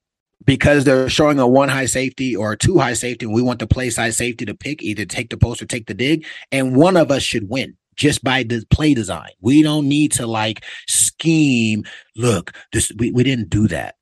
because 0.45 0.83
they're 0.83 1.09
showing 1.09 1.39
a 1.39 1.47
one 1.47 1.69
high 1.69 1.85
safety 1.85 2.35
or 2.35 2.53
a 2.53 2.57
two 2.57 2.77
high 2.77 2.93
safety, 2.93 3.25
and 3.25 3.33
we 3.33 3.41
want 3.41 3.59
the 3.59 3.67
play 3.67 3.89
side 3.89 4.13
safety 4.13 4.45
to 4.45 4.53
pick 4.53 4.83
either 4.83 5.05
take 5.05 5.29
the 5.29 5.37
post 5.37 5.61
or 5.61 5.65
take 5.65 5.87
the 5.87 5.93
dig, 5.93 6.25
and 6.51 6.75
one 6.75 6.97
of 6.97 7.11
us 7.11 7.23
should 7.23 7.49
win 7.49 7.75
just 7.95 8.23
by 8.23 8.43
the 8.43 8.63
play 8.69 8.93
design. 8.93 9.29
We 9.41 9.61
don't 9.61 9.87
need 9.87 10.11
to 10.13 10.27
like 10.27 10.63
scheme. 10.87 11.83
Look, 12.15 12.53
this 12.73 12.91
we, 12.97 13.11
we 13.11 13.23
didn't 13.23 13.49
do 13.49 13.67
that. 13.67 13.95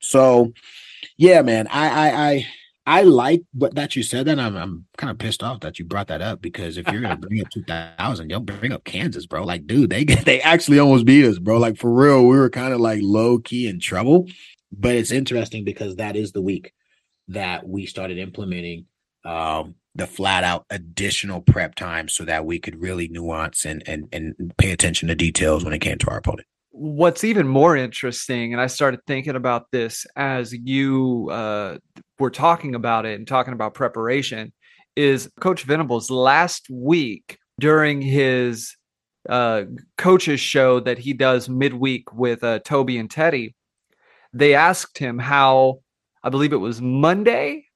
So 0.00 0.52
yeah, 1.16 1.42
man, 1.42 1.66
I 1.68 1.88
I 1.88 2.28
I 2.30 2.46
I 2.88 3.02
like 3.02 3.42
but 3.52 3.74
that 3.74 3.96
you 3.96 4.02
said 4.02 4.26
that. 4.26 4.38
I'm 4.38 4.56
I'm 4.56 4.86
kind 4.96 5.10
of 5.10 5.18
pissed 5.18 5.42
off 5.42 5.60
that 5.60 5.78
you 5.78 5.84
brought 5.84 6.06
that 6.08 6.22
up 6.22 6.40
because 6.40 6.76
if 6.76 6.86
you're 6.88 7.00
gonna 7.00 7.16
bring 7.20 7.40
up 7.40 7.50
2000, 7.50 8.28
don't 8.28 8.44
bring 8.44 8.72
up 8.72 8.84
Kansas, 8.84 9.26
bro. 9.26 9.44
Like, 9.44 9.66
dude, 9.66 9.90
they 9.90 10.04
they 10.24 10.40
actually 10.40 10.78
almost 10.78 11.04
beat 11.04 11.24
us, 11.24 11.38
bro. 11.38 11.58
Like 11.58 11.78
for 11.78 11.92
real, 11.92 12.26
we 12.26 12.36
were 12.36 12.50
kind 12.50 12.72
of 12.72 12.80
like 12.80 13.00
low 13.02 13.38
key 13.38 13.66
in 13.66 13.80
trouble. 13.80 14.28
But 14.72 14.94
it's 14.94 15.10
interesting 15.10 15.64
because 15.64 15.96
that 15.96 16.16
is 16.16 16.32
the 16.32 16.42
week 16.42 16.72
that 17.28 17.66
we 17.66 17.86
started 17.86 18.18
implementing 18.18 18.86
um, 19.24 19.74
the 19.94 20.06
flat 20.06 20.44
out 20.44 20.66
additional 20.70 21.40
prep 21.40 21.74
time 21.74 22.08
so 22.08 22.24
that 22.24 22.44
we 22.44 22.58
could 22.58 22.80
really 22.80 23.08
nuance 23.08 23.64
and 23.64 23.82
and 23.86 24.08
and 24.12 24.54
pay 24.58 24.70
attention 24.70 25.08
to 25.08 25.14
details 25.14 25.64
when 25.64 25.72
it 25.72 25.80
came 25.80 25.98
to 25.98 26.10
our 26.10 26.18
opponent. 26.18 26.46
What's 26.78 27.24
even 27.24 27.48
more 27.48 27.74
interesting, 27.74 28.52
and 28.52 28.60
I 28.60 28.66
started 28.66 29.00
thinking 29.06 29.34
about 29.34 29.70
this 29.70 30.06
as 30.14 30.52
you 30.52 31.30
uh, 31.30 31.78
were 32.18 32.30
talking 32.30 32.74
about 32.74 33.06
it 33.06 33.18
and 33.18 33.26
talking 33.26 33.54
about 33.54 33.72
preparation, 33.72 34.52
is 34.94 35.30
Coach 35.40 35.62
Venables 35.62 36.10
last 36.10 36.68
week 36.70 37.38
during 37.58 38.02
his 38.02 38.76
uh, 39.26 39.62
coaches 39.96 40.38
show 40.38 40.80
that 40.80 40.98
he 40.98 41.14
does 41.14 41.48
midweek 41.48 42.12
with 42.12 42.44
uh, 42.44 42.58
Toby 42.58 42.98
and 42.98 43.10
Teddy 43.10 43.54
they 44.36 44.54
asked 44.54 44.98
him 44.98 45.18
how 45.18 45.80
I 46.22 46.28
believe 46.28 46.52
it 46.52 46.56
was 46.56 46.80
Monday, 46.80 47.66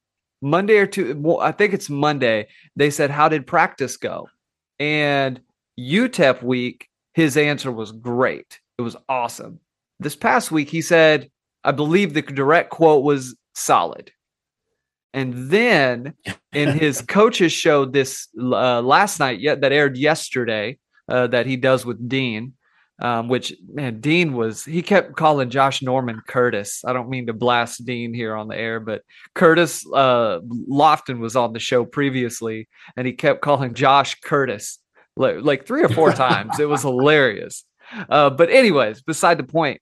Monday 0.42 0.76
or 0.78 0.86
two. 0.86 1.16
Well, 1.18 1.40
I 1.40 1.53
think 1.53 1.72
it's 1.72 1.88
Monday. 1.88 2.48
They 2.76 2.90
said, 2.90 3.11
"How 3.11 3.28
did 3.28 3.46
practice 3.46 3.96
go?" 3.96 4.28
And 4.78 5.40
UTEP 5.78 6.42
week, 6.42 6.88
his 7.14 7.36
answer 7.36 7.72
was 7.72 7.92
great. 7.92 8.61
It 8.80 8.84
was 8.84 8.96
awesome. 9.10 9.60
This 9.98 10.16
past 10.16 10.50
week, 10.50 10.70
he 10.70 10.80
said, 10.80 11.30
I 11.62 11.72
believe 11.72 12.14
the 12.14 12.22
direct 12.22 12.70
quote 12.70 13.04
was 13.04 13.36
solid. 13.54 14.10
And 15.12 15.50
then 15.50 16.14
in 16.54 16.68
his 16.78 17.02
coaches 17.02 17.52
show 17.52 17.84
this 17.84 18.28
uh, 18.40 18.80
last 18.80 19.20
night, 19.20 19.38
yet 19.38 19.60
that 19.60 19.72
aired 19.72 19.98
yesterday, 19.98 20.78
uh, 21.10 21.26
that 21.26 21.44
he 21.44 21.58
does 21.58 21.84
with 21.84 22.08
Dean, 22.08 22.54
um, 23.02 23.28
which 23.28 23.52
man, 23.70 24.00
Dean 24.00 24.32
was 24.32 24.64
he 24.64 24.80
kept 24.80 25.14
calling 25.14 25.50
Josh 25.50 25.82
Norman 25.82 26.22
Curtis. 26.26 26.82
I 26.82 26.94
don't 26.94 27.10
mean 27.10 27.26
to 27.26 27.34
blast 27.34 27.84
Dean 27.84 28.14
here 28.14 28.34
on 28.34 28.48
the 28.48 28.56
air, 28.56 28.80
but 28.80 29.02
Curtis 29.34 29.84
uh, 29.92 30.40
Lofton 30.70 31.18
was 31.18 31.36
on 31.36 31.52
the 31.52 31.58
show 31.58 31.84
previously, 31.84 32.66
and 32.96 33.06
he 33.06 33.12
kept 33.12 33.42
calling 33.42 33.74
Josh 33.74 34.14
Curtis 34.22 34.78
like, 35.18 35.36
like 35.42 35.66
three 35.66 35.82
or 35.82 35.90
four 35.90 36.12
times. 36.14 36.58
It 36.58 36.68
was 36.68 36.80
hilarious. 36.80 37.66
Uh, 38.09 38.30
but 38.30 38.51
anyways, 38.51 39.03
beside 39.03 39.38
the 39.38 39.45
point, 39.45 39.80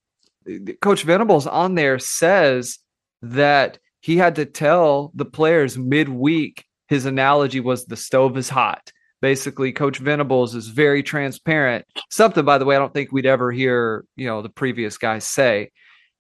Coach 0.81 1.03
Venables 1.03 1.47
on 1.47 1.75
there 1.75 1.99
says 1.99 2.79
that 3.23 3.79
he 4.01 4.17
had 4.17 4.37
to 4.37 4.45
tell 4.45 5.13
the 5.15 5.25
players 5.25 5.77
midweek. 5.77 6.65
His 6.89 7.05
analogy 7.05 7.61
was 7.61 7.85
the 7.85 7.97
stove 7.97 8.37
is 8.39 8.49
hot. 8.49 8.93
Basically 9.21 9.73
coach 9.73 9.99
venables 9.99 10.55
is 10.55 10.69
very 10.69 11.03
transparent. 11.03 11.85
Something 12.09 12.45
by 12.45 12.59
the 12.59 12.65
way 12.65 12.77
i 12.77 12.79
don't 12.79 12.95
think 12.95 13.11
we'd 13.11 13.27
ever 13.27 13.51
hear 13.51 14.05
you 14.17 14.27
know 14.27 14.43
the 14.43 14.49
previous 14.49 14.97
guys 14.97 15.25
say. 15.25 15.71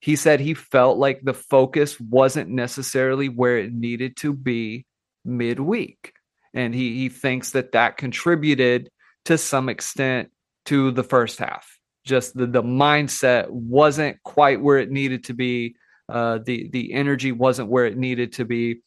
He 0.00 0.16
said 0.16 0.40
he 0.40 0.54
felt 0.54 0.98
like 0.98 1.20
the 1.22 1.34
focus 1.34 1.98
wasn't 1.98 2.50
necessarily 2.50 3.28
where 3.28 3.58
it 3.58 3.72
needed 3.72 4.16
to 4.18 4.32
be 4.32 4.84
midweek. 5.24 6.12
And 6.52 6.74
he 6.74 6.96
he 6.96 7.08
thinks 7.08 7.52
that 7.52 7.72
that 7.72 7.96
contributed 7.96 8.90
to 9.26 9.38
some 9.38 9.68
extent 9.68 10.30
to 10.66 10.90
the 10.90 11.04
first 11.04 11.38
half 11.38 11.77
just 12.08 12.36
the 12.36 12.46
the 12.46 12.62
mindset 12.62 13.48
wasn't 13.48 14.20
quite 14.22 14.60
where 14.60 14.78
it 14.78 14.90
needed 14.90 15.24
to 15.24 15.34
be 15.34 15.76
uh 16.08 16.38
the 16.44 16.68
the 16.70 16.92
energy 16.92 17.30
wasn't 17.30 17.68
where 17.68 17.86
it 17.86 17.96
needed 17.96 18.32
to 18.32 18.44
be 18.44 18.80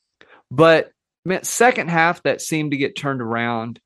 but 0.49 0.91
second 1.43 1.89
half 1.89 2.23
that 2.23 2.41
seemed 2.41 2.71
to 2.71 2.77
get 2.77 2.97
turned 2.97 3.21
around 3.21 3.79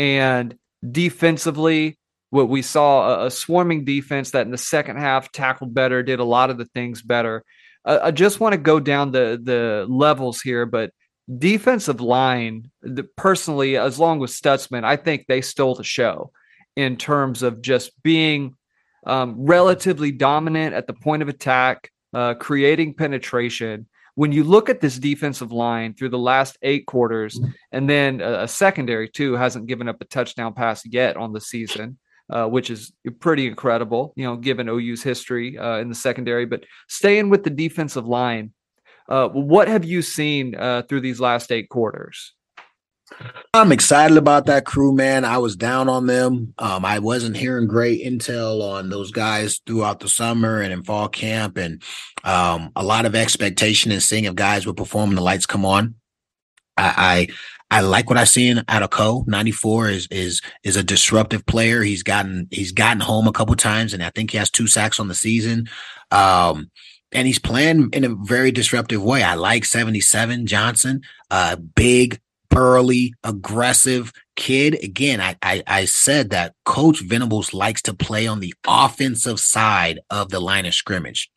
and 0.00 0.56
defensively, 0.88 1.98
what 2.30 2.48
we 2.48 2.62
saw 2.62 3.22
a, 3.22 3.26
a, 3.26 3.30
swarming 3.30 3.84
defense 3.84 4.30
that 4.30 4.46
in 4.46 4.50
the 4.50 4.56
second 4.56 4.96
half 4.96 5.30
tackled 5.30 5.74
better, 5.74 6.02
did 6.02 6.20
a 6.20 6.24
lot 6.24 6.48
of 6.48 6.56
the 6.56 6.64
things 6.64 7.02
better. 7.02 7.44
Uh, 7.84 7.98
I 8.04 8.10
just 8.10 8.40
want 8.40 8.54
to 8.54 8.58
go 8.58 8.80
down 8.80 9.10
the 9.10 9.38
the 9.42 9.86
levels 9.88 10.40
here, 10.40 10.64
but 10.64 10.90
defensive 11.38 12.00
line, 12.00 12.70
the, 12.82 13.04
personally, 13.16 13.76
as 13.76 13.98
long 13.98 14.18
with 14.18 14.30
Stutsman, 14.30 14.84
I 14.84 14.96
think 14.96 15.26
they 15.26 15.42
stole 15.42 15.74
the 15.74 15.84
show 15.84 16.32
in 16.76 16.96
terms 16.96 17.42
of 17.42 17.60
just 17.60 17.90
being 18.02 18.56
um, 19.06 19.34
relatively 19.38 20.12
dominant 20.12 20.74
at 20.74 20.86
the 20.86 20.92
point 20.92 21.22
of 21.22 21.28
attack, 21.28 21.90
uh, 22.12 22.34
creating 22.34 22.94
penetration, 22.94 23.86
when 24.14 24.32
you 24.32 24.44
look 24.44 24.68
at 24.68 24.80
this 24.80 24.98
defensive 24.98 25.52
line 25.52 25.94
through 25.94 26.10
the 26.10 26.18
last 26.18 26.58
eight 26.62 26.86
quarters, 26.86 27.40
and 27.72 27.88
then 27.88 28.20
a, 28.20 28.42
a 28.42 28.48
secondary 28.48 29.08
too 29.08 29.34
hasn't 29.34 29.66
given 29.66 29.88
up 29.88 30.00
a 30.00 30.04
touchdown 30.04 30.52
pass 30.52 30.84
yet 30.84 31.16
on 31.16 31.32
the 31.32 31.40
season. 31.40 31.98
Uh, 32.28 32.46
which 32.46 32.70
is 32.70 32.92
pretty 33.18 33.48
incredible, 33.48 34.12
you 34.14 34.22
know, 34.24 34.36
given 34.36 34.68
OU's 34.68 35.02
history 35.02 35.58
uh, 35.58 35.78
in 35.78 35.88
the 35.88 35.96
secondary. 35.96 36.46
But 36.46 36.62
staying 36.86 37.28
with 37.28 37.42
the 37.42 37.50
defensive 37.50 38.06
line, 38.06 38.52
uh, 39.08 39.28
what 39.30 39.66
have 39.66 39.84
you 39.84 40.00
seen 40.00 40.54
uh, 40.54 40.82
through 40.82 41.00
these 41.00 41.18
last 41.18 41.50
eight 41.50 41.68
quarters? 41.68 42.34
I'm 43.52 43.72
excited 43.72 44.16
about 44.16 44.46
that 44.46 44.64
crew, 44.64 44.94
man. 44.94 45.24
I 45.24 45.38
was 45.38 45.56
down 45.56 45.88
on 45.88 46.06
them. 46.06 46.54
Um, 46.58 46.84
I 46.84 47.00
wasn't 47.00 47.36
hearing 47.36 47.66
great 47.66 48.04
intel 48.04 48.62
on 48.62 48.90
those 48.90 49.10
guys 49.10 49.60
throughout 49.66 50.00
the 50.00 50.08
summer 50.08 50.60
and 50.60 50.72
in 50.72 50.84
fall 50.84 51.08
camp, 51.08 51.56
and 51.56 51.82
um, 52.24 52.70
a 52.76 52.84
lot 52.84 53.06
of 53.06 53.14
expectation 53.14 53.90
and 53.90 54.02
seeing 54.02 54.24
if 54.24 54.34
guys 54.34 54.66
would 54.66 54.76
perform 54.76 55.10
when 55.10 55.16
the 55.16 55.22
lights 55.22 55.46
come 55.46 55.64
on. 55.64 55.96
I, 56.76 57.28
I, 57.70 57.78
I 57.78 57.80
like 57.80 58.08
what 58.08 58.18
I've 58.18 58.28
seen 58.28 58.62
out 58.68 58.82
of 58.82 58.90
Co. 58.90 59.24
94 59.26 59.88
is 59.90 60.08
is 60.10 60.40
is 60.62 60.76
a 60.76 60.82
disruptive 60.82 61.44
player. 61.46 61.82
He's 61.82 62.02
gotten 62.02 62.48
he's 62.50 62.72
gotten 62.72 63.00
home 63.00 63.26
a 63.26 63.32
couple 63.32 63.54
times, 63.56 63.92
and 63.92 64.02
I 64.02 64.10
think 64.10 64.30
he 64.30 64.38
has 64.38 64.50
two 64.50 64.66
sacks 64.66 64.98
on 64.98 65.08
the 65.08 65.14
season. 65.14 65.68
Um, 66.10 66.70
and 67.12 67.26
he's 67.26 67.38
playing 67.38 67.90
in 67.92 68.04
a 68.04 68.14
very 68.14 68.52
disruptive 68.52 69.02
way. 69.02 69.22
I 69.22 69.34
like 69.34 69.64
77 69.64 70.46
Johnson, 70.46 71.02
uh, 71.30 71.56
big, 71.56 72.20
burly, 72.50 73.14
aggressive 73.24 74.12
kid. 74.36 74.82
Again, 74.84 75.20
I, 75.20 75.36
I, 75.42 75.62
I 75.66 75.84
said 75.86 76.30
that 76.30 76.54
Coach 76.64 77.00
Venables 77.00 77.54
likes 77.54 77.80
to 77.82 77.94
play 77.94 78.26
on 78.26 78.40
the 78.40 78.54
offensive 78.66 79.40
side 79.40 80.00
of 80.10 80.28
the 80.30 80.40
line 80.40 80.66
of 80.66 80.74
scrimmage. 80.74 81.30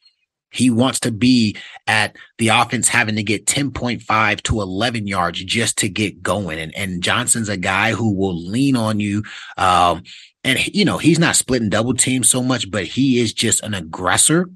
He 0.52 0.70
wants 0.70 1.00
to 1.02 1.12
be 1.12 1.58
at 1.88 2.16
the 2.38 2.50
offense 2.50 2.88
having 2.88 3.16
to 3.16 3.24
get 3.24 3.48
10.5 3.48 4.42
to 4.44 4.62
11 4.62 5.08
yards 5.08 5.44
just 5.44 5.80
to 5.80 5.90
get 5.90 6.22
going. 6.22 6.60
And, 6.60 6.76
and 6.76 7.02
Johnson's 7.02 7.50
a 7.50 7.58
guy 7.58 7.94
who 7.94 8.14
will 8.14 8.36
lean 8.36 8.76
on 8.76 9.00
you. 9.00 9.24
Um, 9.58 10.04
and 10.44 10.60
you 10.76 10.86
know, 10.86 10.98
he's 11.00 11.20
not 11.20 11.36
splitting 11.36 11.70
double 11.70 11.96
teams 11.96 12.30
so 12.30 12.44
much, 12.44 12.70
but 12.70 12.86
he 12.86 13.20
is 13.20 13.34
just 13.34 13.64
an 13.64 13.74
aggressor 13.74 14.50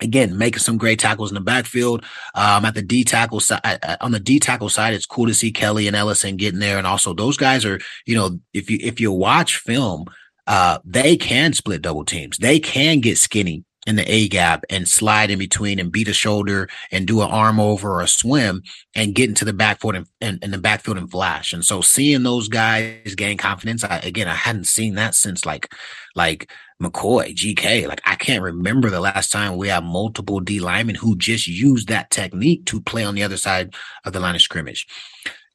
again 0.00 0.36
making 0.36 0.60
some 0.60 0.76
great 0.76 0.98
tackles 0.98 1.30
in 1.30 1.34
the 1.34 1.40
backfield. 1.40 2.04
Um 2.34 2.64
at 2.64 2.74
the 2.74 2.82
d 2.82 3.04
tackle 3.04 3.40
side 3.40 3.78
on 4.00 4.12
the 4.12 4.20
d 4.20 4.38
tackle 4.38 4.68
side 4.68 4.94
it's 4.94 5.06
cool 5.06 5.26
to 5.26 5.34
see 5.34 5.52
kelly 5.52 5.86
and 5.86 5.96
ellison 5.96 6.36
getting 6.36 6.60
there. 6.60 6.78
And 6.78 6.86
also 6.86 7.14
those 7.14 7.36
guys 7.36 7.64
are 7.64 7.80
you 8.06 8.14
know 8.14 8.38
if 8.52 8.70
you 8.70 8.78
if 8.80 9.00
you 9.00 9.12
watch 9.12 9.58
film 9.58 10.06
uh 10.46 10.78
they 10.84 11.16
can 11.16 11.52
split 11.52 11.82
double 11.82 12.04
teams. 12.04 12.38
They 12.38 12.58
can 12.58 13.00
get 13.00 13.18
skinny 13.18 13.64
in 13.86 13.96
the 13.96 14.12
A 14.12 14.28
gap 14.28 14.64
and 14.68 14.86
slide 14.88 15.30
in 15.30 15.38
between 15.38 15.78
and 15.78 15.92
beat 15.92 16.08
a 16.08 16.12
shoulder 16.12 16.68
and 16.90 17.06
do 17.06 17.22
an 17.22 17.30
arm 17.30 17.60
over 17.60 17.92
or 17.92 18.00
a 18.00 18.08
swim 18.08 18.62
and 18.94 19.14
get 19.14 19.28
into 19.28 19.44
the 19.44 19.52
backfield 19.52 19.94
and, 20.20 20.38
and 20.42 20.52
the 20.52 20.58
backfield 20.58 20.98
and 20.98 21.10
flash. 21.10 21.52
And 21.52 21.64
so 21.64 21.80
seeing 21.80 22.24
those 22.24 22.48
guys 22.48 23.14
gain 23.14 23.36
confidence, 23.36 23.84
I, 23.84 23.98
again, 23.98 24.26
I 24.26 24.34
hadn't 24.34 24.66
seen 24.66 24.96
that 24.96 25.14
since 25.14 25.46
like, 25.46 25.72
like 26.16 26.50
McCoy, 26.82 27.34
GK. 27.34 27.86
Like 27.86 28.00
I 28.04 28.16
can't 28.16 28.42
remember 28.42 28.90
the 28.90 29.00
last 29.00 29.30
time 29.30 29.56
we 29.56 29.68
had 29.68 29.84
multiple 29.84 30.40
D 30.40 30.58
linemen 30.58 30.96
who 30.96 31.16
just 31.16 31.46
used 31.46 31.88
that 31.88 32.10
technique 32.10 32.66
to 32.66 32.80
play 32.80 33.04
on 33.04 33.14
the 33.14 33.22
other 33.22 33.36
side 33.36 33.74
of 34.04 34.12
the 34.12 34.20
line 34.20 34.34
of 34.34 34.42
scrimmage. 34.42 34.86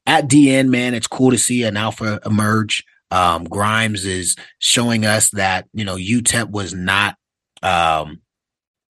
At 0.06 0.30
DN, 0.30 0.70
man, 0.70 0.94
it's 0.94 1.08
cool 1.08 1.32
to 1.32 1.38
see 1.38 1.64
an 1.64 1.78
alpha 1.78 2.20
emerge. 2.26 2.84
Um, 3.12 3.44
Grimes 3.44 4.06
is 4.06 4.38
showing 4.60 5.06
us 5.06 5.32
that, 5.32 5.68
you 5.74 5.84
know, 5.84 5.96
UTEP 5.96 6.50
was 6.50 6.74
not 6.74 7.18
um, 7.62 8.22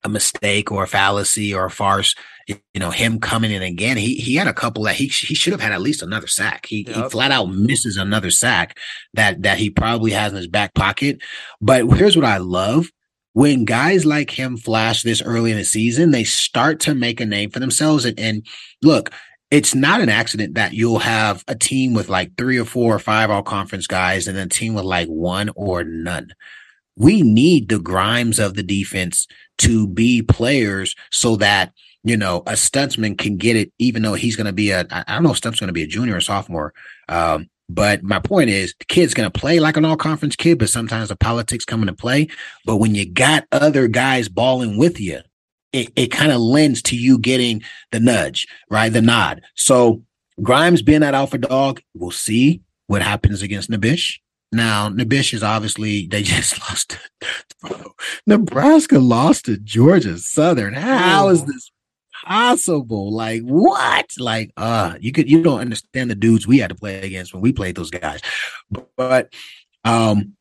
a 0.04 0.10
mistake 0.10 0.72
or 0.72 0.84
a 0.84 0.88
fallacy 0.88 1.54
or 1.54 1.66
a 1.66 1.72
farce. 1.72 2.16
You 2.48 2.58
know, 2.80 2.92
him 2.92 3.20
coming 3.20 3.52
in 3.52 3.62
again, 3.62 3.98
he 3.98 4.16
he 4.16 4.36
had 4.36 4.48
a 4.48 4.54
couple 4.54 4.84
that 4.84 4.96
he 4.96 5.06
he 5.08 5.36
should 5.36 5.54
have 5.54 5.62
had 5.62 5.72
at 5.72 5.82
least 5.82 6.02
another 6.02 6.28
sack. 6.28 6.66
He 6.66 6.84
yep. 6.88 6.96
he 6.96 7.10
flat 7.10 7.32
out 7.32 7.46
misses 7.46 7.98
another 7.98 8.32
sack 8.32 8.78
that 9.14 9.44
that 9.44 9.58
he 9.58 9.70
probably 9.70 10.12
has 10.12 10.32
in 10.32 10.38
his 10.38 10.48
back 10.48 10.74
pocket. 10.74 11.22
But 11.62 11.86
here's 11.86 12.16
what 12.16 12.26
I 12.26 12.38
love. 12.38 12.90
When 13.34 13.64
guys 13.64 14.06
like 14.06 14.30
him 14.30 14.58
flash 14.58 15.04
this 15.04 15.22
early 15.22 15.52
in 15.52 15.58
the 15.58 15.64
season, 15.64 16.12
they 16.12 16.26
start 16.26 16.82
to 16.82 16.94
make 16.94 17.22
a 17.22 17.26
name 17.26 17.50
for 17.50 17.60
themselves. 17.62 18.04
And, 18.04 18.20
and 18.20 18.46
look, 18.82 19.12
it's 19.50 19.74
not 19.74 20.02
an 20.02 20.10
accident 20.10 20.56
that 20.56 20.74
you'll 20.74 21.00
have 21.00 21.46
a 21.48 21.56
team 21.56 21.94
with 21.94 22.10
like 22.10 22.36
three 22.38 22.58
or 22.58 22.66
four 22.66 22.94
or 22.94 23.00
five 23.00 23.30
all 23.30 23.42
conference 23.42 23.88
guys 23.88 24.28
and 24.28 24.38
a 24.38 24.48
team 24.48 24.74
with 24.74 24.84
like 24.84 25.08
one 25.08 25.50
or 25.56 25.86
none 25.86 26.34
we 27.02 27.24
need 27.24 27.70
the 27.70 27.80
Grimes 27.80 28.38
of 28.38 28.54
the 28.54 28.64
defense 28.64 29.28
to 29.58 29.88
be 29.88 30.22
players 30.22 30.96
so 31.12 31.36
that 31.38 31.74
you 32.04 32.16
know 32.16 32.38
a 32.46 32.54
Stutsman 32.54 33.18
can 33.18 33.38
get 33.38 33.56
it, 33.56 33.72
even 33.80 34.04
though 34.04 34.14
he's 34.14 34.36
going 34.36 34.46
to 34.46 34.54
be 34.54 34.70
a 34.70 34.86
I 34.92 35.14
don't 35.14 35.24
know 35.24 35.32
if 35.32 35.38
Stump's 35.38 35.60
going 35.60 35.68
to 35.68 35.74
be 35.74 35.84
a 35.84 35.88
junior 35.88 36.16
or 36.16 36.22
sophomore. 36.22 36.74
Um, 37.10 37.50
but 37.70 38.04
my 38.04 38.20
point 38.20 38.50
is, 38.50 38.76
the 38.78 38.86
kid's 38.86 39.14
going 39.14 39.32
to 39.32 39.40
play 39.40 39.60
like 39.60 39.78
an 39.78 39.86
all 39.86 39.96
conference 39.96 40.36
kid, 40.36 40.60
but 40.60 40.70
sometimes 40.70 41.10
the 41.10 41.16
politics 41.16 41.66
come 41.66 41.82
into 41.82 41.94
play. 41.94 42.28
But 42.66 42.78
when 42.78 42.96
you 42.96 43.10
got 43.10 43.48
other 43.52 43.88
guys 43.88 44.28
balling 44.28 44.78
with 44.78 45.00
you, 45.00 45.22
it, 45.72 45.92
it 45.96 46.08
kind 46.08 46.32
of 46.32 46.42
lends 46.42 46.82
to 46.84 46.98
you 46.98 47.18
getting 47.18 47.64
the 47.92 48.00
nudge, 48.00 48.46
right? 48.70 48.92
The 48.92 49.02
nod. 49.02 49.42
So 49.56 50.04
Grimes 50.42 50.82
being 50.82 51.00
that 51.00 51.14
alpha 51.14 51.38
dog, 51.38 51.82
we'll 51.94 52.12
see 52.12 52.62
what 52.88 53.02
happens 53.02 53.42
against 53.42 53.72
Nabish. 53.72 54.20
Now, 54.52 54.90
Nabish 54.90 55.34
is 55.34 55.44
obviously 55.44 56.08
they 56.08 56.24
just 56.24 56.60
lost. 56.60 56.98
To, 57.64 57.94
Nebraska 58.28 59.00
lost 59.00 59.46
to 59.46 59.58
Georgia 59.58 60.18
Southern. 60.18 60.74
How 60.74 61.30
is 61.30 61.46
this 61.46 61.72
possible? 62.26 63.14
Like 63.14 63.42
what? 63.44 64.08
Like 64.18 64.52
uh, 64.58 64.96
you 65.00 65.12
could 65.12 65.30
you 65.30 65.44
don't 65.44 65.60
understand 65.60 66.10
the 66.10 66.16
dudes 66.16 66.48
we 66.48 66.60
had 66.60 66.70
to 66.70 66.76
play 66.76 67.02
against 67.02 67.34
when 67.34 67.42
we 67.42 67.54
played 67.54 67.76
those 67.76 67.92
guys. 67.92 68.22
But, 68.98 69.34
um, 69.84 70.36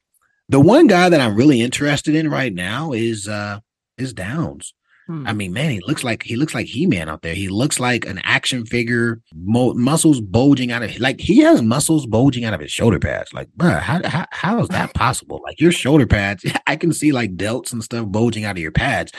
the 0.48 0.60
one 0.60 0.88
guy 0.88 1.08
that 1.08 1.20
I'm 1.20 1.36
really 1.36 1.60
interested 1.60 2.14
in 2.14 2.28
right 2.28 2.52
now 2.52 2.92
is 2.92 3.28
uh 3.28 3.60
is 3.96 4.12
Downs. 4.12 4.74
Hmm. 5.10 5.26
I 5.26 5.32
mean, 5.32 5.52
man, 5.52 5.72
he 5.72 5.80
looks 5.80 6.04
like 6.04 6.22
he 6.22 6.36
looks 6.36 6.54
like 6.54 6.68
He 6.68 6.86
Man 6.86 7.08
out 7.08 7.22
there. 7.22 7.34
He 7.34 7.48
looks 7.48 7.80
like 7.80 8.06
an 8.06 8.20
action 8.22 8.64
figure, 8.64 9.20
mo- 9.34 9.74
muscles 9.74 10.20
bulging 10.20 10.70
out 10.70 10.84
of 10.84 11.00
like 11.00 11.18
he 11.20 11.38
has 11.38 11.62
muscles 11.62 12.06
bulging 12.06 12.44
out 12.44 12.54
of 12.54 12.60
his 12.60 12.70
shoulder 12.70 13.00
pads. 13.00 13.32
Like, 13.32 13.52
bro, 13.54 13.72
how, 13.72 14.00
how 14.08 14.26
how 14.30 14.60
is 14.60 14.68
that 14.68 14.94
possible? 14.94 15.40
Like 15.42 15.60
your 15.60 15.72
shoulder 15.72 16.06
pads, 16.06 16.44
I 16.68 16.76
can 16.76 16.92
see 16.92 17.10
like 17.10 17.36
delts 17.36 17.72
and 17.72 17.82
stuff 17.82 18.06
bulging 18.06 18.44
out 18.44 18.52
of 18.52 18.62
your 18.62 18.70
pads. 18.70 19.10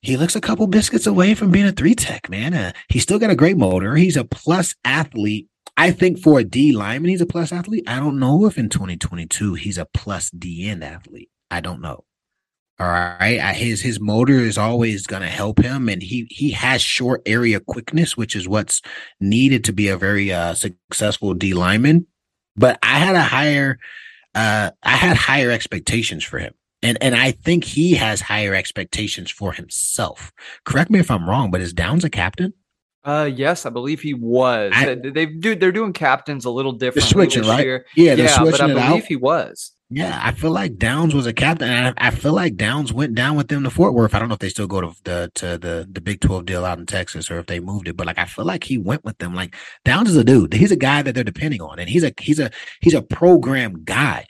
He 0.00 0.16
looks 0.16 0.34
a 0.34 0.40
couple 0.40 0.66
biscuits 0.68 1.06
away 1.06 1.34
from 1.34 1.50
being 1.50 1.66
a 1.66 1.72
three 1.72 1.94
tech, 1.94 2.30
man. 2.30 2.54
Uh, 2.54 2.72
he's 2.88 3.02
still 3.02 3.18
got 3.18 3.28
a 3.28 3.36
great 3.36 3.58
motor. 3.58 3.94
He's 3.94 4.16
a 4.16 4.24
plus 4.24 4.74
athlete. 4.86 5.48
I 5.76 5.90
think 5.90 6.18
for 6.18 6.38
a 6.38 6.44
D 6.44 6.72
lineman, 6.72 7.10
he's 7.10 7.20
a 7.20 7.26
plus 7.26 7.52
athlete. 7.52 7.84
I 7.86 7.98
don't 7.98 8.18
know 8.18 8.46
if 8.46 8.56
in 8.56 8.70
2022 8.70 9.52
he's 9.52 9.76
a 9.76 9.86
plus 9.92 10.30
DN 10.30 10.82
athlete. 10.82 11.28
I 11.50 11.60
don't 11.60 11.82
know. 11.82 12.04
All 12.80 12.86
right. 12.86 13.40
His 13.56 13.82
his 13.82 13.98
motor 13.98 14.38
is 14.38 14.56
always 14.56 15.06
going 15.06 15.22
to 15.22 15.28
help 15.28 15.58
him, 15.58 15.88
and 15.88 16.00
he 16.00 16.28
he 16.30 16.52
has 16.52 16.80
short 16.80 17.22
area 17.26 17.58
quickness, 17.58 18.16
which 18.16 18.36
is 18.36 18.46
what's 18.46 18.82
needed 19.20 19.64
to 19.64 19.72
be 19.72 19.88
a 19.88 19.96
very 19.96 20.32
uh, 20.32 20.54
successful 20.54 21.34
D 21.34 21.54
lineman. 21.54 22.06
But 22.56 22.78
I 22.82 22.98
had 22.98 23.16
a 23.16 23.22
higher, 23.22 23.78
uh, 24.34 24.70
I 24.82 24.90
had 24.90 25.16
higher 25.16 25.50
expectations 25.50 26.22
for 26.22 26.38
him, 26.38 26.54
and 26.80 26.96
and 27.00 27.16
I 27.16 27.32
think 27.32 27.64
he 27.64 27.94
has 27.94 28.20
higher 28.20 28.54
expectations 28.54 29.30
for 29.30 29.52
himself. 29.52 30.30
Correct 30.64 30.90
me 30.90 31.00
if 31.00 31.10
I'm 31.10 31.28
wrong, 31.28 31.50
but 31.50 31.60
is 31.60 31.72
Downs 31.72 32.04
a 32.04 32.10
captain? 32.10 32.52
Uh, 33.04 33.30
yes, 33.34 33.64
I 33.66 33.70
believe 33.70 34.02
he 34.02 34.14
was. 34.14 34.72
I, 34.74 34.94
they 34.94 35.26
do. 35.26 35.56
They're 35.56 35.72
doing 35.72 35.92
captains 35.92 36.44
a 36.44 36.50
little 36.50 36.72
different. 36.72 37.08
Switching, 37.08 37.42
right? 37.44 37.64
Year. 37.64 37.86
Yeah, 37.96 38.14
yeah, 38.14 38.38
but 38.38 38.60
I 38.60 38.72
believe 38.72 39.06
he 39.06 39.16
was. 39.16 39.72
Yeah, 39.90 40.20
I 40.22 40.32
feel 40.32 40.50
like 40.50 40.76
Downs 40.76 41.14
was 41.14 41.24
a 41.24 41.32
captain, 41.32 41.70
I, 41.70 41.94
I, 41.96 42.10
feel 42.10 42.34
like 42.34 42.56
Downs 42.56 42.92
went 42.92 43.14
down 43.14 43.36
with 43.36 43.48
them 43.48 43.64
to 43.64 43.70
Fort 43.70 43.94
Worth. 43.94 44.14
I 44.14 44.18
don't 44.18 44.28
know 44.28 44.34
if 44.34 44.40
they 44.40 44.50
still 44.50 44.66
go 44.66 44.82
to 44.82 44.92
the 45.04 45.30
to 45.36 45.56
the 45.56 45.88
the 45.90 46.02
Big 46.02 46.20
Twelve 46.20 46.44
deal 46.44 46.66
out 46.66 46.78
in 46.78 46.84
Texas 46.84 47.30
or 47.30 47.38
if 47.38 47.46
they 47.46 47.58
moved 47.58 47.88
it, 47.88 47.96
but 47.96 48.06
like 48.06 48.18
I 48.18 48.26
feel 48.26 48.44
like 48.44 48.64
he 48.64 48.76
went 48.76 49.02
with 49.04 49.16
them. 49.16 49.34
Like 49.34 49.56
Downs 49.86 50.10
is 50.10 50.16
a 50.16 50.24
dude. 50.24 50.52
He's 50.52 50.72
a 50.72 50.76
guy 50.76 51.00
that 51.00 51.14
they're 51.14 51.24
depending 51.24 51.62
on, 51.62 51.78
and 51.78 51.88
he's 51.88 52.04
a 52.04 52.12
he's 52.20 52.38
a 52.38 52.50
he's 52.80 52.92
a 52.92 53.00
program 53.00 53.82
guy. 53.84 54.26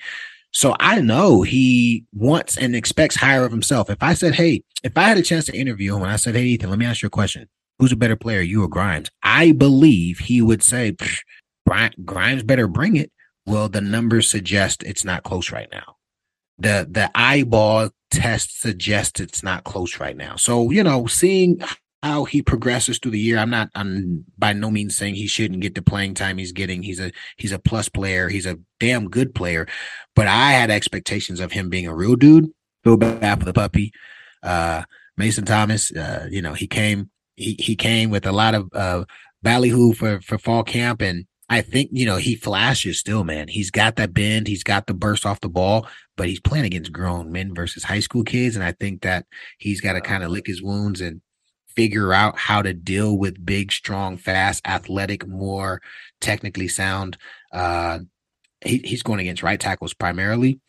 So 0.53 0.77
I 0.81 1.01
know 1.01 1.43
he 1.43 2.05
wants 2.13 2.57
and 2.57 2.75
expects 2.77 3.17
higher 3.17 3.45
of 3.45 3.53
himself. 3.53 3.91
If 3.91 4.03
I 4.03 4.15
said, 4.15 4.35
hey, 4.35 4.63
if 4.83 4.97
I 4.97 5.03
had 5.03 5.19
a 5.19 5.23
chance 5.23 5.45
to 5.47 5.57
interview 5.57 5.95
him 5.97 6.03
and 6.03 6.11
I 6.11 6.17
said, 6.17 6.35
hey, 6.35 6.45
Ethan, 6.45 6.71
let 6.71 6.79
me 6.79 6.87
ask 6.87 7.03
you 7.03 7.09
a 7.09 7.11
question. 7.11 7.49
Who's 7.79 7.93
a 7.93 7.97
better 7.97 8.17
player, 8.17 8.41
you 8.41 8.65
or 8.65 8.69
Grimes? 8.69 9.11
I 9.23 9.53
believe 9.53 10.21
he 10.21 10.41
would 10.41 10.63
say, 10.63 10.97
Grimes 12.05 12.43
better 12.43 12.67
bring 12.67 12.97
it. 12.97 13.13
Well, 13.49 13.71
the 13.71 13.81
numbers 13.81 14.29
suggest 14.29 14.83
it's 14.83 15.07
not 15.07 15.23
close 15.23 15.51
right 15.51 15.69
now. 15.73 15.97
The 16.59 16.87
the 16.91 17.11
eyeball 17.15 17.89
test 18.11 18.61
suggests 18.61 19.21
it's 19.21 19.43
not 19.43 19.65
close 19.65 19.99
right 19.99 20.17
now. 20.17 20.37
So, 20.37 20.71
you 20.71 20.85
know, 20.85 21.07
seeing 21.07 21.63
how 22.03 22.25
he 22.25 22.43
progresses 22.43 22.99
through 22.99 23.13
the 23.13 23.19
year, 23.19 23.39
I'm 23.39 23.49
not 23.49 23.71
I'm 23.75 24.27
by 24.37 24.53
no 24.53 24.71
means 24.71 24.99
saying 24.99 25.15
he 25.15 25.27
shouldn't 25.27 25.63
get 25.63 25.75
the 25.75 25.81
playing 25.81 26.13
time 26.13 26.37
he's 26.37 26.53
getting. 26.53 26.83
He's 26.83 27.01
a 27.01 27.11
he's 27.39 27.53
a 27.53 27.59
plus 27.59 27.89
player. 27.89 28.29
He's 28.29 28.45
a 28.45 28.59
damn 28.81 29.09
good 29.09 29.35
player. 29.35 29.67
But 30.15 30.27
I 30.27 30.53
had 30.53 30.71
expectations 30.71 31.41
of 31.41 31.53
him 31.53 31.71
being 31.71 31.87
a 31.87 31.95
real 31.95 32.17
dude. 32.17 32.51
Feel 32.85 32.99
bad 32.99 33.39
for 33.39 33.47
the 33.47 33.55
puppy. 33.55 33.93
Uh 34.43 34.83
Mason 35.17 35.47
Thomas, 35.47 35.91
uh, 35.91 36.29
you 36.31 36.43
know, 36.43 36.53
he 36.53 36.67
came 36.67 37.09
he 37.35 37.57
he 37.59 37.77
came 37.77 38.11
with 38.11 38.27
a 38.27 38.33
lot 38.33 38.55
of 38.55 38.69
uh 38.75 39.05
ballyhoo 39.43 39.95
for 39.95 40.21
for 40.21 40.37
fall 40.37 40.65
camp 40.65 41.01
and 41.01 41.25
I 41.49 41.63
think, 41.63 41.91
you 41.93 42.05
know, 42.05 42.17
he 42.17 42.35
flashes 42.35 42.99
still, 42.99 43.25
man. 43.25 43.49
He's 43.49 43.71
got 43.71 43.97
that 43.97 44.13
bend, 44.13 44.47
he's 44.47 44.63
got 44.63 44.87
the 44.87 44.95
burst 44.95 45.25
off 45.25 45.41
the 45.41 45.49
ball, 45.49 45.89
but 46.17 46.29
he's 46.29 46.41
playing 46.41 46.67
against 46.67 46.93
grown 46.93 47.33
men 47.33 47.55
versus 47.55 47.85
high 47.85 48.01
school 48.01 48.23
kids. 48.25 48.55
And 48.55 48.65
I 48.65 48.73
think 48.73 49.03
that 49.03 49.27
he's 49.59 49.81
got 49.81 49.95
to 49.95 50.01
kind 50.01 50.23
of 50.23 50.31
lick 50.31 50.47
his 50.47 50.63
wounds 50.63 51.01
and 51.01 51.23
figure 51.69 52.13
out 52.13 52.37
how 52.37 52.61
to 52.61 52.75
deal 52.75 53.17
with 53.17 53.45
big, 53.47 53.73
strong, 53.73 54.19
fast, 54.19 54.67
athletic, 54.67 55.27
more 55.27 55.81
technically 56.21 56.69
sound. 56.69 57.17
Uh, 57.53 58.01
he, 58.65 58.79
he's 58.85 59.03
going 59.03 59.21
against 59.21 59.43
right 59.43 59.61
tackles 59.61 59.95
primarily. 59.95 60.61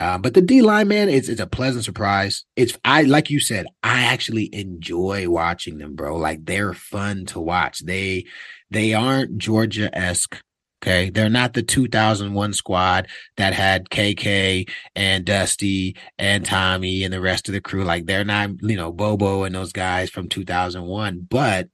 Uh, 0.00 0.18
but 0.18 0.34
the 0.34 0.42
D 0.42 0.60
line, 0.60 0.88
man, 0.88 1.08
it's 1.08 1.28
it's 1.28 1.40
a 1.40 1.46
pleasant 1.46 1.84
surprise. 1.84 2.44
It's 2.56 2.76
I 2.84 3.02
like 3.02 3.30
you 3.30 3.40
said, 3.40 3.66
I 3.82 4.04
actually 4.04 4.50
enjoy 4.52 5.28
watching 5.28 5.78
them, 5.78 5.94
bro. 5.94 6.16
Like 6.16 6.44
they're 6.44 6.74
fun 6.74 7.26
to 7.26 7.40
watch. 7.40 7.80
They 7.80 8.24
they 8.70 8.92
aren't 8.92 9.38
Georgia 9.38 9.96
esque. 9.96 10.40
Okay. 10.82 11.08
They're 11.08 11.30
not 11.30 11.54
the 11.54 11.62
2001 11.62 12.52
squad 12.52 13.08
that 13.38 13.54
had 13.54 13.88
KK 13.88 14.68
and 14.94 15.24
Dusty 15.24 15.96
and 16.18 16.44
Tommy 16.44 17.04
and 17.04 17.12
the 17.14 17.22
rest 17.22 17.48
of 17.48 17.54
the 17.54 17.62
crew. 17.62 17.84
Like 17.84 18.04
they're 18.04 18.24
not, 18.24 18.50
you 18.60 18.76
know, 18.76 18.92
Bobo 18.92 19.44
and 19.44 19.54
those 19.54 19.72
guys 19.72 20.10
from 20.10 20.28
2001, 20.28 21.26
but 21.30 21.68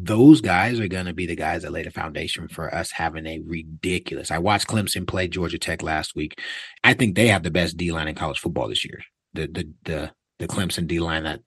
those 0.00 0.40
guys 0.40 0.78
are 0.78 0.86
going 0.86 1.06
to 1.06 1.12
be 1.12 1.26
the 1.26 1.34
guys 1.34 1.62
that 1.62 1.72
lay 1.72 1.82
the 1.82 1.90
foundation 1.90 2.46
for 2.46 2.72
us 2.72 2.92
having 2.92 3.26
a 3.26 3.40
ridiculous. 3.40 4.30
I 4.30 4.38
watched 4.38 4.68
Clemson 4.68 5.08
play 5.08 5.26
Georgia 5.26 5.58
Tech 5.58 5.82
last 5.82 6.14
week. 6.14 6.40
I 6.84 6.94
think 6.94 7.16
they 7.16 7.26
have 7.28 7.42
the 7.42 7.50
best 7.50 7.76
D 7.76 7.90
line 7.90 8.06
in 8.06 8.14
college 8.14 8.38
football 8.38 8.68
this 8.68 8.84
year. 8.84 9.00
The 9.34 9.48
the 9.48 9.68
the 9.84 10.12
the 10.38 10.46
Clemson 10.46 10.86
D 10.86 11.00
line 11.00 11.24
that 11.24 11.40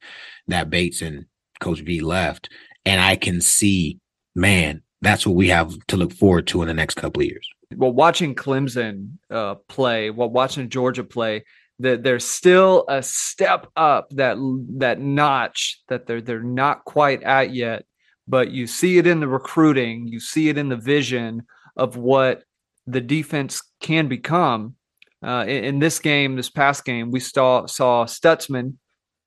that 0.47 0.69
Bates 0.69 1.01
and 1.01 1.25
Coach 1.61 1.79
V 1.79 2.01
left, 2.01 2.49
and 2.85 2.99
I 2.99 3.15
can 3.15 3.39
see, 3.39 3.99
man, 4.35 4.81
that's 5.01 5.25
what 5.25 5.35
we 5.35 5.47
have 5.47 5.73
to 5.87 5.95
look 5.95 6.11
forward 6.11 6.47
to 6.47 6.61
in 6.61 6.67
the 6.67 6.73
next 6.73 6.95
couple 6.95 7.21
of 7.21 7.27
years. 7.27 7.47
Well, 7.73 7.93
watching 7.93 8.35
Clemson 8.35 9.13
uh, 9.29 9.55
play, 9.69 10.09
while 10.09 10.27
well, 10.27 10.33
watching 10.33 10.67
Georgia 10.67 11.05
play, 11.05 11.45
that 11.79 12.03
there's 12.03 12.25
still 12.25 12.83
a 12.89 13.01
step 13.01 13.67
up 13.77 14.09
that 14.11 14.35
that 14.77 14.99
notch 14.99 15.81
that 15.87 16.05
they're 16.05 16.21
they're 16.21 16.43
not 16.43 16.83
quite 16.83 17.23
at 17.23 17.53
yet 17.53 17.85
but 18.31 18.49
you 18.49 18.65
see 18.65 18.97
it 18.97 19.05
in 19.05 19.19
the 19.19 19.27
recruiting, 19.27 20.07
you 20.07 20.21
see 20.21 20.47
it 20.47 20.57
in 20.57 20.69
the 20.69 20.77
vision 20.77 21.45
of 21.75 21.97
what 21.97 22.43
the 22.87 23.01
defense 23.01 23.61
can 23.81 24.07
become. 24.07 24.75
Uh, 25.21 25.43
in, 25.45 25.63
in, 25.65 25.79
this 25.79 25.99
game, 25.99 26.37
this 26.37 26.49
past 26.49 26.85
game, 26.85 27.11
we 27.11 27.19
saw 27.19 27.65
saw 27.65 28.05
Stutsman. 28.05 28.75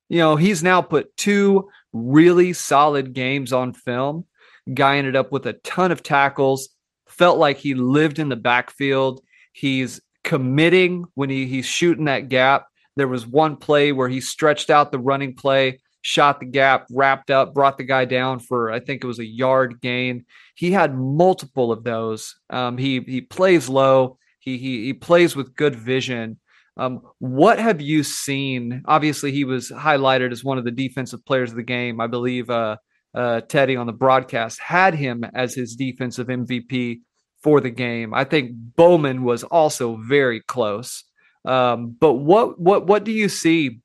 You 0.09 0.17
know, 0.17 0.35
he's 0.35 0.63
now 0.63 0.81
put 0.81 1.15
two 1.17 1.69
really 1.93 2.51
solid 2.51 3.13
games 3.13 3.53
on 3.53 3.73
film. 3.73 4.25
Guy 4.73 4.97
ended 4.97 5.15
up 5.15 5.31
with 5.31 5.45
a 5.45 5.53
ton 5.53 5.91
of 5.91 6.01
tackles. 6.01 6.69
Felt 7.07 7.37
like 7.37 7.57
he 7.57 7.75
lived 7.75 8.17
in 8.17 8.29
the 8.29 8.35
backfield. 8.35 9.21
He's 9.53 10.01
committing 10.23 11.05
when 11.13 11.29
he, 11.29 11.45
he's 11.45 11.67
shooting 11.67 12.05
that 12.05 12.29
gap. 12.29 12.65
There 12.95 13.07
was 13.07 13.27
one 13.27 13.57
play 13.57 13.91
where 13.91 14.09
he 14.09 14.19
stretched 14.19 14.71
out 14.71 14.91
the 14.91 14.99
running 14.99 15.35
play 15.35 15.79
shot 16.05 16.39
the 16.39 16.45
gap, 16.45 16.85
wrapped 16.91 17.31
up, 17.31 17.55
brought 17.55 17.79
the 17.79 17.83
guy 17.83 18.05
down 18.05 18.37
for 18.37 18.71
I 18.71 18.79
think 18.79 19.03
it 19.03 19.07
was 19.07 19.17
a 19.17 19.25
yard 19.25 19.81
gain. 19.81 20.25
He 20.53 20.71
had 20.71 20.95
multiple 20.95 21.71
of 21.71 21.83
those. 21.83 22.35
Um, 22.51 22.77
he 22.77 22.99
he 22.99 23.21
plays 23.21 23.67
low. 23.67 24.19
He 24.39 24.59
he 24.59 24.83
he 24.83 24.93
plays 24.93 25.35
with 25.35 25.55
good 25.55 25.75
vision. 25.75 26.39
Um, 26.77 27.01
what 27.17 27.57
have 27.57 27.81
you 27.81 28.03
seen? 28.03 28.83
Obviously, 28.85 29.31
he 29.31 29.45
was 29.45 29.71
highlighted 29.71 30.31
as 30.31 30.43
one 30.43 30.59
of 30.59 30.63
the 30.63 30.71
defensive 30.71 31.25
players 31.25 31.49
of 31.49 31.55
the 31.57 31.63
game. 31.63 31.99
I 31.99 32.05
believe 32.05 32.51
uh, 32.51 32.77
uh, 33.15 33.41
Teddy 33.41 33.75
on 33.75 33.87
the 33.87 33.93
broadcast 33.93 34.59
had 34.59 34.93
him 34.93 35.23
as 35.33 35.55
his 35.55 35.75
defensive 35.75 36.27
MVP 36.27 36.99
for 37.41 37.61
the 37.61 37.71
game. 37.71 38.13
I 38.13 38.25
think 38.25 38.51
Bowman 38.53 39.23
was 39.23 39.43
also 39.43 39.97
very 40.07 40.41
close. 40.41 41.03
Um, 41.45 41.95
but 41.99 42.13
what 42.13 42.59
what 42.59 42.85
what 42.85 43.05
do 43.05 43.11
you 43.11 43.27
see 43.27 43.79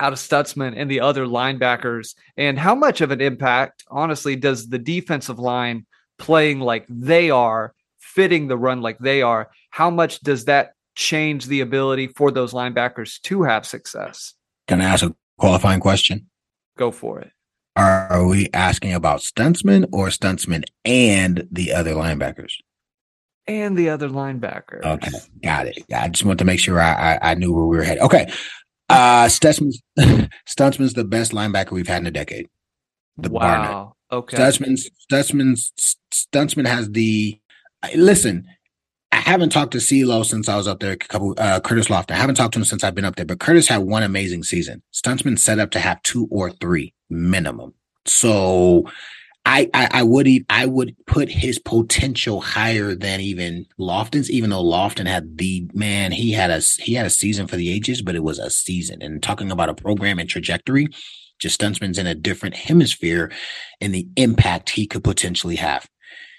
out 0.00 0.12
of 0.12 0.18
Stutsman 0.18 0.74
and 0.76 0.90
the 0.90 1.00
other 1.00 1.26
linebackers? 1.26 2.14
And 2.36 2.58
how 2.58 2.74
much 2.74 3.00
of 3.00 3.10
an 3.10 3.20
impact, 3.20 3.84
honestly, 3.90 4.36
does 4.36 4.68
the 4.68 4.78
defensive 4.78 5.38
line 5.38 5.86
playing 6.18 6.60
like 6.60 6.86
they 6.88 7.30
are, 7.30 7.74
fitting 7.98 8.48
the 8.48 8.56
run 8.56 8.80
like 8.80 8.98
they 8.98 9.22
are, 9.22 9.50
how 9.70 9.90
much 9.90 10.20
does 10.20 10.44
that 10.44 10.74
change 10.94 11.46
the 11.46 11.60
ability 11.60 12.06
for 12.08 12.30
those 12.30 12.52
linebackers 12.52 13.20
to 13.22 13.42
have 13.42 13.66
success? 13.66 14.34
Can 14.68 14.80
I 14.80 14.84
ask 14.84 15.04
a 15.04 15.14
qualifying 15.38 15.80
question? 15.80 16.28
Go 16.78 16.90
for 16.90 17.20
it. 17.20 17.30
Are 17.76 18.24
we 18.26 18.48
asking 18.54 18.94
about 18.94 19.20
Stutsman 19.20 19.88
or 19.92 20.08
Stutsman 20.08 20.62
and 20.84 21.48
the 21.50 21.72
other 21.72 21.94
linebackers? 21.94 22.52
And 23.46 23.76
the 23.76 23.90
other 23.90 24.08
linebackers. 24.08 24.84
Okay, 24.84 25.10
got 25.42 25.66
it. 25.66 25.84
I 25.94 26.08
just 26.08 26.24
want 26.24 26.38
to 26.38 26.44
make 26.44 26.60
sure 26.60 26.80
I, 26.80 27.14
I, 27.14 27.30
I 27.32 27.34
knew 27.34 27.52
where 27.52 27.64
we 27.64 27.76
were 27.76 27.82
headed. 27.82 28.02
Okay, 28.02 28.32
uh, 28.88 29.26
Stutsman's 29.26 29.82
Stutsman's 30.48 30.94
the 30.94 31.04
best 31.04 31.32
linebacker 31.32 31.72
we've 31.72 31.88
had 31.88 32.02
in 32.02 32.06
a 32.06 32.10
decade. 32.10 32.48
The 33.16 33.30
wow. 33.30 33.94
Okay. 34.10 34.36
Stutsman's 34.36 34.90
Stutsman's 35.10 35.72
Stutsman 36.12 36.66
has 36.66 36.90
the 36.90 37.38
listen. 37.94 38.46
I 39.12 39.18
haven't 39.18 39.50
talked 39.50 39.72
to 39.72 39.78
CeeLo 39.78 40.26
since 40.26 40.48
I 40.48 40.56
was 40.56 40.66
up 40.66 40.80
there. 40.80 40.92
A 40.92 40.96
couple, 40.96 41.34
uh, 41.38 41.60
Curtis 41.60 41.86
Lofton. 41.86 42.12
I 42.12 42.16
haven't 42.16 42.34
talked 42.34 42.54
to 42.54 42.58
him 42.58 42.64
since 42.64 42.82
I've 42.82 42.96
been 42.96 43.04
up 43.04 43.14
there. 43.14 43.24
But 43.24 43.38
Curtis 43.38 43.68
had 43.68 43.78
one 43.78 44.02
amazing 44.02 44.42
season. 44.42 44.82
Stutsman 44.92 45.38
set 45.38 45.60
up 45.60 45.70
to 45.70 45.78
have 45.78 46.02
two 46.02 46.26
or 46.32 46.50
three 46.50 46.92
minimum. 47.08 47.74
So 48.06 48.90
I, 49.46 49.68
I, 49.74 49.88
I 49.92 50.02
would 50.02 50.28
I 50.48 50.66
would 50.66 50.96
put 51.06 51.28
his 51.28 51.58
potential 51.58 52.40
higher 52.40 52.94
than 52.94 53.20
even 53.20 53.66
Lofton's, 53.78 54.30
even 54.30 54.50
though 54.50 54.64
Lofton 54.64 55.06
had 55.06 55.36
the 55.36 55.68
man, 55.74 56.12
he 56.12 56.32
had 56.32 56.50
a 56.50 56.60
he 56.60 56.94
had 56.94 57.04
a 57.04 57.10
season 57.10 57.46
for 57.46 57.56
the 57.56 57.70
ages, 57.70 58.00
but 58.00 58.14
it 58.14 58.22
was 58.22 58.38
a 58.38 58.48
season. 58.48 59.02
And 59.02 59.22
talking 59.22 59.50
about 59.50 59.68
a 59.68 59.74
program 59.74 60.18
and 60.18 60.28
trajectory, 60.28 60.88
just 61.38 61.60
Stutsman's 61.60 61.98
in 61.98 62.06
a 62.06 62.14
different 62.14 62.56
hemisphere 62.56 63.30
and 63.80 63.94
the 63.94 64.08
impact 64.16 64.70
he 64.70 64.86
could 64.86 65.04
potentially 65.04 65.56
have. 65.56 65.88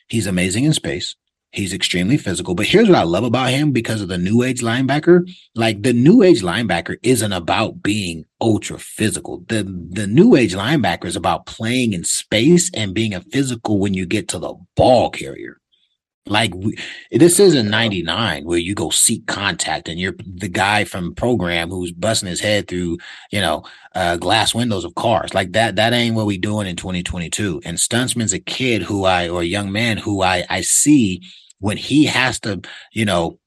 He's 0.08 0.28
amazing 0.28 0.64
in 0.64 0.74
space. 0.74 1.16
He's 1.56 1.74
extremely 1.74 2.18
physical. 2.18 2.54
But 2.54 2.66
here's 2.66 2.90
what 2.90 2.98
I 2.98 3.04
love 3.04 3.24
about 3.24 3.50
him 3.50 3.72
because 3.72 4.02
of 4.02 4.10
the 4.10 4.18
new 4.18 4.44
age 4.44 4.62
linebacker. 4.62 5.26
Like 5.56 5.84
the 5.84 5.94
new 5.94 6.22
age 6.22 6.42
linebacker 6.42 6.98
isn't 7.02 7.32
about 7.32 7.82
being 7.82 8.26
ultra 8.42 8.78
physical. 8.78 9.46
The 9.48 9.64
the 9.64 10.06
new 10.06 10.36
age 10.36 10.54
linebacker 10.54 11.06
is 11.06 11.16
about 11.16 11.46
playing 11.46 11.94
in 11.94 12.04
space 12.04 12.70
and 12.74 12.94
being 12.94 13.14
a 13.14 13.22
physical 13.22 13.80
when 13.80 13.94
you 13.94 14.06
get 14.06 14.28
to 14.30 14.40
the 14.40 14.54
ball 14.76 15.10
carrier. 15.10 15.62
Like 16.28 16.54
we, 16.56 16.76
this 17.12 17.40
isn't 17.40 17.70
99 17.70 18.46
where 18.46 18.58
you 18.58 18.74
go 18.74 18.90
seek 18.90 19.28
contact 19.28 19.88
and 19.88 20.00
you're 20.00 20.16
the 20.26 20.50
guy 20.50 20.84
from 20.84 21.14
program 21.14 21.70
who's 21.70 21.92
busting 21.92 22.28
his 22.28 22.42
head 22.42 22.68
through, 22.68 22.98
you 23.32 23.40
know, 23.40 23.64
uh, 23.94 24.18
glass 24.18 24.56
windows 24.56 24.84
of 24.86 24.96
cars. 24.96 25.36
Like 25.36 25.52
that, 25.52 25.76
that 25.76 25.94
ain't 25.94 26.16
what 26.16 26.26
we 26.26 26.40
doing 26.40 26.68
in 26.68 26.76
2022. 26.76 27.62
And 27.64 27.78
Stutsman's 27.78 28.34
a 28.34 28.40
kid 28.40 28.82
who 28.82 29.06
I, 29.06 29.30
or 29.30 29.42
a 29.42 29.46
young 29.46 29.72
man 29.72 29.98
who 29.98 30.24
I, 30.24 30.44
I 30.50 30.62
see 30.62 31.22
when 31.60 31.78
he 31.78 32.06
has 32.06 32.40
to, 32.42 32.62
you 32.92 33.06
know, 33.06 33.40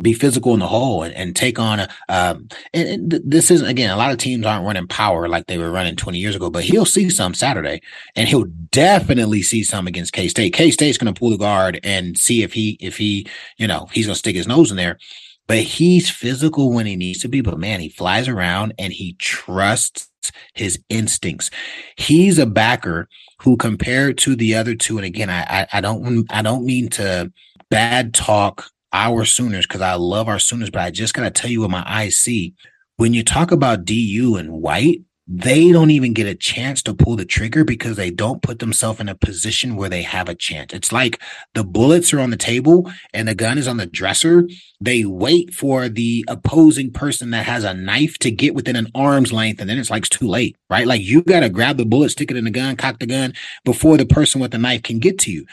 be 0.00 0.12
physical 0.12 0.52
in 0.52 0.60
the 0.60 0.66
hole 0.66 1.02
and, 1.02 1.14
and 1.14 1.34
take 1.34 1.58
on 1.58 1.80
a 1.80 1.88
um 2.08 2.48
and, 2.74 3.12
and, 3.12 3.22
this 3.24 3.50
isn't 3.50 3.66
again 3.66 3.90
a 3.90 3.96
lot 3.96 4.10
of 4.10 4.18
teams 4.18 4.44
aren't 4.44 4.66
running 4.66 4.86
power 4.86 5.26
like 5.26 5.46
they 5.46 5.56
were 5.56 5.70
running 5.70 5.96
20 5.96 6.18
years 6.18 6.36
ago 6.36 6.50
but 6.50 6.64
he'll 6.64 6.84
see 6.84 7.08
some 7.08 7.32
saturday 7.32 7.80
and 8.14 8.28
he'll 8.28 8.44
definitely 8.72 9.40
see 9.40 9.62
some 9.62 9.86
against 9.86 10.12
k-state. 10.12 10.52
K-state's 10.52 10.98
going 10.98 11.12
to 11.12 11.18
pull 11.18 11.30
the 11.30 11.38
guard 11.38 11.80
and 11.82 12.18
see 12.18 12.42
if 12.42 12.52
he 12.52 12.76
if 12.80 12.98
he 12.98 13.26
you 13.56 13.66
know 13.66 13.88
he's 13.90 14.06
going 14.06 14.14
to 14.14 14.18
stick 14.18 14.36
his 14.36 14.46
nose 14.46 14.70
in 14.70 14.76
there 14.76 14.98
but 15.46 15.58
he's 15.58 16.10
physical 16.10 16.72
when 16.72 16.86
he 16.86 16.96
needs 16.96 17.20
to 17.20 17.28
be 17.28 17.40
but 17.40 17.58
man 17.58 17.80
he 17.80 17.88
flies 17.88 18.28
around 18.28 18.74
and 18.78 18.92
he 18.92 19.14
trusts 19.14 20.08
his 20.54 20.78
instincts 20.88 21.50
he's 21.96 22.38
a 22.38 22.46
backer 22.46 23.08
who 23.40 23.56
compared 23.56 24.18
to 24.18 24.34
the 24.34 24.54
other 24.54 24.74
two 24.74 24.96
and 24.98 25.06
again 25.06 25.30
i 25.30 25.42
i, 25.42 25.66
I 25.74 25.80
don't 25.80 26.26
i 26.30 26.42
don't 26.42 26.64
mean 26.64 26.88
to 26.90 27.32
bad 27.70 28.14
talk 28.14 28.70
our 28.92 29.24
Sooners 29.24 29.66
because 29.66 29.82
I 29.82 29.94
love 29.94 30.28
our 30.28 30.38
Sooners, 30.38 30.70
but 30.70 30.82
I 30.82 30.90
just 30.90 31.14
got 31.14 31.24
to 31.24 31.30
tell 31.30 31.50
you 31.50 31.60
what 31.60 31.70
my 31.70 31.84
eyes 31.86 32.16
see. 32.16 32.54
When 32.96 33.12
you 33.12 33.22
talk 33.22 33.52
about 33.52 33.84
DU 33.84 34.36
and 34.36 34.52
White, 34.52 35.02
they 35.28 35.72
don't 35.72 35.90
even 35.90 36.12
get 36.12 36.28
a 36.28 36.34
chance 36.34 36.82
to 36.82 36.94
pull 36.94 37.16
the 37.16 37.24
trigger 37.24 37.64
because 37.64 37.96
they 37.96 38.10
don't 38.10 38.42
put 38.42 38.60
themselves 38.60 39.00
in 39.00 39.08
a 39.08 39.14
position 39.14 39.74
where 39.74 39.88
they 39.88 40.02
have 40.02 40.28
a 40.28 40.34
chance. 40.34 40.72
It's 40.72 40.92
like 40.92 41.20
the 41.54 41.64
bullets 41.64 42.14
are 42.14 42.20
on 42.20 42.30
the 42.30 42.36
table 42.36 42.90
and 43.12 43.26
the 43.26 43.34
gun 43.34 43.58
is 43.58 43.66
on 43.66 43.76
the 43.76 43.86
dresser. 43.86 44.48
They 44.80 45.04
wait 45.04 45.52
for 45.52 45.88
the 45.88 46.24
opposing 46.28 46.92
person 46.92 47.30
that 47.30 47.46
has 47.46 47.64
a 47.64 47.74
knife 47.74 48.18
to 48.20 48.30
get 48.30 48.54
within 48.54 48.76
an 48.76 48.88
arm's 48.94 49.32
length, 49.32 49.60
and 49.60 49.68
then 49.68 49.78
it's 49.78 49.90
like 49.90 50.04
it's 50.06 50.08
too 50.08 50.28
late, 50.28 50.56
right? 50.70 50.86
Like 50.86 51.02
you 51.02 51.22
got 51.22 51.40
to 51.40 51.50
grab 51.50 51.76
the 51.76 51.86
bullet, 51.86 52.10
stick 52.10 52.30
it 52.30 52.36
in 52.36 52.44
the 52.44 52.50
gun, 52.50 52.76
cock 52.76 53.00
the 53.00 53.06
gun 53.06 53.34
before 53.64 53.96
the 53.96 54.06
person 54.06 54.40
with 54.40 54.52
the 54.52 54.58
knife 54.58 54.82
can 54.82 54.98
get 54.98 55.18
to 55.20 55.32
you 55.32 55.46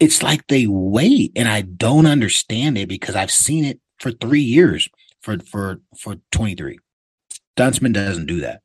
it's 0.00 0.22
like 0.22 0.46
they 0.48 0.66
wait 0.66 1.32
and 1.36 1.48
I 1.48 1.62
don't 1.62 2.06
understand 2.06 2.76
it 2.78 2.88
because 2.88 3.14
I've 3.14 3.30
seen 3.30 3.64
it 3.64 3.80
for 3.98 4.10
three 4.10 4.42
years 4.42 4.88
for 5.20 5.38
for 5.38 5.80
for 5.98 6.16
23. 6.32 6.78
Stutsman 7.56 7.92
doesn't 7.92 8.26
do 8.26 8.40
that. 8.40 8.63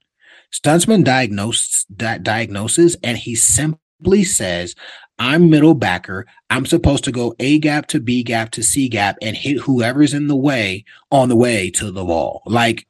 Stutsman 0.51 1.03
diagnoses 1.03 1.85
di- 1.95 2.17
diagnoses 2.19 2.97
and 3.03 3.17
he 3.17 3.35
simply 3.35 4.23
says, 4.23 4.75
I'm 5.19 5.49
middle 5.49 5.73
backer. 5.73 6.25
I'm 6.49 6.65
supposed 6.65 7.03
to 7.03 7.11
go 7.11 7.35
A 7.39 7.59
gap 7.59 7.87
to 7.87 7.99
B 7.99 8.23
gap 8.23 8.51
to 8.51 8.63
C 8.63 8.87
gap 8.89 9.17
and 9.21 9.35
hit 9.35 9.59
whoever's 9.59 10.13
in 10.13 10.27
the 10.27 10.35
way 10.35 10.85
on 11.11 11.29
the 11.29 11.35
way 11.35 11.69
to 11.71 11.91
the 11.91 12.05
wall. 12.05 12.41
Like 12.45 12.87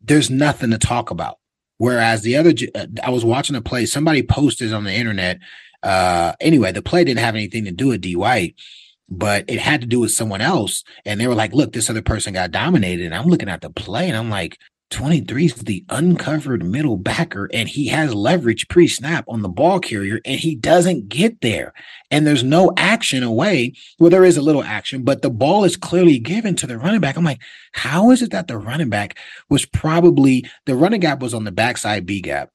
there's 0.00 0.30
nothing 0.30 0.70
to 0.70 0.78
talk 0.78 1.10
about. 1.10 1.38
Whereas 1.78 2.22
the 2.22 2.36
other, 2.36 2.52
uh, 2.74 2.86
I 3.02 3.08
was 3.08 3.24
watching 3.24 3.56
a 3.56 3.62
play, 3.62 3.86
somebody 3.86 4.22
posted 4.22 4.72
on 4.72 4.84
the 4.84 4.92
internet 4.92 5.40
uh, 5.82 6.32
anyway, 6.40 6.72
the 6.72 6.82
play 6.82 7.04
didn't 7.04 7.24
have 7.24 7.34
anything 7.34 7.64
to 7.64 7.70
do 7.70 7.88
with 7.88 8.00
D 8.00 8.16
White, 8.16 8.54
but 9.08 9.44
it 9.48 9.58
had 9.58 9.80
to 9.80 9.86
do 9.86 10.00
with 10.00 10.12
someone 10.12 10.40
else. 10.40 10.84
And 11.04 11.20
they 11.20 11.26
were 11.26 11.34
like, 11.34 11.52
look, 11.52 11.72
this 11.72 11.90
other 11.90 12.02
person 12.02 12.34
got 12.34 12.50
dominated. 12.50 13.06
And 13.06 13.14
I'm 13.14 13.26
looking 13.26 13.48
at 13.48 13.60
the 13.60 13.70
play 13.70 14.08
and 14.08 14.16
I'm 14.16 14.30
like, 14.30 14.58
23 14.90 15.44
is 15.44 15.54
the 15.54 15.84
uncovered 15.88 16.64
middle 16.64 16.96
backer 16.96 17.48
and 17.52 17.68
he 17.68 17.88
has 17.88 18.12
leverage 18.12 18.68
pre 18.68 18.88
snap 18.88 19.24
on 19.28 19.42
the 19.42 19.48
ball 19.48 19.78
carrier 19.78 20.20
and 20.24 20.40
he 20.40 20.54
doesn't 20.54 21.08
get 21.08 21.40
there. 21.40 21.72
And 22.10 22.26
there's 22.26 22.42
no 22.42 22.72
action 22.76 23.22
away. 23.22 23.74
Well, 23.98 24.10
there 24.10 24.24
is 24.24 24.36
a 24.36 24.42
little 24.42 24.64
action, 24.64 25.04
but 25.04 25.22
the 25.22 25.30
ball 25.30 25.64
is 25.64 25.76
clearly 25.76 26.18
given 26.18 26.56
to 26.56 26.66
the 26.66 26.76
running 26.76 27.00
back. 27.00 27.16
I'm 27.16 27.24
like, 27.24 27.40
how 27.72 28.10
is 28.10 28.20
it 28.20 28.32
that 28.32 28.48
the 28.48 28.58
running 28.58 28.90
back 28.90 29.16
was 29.48 29.64
probably 29.64 30.44
the 30.66 30.74
running 30.74 31.00
gap 31.00 31.20
was 31.20 31.34
on 31.34 31.44
the 31.44 31.52
backside 31.52 32.04
B 32.04 32.20
gap? 32.20 32.50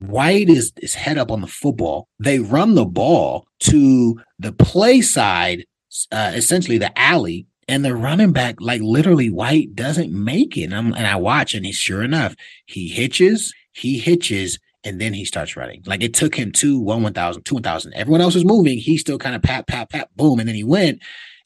White 0.00 0.48
is, 0.48 0.72
is 0.76 0.94
head 0.94 1.18
up 1.18 1.32
on 1.32 1.40
the 1.40 1.48
football. 1.48 2.06
They 2.20 2.38
run 2.38 2.74
the 2.74 2.84
ball 2.84 3.48
to 3.60 4.20
the 4.38 4.52
play 4.52 5.00
side, 5.00 5.64
uh, 6.12 6.32
essentially 6.34 6.78
the 6.78 6.96
alley, 6.96 7.47
and 7.68 7.84
the 7.84 7.94
running 7.94 8.32
back, 8.32 8.56
like 8.60 8.80
literally, 8.80 9.30
White 9.30 9.74
doesn't 9.74 10.10
make 10.10 10.56
it. 10.56 10.64
And, 10.64 10.74
I'm, 10.74 10.94
and 10.94 11.06
I 11.06 11.16
watch, 11.16 11.54
and 11.54 11.66
he's 11.66 11.76
sure 11.76 12.02
enough, 12.02 12.34
he 12.64 12.88
hitches, 12.88 13.52
he 13.72 13.98
hitches, 13.98 14.58
and 14.84 15.00
then 15.00 15.12
he 15.12 15.26
starts 15.26 15.56
running. 15.56 15.82
Like 15.84 16.02
it 16.02 16.14
took 16.14 16.34
him 16.34 16.50
two, 16.50 16.78
one, 16.78 17.02
1,000, 17.02 17.42
two, 17.44 17.56
1,000. 17.56 17.92
Everyone 17.94 18.22
else 18.22 18.34
was 18.34 18.44
moving. 18.44 18.78
He 18.78 18.96
still 18.96 19.18
kind 19.18 19.36
of 19.36 19.42
pat, 19.42 19.66
pat, 19.66 19.90
pat, 19.90 20.08
boom. 20.16 20.40
And 20.40 20.48
then 20.48 20.56
he 20.56 20.64
went. 20.64 21.02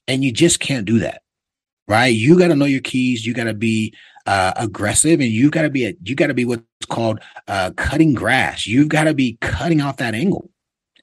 And 0.07 0.23
you 0.23 0.33
just 0.33 0.61
can't 0.61 0.85
do 0.85 1.01
that. 1.01 1.23
Right. 1.89 2.15
You 2.15 2.39
got 2.39 2.49
to 2.49 2.57
know 2.57 2.65
your 2.65 2.81
keys. 2.81 3.27
You 3.27 3.35
got 3.35 3.45
to 3.45 3.55
be 3.55 3.95
uh, 4.27 4.53
aggressive 4.57 5.21
and 5.21 5.31
you've 5.31 5.51
got 5.51 5.63
to 5.63 5.71
be 5.71 5.87
a, 5.87 5.95
you 6.03 6.15
got 6.15 6.29
to 6.29 6.35
be 6.35 6.45
what's 6.45 6.63
called 6.89 7.21
uh, 7.49 7.73
cutting 7.77 8.15
grass. 8.15 8.67
You've 8.67 8.89
got 8.89 9.05
to 9.05 9.15
be 9.15 9.39
cutting 9.41 9.81
off 9.81 9.97
that 9.97 10.15
angle. 10.15 10.51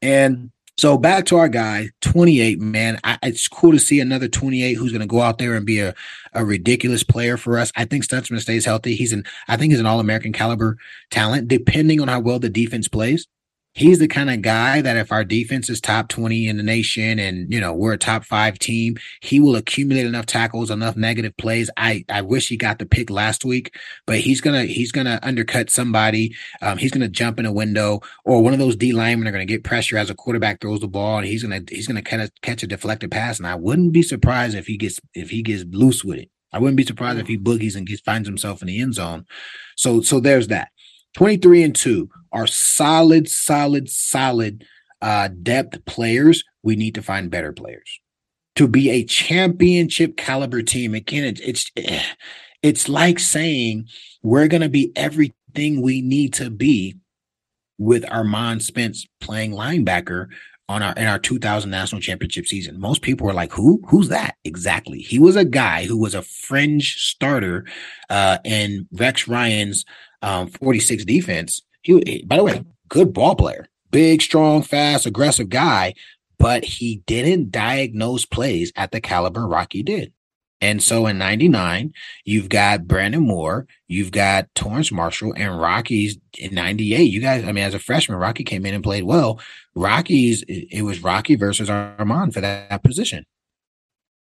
And 0.01 0.51
so 0.79 0.97
back 0.97 1.25
to 1.25 1.35
our 1.35 1.49
guy, 1.49 1.89
28, 1.99 2.61
man. 2.61 2.99
I, 3.03 3.17
it's 3.23 3.49
cool 3.49 3.73
to 3.73 3.79
see 3.79 3.99
another 3.99 4.29
28 4.29 4.75
who's 4.75 4.93
going 4.93 5.01
to 5.01 5.07
go 5.07 5.19
out 5.19 5.37
there 5.37 5.55
and 5.55 5.65
be 5.65 5.81
a, 5.81 5.93
a 6.33 6.45
ridiculous 6.45 7.03
player 7.03 7.35
for 7.35 7.59
us. 7.59 7.69
I 7.75 7.83
think 7.83 8.05
Stutsman 8.05 8.39
stays 8.39 8.63
healthy. 8.63 8.95
He's 8.95 9.11
an, 9.11 9.25
I 9.49 9.57
think 9.57 9.73
he's 9.73 9.81
an 9.81 9.85
all 9.85 9.99
American 9.99 10.31
caliber 10.31 10.77
talent, 11.11 11.49
depending 11.49 11.99
on 11.99 12.07
how 12.07 12.21
well 12.21 12.39
the 12.39 12.49
defense 12.49 12.87
plays 12.87 13.27
he's 13.73 13.99
the 13.99 14.07
kind 14.07 14.29
of 14.29 14.41
guy 14.41 14.81
that 14.81 14.97
if 14.97 15.11
our 15.11 15.23
defense 15.23 15.69
is 15.69 15.79
top 15.79 16.09
20 16.09 16.47
in 16.47 16.57
the 16.57 16.63
nation 16.63 17.19
and 17.19 17.51
you 17.51 17.59
know 17.59 17.73
we're 17.73 17.93
a 17.93 17.97
top 17.97 18.25
five 18.25 18.57
team 18.57 18.97
he 19.21 19.39
will 19.39 19.55
accumulate 19.55 20.05
enough 20.05 20.25
tackles 20.25 20.71
enough 20.71 20.95
negative 20.95 21.35
plays. 21.37 21.69
I 21.77 22.03
i 22.09 22.21
wish 22.21 22.49
he 22.49 22.57
got 22.57 22.79
the 22.79 22.85
pick 22.85 23.09
last 23.09 23.45
week 23.45 23.75
but 24.05 24.19
he's 24.19 24.41
gonna 24.41 24.63
he's 24.63 24.91
gonna 24.91 25.19
undercut 25.23 25.69
somebody. 25.69 26.35
Um, 26.61 26.77
he's 26.77 26.91
gonna 26.91 27.07
jump 27.07 27.39
in 27.39 27.45
a 27.45 27.53
window 27.53 28.01
or 28.25 28.41
one 28.41 28.53
of 28.53 28.59
those 28.59 28.75
d 28.75 28.91
linemen 28.91 29.27
are 29.27 29.31
gonna 29.31 29.45
get 29.45 29.63
pressure 29.63 29.97
as 29.97 30.09
a 30.09 30.15
quarterback 30.15 30.61
throws 30.61 30.81
the 30.81 30.87
ball 30.87 31.19
and 31.19 31.27
he's 31.27 31.43
gonna 31.43 31.61
he's 31.69 31.87
gonna 31.87 32.01
kind 32.01 32.21
of 32.21 32.31
catch 32.41 32.63
a 32.63 32.67
deflected 32.67 33.11
pass. 33.11 33.37
And 33.37 33.47
i 33.47 33.55
wouldn't 33.55 33.93
be 33.93 34.01
surprised 34.01 34.55
if 34.55 34.67
he 34.67 34.77
gets 34.77 34.99
if 35.13 35.29
he 35.29 35.41
gets 35.41 35.63
loose 35.71 36.03
with 36.03 36.19
it. 36.19 36.29
I 36.51 36.59
wouldn't 36.59 36.77
be 36.77 36.85
surprised 36.85 37.19
if 37.19 37.27
he 37.27 37.37
boogies 37.37 37.75
and 37.75 37.85
gets 37.85 38.01
finds 38.01 38.27
himself 38.27 38.61
in 38.61 38.67
the 38.67 38.81
end 38.81 38.95
zone. 38.95 39.25
So 39.75 40.01
so 40.01 40.19
there's 40.19 40.47
that. 40.47 40.69
23 41.15 41.63
and 41.63 41.75
2 41.75 42.09
are 42.31 42.47
solid, 42.47 43.29
solid, 43.29 43.89
solid 43.89 44.65
uh, 45.01 45.29
depth 45.41 45.83
players. 45.85 46.43
We 46.63 46.75
need 46.75 46.95
to 46.95 47.01
find 47.01 47.31
better 47.31 47.53
players 47.53 47.99
to 48.55 48.67
be 48.67 48.89
a 48.89 49.05
championship 49.05 50.17
caliber 50.17 50.61
team. 50.61 50.93
Again, 50.93 51.23
it, 51.23 51.39
it's 51.41 51.71
it's 52.61 52.89
like 52.89 53.19
saying 53.19 53.87
we're 54.21 54.47
going 54.47 54.61
to 54.61 54.69
be 54.69 54.91
everything 54.95 55.81
we 55.81 56.01
need 56.01 56.33
to 56.33 56.49
be 56.49 56.97
with 57.77 58.03
Armand 58.11 58.61
Spence 58.61 59.07
playing 59.21 59.51
linebacker 59.51 60.27
on 60.67 60.83
our 60.83 60.93
in 60.93 61.07
our 61.07 61.17
2000 61.17 61.71
national 61.71 62.01
championship 62.01 62.45
season. 62.45 62.79
Most 62.79 63.01
people 63.01 63.25
were 63.25 63.33
like, 63.33 63.53
"Who? 63.53 63.81
Who's 63.87 64.09
that?" 64.09 64.35
Exactly. 64.43 64.99
He 64.99 65.19
was 65.19 65.35
a 65.37 65.45
guy 65.45 65.85
who 65.85 65.97
was 65.97 66.13
a 66.13 66.21
fringe 66.21 66.95
starter 66.97 67.65
uh, 68.09 68.39
in 68.43 68.87
Rex 68.91 69.27
Ryan's 69.27 69.85
um, 70.21 70.47
46 70.47 71.05
defense. 71.05 71.61
He, 71.81 72.23
by 72.25 72.37
the 72.37 72.43
way, 72.43 72.63
good 72.89 73.13
ball 73.13 73.35
player, 73.35 73.67
big, 73.91 74.21
strong, 74.21 74.61
fast, 74.61 75.05
aggressive 75.05 75.49
guy, 75.49 75.93
but 76.37 76.63
he 76.63 77.03
didn't 77.05 77.51
diagnose 77.51 78.25
plays 78.25 78.71
at 78.75 78.91
the 78.91 79.01
caliber 79.01 79.47
Rocky 79.47 79.83
did. 79.83 80.13
And 80.61 80.83
so 80.83 81.07
in 81.07 81.17
99, 81.17 81.93
you've 82.25 82.49
got 82.49 82.85
Brandon 82.85 83.21
Moore, 83.21 83.65
you've 83.87 84.11
got 84.11 84.53
Torrance 84.55 84.91
Marshall, 84.91 85.33
and 85.37 85.59
Rocky's 85.59 86.17
in 86.37 86.53
98. 86.53 87.03
You 87.03 87.21
guys, 87.21 87.45
I 87.45 87.53
mean, 87.53 87.63
as 87.63 87.73
a 87.73 87.79
freshman, 87.79 88.17
Rocky 88.17 88.43
came 88.43 88.65
in 88.65 88.73
and 88.73 88.83
played 88.83 89.03
well. 89.03 89.39
Rocky's, 89.73 90.43
it 90.47 90.81
was 90.81 91.01
Rocky 91.01 91.35
versus 91.35 91.69
Armand 91.69 92.33
for 92.33 92.41
that 92.41 92.83
position 92.83 93.25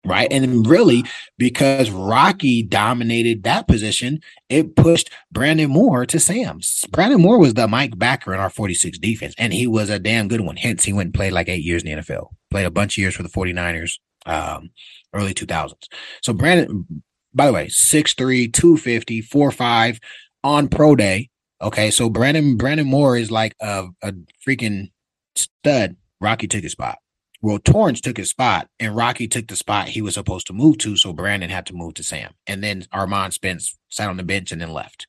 right? 0.06 0.32
And 0.32 0.66
really, 0.68 1.04
because 1.38 1.90
Rocky 1.92 2.64
dominated 2.64 3.44
that 3.44 3.68
position, 3.68 4.22
it 4.50 4.76
pushed 4.76 5.10
Brandon 5.32 5.70
Moore 5.70 6.06
to 6.06 6.20
Sam's. 6.20 6.86
Brandon 6.92 7.22
Moore 7.22 7.40
was 7.40 7.54
the 7.54 7.68
Mike 7.68 7.98
Backer 7.98 8.34
in 8.34 8.40
our 8.40 8.50
46 8.50 8.98
defense, 9.00 9.36
and 9.38 9.54
he 9.54 9.68
was 9.68 9.90
a 9.90 10.00
damn 10.00 10.28
good 10.28 10.42
one. 10.42 10.58
Hence, 10.58 10.84
he 10.84 10.94
went 10.94 11.08
and 11.08 11.14
played 11.14 11.34
like 11.34 11.50
eight 11.50 11.64
years 11.64 11.84
in 11.84 11.92
the 11.92 12.02
NFL, 12.02 12.30
played 12.50 12.66
a 12.66 12.72
bunch 12.72 12.98
of 12.98 13.02
years 13.02 13.16
for 13.16 13.24
the 13.24 13.30
49ers, 13.30 14.00
um, 14.26 14.70
early 15.14 15.34
2000s. 15.34 15.74
So, 16.22 16.34
Brandon, 16.34 17.04
by 17.34 17.48
the 17.48 17.54
way, 17.54 17.68
6'3, 17.68 18.52
250, 18.52 19.22
4'5 19.24 20.00
on 20.44 20.68
pro 20.68 20.96
day. 20.96 21.30
Okay, 21.62 21.92
so 21.92 22.10
Brandon 22.10 22.56
Brandon 22.56 22.88
Moore 22.88 23.18
is 23.18 23.32
like 23.32 23.54
a, 23.60 23.88
a 24.02 24.14
freaking 24.48 24.92
stud. 25.36 25.98
Rocky 26.22 26.48
took 26.48 26.64
his 26.64 26.72
spot. 26.72 27.00
Well, 27.42 27.60
Torrance 27.60 28.02
took 28.02 28.18
his 28.18 28.30
spot 28.30 28.68
and 28.80 28.96
Rocky 28.96 29.28
took 29.28 29.48
the 29.48 29.56
spot 29.56 29.90
he 29.90 30.02
was 30.02 30.16
supposed 30.16 30.48
to 30.48 30.54
move 30.54 30.78
to. 30.80 30.98
So 30.98 31.14
Brandon 31.14 31.50
had 31.50 31.66
to 31.68 31.74
move 31.74 31.94
to 31.96 32.04
Sam. 32.04 32.34
And 32.48 32.64
then 32.64 32.86
Armand 32.92 33.34
Spence 33.34 33.78
sat 33.90 34.10
on 34.10 34.18
the 34.18 34.24
bench 34.24 34.52
and 34.52 34.62
then 34.62 34.74
left. 34.74 35.08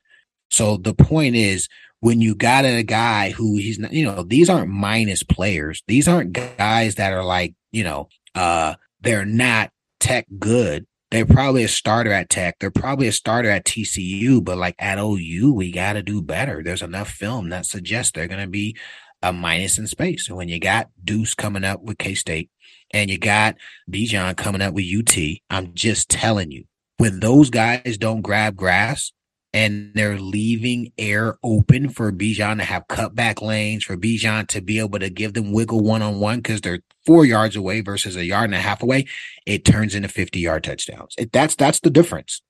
So 0.50 0.76
the 0.76 0.94
point 0.94 1.36
is, 1.36 1.68
when 2.00 2.20
you 2.20 2.34
got 2.34 2.64
a 2.64 2.82
guy 2.82 3.30
who 3.30 3.56
he's 3.56 3.78
not, 3.78 3.92
you 3.92 4.04
know, 4.04 4.22
these 4.22 4.48
aren't 4.48 4.70
minus 4.70 5.22
players. 5.22 5.82
These 5.86 6.08
aren't 6.08 6.32
guys 6.32 6.94
that 6.94 7.12
are 7.12 7.24
like, 7.24 7.54
you 7.72 7.84
know, 7.84 8.08
uh, 8.34 8.74
they're 9.00 9.26
not 9.26 9.70
tech 9.98 10.26
good. 10.38 10.86
They're 11.10 11.26
probably 11.26 11.64
a 11.64 11.68
starter 11.68 12.12
at 12.12 12.30
Tech. 12.30 12.56
They're 12.60 12.70
probably 12.70 13.08
a 13.08 13.12
starter 13.12 13.50
at 13.50 13.64
TCU, 13.64 14.42
but 14.44 14.56
like 14.56 14.76
at 14.78 14.98
OU, 14.98 15.52
we 15.52 15.72
got 15.72 15.94
to 15.94 16.02
do 16.02 16.22
better. 16.22 16.62
There's 16.62 16.82
enough 16.82 17.10
film 17.10 17.48
that 17.48 17.66
suggests 17.66 18.12
they're 18.12 18.28
going 18.28 18.40
to 18.40 18.46
be 18.46 18.76
a 19.22 19.32
minus 19.32 19.78
in 19.78 19.86
space. 19.86 20.26
So 20.26 20.34
when 20.34 20.48
you 20.48 20.58
got 20.58 20.90
Deuce 21.02 21.34
coming 21.34 21.64
up 21.64 21.82
with 21.82 21.98
K 21.98 22.14
State 22.14 22.50
and 22.92 23.10
you 23.10 23.18
got 23.18 23.56
Bijan 23.90 24.36
coming 24.36 24.62
up 24.62 24.74
with 24.74 24.86
UT, 24.86 25.16
I'm 25.50 25.74
just 25.74 26.08
telling 26.08 26.50
you, 26.50 26.64
when 26.98 27.20
those 27.20 27.50
guys 27.50 27.96
don't 27.98 28.22
grab 28.22 28.56
grass 28.56 29.12
and 29.52 29.92
they're 29.94 30.18
leaving 30.18 30.92
air 30.96 31.38
open 31.42 31.88
for 31.88 32.12
Bijan 32.12 32.58
to 32.58 32.64
have 32.64 32.86
cutback 32.88 33.42
lanes, 33.42 33.84
for 33.84 33.96
Bijan 33.96 34.46
to 34.48 34.60
be 34.60 34.78
able 34.78 34.98
to 34.98 35.10
give 35.10 35.34
them 35.34 35.52
wiggle 35.52 35.80
one 35.80 36.02
on 36.02 36.20
one 36.20 36.38
because 36.38 36.60
they're 36.60 36.80
four 37.04 37.24
yards 37.24 37.56
away 37.56 37.80
versus 37.80 38.16
a 38.16 38.24
yard 38.24 38.44
and 38.44 38.54
a 38.54 38.60
half 38.60 38.82
away, 38.82 39.06
it 39.46 39.64
turns 39.64 39.94
into 39.94 40.08
50 40.08 40.38
yard 40.38 40.64
touchdowns. 40.64 41.14
It, 41.18 41.32
that's 41.32 41.56
that's 41.56 41.80
the 41.80 41.90
difference. 41.90 42.42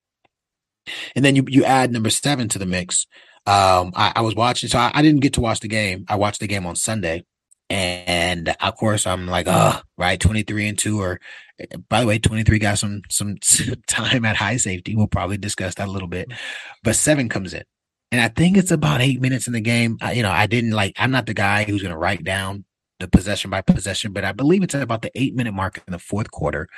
And 1.15 1.25
then 1.25 1.37
you 1.37 1.45
you 1.49 1.65
add 1.65 1.93
number 1.93 2.11
seven 2.11 2.49
to 2.49 2.59
the 2.59 2.67
mix. 2.67 3.07
Um, 3.47 3.93
I, 3.97 4.13
I 4.17 4.21
was 4.21 4.35
watching, 4.35 4.69
so 4.69 4.79
I, 4.79 4.91
I, 4.95 5.03
didn't 5.03 5.21
get 5.21 5.33
to 5.35 5.41
watch 5.41 5.61
the 5.61 5.69
game. 5.69 6.05
I 6.09 6.17
watched 6.17 6.41
the 6.41 6.47
game 6.47 6.67
on 6.67 6.77
Sunday, 6.77 7.25
and 7.71 8.55
of 8.61 8.77
course, 8.77 9.07
I'm 9.07 9.27
like, 9.27 9.47
oh, 9.49 9.81
right, 9.97 10.21
23 10.21 10.69
and 10.69 10.79
two. 10.79 11.01
Or 11.01 11.21
by 11.89 12.01
the 12.01 12.07
way, 12.07 12.19
23 12.19 12.59
got 12.59 12.79
some 12.79 13.03
some 13.11 13.37
time 13.87 14.25
at 14.25 14.37
high 14.37 14.59
safety. 14.59 14.95
We'll 14.95 15.07
probably 15.07 15.39
discuss 15.39 15.75
that 15.77 15.89
a 15.89 15.91
little 15.91 16.09
bit, 16.09 16.31
but 16.85 16.97
seven 16.97 17.29
comes 17.29 17.55
in. 17.55 17.65
And 18.13 18.21
I 18.21 18.29
think 18.29 18.57
it's 18.57 18.73
about 18.73 19.01
eight 19.01 19.21
minutes 19.21 19.47
in 19.47 19.53
the 19.53 19.61
game. 19.61 19.97
I, 20.01 20.13
you 20.13 20.23
know, 20.23 20.33
I 20.33 20.47
didn't 20.47 20.73
like, 20.73 20.95
I'm 20.99 21.13
not 21.13 21.27
the 21.27 21.35
guy 21.35 21.65
who's 21.65 21.83
going 21.83 21.93
to 21.93 21.99
write 21.99 22.25
down 22.25 22.65
the 22.99 23.09
possession 23.09 23.51
by 23.51 23.63
possession, 23.63 24.13
but 24.13 24.25
I 24.25 24.33
believe 24.33 24.63
it's 24.63 24.75
at 24.75 24.83
about 24.83 25.03
the 25.03 25.13
eight 25.15 25.35
minute 25.35 25.55
mark 25.55 25.83
in 25.87 25.93
the 25.93 25.99
fourth 25.99 26.31
quarter. 26.31 26.69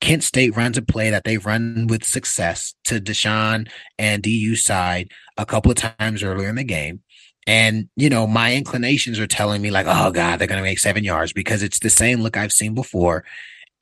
Kent 0.00 0.22
State 0.22 0.56
runs 0.56 0.78
a 0.78 0.82
play 0.82 1.10
that 1.10 1.24
they've 1.24 1.44
run 1.44 1.86
with 1.88 2.04
success 2.04 2.74
to 2.84 3.00
DaShaun 3.00 3.68
and 3.98 4.22
DU 4.22 4.56
side 4.56 5.10
a 5.36 5.46
couple 5.46 5.70
of 5.70 5.76
times 5.76 6.22
earlier 6.22 6.48
in 6.48 6.56
the 6.56 6.64
game. 6.64 7.02
And, 7.46 7.88
you 7.96 8.08
know, 8.08 8.26
my 8.26 8.54
inclinations 8.54 9.18
are 9.18 9.26
telling 9.26 9.60
me, 9.62 9.70
like, 9.70 9.86
oh, 9.88 10.10
God, 10.10 10.38
they're 10.38 10.46
going 10.46 10.62
to 10.62 10.68
make 10.68 10.78
seven 10.78 11.04
yards 11.04 11.32
because 11.32 11.62
it's 11.62 11.80
the 11.80 11.90
same 11.90 12.20
look 12.20 12.36
I've 12.36 12.52
seen 12.52 12.74
before. 12.74 13.24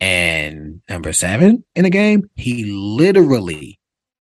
And 0.01 0.81
number 0.89 1.13
seven 1.13 1.65
in 1.75 1.85
the 1.85 1.91
game, 1.91 2.31
he 2.37 2.65
literally 2.65 3.78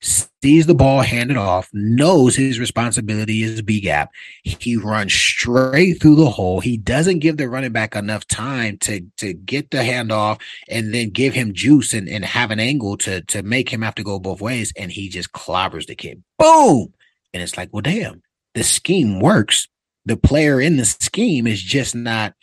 sees 0.04 0.66
the 0.66 0.76
ball 0.76 1.02
handed 1.02 1.38
off, 1.38 1.70
knows 1.74 2.36
his 2.36 2.60
responsibility 2.60 3.44
is 3.44 3.62
B 3.62 3.80
gap. 3.80 4.12
He 4.44 4.76
runs 4.78 5.14
straight 5.14 6.02
through 6.02 6.16
the 6.16 6.30
hole. 6.30 6.60
He 6.60 6.78
doesn't 6.78 7.20
give 7.20 7.38
the 7.38 7.48
running 7.48 7.72
back 7.72 7.96
enough 7.96 8.28
time 8.28 8.78
to 8.80 9.02
to 9.18 9.34
get 9.34 9.72
the 9.72 9.78
handoff 9.78 10.42
and 10.68 10.94
then 10.94 11.10
give 11.10 11.34
him 11.34 11.54
juice 11.54 11.94
and, 11.94 12.08
and 12.10 12.26
have 12.26 12.52
an 12.52 12.60
angle 12.60 12.98
to 12.98 13.22
to 13.22 13.44
make 13.44 13.70
him 13.70 13.82
have 13.82 13.96
to 13.96 14.04
go 14.04 14.20
both 14.20 14.42
ways. 14.42 14.74
And 14.78 14.92
he 14.92 15.10
just 15.10 15.32
clobbers 15.32 15.88
the 15.88 15.96
kid. 15.96 16.24
Boom. 16.38 16.94
And 17.34 17.42
it's 17.42 17.58
like, 17.58 17.70
well, 17.72 17.82
damn, 17.82 18.22
the 18.54 18.64
scheme 18.64 19.20
works. 19.20 19.68
The 20.06 20.18
player 20.18 20.60
in 20.60 20.76
the 20.76 20.86
scheme 20.86 21.48
is 21.48 21.64
just 21.64 21.96
not 21.96 22.34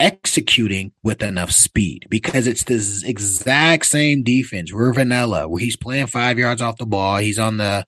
executing 0.00 0.92
with 1.02 1.22
enough 1.22 1.50
speed 1.50 2.06
because 2.08 2.46
it's 2.46 2.64
this 2.64 3.02
exact 3.02 3.86
same 3.86 4.22
defense. 4.22 4.72
We're 4.72 4.92
vanilla 4.92 5.48
where 5.48 5.60
he's 5.60 5.76
playing 5.76 6.06
five 6.06 6.38
yards 6.38 6.62
off 6.62 6.78
the 6.78 6.86
ball. 6.86 7.16
He's 7.18 7.38
on 7.38 7.56
the 7.56 7.84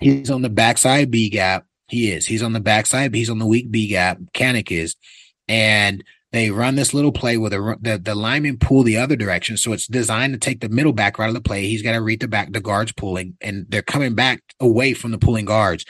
he's 0.00 0.30
on 0.30 0.42
the 0.42 0.48
backside 0.48 1.10
B 1.10 1.28
gap. 1.28 1.66
He 1.88 2.10
is. 2.12 2.26
He's 2.26 2.42
on 2.42 2.52
the 2.52 2.60
backside, 2.60 3.14
he's 3.14 3.30
on 3.30 3.38
the 3.38 3.46
weak 3.46 3.70
B 3.70 3.88
gap. 3.88 4.18
Kanak 4.32 4.70
is. 4.70 4.96
And 5.48 6.02
they 6.32 6.50
run 6.50 6.74
this 6.74 6.92
little 6.92 7.12
play 7.12 7.36
where 7.36 7.50
the, 7.50 7.76
the, 7.80 7.98
the 7.98 8.14
linemen 8.14 8.58
pull 8.58 8.82
the 8.82 8.96
other 8.96 9.14
direction. 9.14 9.56
So 9.56 9.72
it's 9.72 9.86
designed 9.86 10.32
to 10.32 10.38
take 10.38 10.60
the 10.60 10.68
middle 10.68 10.92
back 10.92 11.16
right 11.16 11.28
of 11.28 11.34
the 11.34 11.40
play. 11.40 11.66
He's 11.68 11.82
got 11.82 11.92
to 11.92 12.00
read 12.00 12.20
the 12.20 12.26
back, 12.26 12.52
the 12.52 12.60
guards 12.60 12.90
pulling, 12.90 13.36
and 13.40 13.66
they're 13.68 13.82
coming 13.82 14.16
back 14.16 14.42
away 14.58 14.94
from 14.94 15.12
the 15.12 15.18
pulling 15.18 15.44
guards. 15.44 15.84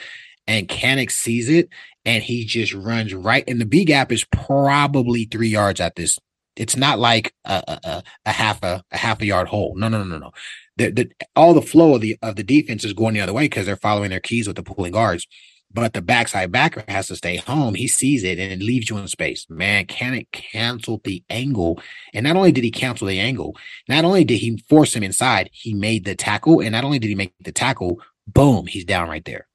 And 0.45 0.67
Kanak 0.67 1.09
sees 1.09 1.49
it 1.49 1.69
and 2.05 2.23
he 2.23 2.45
just 2.45 2.73
runs 2.73 3.13
right. 3.13 3.43
And 3.47 3.59
the 3.59 3.65
B 3.65 3.85
gap 3.85 4.11
is 4.11 4.25
probably 4.25 5.25
three 5.25 5.49
yards 5.49 5.81
at 5.81 5.95
this. 5.95 6.17
It's 6.55 6.77
not 6.77 6.99
like 6.99 7.33
a, 7.43 7.63
a, 7.83 8.03
a 8.25 8.31
half 8.31 8.63
a, 8.63 8.83
a 8.91 8.97
half 8.97 9.21
a 9.21 9.25
yard 9.25 9.47
hole. 9.47 9.75
No, 9.75 9.89
no, 9.89 10.03
no, 10.03 10.17
no. 10.17 10.31
The, 10.77 10.91
the, 10.91 11.11
all 11.35 11.53
the 11.53 11.61
flow 11.61 11.95
of 11.95 12.01
the 12.01 12.17
of 12.21 12.35
the 12.35 12.43
defense 12.43 12.85
is 12.85 12.93
going 12.93 13.13
the 13.13 13.21
other 13.21 13.33
way 13.33 13.45
because 13.45 13.65
they're 13.65 13.75
following 13.75 14.09
their 14.09 14.19
keys 14.19 14.47
with 14.47 14.55
the 14.55 14.63
pulling 14.63 14.93
guards. 14.93 15.27
But 15.73 15.91
the 15.91 16.01
backside 16.01 16.53
backer 16.53 16.85
has 16.87 17.07
to 17.07 17.17
stay 17.17 17.35
home. 17.35 17.75
He 17.75 17.89
sees 17.89 18.23
it 18.23 18.39
and 18.39 18.53
it 18.53 18.63
leaves 18.63 18.89
you 18.89 18.97
in 18.97 19.09
space. 19.09 19.45
Man, 19.49 19.85
can 19.85 20.13
it 20.13 20.31
cancel 20.31 21.01
the 21.03 21.21
angle? 21.29 21.81
And 22.13 22.23
not 22.23 22.37
only 22.37 22.53
did 22.53 22.63
he 22.63 22.71
cancel 22.71 23.07
the 23.07 23.19
angle, 23.19 23.57
not 23.89 24.05
only 24.05 24.23
did 24.23 24.37
he 24.37 24.63
force 24.69 24.95
him 24.95 25.03
inside, 25.03 25.49
he 25.51 25.73
made 25.73 26.05
the 26.05 26.15
tackle. 26.15 26.61
And 26.61 26.71
not 26.71 26.85
only 26.85 26.99
did 26.99 27.09
he 27.09 27.15
make 27.15 27.33
the 27.41 27.51
tackle, 27.51 27.99
boom, 28.25 28.67
he's 28.67 28.85
down 28.85 29.09
right 29.09 29.25
there. 29.25 29.47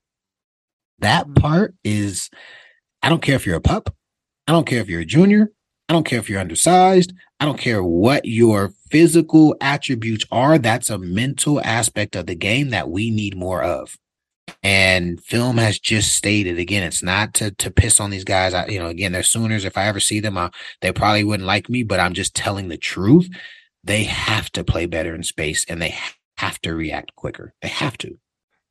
That 1.01 1.35
part 1.35 1.75
is, 1.85 2.31
I 3.03 3.09
don't 3.09 3.23
care 3.23 3.37
if 3.37 3.47
you're 3.47 3.57
a 3.57 3.61
pup. 3.61 3.95
I 4.47 4.53
don't 4.53 4.67
care 4.67 4.81
if 4.81 4.89
you're 4.89 5.01
a 5.01 5.07
junior. 5.07 5.51
I 5.89 5.93
don't 5.93 6.05
care 6.05 6.19
if 6.19 6.31
you're 6.31 6.41
undersized. 6.41 7.13
I 7.41 7.45
don't 7.45 7.59
care 7.59 7.83
what 7.83 8.25
your 8.25 8.71
physical 8.91 9.57
attributes 9.61 10.25
are. 10.31 10.59
That's 10.59 10.91
a 10.91 10.99
mental 10.99 11.61
aspect 11.63 12.15
of 12.15 12.27
the 12.27 12.35
game 12.35 12.71
that 12.71 12.91
we 12.91 13.11
need 13.11 13.37
more 13.37 13.63
of. 13.63 13.97
And 14.63 15.23
film 15.23 15.57
has 15.59 15.79
just 15.79 16.15
stated 16.15 16.59
again, 16.59 16.83
it's 16.83 17.03
not 17.03 17.35
to 17.35 17.53
to 17.53 17.71
piss 17.71 17.99
on 17.99 18.11
these 18.11 18.25
guys. 18.25 18.53
I, 18.53 18.67
you 18.67 18.79
know, 18.79 18.89
again, 18.89 19.13
they're 19.13 19.23
Sooners. 19.23 19.65
If 19.65 19.79
I 19.79 19.87
ever 19.87 20.01
see 20.01 20.21
them, 20.21 20.37
I, 20.37 20.51
they 20.81 20.93
probably 20.93 21.25
wouldn't 21.25 21.47
like 21.47 21.69
me. 21.69 21.83
But 21.83 22.01
I'm 22.01 22.15
just 22.15 22.35
telling 22.35 22.69
the 22.69 22.77
truth. 22.77 23.29
They 23.83 24.05
have 24.05 24.51
to 24.53 24.65
play 24.65 24.87
better 24.87 25.15
in 25.15 25.23
space, 25.23 25.65
and 25.67 25.81
they 25.81 25.97
have 26.37 26.61
to 26.61 26.75
react 26.75 27.15
quicker. 27.17 27.55
They 27.63 27.69
have 27.69 27.97
to. 27.99 28.19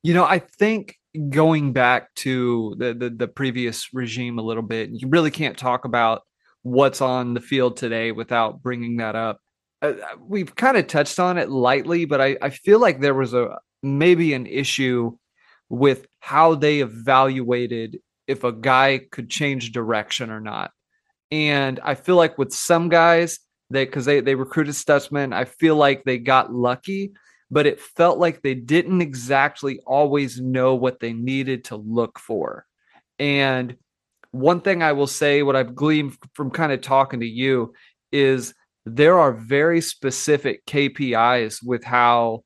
You 0.03 0.14
know, 0.14 0.26
I 0.26 0.39
think 0.39 0.98
going 1.30 1.73
back 1.73 2.14
to 2.15 2.76
the, 2.77 2.94
the, 2.94 3.10
the 3.10 3.27
previous 3.27 3.94
regime 3.94 4.38
a 4.38 4.44
little 4.44 4.64
bit, 4.64 4.90
you 4.91 5.07
really 5.07 5.31
can't 5.31 5.57
talk 5.57 5.86
about 5.86 6.22
what's 6.61 7.02
on 7.02 7.34
the 7.34 7.41
field 7.41 7.77
today 7.77 8.11
without 8.11 8.61
bringing 8.61 8.98
that 8.98 9.15
up. 9.15 9.40
Uh, 9.81 9.94
uh 10.03 10.15
we've 10.19 10.56
kind 10.56 10.77
of 10.77 10.88
touched 10.88 11.19
on 11.19 11.38
it 11.38 11.49
lightly, 11.49 12.06
but 12.06 12.22
I, 12.22 12.38
I 12.41 12.49
feel 12.49 12.80
like 12.80 12.99
there 12.99 13.14
was 13.14 13.34
a 13.34 13.57
maybe 13.81 14.34
an 14.34 14.45
issue 14.45 15.18
with 15.69 16.07
how 16.19 16.56
they 16.56 16.81
evaluated 16.81 17.99
if 18.27 18.44
a 18.44 18.52
guy 18.52 19.02
could 19.11 19.30
change 19.30 19.72
direction 19.72 20.30
or 20.30 20.41
not. 20.41 20.72
And 21.31 21.80
I 21.84 21.95
feel 21.95 22.15
like 22.15 22.38
with 22.38 22.53
some 22.53 22.90
guys, 22.90 23.40
they 23.69 23.86
because 23.86 24.06
they 24.06 24.19
they 24.19 24.36
recruited 24.36 24.73
Stutsman, 24.73 25.34
I 25.34 25.45
feel 25.45 25.76
like 25.76 26.03
they 26.03 26.18
got 26.18 26.53
lucky 26.53 27.14
but 27.51 27.65
it 27.65 27.80
felt 27.80 28.19
like 28.19 28.41
they 28.41 28.55
didn't 28.55 29.01
exactly 29.01 29.80
always 29.85 30.39
know 30.39 30.76
what 30.76 30.99
they 30.99 31.13
needed 31.13 31.65
to 31.65 31.76
look 31.76 32.19
for. 32.19 32.65
And 33.17 33.76
one 34.31 34.61
thing 34.61 34.84
I 34.84 34.91
will 34.91 35.07
say, 35.07 35.41
what 35.41 35.55
I've 35.55 35.76
gleaned 35.76 36.17
from 36.34 36.51
kind 36.51 36.71
of 36.71 36.81
talking 36.81 37.21
to 37.21 37.27
you, 37.27 37.73
is 38.11 38.53
there 38.85 39.19
are 39.19 39.34
very 39.34 39.81
specific 39.81 40.65
KPIs 40.65 41.63
with 41.63 41.84
how 41.84 42.43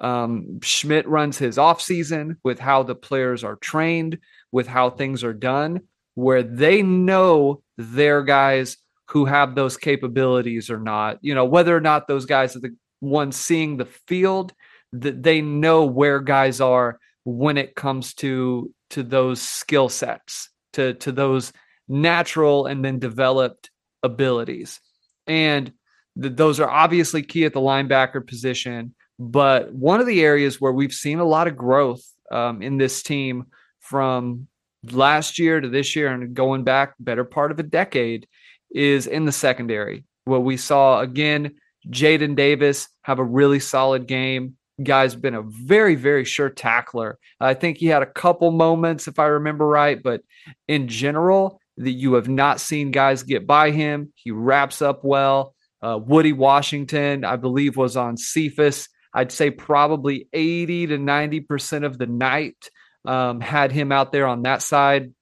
um, 0.00 0.60
Schmidt 0.62 1.06
runs 1.08 1.38
his 1.38 1.56
offseason, 1.56 2.36
with 2.42 2.58
how 2.58 2.82
the 2.82 2.94
players 2.94 3.44
are 3.44 3.56
trained, 3.56 4.18
with 4.50 4.66
how 4.66 4.90
things 4.90 5.22
are 5.22 5.34
done, 5.34 5.80
where 6.14 6.42
they 6.42 6.82
know 6.82 7.62
their 7.76 8.22
guys 8.22 8.76
who 9.08 9.24
have 9.24 9.54
those 9.54 9.76
capabilities 9.76 10.70
or 10.70 10.78
not. 10.78 11.18
You 11.20 11.34
know, 11.34 11.44
whether 11.44 11.76
or 11.76 11.80
not 11.80 12.08
those 12.08 12.26
guys 12.26 12.56
are 12.56 12.60
the 12.60 12.74
one 13.00 13.32
seeing 13.32 13.76
the 13.76 13.86
field 14.06 14.52
that 14.92 15.22
they 15.22 15.40
know 15.40 15.84
where 15.84 16.20
guys 16.20 16.60
are 16.60 16.98
when 17.24 17.56
it 17.56 17.74
comes 17.74 18.14
to 18.14 18.72
to 18.90 19.02
those 19.02 19.40
skill 19.40 19.88
sets 19.88 20.50
to 20.72 20.94
to 20.94 21.12
those 21.12 21.52
natural 21.88 22.66
and 22.66 22.84
then 22.84 22.98
developed 22.98 23.70
abilities. 24.02 24.80
And 25.26 25.72
th- 26.20 26.36
those 26.36 26.60
are 26.60 26.70
obviously 26.70 27.22
key 27.22 27.44
at 27.44 27.52
the 27.52 27.60
linebacker 27.60 28.26
position 28.26 28.94
but 29.20 29.70
one 29.70 30.00
of 30.00 30.06
the 30.06 30.24
areas 30.24 30.58
where 30.58 30.72
we've 30.72 30.94
seen 30.94 31.18
a 31.18 31.24
lot 31.24 31.46
of 31.46 31.54
growth 31.54 32.02
um, 32.32 32.62
in 32.62 32.78
this 32.78 33.02
team 33.02 33.44
from 33.78 34.48
last 34.90 35.38
year 35.38 35.60
to 35.60 35.68
this 35.68 35.94
year 35.94 36.08
and 36.08 36.32
going 36.32 36.64
back 36.64 36.94
better 36.98 37.22
part 37.22 37.52
of 37.52 37.58
a 37.58 37.62
decade 37.62 38.26
is 38.70 39.06
in 39.06 39.26
the 39.26 39.32
secondary 39.32 40.04
what 40.24 40.42
we 40.42 40.56
saw 40.56 41.00
again 41.00 41.54
Jaden 41.88 42.36
Davis 42.36 42.88
have 43.02 43.18
a 43.18 43.24
really 43.24 43.60
solid 43.60 44.06
game. 44.06 44.56
Guy's 44.82 45.14
been 45.14 45.34
a 45.34 45.42
very, 45.42 45.94
very 45.94 46.24
sure 46.24 46.48
tackler. 46.48 47.18
I 47.38 47.54
think 47.54 47.78
he 47.78 47.86
had 47.86 48.02
a 48.02 48.06
couple 48.06 48.50
moments, 48.50 49.08
if 49.08 49.18
I 49.18 49.26
remember 49.26 49.66
right, 49.66 50.02
but 50.02 50.22
in 50.68 50.88
general, 50.88 51.60
that 51.76 51.92
you 51.92 52.14
have 52.14 52.28
not 52.28 52.60
seen 52.60 52.90
guys 52.90 53.22
get 53.22 53.46
by 53.46 53.70
him. 53.70 54.12
He 54.14 54.30
wraps 54.30 54.82
up 54.82 55.04
well. 55.04 55.54
Uh, 55.82 55.98
Woody 55.98 56.32
Washington, 56.32 57.24
I 57.24 57.36
believe, 57.36 57.76
was 57.76 57.96
on 57.96 58.16
Cephus. 58.16 58.88
I'd 59.14 59.32
say 59.32 59.50
probably 59.50 60.28
80 60.32 60.88
to 60.88 60.98
90% 60.98 61.84
of 61.84 61.98
the 61.98 62.06
night 62.06 62.70
um, 63.04 63.40
had 63.40 63.72
him 63.72 63.92
out 63.92 64.12
there 64.12 64.26
on 64.26 64.42
that 64.42 64.62
side. 64.62 65.12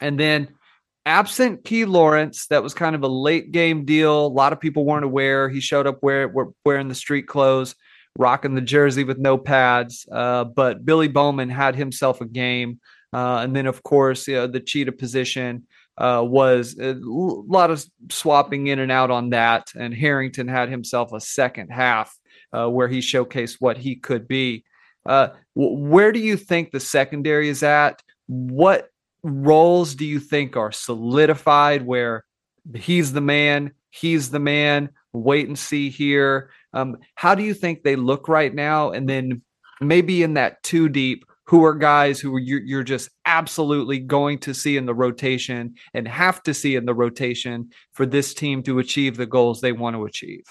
And 0.00 0.18
then 0.18 0.48
absent 1.06 1.64
Key 1.64 1.84
Lawrence, 1.84 2.46
that 2.46 2.62
was 2.62 2.74
kind 2.74 2.94
of 2.94 3.02
a 3.02 3.08
late 3.08 3.52
game 3.52 3.84
deal. 3.84 4.26
A 4.26 4.28
lot 4.28 4.52
of 4.52 4.60
people 4.60 4.84
weren't 4.84 5.04
aware. 5.04 5.48
He 5.48 5.60
showed 5.60 5.86
up 5.86 6.02
wearing, 6.02 6.32
wearing 6.64 6.88
the 6.88 6.94
street 6.94 7.26
clothes, 7.26 7.74
rocking 8.18 8.54
the 8.54 8.60
jersey 8.60 9.04
with 9.04 9.18
no 9.18 9.38
pads. 9.38 10.06
Uh, 10.10 10.44
but 10.44 10.84
Billy 10.84 11.08
Bowman 11.08 11.50
had 11.50 11.74
himself 11.74 12.20
a 12.20 12.26
game. 12.26 12.80
Uh, 13.12 13.40
and 13.42 13.54
then, 13.54 13.66
of 13.66 13.82
course, 13.82 14.26
you 14.26 14.34
know, 14.34 14.46
the 14.46 14.60
cheetah 14.60 14.92
position 14.92 15.66
uh, 15.98 16.22
was 16.24 16.78
a 16.78 16.96
lot 17.02 17.70
of 17.70 17.84
swapping 18.10 18.68
in 18.68 18.78
and 18.78 18.90
out 18.90 19.10
on 19.10 19.30
that. 19.30 19.68
And 19.74 19.92
Harrington 19.92 20.48
had 20.48 20.70
himself 20.70 21.12
a 21.12 21.20
second 21.20 21.68
half 21.68 22.16
uh, 22.52 22.68
where 22.68 22.88
he 22.88 23.00
showcased 23.00 23.56
what 23.60 23.76
he 23.76 23.96
could 23.96 24.26
be. 24.26 24.64
Uh, 25.04 25.28
where 25.54 26.12
do 26.12 26.20
you 26.20 26.36
think 26.36 26.70
the 26.70 26.80
secondary 26.80 27.48
is 27.48 27.62
at? 27.62 28.02
What 28.26 28.88
roles 29.22 29.94
do 29.94 30.04
you 30.04 30.20
think 30.20 30.56
are 30.56 30.72
solidified 30.72 31.86
where 31.86 32.24
he's 32.74 33.12
the 33.12 33.20
man, 33.20 33.72
he's 33.90 34.30
the 34.30 34.38
man, 34.38 34.90
wait 35.12 35.48
and 35.48 35.58
see 35.58 35.90
here? 35.90 36.50
Um, 36.72 36.96
how 37.14 37.34
do 37.34 37.42
you 37.42 37.54
think 37.54 37.82
they 37.82 37.96
look 37.96 38.28
right 38.28 38.54
now? 38.54 38.90
And 38.90 39.08
then 39.08 39.42
maybe 39.80 40.22
in 40.22 40.34
that 40.34 40.62
two 40.62 40.88
deep, 40.88 41.24
who 41.46 41.64
are 41.64 41.74
guys 41.74 42.20
who 42.20 42.38
you're 42.38 42.82
just 42.82 43.10
absolutely 43.26 43.98
going 43.98 44.38
to 44.38 44.54
see 44.54 44.76
in 44.76 44.86
the 44.86 44.94
rotation 44.94 45.74
and 45.92 46.08
have 46.08 46.42
to 46.44 46.54
see 46.54 46.76
in 46.76 46.86
the 46.86 46.94
rotation 46.94 47.68
for 47.92 48.06
this 48.06 48.32
team 48.32 48.62
to 48.62 48.78
achieve 48.78 49.16
the 49.16 49.26
goals 49.26 49.60
they 49.60 49.72
want 49.72 49.94
to 49.94 50.04
achieve? 50.04 50.44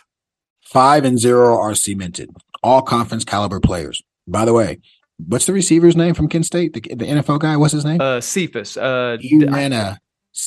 Five 0.63 1.03
and 1.03 1.17
zero 1.17 1.57
are 1.57 1.73
cemented, 1.73 2.29
all 2.61 2.81
conference 2.81 3.23
caliber 3.23 3.59
players. 3.59 4.01
By 4.27 4.45
the 4.45 4.53
way, 4.53 4.79
what's 5.27 5.45
the 5.45 5.53
receiver's 5.53 5.95
name 5.95 6.13
from 6.13 6.27
Kent 6.27 6.45
State? 6.45 6.73
The, 6.73 6.81
the 6.81 7.05
NFL 7.05 7.39
guy, 7.39 7.57
what's 7.57 7.73
his 7.73 7.85
name? 7.85 8.01
Uh, 8.01 8.21
Cephus. 8.21 8.77
Uh, 8.77 9.17
he 9.19 9.43
ran 9.45 9.73
a 9.73 9.99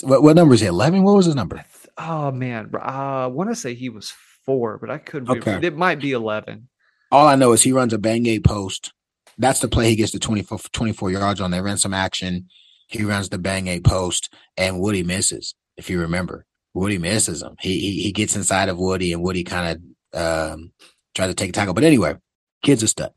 what, 0.03 0.23
what 0.23 0.37
number 0.37 0.55
is 0.55 0.61
he? 0.61 0.67
Eleven. 0.67 1.03
What 1.03 1.17
was 1.17 1.27
his 1.27 1.35
number? 1.35 1.65
Oh 1.99 2.31
man, 2.33 2.71
uh, 2.75 2.79
I 2.79 3.27
want 3.27 3.51
to 3.51 3.57
say 3.57 3.75
he 3.75 3.89
was 3.89 4.13
four, 4.45 4.79
but 4.79 4.91
I 4.91 4.99
could. 4.99 5.27
Be, 5.27 5.33
okay. 5.33 5.61
It 5.63 5.77
might 5.77 6.01
be 6.01 6.13
eleven. 6.13 6.69
All 7.13 7.27
I 7.27 7.37
know 7.37 7.53
is 7.53 7.63
he 7.63 7.73
runs 7.73 7.93
a 7.93 7.99
bang 7.99 8.27
eight 8.27 8.45
post. 8.45 8.93
That's 9.39 9.61
the 9.61 9.69
play 9.69 9.89
he 9.89 9.97
gets 9.97 10.13
the 10.13 10.21
24, 10.21 10.61
24 10.73 11.11
yards 11.11 11.41
on. 11.41 11.51
They 11.51 11.61
ran 11.61 11.77
some 11.77 11.93
action. 11.93 12.47
He 12.87 13.03
runs 13.03 13.29
the 13.29 13.39
bang 13.39 13.67
eight 13.67 13.85
post, 13.85 14.33
and 14.57 14.81
Woody 14.81 15.03
misses. 15.03 15.55
If 15.77 15.91
you 15.91 16.01
remember, 16.01 16.47
Woody 16.73 16.99
misses 16.99 17.43
him. 17.43 17.57
He 17.61 17.81
he, 17.81 18.03
he 18.03 18.13
gets 18.13 18.37
inside 18.37 18.69
of 18.69 18.79
Woody, 18.79 19.13
and 19.13 19.23
Woody 19.23 19.45
kind 19.45 19.79
of 20.13 20.21
um, 20.53 20.73
tried 21.15 21.29
to 21.29 21.35
take 21.35 21.51
a 21.51 21.53
tackle. 21.53 21.75
But 21.75 21.85
anyway, 21.85 22.17
kid's 22.63 22.83
a 22.83 22.89
stud. 22.89 23.13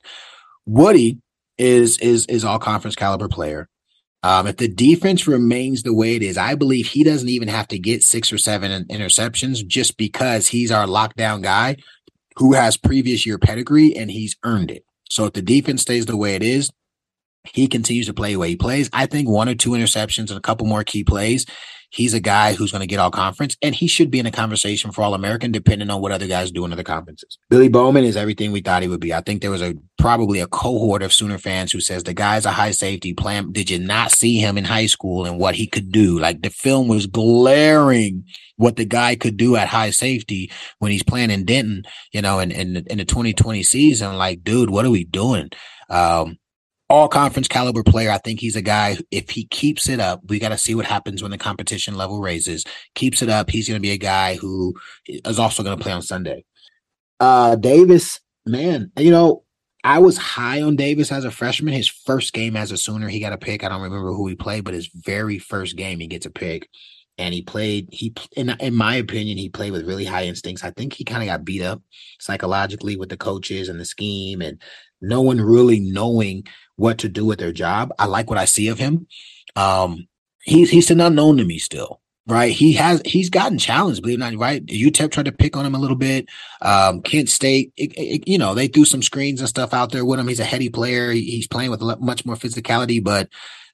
Woody 0.66 1.20
is 1.58 1.98
is 2.00 2.26
is 2.28 2.46
all 2.46 2.60
conference 2.60 2.96
caliber 2.96 3.28
player. 3.28 3.68
Um, 4.24 4.48
if 4.48 4.58
the 4.58 4.68
defense 4.68 5.28
remains 5.28 5.84
the 5.84 5.94
way 5.94 6.16
it 6.16 6.24
is, 6.24 6.38
I 6.38 6.56
believe 6.56 6.88
he 6.88 7.04
doesn't 7.04 7.30
even 7.30 7.48
have 7.48 7.68
to 7.70 7.80
get 7.80 8.04
six 8.04 8.34
or 8.34 8.38
seven 8.38 8.86
interceptions 8.86 9.66
just 9.66 9.96
because 9.96 10.48
he's 10.48 10.72
our 10.72 10.88
lockdown 10.88 11.42
guy 11.44 11.78
who 12.36 12.54
has 12.54 12.78
previous 12.78 13.26
year 13.26 13.38
pedigree 13.38 13.96
and 13.96 14.12
he's 14.12 14.36
earned 14.44 14.72
it. 14.72 14.84
So 15.10 15.26
if 15.26 15.34
the 15.34 15.42
defense 15.42 15.84
stays 15.84 16.06
the 16.06 16.18
way 16.18 16.36
it 16.36 16.44
is, 16.44 16.72
he 17.54 17.68
continues 17.68 18.08
to 18.08 18.14
play 18.14 18.34
the 18.34 18.40
way 18.40 18.50
he 18.50 18.56
plays. 18.56 18.90
I 18.92 19.06
think 19.06 19.30
one 19.30 19.48
or 19.48 19.56
two 19.56 19.72
interceptions 19.72 20.30
and 20.30 20.38
a 20.38 20.42
couple 20.42 20.68
more 20.68 20.84
key 20.84 21.04
plays, 21.04 21.46
he's 21.90 22.14
a 22.14 22.20
guy 22.20 22.54
who's 22.54 22.72
going 22.72 22.82
to 22.82 22.88
get 22.88 23.00
all 23.00 23.12
conference 23.12 23.56
and 23.62 23.74
he 23.74 23.88
should 23.88 24.12
be 24.12 24.20
in 24.20 24.26
a 24.26 24.32
conversation 24.32 24.92
for 24.92 25.02
all 25.02 25.14
American, 25.14 25.52
depending 25.52 25.90
on 25.90 26.02
what 26.02 26.12
other 26.12 26.28
guys 26.28 26.52
do 26.52 26.66
in 26.66 26.74
other 26.74 26.84
conferences. 26.84 27.38
Billy 27.50 27.70
Bowman 27.70 28.04
is 28.04 28.18
everything 28.18 28.52
we 28.52 28.62
thought 28.62 28.82
he 28.82 28.88
would 28.88 29.00
be. 29.00 29.14
I 29.14 29.22
think 29.22 29.42
there 29.42 29.52
was 29.52 29.62
a 29.62 29.76
probably 29.98 30.40
a 30.40 30.48
cohort 30.48 31.02
of 31.02 31.14
Sooner 31.14 31.38
fans 31.38 31.72
who 31.72 31.80
says 31.80 32.04
the 32.04 32.14
guy's 32.14 32.46
a 32.46 32.52
high 32.52 32.72
safety 32.72 33.14
plan. 33.14 33.52
Did 33.52 33.70
you 33.70 33.80
not 33.80 34.12
see 34.12 34.38
him 34.38 34.58
in 34.58 34.66
high 34.66 34.86
school 34.86 35.26
and 35.26 35.40
what 35.40 35.56
he 35.56 35.68
could 35.68 35.92
do? 35.92 36.20
Like 36.20 36.42
the 36.42 36.50
film 36.50 36.88
was 36.88 37.08
glaring 37.08 38.26
what 38.58 38.76
the 38.76 38.86
guy 38.86 39.16
could 39.16 39.38
do 39.38 39.56
at 39.56 39.68
high 39.68 39.92
safety 39.92 40.52
when 40.80 40.92
he's 40.92 41.04
playing 41.04 41.32
in 41.32 41.46
Denton, 41.46 41.84
you 42.12 42.22
know, 42.22 42.40
in, 42.40 42.52
in, 42.52 42.78
in 42.88 42.98
the 42.98 43.06
2020 43.06 43.64
season. 43.64 44.18
Like, 44.18 44.44
dude, 44.44 44.70
what 44.70 44.86
are 44.86 44.90
we 44.90 45.04
doing? 45.04 45.50
Um, 45.90 46.38
all 46.90 47.08
conference 47.08 47.48
caliber 47.48 47.84
player. 47.84 48.10
I 48.10 48.18
think 48.18 48.40
he's 48.40 48.56
a 48.56 48.62
guy, 48.62 48.98
if 49.12 49.30
he 49.30 49.46
keeps 49.46 49.90
it 49.90 50.00
up, 50.00 50.22
we 50.28 50.40
got 50.40 50.50
to 50.50 50.58
see 50.58 50.76
what 50.76 50.86
happens 50.86 51.22
when 51.22 51.32
the 51.32 51.38
competition 51.38 51.96
level 51.96 52.22
raises. 52.22 52.64
Keeps 52.96 53.22
it 53.22 53.30
up, 53.30 53.50
he's 53.50 53.68
going 53.68 53.78
to 53.78 53.82
be 53.82 53.92
a 53.92 53.98
guy 53.98 54.36
who 54.36 54.74
is 55.06 55.40
also 55.40 55.64
going 55.64 55.78
to 55.78 55.84
play 55.84 55.92
on 55.92 56.02
Sunday. 56.02 56.46
Uh, 57.20 57.56
Davis, 57.56 58.20
man, 58.46 58.92
you 58.98 59.12
know, 59.12 59.44
I 59.84 60.00
was 60.00 60.18
high 60.18 60.62
on 60.62 60.76
Davis 60.76 61.12
as 61.12 61.26
a 61.26 61.32
freshman. 61.32 61.74
His 61.74 61.88
first 61.88 62.34
game 62.34 62.56
as 62.56 62.72
a 62.72 62.78
Sooner, 62.78 63.10
he 63.10 63.20
got 63.20 63.34
a 63.34 63.38
pick. 63.38 63.64
I 63.64 63.70
don't 63.70 63.82
remember 63.82 64.12
who 64.12 64.28
he 64.28 64.36
played, 64.36 64.64
but 64.64 64.74
his 64.74 64.88
very 64.88 65.40
first 65.40 65.76
game, 65.76 66.00
he 66.00 66.08
gets 66.08 66.26
a 66.26 66.32
pick. 66.32 66.70
And 67.20 67.34
he 67.34 67.42
played, 67.42 67.90
he, 67.92 68.14
in, 68.36 68.50
in 68.60 68.76
my 68.76 68.96
opinion, 68.96 69.38
he 69.38 69.50
played 69.50 69.72
with 69.72 69.88
really 69.88 70.06
high 70.06 70.26
instincts. 70.26 70.64
I 70.64 70.72
think 70.72 70.94
he 70.94 71.04
kind 71.04 71.24
of 71.24 71.28
got 71.28 71.46
beat 71.46 71.64
up 71.64 71.82
psychologically 72.20 72.96
with 72.96 73.10
the 73.10 73.18
coaches 73.18 73.70
and 73.70 73.80
the 73.80 73.86
scheme 73.86 74.42
and 74.42 74.62
no 75.02 75.22
one 75.22 75.40
really 75.40 75.80
knowing 75.80 76.44
what 76.78 77.00
to 77.00 77.10
do 77.10 77.26
with 77.26 77.40
their 77.40 77.52
job. 77.52 77.92
I 78.00 78.06
like 78.06 78.30
what 78.30 78.40
I 78.40 78.46
see 78.46 78.70
of 78.70 78.80
him. 78.80 79.08
Um, 79.56 80.08
he's 80.44 80.70
he's 80.70 80.90
an 80.90 81.02
unknown 81.02 81.38
to 81.38 81.44
me 81.46 81.60
still, 81.60 82.00
right? 82.26 82.54
He 82.54 82.74
has 82.74 83.02
he's 83.06 83.30
gotten 83.30 83.58
challenged, 83.58 84.02
believe 84.02 84.22
it 84.22 84.24
or 84.24 84.32
not, 84.32 84.40
right? 84.40 84.66
UTEP 84.66 85.12
tried 85.12 85.26
to 85.26 85.32
pick 85.32 85.58
on 85.58 85.66
him 85.66 85.76
a 85.76 85.80
little 85.80 85.98
bit. 85.98 86.30
Um, 86.62 87.02
Kent 87.02 87.30
State, 87.30 87.74
it, 87.76 87.94
it, 87.98 88.28
you 88.28 88.38
know, 88.38 88.54
they 88.54 88.68
threw 88.68 88.86
some 88.86 89.04
screens 89.04 89.42
and 89.42 89.50
stuff 89.50 89.74
out 89.74 89.92
there 89.92 90.06
with 90.06 90.20
him. 90.20 90.28
He's 90.28 90.40
a 90.40 90.46
heady 90.46 90.70
player. 90.70 91.12
he's 91.12 91.48
playing 91.48 91.72
with 91.72 91.82
much 92.00 92.26
more 92.26 92.36
physicality, 92.36 93.04
but 93.04 93.30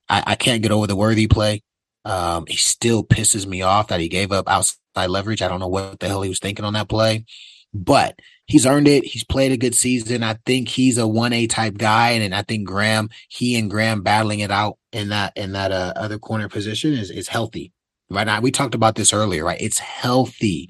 I, 0.09 0.23
I 0.27 0.35
can't 0.35 0.63
get 0.63 0.71
over 0.71 0.87
the 0.87 0.95
worthy 0.95 1.27
play. 1.27 1.61
Um, 2.05 2.45
he 2.47 2.57
still 2.57 3.03
pisses 3.03 3.45
me 3.45 3.61
off 3.61 3.87
that 3.87 4.01
he 4.01 4.09
gave 4.09 4.31
up 4.31 4.49
outside 4.49 5.07
leverage. 5.07 5.41
I 5.41 5.47
don't 5.47 5.59
know 5.59 5.69
what 5.69 5.99
the 5.99 6.07
hell 6.07 6.21
he 6.21 6.29
was 6.29 6.39
thinking 6.39 6.65
on 6.65 6.73
that 6.73 6.89
play, 6.89 7.25
but 7.73 8.19
he's 8.45 8.65
earned 8.65 8.87
it. 8.87 9.03
He's 9.03 9.23
played 9.23 9.51
a 9.51 9.57
good 9.57 9.75
season. 9.75 10.23
I 10.23 10.37
think 10.45 10.69
he's 10.69 10.97
a 10.97 11.01
1A 11.01 11.49
type 11.49 11.77
guy. 11.77 12.11
And, 12.11 12.23
and 12.23 12.35
I 12.35 12.43
think 12.43 12.67
Graham, 12.67 13.09
he 13.29 13.57
and 13.57 13.69
Graham 13.69 14.01
battling 14.01 14.39
it 14.39 14.51
out 14.51 14.77
in 14.91 15.09
that 15.09 15.33
in 15.35 15.53
that 15.53 15.71
uh, 15.71 15.93
other 15.95 16.19
corner 16.19 16.49
position 16.49 16.93
is 16.93 17.09
is 17.09 17.27
healthy. 17.27 17.71
Right 18.09 18.25
now, 18.25 18.41
we 18.41 18.51
talked 18.51 18.75
about 18.75 18.95
this 18.95 19.13
earlier, 19.13 19.43
right? 19.43 19.59
It's 19.59 19.79
healthy 19.79 20.69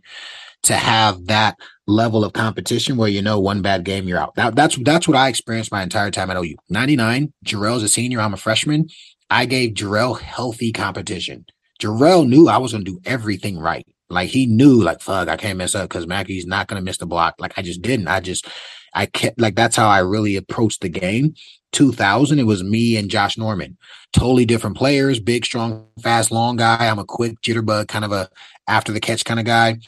to 0.64 0.76
have 0.76 1.26
that 1.26 1.58
level 1.88 2.24
of 2.24 2.32
competition 2.32 2.96
where 2.96 3.10
you 3.10 3.22
know 3.22 3.40
one 3.40 3.62
bad 3.62 3.84
game 3.84 4.08
you're 4.08 4.20
out. 4.20 4.36
That, 4.36 4.56
that's 4.56 4.78
that's 4.78 5.08
what 5.08 5.18
I 5.18 5.28
experienced 5.28 5.72
my 5.72 5.84
entire 5.84 6.12
time 6.12 6.30
at 6.30 6.38
OU. 6.38 6.56
99, 6.70 7.34
Jarrail's 7.46 7.84
a 7.84 7.90
senior, 7.90 8.22
I'm 8.22 8.34
a 8.34 8.38
freshman. 8.38 8.88
I 9.30 9.46
gave 9.46 9.74
Jarrail 9.74 10.20
healthy 10.20 10.72
competition. 10.72 11.46
Jarrail 11.82 12.28
knew 12.28 12.48
I 12.48 12.58
was 12.58 12.72
going 12.72 12.86
to 12.86 12.92
do 12.92 13.00
everything 13.04 13.60
right. 13.60 13.86
Like 14.14 14.30
he 14.30 14.46
knew, 14.46 14.82
like, 14.82 15.02
fuck, 15.02 15.28
I 15.28 15.38
can't 15.38 15.58
mess 15.58 15.76
up 15.76 15.90
because 15.90 16.08
Mackey's 16.08 16.46
not 16.46 16.68
gonna 16.68 16.82
miss 16.82 16.98
the 16.98 17.06
block. 17.06 17.36
Like 17.40 17.54
I 17.58 17.62
just 17.62 17.82
didn't. 17.82 18.08
I 18.08 18.20
just 18.20 18.48
I 18.94 19.06
kept 19.08 19.40
like 19.40 19.56
that's 19.56 19.76
how 19.76 19.90
I 19.90 20.00
really 20.00 20.36
approached 20.36 20.82
the 20.82 20.90
game. 20.90 21.36
2000, 21.72 22.38
it 22.38 22.44
was 22.44 22.64
me 22.64 22.96
and 22.98 23.10
Josh 23.10 23.38
Norman. 23.38 23.78
Totally 24.14 24.46
different 24.46 24.78
players, 24.78 25.20
big, 25.20 25.44
strong, 25.44 25.88
fast, 26.02 26.32
long 26.32 26.56
guy. 26.56 26.88
I'm 26.88 27.00
a 27.00 27.06
quick 27.06 27.42
jitterbug, 27.42 27.88
kind 27.88 28.06
of 28.06 28.12
a 28.12 28.30
after 28.68 28.92
the 28.92 29.00
catch 29.00 29.26
kind 29.26 29.40
of 29.40 29.46
guy. 29.46 29.80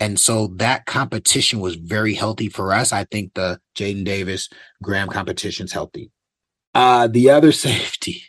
And 0.00 0.18
so 0.18 0.48
that 0.56 0.86
competition 0.86 1.60
was 1.60 1.76
very 1.76 2.14
healthy 2.14 2.48
for 2.48 2.72
us. 2.72 2.92
I 2.92 3.04
think 3.04 3.34
the 3.34 3.60
Jaden 3.76 4.04
Davis 4.04 4.48
Graham 4.82 5.08
competition's 5.08 5.72
healthy. 5.72 6.10
Uh 6.74 7.06
the 7.06 7.30
other 7.30 7.52
safety, 7.68 8.24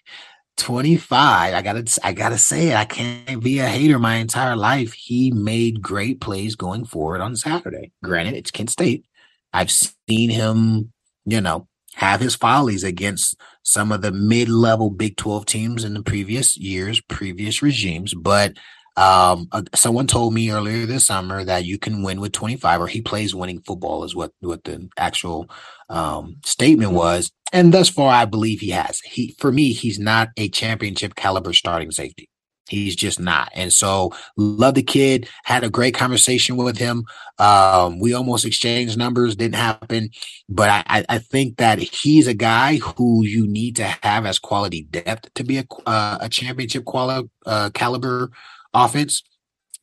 25 0.57 1.53
i 1.53 1.61
gotta 1.61 1.99
i 2.03 2.13
gotta 2.13 2.37
say 2.37 2.69
it. 2.69 2.75
I 2.75 2.85
can't 2.85 3.43
be 3.43 3.59
a 3.59 3.67
hater 3.67 3.97
my 3.97 4.15
entire 4.15 4.55
life. 4.55 4.93
He 4.93 5.31
made 5.31 5.81
great 5.81 6.21
plays 6.21 6.55
going 6.55 6.85
forward 6.85 7.21
on 7.21 7.35
saturday. 7.35 7.91
Granted 8.03 8.35
it's 8.35 8.51
kent 8.51 8.69
state. 8.69 9.05
I've 9.53 9.71
seen 9.71 10.29
him 10.29 10.91
you 11.25 11.41
know 11.41 11.67
have 11.95 12.21
his 12.21 12.35
follies 12.35 12.83
against 12.83 13.39
some 13.63 13.91
of 13.91 14.01
the 14.01 14.11
mid-level 14.11 14.89
big 14.89 15.17
12 15.17 15.45
teams 15.45 15.83
in 15.83 15.93
the 15.93 16.03
previous 16.03 16.57
years 16.57 17.01
previous 17.01 17.61
regimes 17.61 18.13
but 18.13 18.53
um, 18.97 19.47
uh, 19.51 19.63
someone 19.73 20.07
told 20.07 20.33
me 20.33 20.51
earlier 20.51 20.85
this 20.85 21.05
summer 21.05 21.43
that 21.43 21.65
you 21.65 21.77
can 21.77 22.03
win 22.03 22.19
with 22.19 22.33
25 22.33 22.81
or 22.81 22.87
he 22.87 23.01
plays 23.01 23.33
winning 23.33 23.61
football 23.61 24.03
is 24.03 24.15
what 24.15 24.31
what 24.41 24.63
the 24.63 24.89
actual 24.97 25.49
um, 25.89 26.37
statement 26.43 26.91
was. 26.91 27.31
And 27.53 27.73
thus 27.73 27.89
far 27.89 28.11
I 28.11 28.25
believe 28.25 28.59
he 28.59 28.71
has. 28.71 28.99
He 28.99 29.35
for 29.39 29.51
me 29.51 29.71
he's 29.71 29.99
not 29.99 30.29
a 30.37 30.49
championship 30.49 31.15
caliber 31.15 31.53
starting 31.53 31.91
safety. 31.91 32.29
He's 32.69 32.95
just 32.95 33.19
not. 33.19 33.51
And 33.53 33.71
so 33.73 34.13
love 34.37 34.75
the 34.75 34.83
kid 34.83 35.27
had 35.43 35.63
a 35.63 35.69
great 35.69 35.93
conversation 35.93 36.55
with 36.55 36.77
him. 36.77 37.03
Um, 37.37 37.99
we 37.99 38.13
almost 38.13 38.45
exchanged 38.45 38.97
numbers 38.97 39.35
didn't 39.35 39.55
happen. 39.55 40.09
But 40.47 40.69
I, 40.87 41.03
I 41.09 41.17
think 41.17 41.57
that 41.57 41.79
he's 41.79 42.27
a 42.27 42.33
guy 42.33 42.77
who 42.77 43.25
you 43.25 43.45
need 43.45 43.75
to 43.77 43.85
have 44.03 44.25
as 44.25 44.39
quality 44.39 44.83
depth 44.83 45.33
to 45.33 45.43
be 45.43 45.57
a, 45.57 45.65
uh, 45.85 46.19
a 46.21 46.29
championship 46.29 46.85
quali- 46.85 47.29
uh, 47.45 47.71
caliber 47.73 48.31
offense. 48.73 49.23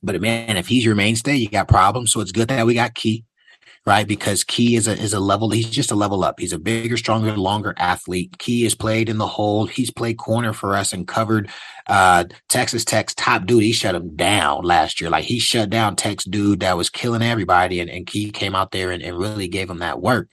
But 0.01 0.21
man, 0.21 0.57
if 0.57 0.67
he's 0.67 0.85
your 0.85 0.95
mainstay, 0.95 1.35
you 1.35 1.49
got 1.49 1.67
problems. 1.67 2.11
So 2.11 2.21
it's 2.21 2.31
good 2.31 2.47
that 2.47 2.65
we 2.65 2.73
got 2.73 2.95
Key, 2.95 3.25
right? 3.85 4.07
Because 4.07 4.45
Key 4.45 4.75
is 4.75 4.87
a 4.87 4.93
is 4.93 5.13
a 5.13 5.19
level. 5.19 5.49
He's 5.49 5.69
just 5.69 5.91
a 5.91 5.95
level 5.95 6.23
up. 6.23 6.39
He's 6.39 6.53
a 6.53 6.59
bigger, 6.59 6.95
stronger, 6.95 7.35
longer 7.35 7.73
athlete. 7.77 8.37
Key 8.37 8.63
has 8.63 8.75
played 8.75 9.09
in 9.09 9.17
the 9.17 9.27
hole. 9.27 9.65
He's 9.65 9.91
played 9.91 10.17
corner 10.17 10.53
for 10.53 10.75
us 10.75 10.93
and 10.93 11.07
covered 11.07 11.49
uh, 11.87 12.25
Texas 12.47 12.85
Tech's 12.85 13.13
top 13.13 13.45
dude. 13.45 13.63
He 13.63 13.73
shut 13.73 13.95
him 13.95 14.15
down 14.15 14.63
last 14.63 15.01
year. 15.01 15.09
Like 15.09 15.25
he 15.25 15.39
shut 15.39 15.69
down 15.69 15.97
Tech's 15.97 16.23
dude 16.23 16.61
that 16.61 16.77
was 16.77 16.89
killing 16.89 17.21
everybody, 17.21 17.81
and, 17.81 17.89
and 17.89 18.07
Key 18.07 18.31
came 18.31 18.55
out 18.55 18.71
there 18.71 18.91
and, 18.91 19.03
and 19.03 19.17
really 19.17 19.49
gave 19.49 19.69
him 19.69 19.79
that 19.79 20.01
work. 20.01 20.29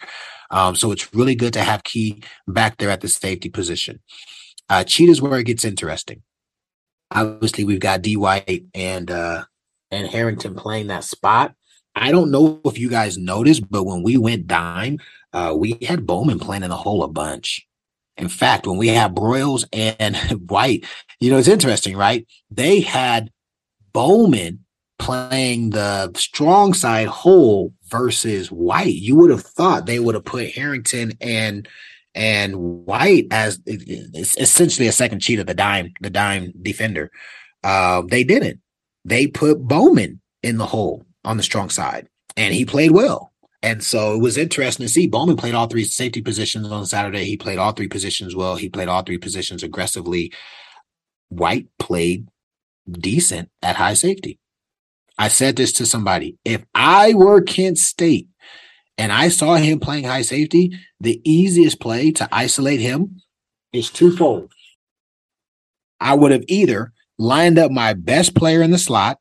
Um, 0.49 0.77
so 0.77 0.93
it's 0.93 1.13
really 1.13 1.35
good 1.35 1.55
to 1.55 1.65
have 1.65 1.83
Key 1.83 2.23
back 2.47 2.77
there 2.77 2.91
at 2.91 3.01
the 3.01 3.09
safety 3.09 3.49
position. 3.49 4.01
Uh, 4.69 4.85
Cheetah's 4.85 5.21
where 5.21 5.39
it 5.41 5.45
gets 5.45 5.65
interesting 5.65 6.23
obviously 7.17 7.65
we've 7.65 7.81
got 7.81 8.03
D 8.03 8.17
White 8.17 8.65
and 8.75 9.11
uh 9.11 9.45
and 9.91 10.07
Harrington 10.09 10.55
playing 10.55 10.89
that 10.89 11.05
spot. 11.05 11.55
I 11.95 12.11
don't 12.11 12.31
know 12.31 12.61
if 12.65 12.79
you 12.79 12.91
guys 12.91 13.17
noticed, 13.17 13.71
but 13.71 13.85
when 13.85 14.03
we 14.03 14.19
went 14.19 14.47
dime, 14.47 14.99
uh, 15.33 15.55
we 15.57 15.79
had 15.83 16.07
Bowman 16.07 16.39
playing 16.39 16.63
in 16.63 16.71
the 16.71 16.77
hole 16.77 17.03
a 17.03 17.09
bunch. 17.09 17.67
In 18.17 18.29
fact, 18.29 18.67
when 18.67 18.77
we 18.77 18.89
had 18.89 19.15
Broiles 19.15 19.65
and 19.73 20.17
White, 20.51 20.85
you 21.21 21.31
know, 21.31 21.39
it's 21.39 21.49
interesting, 21.49 21.97
right? 21.97 22.27
They 22.51 22.81
had 22.81 23.31
Bowman 23.93 24.65
playing 24.99 25.71
the 25.71 26.13
strong 26.17 26.75
side 26.75 27.09
hole 27.09 27.73
versus 27.89 28.51
White. 28.51 28.95
You 28.95 29.17
would 29.17 29.31
have 29.31 29.43
thought 29.43 29.87
they 29.87 29.99
would 29.99 30.15
have 30.15 30.25
put 30.25 30.51
Harrington 30.51 31.13
and 31.21 31.69
and 32.17 32.57
White 32.57 33.27
as 33.31 33.61
essentially 33.67 34.89
a 34.89 34.93
second 34.93 35.21
cheat 35.21 35.39
of 35.39 35.47
the 35.47 35.55
dime, 35.55 35.93
the 36.01 36.11
dime 36.11 36.53
defender. 36.61 37.11
Uh, 37.63 38.03
they 38.09 38.25
didn't. 38.25 38.61
They 39.05 39.27
put 39.27 39.61
Bowman 39.61 40.21
in 40.43 40.57
the 40.57 40.67
hole 40.67 41.05
on 41.25 41.37
the 41.37 41.43
strong 41.43 41.69
side, 41.69 42.09
and 42.37 42.55
he 42.55 42.65
played 42.65 42.93
well. 42.93 43.33
And 43.63 43.83
so 43.83 44.15
it 44.15 44.21
was 44.21 44.39
interesting 44.39 44.87
to 44.87 44.93
see 44.93 45.07
Bowman 45.07 45.37
played 45.37 45.55
all 45.55 45.67
three 45.67 45.85
safety 45.85 46.23
positions 46.23 46.69
on 46.69 46.87
Saturday. 46.87 47.25
He 47.25 47.37
played 47.37 47.59
all 47.59 47.73
three 47.73 47.89
positions 47.89 48.35
well. 48.35 48.57
He 48.57 48.69
played 48.69 48.89
all 48.89 49.03
three 49.03 49.19
positions 49.19 49.63
aggressively. 49.63 50.33
White 51.29 51.67
played 51.79 52.29
decent 52.91 53.51
at 53.63 53.77
high 53.77 53.95
safety. 53.95 54.39
I 55.19 55.29
said 55.29 55.57
this 55.57 55.73
to 55.75 55.87
somebody. 55.87 56.37
If 56.45 56.65
I 56.75 57.15
were 57.15 57.41
Kent 57.41 57.79
State, 57.79 58.29
and 58.99 59.13
I 59.13 59.29
saw 59.29 59.57
him 59.57 59.79
playing 59.79 60.05
high 60.05 60.23
safety, 60.23 60.73
the 61.01 61.21
easiest 61.25 61.81
play 61.81 62.11
to 62.13 62.29
isolate 62.33 62.81
him 62.81 63.21
is 63.73 63.91
twofold. 63.91 64.53
I 66.01 66.15
would 66.15 66.33
have 66.33 66.45
either 66.49 66.93
lined 67.19 67.59
up 67.59 67.71
my 67.71 67.93
best 67.93 68.35
player 68.35 68.63
in 68.63 68.71
the 68.71 68.79
slot 68.79 69.19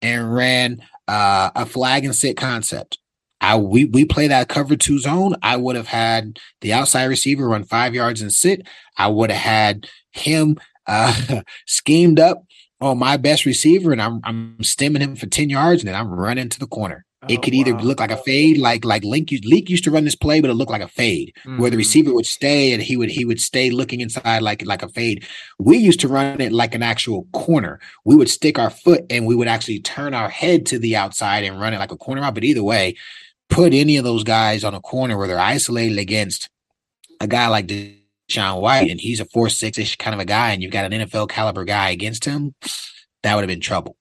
and 0.00 0.34
ran 0.34 0.82
uh, 1.08 1.50
a 1.54 1.66
flag 1.66 2.04
and 2.04 2.14
sit 2.14 2.36
concept. 2.36 2.98
I 3.40 3.56
we 3.56 3.86
we 3.86 4.04
play 4.04 4.28
that 4.28 4.48
cover 4.48 4.76
two 4.76 5.00
zone. 5.00 5.34
I 5.42 5.56
would 5.56 5.74
have 5.74 5.88
had 5.88 6.38
the 6.60 6.72
outside 6.72 7.04
receiver 7.04 7.48
run 7.48 7.64
five 7.64 7.94
yards 7.94 8.22
and 8.22 8.32
sit. 8.32 8.66
I 8.96 9.08
would 9.08 9.30
have 9.30 9.40
had 9.40 9.88
him 10.12 10.58
uh, 10.86 11.40
schemed 11.66 12.20
up 12.20 12.44
on 12.80 12.98
my 12.98 13.16
best 13.16 13.44
receiver, 13.44 13.90
and 13.90 14.00
I'm 14.00 14.20
I'm 14.22 14.62
stemming 14.62 15.02
him 15.02 15.16
for 15.16 15.26
ten 15.26 15.50
yards, 15.50 15.82
and 15.82 15.88
then 15.88 15.96
I'm 15.96 16.08
running 16.08 16.50
to 16.50 16.60
the 16.60 16.68
corner. 16.68 17.04
It 17.28 17.38
oh, 17.38 17.40
could 17.42 17.54
either 17.54 17.74
wow. 17.74 17.82
look 17.82 18.00
like 18.00 18.10
a 18.10 18.16
fade, 18.16 18.58
like 18.58 18.84
like 18.84 19.04
Link 19.04 19.30
used, 19.30 19.44
Leak 19.44 19.70
used 19.70 19.84
to 19.84 19.90
run 19.90 20.04
this 20.04 20.16
play, 20.16 20.40
but 20.40 20.50
it 20.50 20.54
looked 20.54 20.72
like 20.72 20.82
a 20.82 20.88
fade, 20.88 21.32
mm-hmm. 21.38 21.58
where 21.58 21.70
the 21.70 21.74
mm-hmm. 21.74 21.78
receiver 21.78 22.14
would 22.14 22.26
stay 22.26 22.72
and 22.72 22.82
he 22.82 22.96
would 22.96 23.10
he 23.10 23.24
would 23.24 23.40
stay 23.40 23.70
looking 23.70 24.00
inside 24.00 24.42
like 24.42 24.64
like 24.66 24.82
a 24.82 24.88
fade. 24.88 25.26
We 25.58 25.78
used 25.78 26.00
to 26.00 26.08
run 26.08 26.40
it 26.40 26.52
like 26.52 26.74
an 26.74 26.82
actual 26.82 27.26
corner. 27.32 27.80
We 28.04 28.16
would 28.16 28.28
stick 28.28 28.58
our 28.58 28.70
foot 28.70 29.04
and 29.08 29.26
we 29.26 29.36
would 29.36 29.48
actually 29.48 29.80
turn 29.80 30.14
our 30.14 30.28
head 30.28 30.66
to 30.66 30.78
the 30.78 30.96
outside 30.96 31.44
and 31.44 31.60
run 31.60 31.74
it 31.74 31.78
like 31.78 31.92
a 31.92 31.96
corner 31.96 32.22
out. 32.22 32.34
But 32.34 32.44
either 32.44 32.64
way, 32.64 32.96
put 33.48 33.72
any 33.72 33.96
of 33.96 34.04
those 34.04 34.24
guys 34.24 34.64
on 34.64 34.74
a 34.74 34.80
corner 34.80 35.16
where 35.16 35.28
they're 35.28 35.38
isolated 35.38 35.98
against 35.98 36.48
a 37.20 37.26
guy 37.26 37.46
like 37.46 37.70
Sean 38.28 38.60
White, 38.60 38.90
and 38.90 39.00
he's 39.00 39.20
a 39.20 39.24
four 39.26 39.48
six 39.48 39.78
ish 39.78 39.96
kind 39.96 40.14
of 40.14 40.20
a 40.20 40.24
guy, 40.24 40.50
and 40.50 40.62
you've 40.62 40.72
got 40.72 40.90
an 40.90 40.92
NFL 40.92 41.28
caliber 41.28 41.64
guy 41.64 41.90
against 41.90 42.24
him, 42.24 42.54
that 43.22 43.34
would 43.34 43.42
have 43.42 43.48
been 43.48 43.60
trouble. 43.60 43.96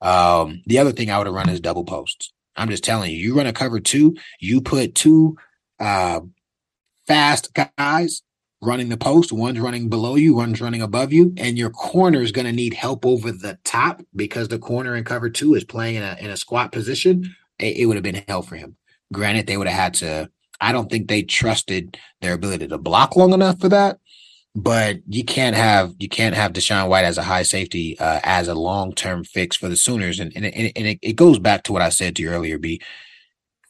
Um, 0.00 0.62
the 0.66 0.78
other 0.78 0.92
thing 0.92 1.10
I 1.10 1.18
would 1.18 1.26
have 1.26 1.34
run 1.34 1.48
is 1.48 1.60
double 1.60 1.84
posts. 1.84 2.33
I'm 2.56 2.70
just 2.70 2.84
telling 2.84 3.10
you, 3.10 3.18
you 3.18 3.36
run 3.36 3.46
a 3.46 3.52
cover 3.52 3.80
two, 3.80 4.16
you 4.40 4.60
put 4.60 4.94
two 4.94 5.36
uh, 5.80 6.20
fast 7.06 7.56
guys 7.76 8.22
running 8.62 8.88
the 8.88 8.96
post, 8.96 9.32
one's 9.32 9.60
running 9.60 9.88
below 9.88 10.14
you, 10.14 10.34
one's 10.34 10.60
running 10.60 10.82
above 10.82 11.12
you, 11.12 11.34
and 11.36 11.58
your 11.58 11.70
corner 11.70 12.20
is 12.20 12.32
going 12.32 12.46
to 12.46 12.52
need 12.52 12.74
help 12.74 13.04
over 13.04 13.30
the 13.30 13.58
top 13.64 14.02
because 14.16 14.48
the 14.48 14.58
corner 14.58 14.96
in 14.96 15.04
cover 15.04 15.28
two 15.28 15.54
is 15.54 15.64
playing 15.64 15.96
in 15.96 16.02
a 16.02 16.16
in 16.20 16.30
a 16.30 16.36
squat 16.36 16.72
position. 16.72 17.34
It, 17.58 17.76
it 17.76 17.86
would 17.86 17.96
have 17.96 18.02
been 18.02 18.24
hell 18.26 18.42
for 18.42 18.56
him. 18.56 18.76
Granted, 19.12 19.46
they 19.46 19.56
would 19.56 19.68
have 19.68 19.78
had 19.78 19.94
to. 19.94 20.30
I 20.60 20.72
don't 20.72 20.90
think 20.90 21.08
they 21.08 21.22
trusted 21.22 21.98
their 22.20 22.32
ability 22.32 22.68
to 22.68 22.78
block 22.78 23.16
long 23.16 23.32
enough 23.32 23.60
for 23.60 23.68
that. 23.68 23.98
But 24.56 24.98
you 25.08 25.24
can't 25.24 25.56
have 25.56 25.94
you 25.98 26.08
can't 26.08 26.36
have 26.36 26.52
DaShaun 26.52 26.88
White 26.88 27.04
as 27.04 27.18
a 27.18 27.24
high 27.24 27.42
safety 27.42 27.98
uh, 27.98 28.20
as 28.22 28.46
a 28.46 28.54
long 28.54 28.94
term 28.94 29.24
fix 29.24 29.56
for 29.56 29.68
the 29.68 29.76
Sooners, 29.76 30.20
and 30.20 30.32
and, 30.36 30.44
and, 30.44 30.72
and 30.76 30.86
it, 30.86 30.98
it 31.02 31.16
goes 31.16 31.38
back 31.40 31.64
to 31.64 31.72
what 31.72 31.82
I 31.82 31.88
said 31.88 32.16
to 32.16 32.22
you 32.22 32.30
earlier, 32.30 32.58
B 32.58 32.80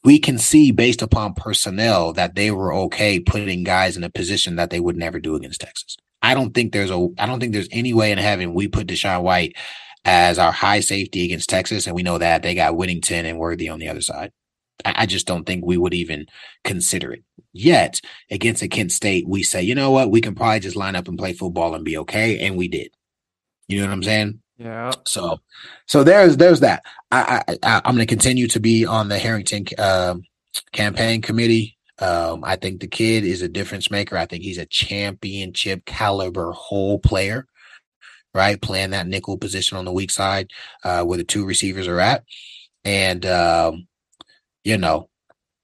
we 0.05 0.19
can 0.19 0.37
see 0.37 0.71
based 0.71 1.01
upon 1.01 1.33
personnel 1.33 2.13
that 2.13 2.35
they 2.35 2.51
were 2.51 2.73
okay 2.73 3.19
putting 3.19 3.63
guys 3.63 3.97
in 3.97 4.03
a 4.03 4.09
position 4.09 4.55
that 4.55 4.69
they 4.69 4.79
would 4.79 4.95
never 4.95 5.19
do 5.19 5.35
against 5.35 5.61
Texas. 5.61 5.97
I 6.21 6.35
don't 6.35 6.53
think 6.53 6.71
there's 6.71 6.91
a 6.91 7.07
I 7.17 7.25
don't 7.25 7.39
think 7.39 7.53
there's 7.53 7.67
any 7.71 7.91
way 7.91 8.11
in 8.11 8.19
heaven 8.19 8.53
we 8.53 8.67
put 8.67 8.87
DaShaun 8.87 9.23
White 9.23 9.55
as 10.05 10.37
our 10.37 10.51
high 10.51 10.79
safety 10.79 11.25
against 11.25 11.49
Texas, 11.49 11.87
and 11.87 11.95
we 11.95 12.03
know 12.03 12.19
that 12.19 12.43
they 12.43 12.53
got 12.53 12.77
Whittington 12.77 13.25
and 13.25 13.39
Worthy 13.39 13.67
on 13.67 13.79
the 13.79 13.89
other 13.89 14.01
side. 14.01 14.31
I, 14.83 15.05
just 15.05 15.27
don't 15.27 15.45
think 15.45 15.65
we 15.65 15.77
would 15.77 15.93
even 15.93 16.27
consider 16.63 17.13
it. 17.13 17.23
Yet 17.53 18.01
against 18.29 18.61
a 18.61 18.67
Kent 18.67 18.91
State, 18.91 19.27
we 19.27 19.43
say, 19.43 19.61
you 19.61 19.75
know 19.75 19.91
what, 19.91 20.11
we 20.11 20.21
can 20.21 20.35
probably 20.35 20.59
just 20.59 20.75
line 20.75 20.95
up 20.95 21.07
and 21.07 21.17
play 21.17 21.33
football 21.33 21.73
and 21.75 21.85
be 21.85 21.97
okay, 21.99 22.39
and 22.39 22.57
we 22.57 22.67
did. 22.67 22.91
You 23.67 23.79
know 23.79 23.87
what 23.87 23.93
I'm 23.93 24.03
saying? 24.03 24.41
Yeah. 24.57 24.91
So, 25.05 25.39
so 25.87 26.03
there's 26.03 26.37
there's 26.37 26.61
that. 26.61 26.83
I, 27.11 27.43
I, 27.47 27.57
I 27.63 27.75
am 27.85 27.95
going 27.95 27.97
to 27.99 28.05
continue 28.05 28.47
to 28.49 28.59
be 28.59 28.85
on 28.85 29.09
the 29.09 29.19
Harrington 29.19 29.65
uh, 29.77 30.15
campaign 30.71 31.21
committee. 31.21 31.77
Um, 31.99 32.43
I 32.43 32.57
think 32.57 32.81
the 32.81 32.87
kid 32.87 33.23
is 33.23 33.41
a 33.41 33.47
difference 33.47 33.89
maker. 33.89 34.17
I 34.17 34.25
think 34.25 34.43
he's 34.43 34.57
a 34.57 34.65
championship 34.65 35.85
caliber 35.85 36.51
whole 36.51 36.99
player, 36.99 37.47
right? 38.33 38.61
Playing 38.61 38.91
that 38.91 39.07
nickel 39.07 39.37
position 39.37 39.77
on 39.77 39.85
the 39.85 39.93
weak 39.93 40.11
side, 40.11 40.51
uh, 40.83 41.03
where 41.03 41.17
the 41.17 41.23
two 41.23 41.45
receivers 41.45 41.87
are 41.87 41.99
at, 41.99 42.23
and 42.83 43.25
um, 43.25 43.87
you 44.65 44.77
know, 44.77 45.09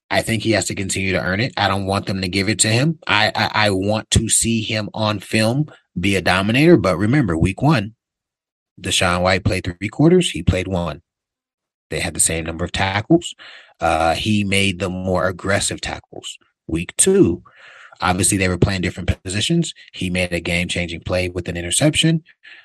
I 0.09 0.21
think 0.21 0.43
he 0.43 0.51
has 0.51 0.67
to 0.67 0.75
continue 0.75 1.11
to 1.13 1.21
earn 1.21 1.39
it. 1.39 1.53
I 1.57 1.67
don't 1.67 1.85
want 1.85 2.05
them 2.05 2.21
to 2.21 2.27
give 2.27 2.47
it 2.47 2.59
to 2.59 2.67
him. 2.67 2.99
I, 3.07 3.31
I, 3.35 3.51
I 3.67 3.69
want 3.71 4.09
to 4.11 4.29
see 4.29 4.61
him 4.61 4.89
on 4.93 5.19
film 5.19 5.65
be 5.99 6.15
a 6.15 6.21
dominator. 6.21 6.77
But 6.77 6.97
remember, 6.97 7.37
week 7.37 7.61
one, 7.61 7.95
DaShaun 8.79 9.21
White 9.21 9.43
played 9.43 9.63
three 9.63 9.89
quarters. 9.89 10.31
He 10.31 10.43
played 10.43 10.67
one. 10.67 11.01
They 11.89 11.99
had 11.99 12.13
the 12.13 12.19
same 12.19 12.45
number 12.45 12.63
of 12.63 12.71
tackles. 12.71 13.33
Uh, 13.79 14.13
he 14.15 14.43
made 14.43 14.79
the 14.79 14.89
more 14.89 15.27
aggressive 15.27 15.81
tackles. 15.81 16.37
Week 16.67 16.93
two, 16.97 17.43
obviously 17.99 18.37
they 18.37 18.47
were 18.47 18.57
playing 18.57 18.81
different 18.81 19.21
positions. 19.23 19.73
He 19.91 20.09
made 20.09 20.31
a 20.31 20.39
game 20.39 20.67
changing 20.67 21.01
play 21.01 21.27
with 21.29 21.49
an 21.49 21.57
interception, 21.57 22.23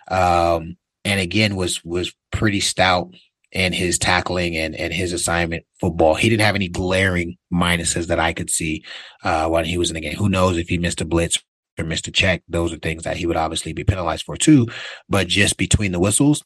um, 0.09 0.77
and 1.05 1.19
again 1.19 1.57
was 1.57 1.85
was 1.85 2.15
pretty 2.31 2.61
stout 2.61 3.15
in 3.53 3.73
his 3.73 3.99
tackling 3.99 4.57
and 4.57 4.75
and 4.75 4.93
his 4.93 5.13
assignment 5.13 5.65
football. 5.81 6.15
He 6.15 6.29
didn't 6.29 6.45
have 6.45 6.55
any 6.55 6.69
glaring 6.69 7.37
minuses 7.53 8.07
that 8.09 8.19
I 8.19 8.33
could 8.33 8.51
see 8.51 8.85
uh, 9.23 9.49
when 9.49 9.65
he 9.65 9.79
was 9.79 9.91
in 9.91 9.95
the 9.95 10.01
game. 10.01 10.17
Who 10.17 10.29
knows 10.29 10.59
if 10.59 10.69
he 10.69 10.79
missed 10.79 11.01
a 11.01 11.05
blitz 11.05 11.43
or 11.79 11.85
missed 11.85 12.09
a 12.09 12.13
check. 12.13 12.43
Those 12.49 12.73
are 12.73 12.79
things 12.79 13.05
that 13.05 13.17
he 13.17 13.27
would 13.27 13.37
obviously 13.37 13.73
be 13.73 13.85
penalized 13.85 14.25
for 14.25 14.37
too. 14.37 14.69
But 15.09 15.29
just 15.29 15.57
between 15.57 15.93
the 15.93 16.01
whistles, 16.01 16.43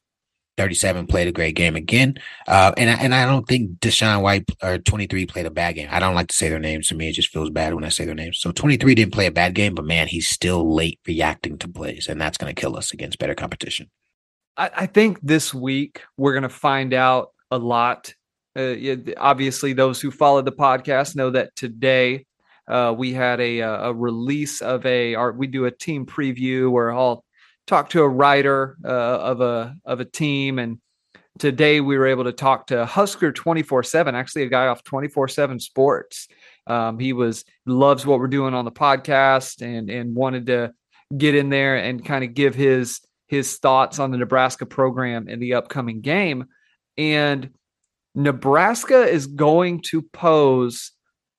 37 0.57 1.07
played 1.07 1.29
a 1.29 1.33
great 1.33 1.55
game 1.55 1.77
again. 1.77 2.19
Uh, 2.47 2.73
and, 2.77 2.91
I, 2.91 2.95
and 2.95 3.15
I 3.15 3.25
don't 3.25 3.47
think 3.47 3.79
DaShaun 3.79 4.23
White 4.23 4.45
or 4.63 4.79
23 4.79 5.27
played 5.27 5.47
a 5.47 5.51
bad 5.51 5.77
game. 5.77 5.89
I 5.91 6.01
don't 6.01 6.15
like 6.15 6.29
to 6.29 6.35
say 6.35 6.49
their 6.49 6.59
names. 6.59 6.89
To 6.89 6.95
me, 6.95 7.09
it 7.09 7.15
just 7.15 7.31
feels 7.31 7.51
bad 7.51 7.75
when 7.75 7.85
I 7.85 7.89
say 7.89 8.05
their 8.05 8.15
names. 8.15 8.39
So 8.39 8.53
23 8.53 8.95
didn't 8.95 9.15
play 9.15 9.27
a 9.27 9.33
bad 9.33 9.55
game, 9.55 9.75
but 9.75 9.87
man, 9.87 10.09
he's 10.09 10.29
still 10.29 10.75
late 10.75 11.01
reacting 11.07 11.59
to 11.59 11.69
plays. 11.69 12.09
And 12.09 12.21
that's 12.21 12.37
going 12.37 12.55
to 12.55 12.61
kill 12.61 12.77
us 12.77 12.93
against 12.93 13.19
better 13.19 13.35
competition. 13.35 13.91
I, 14.57 14.87
think 14.87 15.19
this 15.23 15.55
week 15.55 16.03
we're 16.17 16.33
going 16.33 16.43
to 16.43 16.49
find 16.49 16.93
out 16.93 17.31
a 17.51 17.59
lot. 17.59 18.15
Uh, 18.57 18.75
obviously, 19.17 19.73
those 19.73 20.01
who 20.01 20.11
follow 20.11 20.43
the 20.43 20.53
podcast 20.53 21.17
know 21.17 21.31
that 21.31 21.57
today 21.57 22.27
uh, 22.69 22.95
we 22.97 23.13
had 23.13 23.41
a, 23.41 23.63
uh, 23.63 23.91
a 23.91 23.95
release 23.95 24.61
of 24.61 24.85
a 24.87 25.15
our, 25.15 25.33
we 25.33 25.47
do 25.47 25.65
a 25.65 25.71
team 25.71 26.07
preview 26.07 26.71
where 26.71 26.93
I'll 26.93 27.25
talk 27.67 27.91
to 27.91 28.03
a 28.03 28.09
writer 28.09 28.77
uh, 28.85 28.89
of 28.89 29.41
a 29.41 29.77
of 29.85 30.01
a 30.01 30.05
team 30.05 30.59
and 30.59 30.79
today 31.39 31.81
we 31.81 31.97
were 31.97 32.07
able 32.07 32.25
to 32.25 32.33
talk 32.33 32.67
to 32.69 32.85
Husker 32.85 33.33
24/7 33.33 34.13
actually 34.15 34.43
a 34.43 34.49
guy 34.49 34.67
off 34.67 34.83
24/7 34.83 35.61
Sports 35.61 36.29
um, 36.67 36.99
he 36.99 37.13
was 37.13 37.45
loves 37.67 38.05
what 38.05 38.19
we're 38.19 38.27
doing 38.27 38.55
on 38.55 38.65
the 38.65 38.73
podcast 38.73 39.63
and 39.63 39.89
and 39.89 40.15
wanted 40.15 40.47
to 40.47 40.73
get 41.17 41.35
in 41.35 41.49
there 41.49 41.77
and 41.77 42.05
kind 42.05 42.25
of 42.25 42.35
give 42.35 42.55
his 42.55 43.01
his 43.31 43.59
thoughts 43.59 44.01
on 44.01 44.11
the 44.11 44.19
Nebraska 44.19 44.67
program 44.67 45.29
in 45.29 45.39
the 45.39 45.55
upcoming 45.55 46.01
game 46.01 46.47
and 46.99 47.51
Nebraska 48.15 49.05
is 49.05 49.29
going 49.29 49.83
to 49.83 50.03
pose 50.03 50.91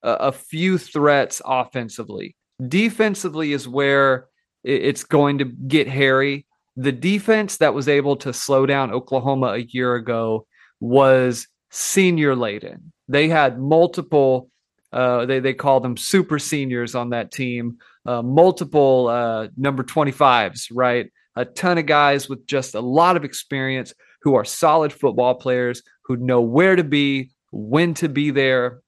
a, 0.01 0.11
a 0.11 0.31
few 0.31 0.77
threats 0.77 1.41
offensively. 1.45 2.38
Defensively 2.65 3.51
is 3.51 3.68
where 3.68 4.27
it's 4.63 5.03
going 5.03 5.39
to 5.39 5.45
get 5.45 5.89
hairy. 5.89 6.45
The 6.77 6.93
defense 6.93 7.57
that 7.57 7.73
was 7.73 7.89
able 7.89 8.15
to 8.18 8.31
slow 8.31 8.65
down 8.65 8.93
Oklahoma 8.93 9.47
a 9.47 9.65
year 9.69 9.95
ago 9.95 10.45
was 10.80 11.47
senior 11.72 12.35
laden. 12.35 12.93
They 13.09 13.27
had 13.27 13.59
multiple, 13.59 14.49
uh, 14.93 15.26
they, 15.26 15.41
they 15.41 15.53
call 15.53 15.81
them 15.81 15.97
super 15.97 16.39
seniors 16.39 16.95
on 16.95 17.09
that 17.09 17.31
team, 17.31 17.80
uh, 18.05 18.22
multiple 18.22 19.07
uh, 19.09 19.49
number 19.57 19.84
25s, 19.84 20.68
right? 20.72 21.11
A 21.36 21.45
ton 21.45 21.78
of 21.78 21.86
guys 21.86 22.28
with 22.28 22.45
just 22.45 22.76
a 22.76 22.82
lot 22.82 23.16
of 23.16 23.24
experience 23.24 23.94
who 24.24 24.36
are 24.36 24.45
solid 24.45 24.91
football 24.91 25.36
players 25.36 25.82
who 26.06 26.18
know 26.18 26.41
where 26.41 26.76
to 26.76 26.84
be, 26.84 27.32
when 27.52 27.94
to 27.95 28.10
be 28.10 28.32
there, 28.32 28.82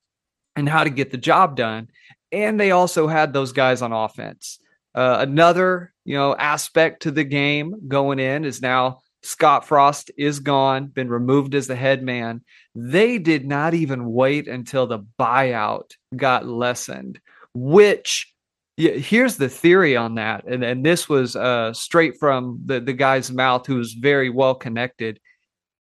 and 0.56 0.68
how 0.68 0.84
to 0.84 0.90
get 0.90 1.12
the 1.12 1.18
job 1.18 1.56
done. 1.56 1.88
And 2.32 2.60
they 2.60 2.72
also 2.72 3.08
had 3.08 3.34
those 3.34 3.52
guys 3.52 3.82
on 3.82 3.92
offense. 3.92 4.60
Uh, 4.96 5.18
another, 5.20 5.94
you 6.06 6.16
know, 6.16 6.36
aspect 6.36 7.04
to 7.04 7.12
the 7.12 7.24
game 7.24 7.88
going 7.88 8.20
in 8.20 8.46
is 8.46 8.62
now 8.62 9.00
Scott 9.24 9.66
Frost 9.66 10.12
is 10.18 10.40
gone, 10.40 10.88
been 10.88 11.10
removed 11.10 11.56
as 11.56 11.68
the 11.68 11.76
head 11.76 12.04
man. 12.04 12.42
They 12.76 13.18
did 13.18 13.48
not 13.48 13.74
even 13.74 14.12
wait 14.12 14.48
until 14.48 14.86
the 14.86 15.00
buyout 15.20 15.92
got 16.16 16.46
lessened, 16.46 17.20
which 17.54 18.33
yeah, 18.78 18.94
here's 18.94 19.38
the 19.38 19.50
theory 19.50 19.96
on 19.96 20.16
that. 20.16 20.46
And, 20.46 20.64
and 20.64 20.86
this 20.86 21.08
was 21.08 21.36
uh, 21.36 21.74
straight 21.74 22.18
from 22.20 22.62
the, 22.66 22.80
the 22.80 22.94
guy's 22.94 23.32
mouth 23.32 23.68
who 23.68 23.76
was 23.76 23.94
very 23.94 24.30
well 24.30 24.56
connected. 24.56 25.20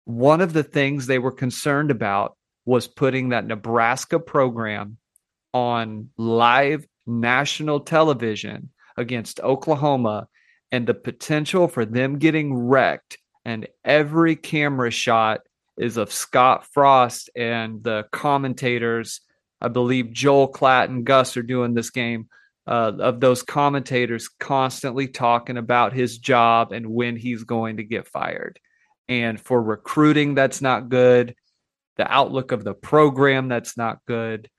One 0.05 0.41
of 0.41 0.53
the 0.53 0.63
things 0.63 1.07
they 1.07 1.19
were 1.19 1.31
concerned 1.31 1.91
about 1.91 2.35
was 2.65 2.87
putting 2.87 3.29
that 3.29 3.45
Nebraska 3.45 4.19
program 4.19 4.97
on 5.53 6.09
live 6.17 6.85
national 7.07 7.81
television 7.81 8.69
against 8.97 9.39
Oklahoma 9.39 10.27
and 10.71 10.85
the 10.85 10.93
potential 10.93 11.67
for 11.67 11.85
them 11.85 12.19
getting 12.19 12.53
wrecked. 12.53 13.17
And 13.45 13.67
every 13.83 14.35
camera 14.35 14.91
shot 14.91 15.41
is 15.77 15.97
of 15.97 16.11
Scott 16.11 16.67
Frost 16.71 17.29
and 17.35 17.83
the 17.83 18.05
commentators. 18.11 19.21
I 19.61 19.69
believe 19.69 20.11
Joel 20.11 20.51
Klatt 20.51 20.85
and 20.85 21.05
Gus 21.05 21.37
are 21.37 21.43
doing 21.43 21.73
this 21.73 21.89
game. 21.89 22.27
Uh, 22.67 22.91
of 22.99 23.19
those 23.19 23.41
commentators 23.41 24.29
constantly 24.29 25.07
talking 25.07 25.57
about 25.57 25.93
his 25.93 26.19
job 26.19 26.71
and 26.71 26.85
when 26.85 27.17
he's 27.17 27.43
going 27.43 27.77
to 27.77 27.83
get 27.83 28.07
fired. 28.07 28.59
And 29.09 29.41
for 29.41 29.61
recruiting, 29.61 30.35
that's 30.35 30.61
not 30.61 30.87
good 30.87 31.35
the 31.97 32.11
outlook 32.11 32.51
of 32.51 32.63
the 32.63 32.73
program 32.73 33.47
that's 33.47 33.77
not 33.77 33.99
good. 34.07 34.49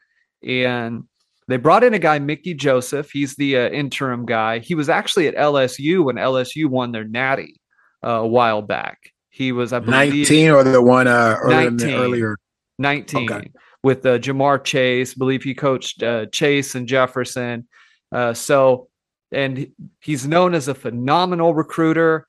And 0.46 1.04
they 1.48 1.56
brought 1.56 1.84
in 1.84 1.92
a 1.92 1.98
guy, 1.98 2.18
Mickey 2.20 2.54
Joseph. 2.54 3.10
He's 3.10 3.34
the 3.34 3.56
uh, 3.56 3.68
interim 3.68 4.26
guy. 4.26 4.60
He 4.60 4.74
was 4.74 4.88
actually 4.88 5.26
at 5.26 5.34
LSU 5.34 6.04
when 6.04 6.16
LSU 6.16 6.66
won 6.66 6.92
their 6.92 7.04
natty 7.04 7.60
uh, 8.04 8.10
a 8.10 8.26
while 8.26 8.62
back. 8.62 8.98
He 9.30 9.50
was, 9.50 9.72
I 9.72 9.80
believe, 9.80 10.14
19 10.14 10.50
or 10.50 10.62
the 10.62 10.82
one 10.82 11.08
uh, 11.08 11.36
earlier. 11.40 11.70
19, 11.70 11.94
earlier. 11.94 12.38
19 12.78 13.32
okay. 13.32 13.50
with 13.82 14.06
uh, 14.06 14.18
Ja'Marr 14.18 14.62
Chase. 14.62 15.12
I 15.12 15.18
believe 15.18 15.42
he 15.42 15.54
coached 15.54 16.02
uh, 16.02 16.26
Chase 16.26 16.74
and 16.74 16.86
Jefferson. 16.86 17.66
Uh, 18.12 18.34
so, 18.34 18.88
and 19.32 19.72
he's 20.00 20.26
known 20.26 20.54
as 20.54 20.68
a 20.68 20.74
phenomenal 20.74 21.54
recruiter. 21.54 22.26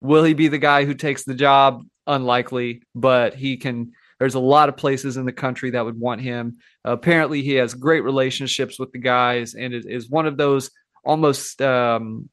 Will 0.00 0.24
he 0.24 0.34
be 0.34 0.48
the 0.48 0.58
guy 0.58 0.84
who 0.84 0.94
takes 0.94 1.24
the 1.24 1.34
job? 1.34 1.82
Unlikely, 2.06 2.82
but 2.94 3.34
he 3.34 3.56
can 3.56 3.92
there's 4.20 4.34
a 4.34 4.40
lot 4.40 4.68
of 4.68 4.76
places 4.76 5.16
in 5.16 5.24
the 5.24 5.32
country 5.32 5.70
that 5.70 5.84
would 5.84 5.98
want 5.98 6.20
him. 6.20 6.58
Uh, 6.86 6.92
apparently, 6.92 7.42
he 7.42 7.54
has 7.54 7.72
great 7.72 8.02
relationships 8.02 8.78
with 8.78 8.92
the 8.92 8.98
guys 8.98 9.54
and 9.54 9.72
is, 9.72 9.86
is 9.86 10.10
one 10.10 10.26
of 10.26 10.36
those 10.36 10.70
almost 11.04 11.60
um, 11.62 12.28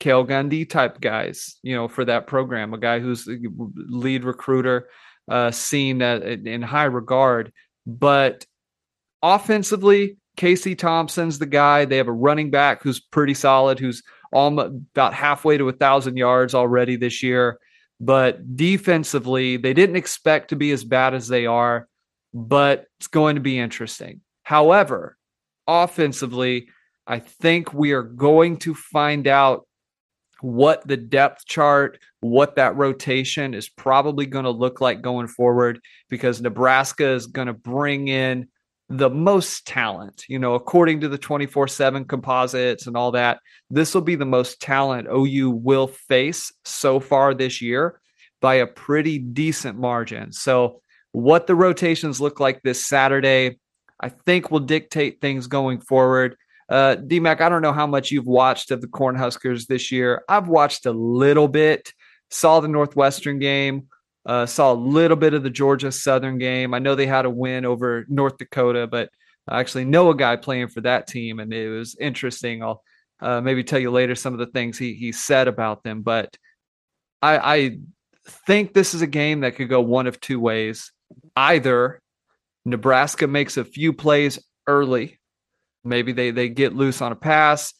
Cale 0.00 0.26
Gundy 0.26 0.68
type 0.68 1.00
guys, 1.00 1.58
you 1.62 1.76
know, 1.76 1.86
for 1.86 2.04
that 2.04 2.26
program. 2.26 2.74
A 2.74 2.78
guy 2.78 2.98
who's 2.98 3.28
lead 3.28 4.24
recruiter, 4.24 4.88
uh, 5.30 5.52
seen 5.52 6.02
in 6.02 6.62
high 6.62 6.84
regard. 6.84 7.52
But 7.86 8.44
offensively, 9.22 10.16
Casey 10.40 10.74
Thompson's 10.74 11.38
the 11.38 11.44
guy. 11.44 11.84
They 11.84 11.98
have 11.98 12.08
a 12.08 12.12
running 12.12 12.50
back 12.50 12.82
who's 12.82 12.98
pretty 12.98 13.34
solid, 13.34 13.78
who's 13.78 14.02
about 14.32 15.12
halfway 15.12 15.58
to 15.58 15.68
a 15.68 15.72
thousand 15.74 16.16
yards 16.16 16.54
already 16.54 16.96
this 16.96 17.22
year. 17.22 17.58
But 18.00 18.56
defensively, 18.56 19.58
they 19.58 19.74
didn't 19.74 19.96
expect 19.96 20.48
to 20.48 20.56
be 20.56 20.72
as 20.72 20.82
bad 20.82 21.12
as 21.12 21.28
they 21.28 21.44
are, 21.44 21.88
but 22.32 22.86
it's 22.98 23.06
going 23.06 23.34
to 23.34 23.42
be 23.42 23.58
interesting. 23.58 24.22
However, 24.42 25.18
offensively, 25.68 26.68
I 27.06 27.18
think 27.18 27.74
we 27.74 27.92
are 27.92 28.02
going 28.02 28.56
to 28.60 28.74
find 28.74 29.28
out 29.28 29.66
what 30.40 30.88
the 30.88 30.96
depth 30.96 31.44
chart, 31.44 31.98
what 32.20 32.56
that 32.56 32.76
rotation 32.76 33.52
is 33.52 33.68
probably 33.68 34.24
going 34.24 34.46
to 34.46 34.50
look 34.50 34.80
like 34.80 35.02
going 35.02 35.26
forward 35.26 35.80
because 36.08 36.40
Nebraska 36.40 37.10
is 37.10 37.26
going 37.26 37.48
to 37.48 37.52
bring 37.52 38.08
in 38.08 38.48
the 38.90 39.08
most 39.08 39.66
talent. 39.66 40.24
You 40.28 40.40
know, 40.40 40.54
according 40.54 41.00
to 41.00 41.08
the 41.08 41.16
24 41.16 41.68
7 41.68 42.04
composites 42.04 42.86
and 42.86 42.96
all 42.96 43.12
that, 43.12 43.38
this 43.70 43.94
will 43.94 44.02
be 44.02 44.16
the 44.16 44.26
most 44.26 44.60
talent 44.60 45.08
OU 45.08 45.50
will 45.50 45.86
face 45.86 46.52
so 46.64 46.98
far 46.98 47.32
this 47.32 47.62
year 47.62 48.00
by 48.40 48.56
a 48.56 48.66
pretty 48.66 49.18
decent 49.18 49.78
margin. 49.78 50.32
So, 50.32 50.82
what 51.12 51.46
the 51.46 51.54
rotations 51.54 52.20
look 52.20 52.40
like 52.40 52.62
this 52.62 52.86
Saturday, 52.86 53.58
I 54.00 54.10
think 54.10 54.50
will 54.50 54.60
dictate 54.60 55.20
things 55.20 55.46
going 55.46 55.80
forward. 55.80 56.36
Uh, 56.68 56.96
DMAC, 56.96 57.40
I 57.40 57.48
don't 57.48 57.62
know 57.62 57.72
how 57.72 57.86
much 57.86 58.10
you've 58.10 58.26
watched 58.26 58.70
of 58.70 58.80
the 58.80 58.86
Cornhuskers 58.86 59.66
this 59.66 59.90
year. 59.90 60.22
I've 60.28 60.48
watched 60.48 60.86
a 60.86 60.92
little 60.92 61.48
bit, 61.48 61.92
saw 62.30 62.60
the 62.60 62.68
Northwestern 62.68 63.40
game, 63.40 63.88
uh, 64.26 64.46
saw 64.46 64.72
a 64.72 64.74
little 64.74 65.16
bit 65.16 65.34
of 65.34 65.42
the 65.42 65.50
Georgia 65.50 65.90
Southern 65.90 66.38
game. 66.38 66.74
I 66.74 66.78
know 66.78 66.94
they 66.94 67.06
had 67.06 67.24
a 67.24 67.30
win 67.30 67.64
over 67.64 68.04
North 68.08 68.38
Dakota, 68.38 68.86
but 68.86 69.10
I 69.48 69.60
actually 69.60 69.84
know 69.84 70.10
a 70.10 70.16
guy 70.16 70.36
playing 70.36 70.68
for 70.68 70.82
that 70.82 71.06
team, 71.06 71.40
and 71.40 71.52
it 71.52 71.68
was 71.68 71.96
interesting. 71.98 72.62
I'll 72.62 72.82
uh, 73.20 73.40
maybe 73.40 73.64
tell 73.64 73.80
you 73.80 73.90
later 73.90 74.14
some 74.14 74.32
of 74.32 74.38
the 74.38 74.46
things 74.46 74.78
he 74.78 74.94
he 74.94 75.12
said 75.12 75.48
about 75.48 75.82
them, 75.82 76.02
but 76.02 76.36
I, 77.22 77.56
I 77.56 77.78
think 78.46 78.72
this 78.72 78.94
is 78.94 79.02
a 79.02 79.06
game 79.06 79.40
that 79.40 79.56
could 79.56 79.68
go 79.68 79.80
one 79.80 80.06
of 80.06 80.20
two 80.20 80.40
ways. 80.40 80.92
Either 81.36 82.00
Nebraska 82.64 83.26
makes 83.26 83.56
a 83.56 83.64
few 83.64 83.92
plays 83.92 84.38
early 84.66 85.20
Maybe 85.84 86.12
they 86.12 86.30
they 86.30 86.48
get 86.48 86.74
loose 86.74 87.00
on 87.00 87.12
a 87.12 87.16
pass. 87.16 87.72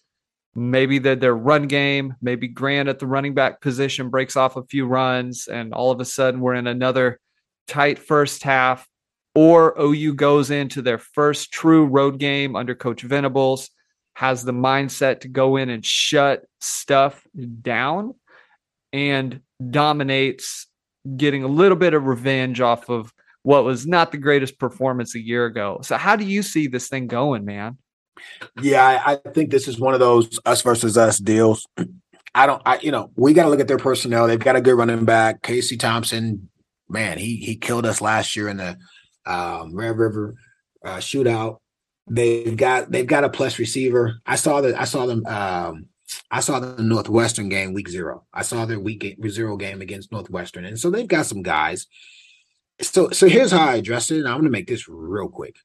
Maybe 0.54 0.98
their 0.98 1.16
their 1.16 1.34
run 1.34 1.66
game. 1.66 2.16
Maybe 2.20 2.48
Grant 2.48 2.88
at 2.88 2.98
the 2.98 3.06
running 3.06 3.34
back 3.34 3.60
position 3.60 4.10
breaks 4.10 4.36
off 4.36 4.56
a 4.56 4.64
few 4.64 4.86
runs, 4.86 5.46
and 5.46 5.72
all 5.72 5.90
of 5.90 6.00
a 6.00 6.04
sudden 6.04 6.40
we're 6.40 6.54
in 6.54 6.66
another 6.66 7.20
tight 7.68 7.98
first 7.98 8.42
half. 8.42 8.86
Or 9.34 9.80
OU 9.80 10.14
goes 10.14 10.50
into 10.50 10.82
their 10.82 10.98
first 10.98 11.52
true 11.52 11.86
road 11.86 12.18
game 12.18 12.56
under 12.56 12.74
Coach 12.74 13.02
Venables, 13.02 13.70
has 14.14 14.44
the 14.44 14.52
mindset 14.52 15.20
to 15.20 15.28
go 15.28 15.56
in 15.56 15.70
and 15.70 15.86
shut 15.86 16.44
stuff 16.60 17.24
down, 17.62 18.14
and 18.92 19.40
dominates, 19.70 20.66
getting 21.16 21.44
a 21.44 21.48
little 21.48 21.76
bit 21.76 21.94
of 21.94 22.06
revenge 22.06 22.60
off 22.60 22.90
of 22.90 23.12
what 23.42 23.64
was 23.64 23.86
not 23.86 24.12
the 24.12 24.18
greatest 24.18 24.58
performance 24.58 25.14
a 25.14 25.20
year 25.20 25.46
ago. 25.46 25.78
So, 25.82 25.96
how 25.96 26.16
do 26.16 26.24
you 26.24 26.42
see 26.42 26.66
this 26.66 26.88
thing 26.88 27.06
going, 27.06 27.44
man? 27.44 27.78
Yeah, 28.60 29.02
I, 29.04 29.16
think 29.30 29.50
this 29.50 29.68
is 29.68 29.78
one 29.78 29.94
of 29.94 30.00
those 30.00 30.38
us 30.44 30.62
versus 30.62 30.96
us 30.96 31.18
deals. 31.18 31.66
I 32.34 32.46
don't, 32.46 32.62
I 32.64 32.78
you 32.80 32.90
know, 32.90 33.10
we 33.16 33.32
got 33.32 33.44
to 33.44 33.50
look 33.50 33.60
at 33.60 33.68
their 33.68 33.78
personnel. 33.78 34.26
They've 34.26 34.38
got 34.38 34.56
a 34.56 34.60
good 34.60 34.76
running 34.76 35.04
back, 35.04 35.42
Casey 35.42 35.76
Thompson. 35.76 36.48
Man, 36.88 37.18
he 37.18 37.36
he 37.36 37.56
killed 37.56 37.86
us 37.86 38.00
last 38.00 38.34
year 38.36 38.48
in 38.48 38.56
the 38.56 38.76
um, 39.26 39.74
Red 39.74 39.96
River 39.96 40.34
uh, 40.84 40.96
shootout. 40.96 41.58
They've 42.08 42.56
got 42.56 42.90
they've 42.90 43.06
got 43.06 43.24
a 43.24 43.28
plus 43.28 43.58
receiver. 43.58 44.20
I 44.26 44.36
saw 44.36 44.60
that 44.60 44.78
I 44.78 44.84
saw 44.84 45.06
them. 45.06 45.24
Um, 45.26 45.86
I 46.30 46.40
saw 46.40 46.58
the 46.58 46.82
Northwestern 46.82 47.48
game 47.48 47.72
week 47.72 47.88
zero. 47.88 48.24
I 48.34 48.42
saw 48.42 48.64
their 48.64 48.80
week 48.80 49.16
zero 49.28 49.56
game 49.56 49.80
against 49.80 50.10
Northwestern, 50.10 50.64
and 50.64 50.78
so 50.78 50.90
they've 50.90 51.06
got 51.06 51.26
some 51.26 51.42
guys. 51.42 51.86
So 52.80 53.10
so 53.10 53.28
here's 53.28 53.52
how 53.52 53.68
I 53.68 53.76
address 53.76 54.10
it. 54.10 54.18
And 54.18 54.26
I'm 54.26 54.34
going 54.34 54.44
to 54.44 54.50
make 54.50 54.66
this 54.66 54.88
real 54.88 55.28
quick 55.28 55.56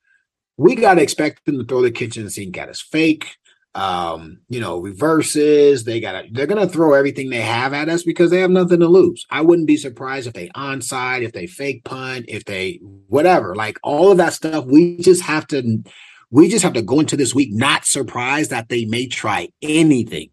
we 0.58 0.76
got 0.76 0.96
to 0.96 1.02
expect 1.02 1.46
them 1.46 1.58
to 1.58 1.66
throw 1.66 1.82
the 1.82 1.92
kitchen 1.92 2.30
sink 2.30 2.58
at 2.58 2.70
us. 2.70 2.82
Fake, 2.82 3.36
um, 3.74 4.40
you 4.48 4.60
know, 4.60 4.80
reverses. 4.80 5.84
They 5.84 6.00
got 6.00 6.22
to, 6.22 6.28
they're 6.32 6.48
to 6.48 6.68
throw 6.68 6.94
everything 6.94 7.30
they 7.30 7.42
have 7.42 7.74
at 7.74 7.90
us 7.90 8.04
because 8.04 8.32
they 8.32 8.40
have 8.40 8.52
nothing 8.52 8.80
to 8.80 8.88
lose. 8.88 9.26
I 9.30 9.42
wouldn't 9.42 9.68
be 9.68 9.78
surprised 9.78 10.28
if 10.28 10.34
they 10.34 10.50
onside, 10.50 11.24
if 11.24 11.34
they 11.34 11.48
fake 11.48 11.84
punt, 11.84 12.26
if 12.28 12.46
they 12.46 12.80
whatever, 13.08 13.54
like 13.56 13.78
all 13.84 14.12
of 14.12 14.18
that 14.18 14.34
stuff. 14.34 14.66
We 14.66 14.98
just 14.98 15.24
have 15.24 15.46
to, 15.48 15.84
we 16.32 16.48
just 16.50 16.64
have 16.64 16.74
to 16.74 16.82
go 16.82 17.00
into 17.00 17.18
this 17.18 17.36
week 17.36 17.50
not 17.52 17.86
surprised 17.86 18.52
that 18.52 18.70
they 18.70 18.86
may 18.86 19.08
try 19.08 19.50
anything. 19.62 20.30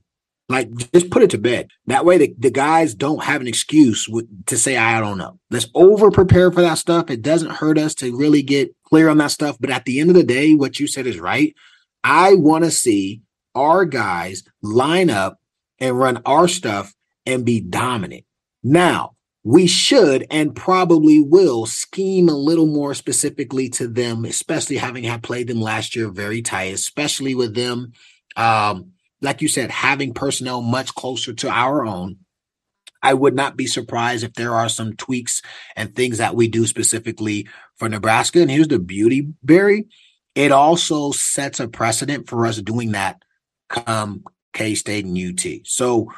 Like, 0.49 0.71
just 0.93 1.11
put 1.11 1.23
it 1.23 1.31
to 1.31 1.39
bed. 1.39 1.69
That 1.87 2.05
way, 2.05 2.19
the, 2.19 2.35
the 2.39 2.51
guys 2.51 2.95
don't 2.95 3.25
have 3.25 3.41
an 3.41 3.47
excuse 3.47 4.09
to 4.47 4.57
say, 4.59 4.77
I 4.77 5.01
don't 5.01 5.17
know. 5.17 5.39
Let's 5.51 5.69
over 5.75 6.11
prepare 6.11 6.51
for 6.53 6.61
that 6.61 6.79
stuff. 6.79 7.11
It 7.11 7.23
doesn't 7.23 7.53
hurt 7.53 7.79
us 7.79 7.95
to 7.97 8.17
really 8.17 8.43
get 8.43 8.75
clear 8.85 9.09
on 9.09 9.19
that 9.19 9.31
stuff. 9.31 9.57
But 9.59 9.71
at 9.71 9.85
the 9.85 10.01
end 10.01 10.11
of 10.11 10.17
the 10.17 10.25
day, 10.25 10.55
what 10.55 10.79
you 10.79 10.87
said 10.87 11.07
is 11.07 11.19
right. 11.19 11.55
I 12.05 12.35
want 12.35 12.65
to 12.65 12.71
see 12.71 13.23
our 13.55 13.85
guys 13.85 14.43
line 14.63 15.11
up 15.11 15.39
and 15.79 15.99
run 15.99 16.21
our 16.27 16.49
stuff 16.49 16.95
and 17.25 17.45
be 17.45 17.61
dominant. 17.61 18.25
Now, 18.63 19.17
we 19.45 19.67
should 19.67 20.27
and 20.31 20.55
probably 20.55 21.21
will 21.21 21.67
scheme 21.67 22.29
a 22.29 22.35
little 22.35 22.67
more 22.67 22.95
specifically 22.95 23.69
to 23.71 23.89
them, 23.89 24.25
especially 24.25 24.77
having 24.77 25.05
had 25.05 25.23
played 25.23 25.49
them 25.49 25.61
last 25.61 25.97
year 25.97 26.09
very 26.11 26.43
tight, 26.43 26.73
especially 26.75 27.35
with 27.35 27.55
them 27.55 27.93
um, 28.37 28.93
like 29.23 29.41
you 29.41 29.49
said, 29.49 29.71
having 29.71 30.13
personnel 30.13 30.61
much 30.61 30.95
closer 30.95 31.33
to 31.33 31.49
our 31.49 31.87
own. 31.87 32.19
I 33.05 33.15
would 33.15 33.35
not 33.35 33.57
be 33.57 33.67
surprised 33.67 34.23
if 34.23 34.35
there 34.35 34.55
are 34.55 34.69
some 34.69 34.95
tweaks 34.95 35.43
and 35.75 35.95
things 35.95 36.19
that 36.19 36.37
we 36.37 36.47
do 36.47 36.67
specifically 36.67 37.49
for 37.77 37.89
Nebraska. 37.89 38.41
And 38.41 38.51
here's 38.51 38.69
the 38.69 38.79
beauty, 38.79 39.29
Barry. 39.43 39.87
It 40.35 40.53
also 40.53 41.11
sets 41.11 41.59
a 41.59 41.69
precedent 41.69 42.29
for 42.29 42.47
us 42.47 42.59
doing 42.59 42.93
that 42.93 43.23
come 43.69 44.25
K 44.53 44.75
State 44.75 45.05
and 45.05 45.19
UT. 45.19 45.67
So 45.67 46.13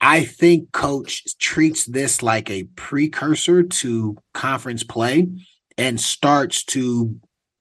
I 0.00 0.24
think 0.24 0.72
coach 0.72 1.24
treats 1.38 1.84
this 1.84 2.22
like 2.22 2.50
a 2.50 2.64
precursor 2.76 3.62
to 3.62 4.16
conference 4.32 4.84
play 4.84 5.28
and 5.76 6.00
starts 6.00 6.64
to 6.64 7.16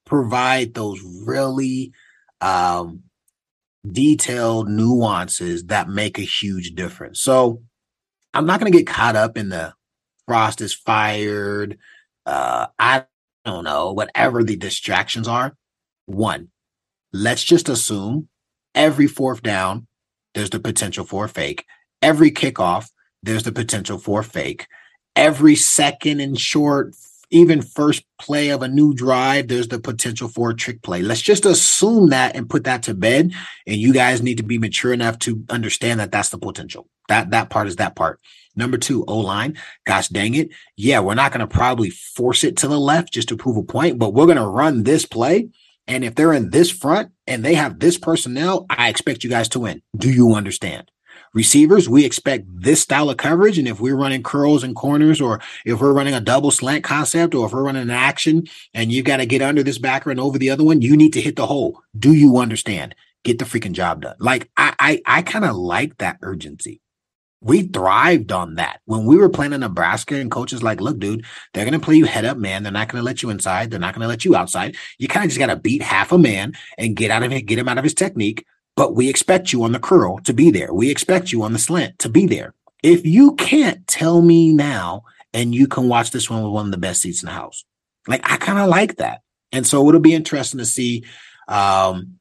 provide 0.06 0.74
those 0.74 1.02
really 1.26 1.94
um, 2.42 3.04
detailed 3.90 4.70
nuances 4.70 5.66
that 5.66 5.90
make 5.90 6.18
a 6.18 6.24
huge 6.24 6.74
difference. 6.76 7.20
So 7.20 7.62
I'm 8.34 8.46
not 8.46 8.60
going 8.60 8.72
to 8.72 8.78
get 8.78 8.88
caught 8.88 9.16
up 9.16 9.38
in 9.38 9.50
the 9.50 9.74
Frost 10.28 10.62
is 10.62 10.74
fired. 10.74 11.78
Uh, 12.26 12.68
I 12.80 13.06
don't 13.46 13.66
know, 13.66 13.92
whatever 13.92 14.44
the 14.44 14.56
distractions 14.56 15.28
are. 15.28 15.56
One, 16.06 16.50
let's 17.12 17.44
just 17.44 17.68
assume 17.68 18.30
every 18.74 19.08
fourth 19.08 19.44
down, 19.44 19.88
there's 20.34 20.50
the 20.50 20.60
potential 20.60 21.06
for 21.06 21.26
a 21.26 21.30
fake. 21.30 21.66
Every 22.02 22.32
kickoff, 22.32 22.90
there's 23.22 23.44
the 23.44 23.52
potential 23.52 23.98
for 23.98 24.22
a 24.22 24.24
fake. 24.24 24.68
Every 25.16 25.56
second 25.56 26.22
and 26.22 26.40
short 26.40 26.96
even 27.34 27.62
first 27.62 28.04
play 28.20 28.50
of 28.50 28.62
a 28.62 28.68
new 28.68 28.94
drive, 28.94 29.48
there's 29.48 29.68
the 29.68 29.80
potential 29.80 30.28
for 30.28 30.52
a 30.52 30.56
trick 30.56 30.82
play. 30.82 31.02
Let's 31.02 31.22
just 31.22 31.46
assume 31.46 32.10
that 32.10 32.36
and 32.36 32.50
put 32.50 32.64
that 32.66 32.84
to 32.84 32.94
bed. 32.94 33.34
And 33.68 33.78
you 33.78 33.94
guys 33.94 34.22
need 34.22 34.38
to 34.38 34.44
be 34.44 34.58
mature 34.58 34.94
enough 34.94 35.20
to 35.20 35.44
understand 35.50 36.00
that 36.00 36.12
that's 36.12 36.30
the 36.30 36.38
potential. 36.38 36.88
That 37.10 37.32
that 37.32 37.50
part 37.50 37.68
is 37.68 37.78
that 37.78 37.96
part. 37.96 38.20
Number 38.56 38.78
two, 38.78 39.04
O 39.08 39.20
line. 39.20 39.58
Gosh 39.86 40.10
dang 40.10 40.36
it. 40.36 40.50
Yeah, 40.78 41.00
we're 41.00 41.16
not 41.16 41.32
going 41.32 41.40
to 41.40 41.48
probably 41.48 41.90
force 41.90 42.44
it 42.44 42.58
to 42.58 42.68
the 42.68 42.80
left 42.80 43.12
just 43.12 43.30
to 43.30 43.38
prove 43.38 43.58
a 43.58 43.64
point, 43.64 43.98
but 43.98 44.14
we're 44.14 44.26
going 44.26 44.38
to 44.38 44.46
run 44.46 44.84
this 44.84 45.06
play. 45.06 45.50
And 45.88 46.04
if 46.04 46.16
they're 46.16 46.34
in 46.34 46.52
this 46.52 46.72
front 46.72 47.12
and 47.28 47.44
they 47.44 47.56
have 47.56 47.80
this 47.80 47.98
personnel, 47.98 48.66
I 48.70 48.90
expect 48.90 49.24
you 49.24 49.30
guys 49.30 49.50
to 49.50 49.60
win. 49.60 49.82
Do 49.98 50.10
you 50.10 50.34
understand? 50.36 50.90
Receivers, 51.34 51.90
we 51.90 52.06
expect 52.06 52.46
this 52.48 52.82
style 52.82 53.10
of 53.10 53.18
coverage. 53.18 53.58
And 53.58 53.68
if 53.68 53.80
we're 53.80 53.96
running 53.96 54.22
curls 54.22 54.64
and 54.64 54.76
corners, 54.76 55.20
or 55.20 55.42
if 55.66 55.82
we're 55.82 55.94
running 55.94 56.14
a 56.14 56.22
double 56.22 56.52
slant 56.52 56.84
concept, 56.84 57.34
or 57.34 57.48
if 57.48 57.54
we're 57.54 57.64
running 57.64 57.82
an 57.82 57.90
action 57.90 58.44
and 58.74 58.92
you 58.92 59.02
got 59.02 59.18
to 59.18 59.26
get 59.26 59.42
under 59.42 59.64
this 59.64 59.80
backer 59.80 60.12
and 60.12 60.20
over 60.20 60.38
the 60.38 60.52
other 60.52 60.64
one, 60.64 60.82
you 60.82 60.96
need 60.96 61.14
to 61.14 61.22
hit 61.22 61.36
the 61.36 61.48
hole. 61.48 61.82
Do 61.98 62.14
you 62.14 62.38
understand? 62.38 62.94
Get 63.24 63.40
the 63.40 63.46
freaking 63.46 63.72
job 63.72 64.02
done. 64.02 64.16
Like 64.20 64.50
I 64.58 64.76
I, 64.80 65.02
I 65.06 65.22
kind 65.22 65.46
of 65.46 65.56
like 65.56 65.98
that 65.98 66.18
urgency. 66.22 66.82
We 67.40 67.64
thrived 67.64 68.32
on 68.32 68.56
that 68.56 68.80
when 68.86 69.06
we 69.06 69.18
were 69.18 69.28
playing 69.28 69.54
in 69.54 69.62
Nebraska, 69.62 70.16
and 70.16 70.32
coaches 70.32 70.64
like, 70.64 70.80
look, 70.80 71.00
dude, 71.00 71.26
they're 71.54 71.66
gonna 71.66 71.80
play 71.80 71.96
you 71.96 72.06
head 72.06 72.26
up, 72.26 72.38
man. 72.38 72.64
They're 72.64 72.72
not 72.72 72.90
gonna 72.90 73.04
let 73.04 73.24
you 73.24 73.30
inside. 73.30 73.72
They're 73.72 73.80
not 73.80 73.94
gonna 73.94 74.08
let 74.08 74.24
you 74.24 74.36
outside. 74.36 74.76
You 74.98 75.08
kind 75.08 75.26
of 75.26 75.30
just 75.30 75.40
gotta 75.40 75.56
beat 75.56 75.82
half 75.82 76.12
a 76.12 76.18
man 76.18 76.54
and 76.78 76.96
get 76.96 77.12
out 77.12 77.24
of 77.24 77.32
it, 77.32 77.44
get 77.44 77.60
him 77.60 77.70
out 77.70 77.78
of 77.78 77.84
his 77.84 77.94
technique 77.94 78.46
but 78.76 78.96
we 78.96 79.10
expect 79.10 79.54
you 79.54 79.64
on 79.64 79.72
the 79.72 79.80
curl 79.80 80.20
to 80.20 80.34
be 80.34 80.52
there. 80.52 80.74
We 80.74 80.90
expect 80.90 81.32
you 81.32 81.44
on 81.44 81.54
the 81.54 81.60
slant 81.60 82.00
to 82.00 82.10
be 82.10 82.26
there. 82.26 82.54
If 82.82 83.06
you 83.06 83.36
can't 83.36 83.86
tell 83.88 84.22
me 84.22 84.52
now 84.52 85.04
and 85.34 85.54
you 85.54 85.68
can 85.68 85.88
watch 85.88 86.12
this 86.12 86.30
one 86.30 86.44
with 86.44 86.52
one 86.52 86.66
of 86.66 86.72
the 86.72 86.78
best 86.78 87.02
seats 87.02 87.22
in 87.22 87.28
the 87.28 87.34
house, 87.34 87.64
like 88.08 88.30
I 88.30 88.38
kind 88.38 88.60
of 88.60 88.70
like 88.70 88.98
that. 88.98 89.22
And 89.52 89.66
so 89.66 89.88
it'll 89.88 90.02
be 90.02 90.16
interesting 90.16 90.58
to 90.58 90.66
see 90.66 91.06
um, 91.48 92.20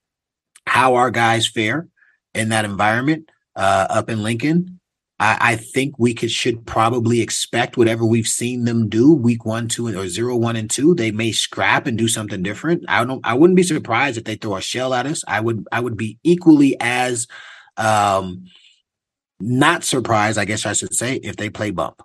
how 0.66 0.94
our 0.94 1.10
guys 1.10 1.46
fare 1.46 1.88
in 2.34 2.50
that 2.50 2.64
environment 2.64 3.30
uh, 3.56 3.86
up 3.90 4.10
in 4.10 4.22
Lincoln. 4.22 4.80
I, 5.22 5.38
I 5.52 5.56
think 5.56 5.94
we 5.98 6.14
could 6.14 6.32
should 6.32 6.66
probably 6.66 7.20
expect 7.20 7.76
whatever 7.76 8.04
we've 8.04 8.26
seen 8.26 8.64
them 8.64 8.88
do 8.88 9.14
week 9.14 9.44
one, 9.46 9.68
two, 9.68 9.86
or 9.88 10.08
zero, 10.08 10.36
one, 10.36 10.56
and 10.56 10.68
two. 10.68 10.96
They 10.96 11.12
may 11.12 11.30
scrap 11.32 11.86
and 11.86 11.96
do 11.96 12.08
something 12.08 12.42
different. 12.42 12.84
I 12.88 13.04
don't. 13.04 13.24
I 13.24 13.34
wouldn't 13.34 13.56
be 13.56 13.62
surprised 13.62 14.18
if 14.18 14.24
they 14.24 14.34
throw 14.34 14.56
a 14.56 14.60
shell 14.62 14.92
at 14.94 15.06
us. 15.06 15.22
I 15.28 15.40
would. 15.40 15.64
I 15.70 15.80
would 15.80 15.96
be 15.96 16.18
equally 16.24 16.76
as 16.80 17.28
um 17.76 18.46
not 19.40 19.84
surprised, 19.84 20.38
I 20.38 20.44
guess 20.44 20.66
I 20.66 20.72
should 20.72 20.94
say, 20.94 21.16
if 21.16 21.36
they 21.36 21.50
play 21.50 21.70
bump. 21.70 22.02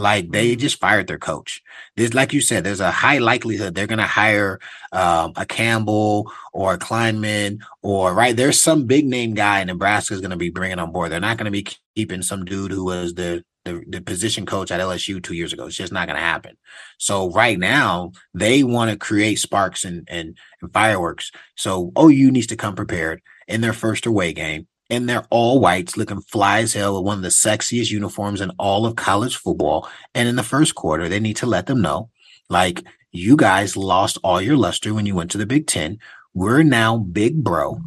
Like 0.00 0.30
they 0.30 0.52
Mm-hmm. 0.52 0.60
just 0.60 0.78
fired 0.80 1.08
their 1.08 1.18
coach. 1.18 1.60
There's 1.96 2.14
like 2.14 2.32
you 2.32 2.40
said, 2.40 2.62
there's 2.62 2.78
a 2.80 2.90
high 2.92 3.18
likelihood 3.18 3.74
they're 3.74 3.88
gonna 3.88 4.06
hire 4.06 4.60
um, 4.92 5.32
a 5.36 5.44
Campbell 5.44 6.32
or 6.52 6.74
a 6.74 6.78
Kleinman 6.78 7.60
or 7.82 8.14
right. 8.14 8.36
There's 8.36 8.60
some 8.60 8.86
big 8.86 9.06
name 9.06 9.34
guy 9.34 9.64
Nebraska 9.64 10.14
is 10.14 10.20
gonna 10.20 10.36
be 10.36 10.50
bringing 10.50 10.78
on 10.78 10.92
board. 10.92 11.10
They're 11.10 11.18
not 11.20 11.36
gonna 11.36 11.50
be 11.50 11.66
keeping 11.98 12.22
some 12.22 12.44
dude 12.44 12.70
who 12.70 12.84
was 12.84 13.14
the 13.14 13.44
the, 13.64 13.82
the 13.88 14.00
position 14.00 14.46
coach 14.46 14.70
at 14.70 14.80
LSU 14.80 15.22
two 15.22 15.34
years 15.34 15.52
ago. 15.52 15.66
It's 15.66 15.76
just 15.76 15.92
not 15.92 16.06
gonna 16.06 16.20
happen. 16.20 16.56
So 16.96 17.30
right 17.32 17.58
now 17.58 18.12
they 18.32 18.62
want 18.62 18.90
to 18.90 18.96
create 18.96 19.40
sparks 19.40 19.84
and, 19.84 20.06
and 20.08 20.38
and 20.62 20.72
fireworks. 20.72 21.32
So 21.56 21.92
OU 21.98 22.30
needs 22.30 22.46
to 22.48 22.56
come 22.56 22.76
prepared 22.76 23.20
in 23.48 23.60
their 23.60 23.72
first 23.72 24.06
away 24.06 24.32
game 24.32 24.68
and 24.90 25.08
they're 25.08 25.26
all 25.30 25.60
whites 25.60 25.96
looking 25.96 26.20
fly 26.20 26.60
as 26.60 26.72
hell 26.72 26.94
with 26.94 27.04
one 27.04 27.18
of 27.18 27.22
the 27.22 27.28
sexiest 27.28 27.90
uniforms 27.90 28.40
in 28.40 28.50
all 28.58 28.86
of 28.86 28.96
college 28.96 29.36
football. 29.36 29.88
And 30.14 30.28
in 30.28 30.36
the 30.36 30.42
first 30.42 30.74
quarter, 30.74 31.08
they 31.08 31.20
need 31.20 31.36
to 31.38 31.46
let 31.46 31.66
them 31.66 31.82
know, 31.82 32.10
like, 32.48 32.82
you 33.10 33.36
guys 33.36 33.76
lost 33.76 34.18
all 34.22 34.40
your 34.40 34.56
luster 34.56 34.92
when 34.94 35.06
you 35.06 35.14
went 35.14 35.30
to 35.32 35.38
the 35.38 35.46
Big 35.46 35.66
Ten. 35.66 35.98
We're 36.34 36.62
now 36.62 36.98
big 36.98 37.42
bro. 37.42 37.80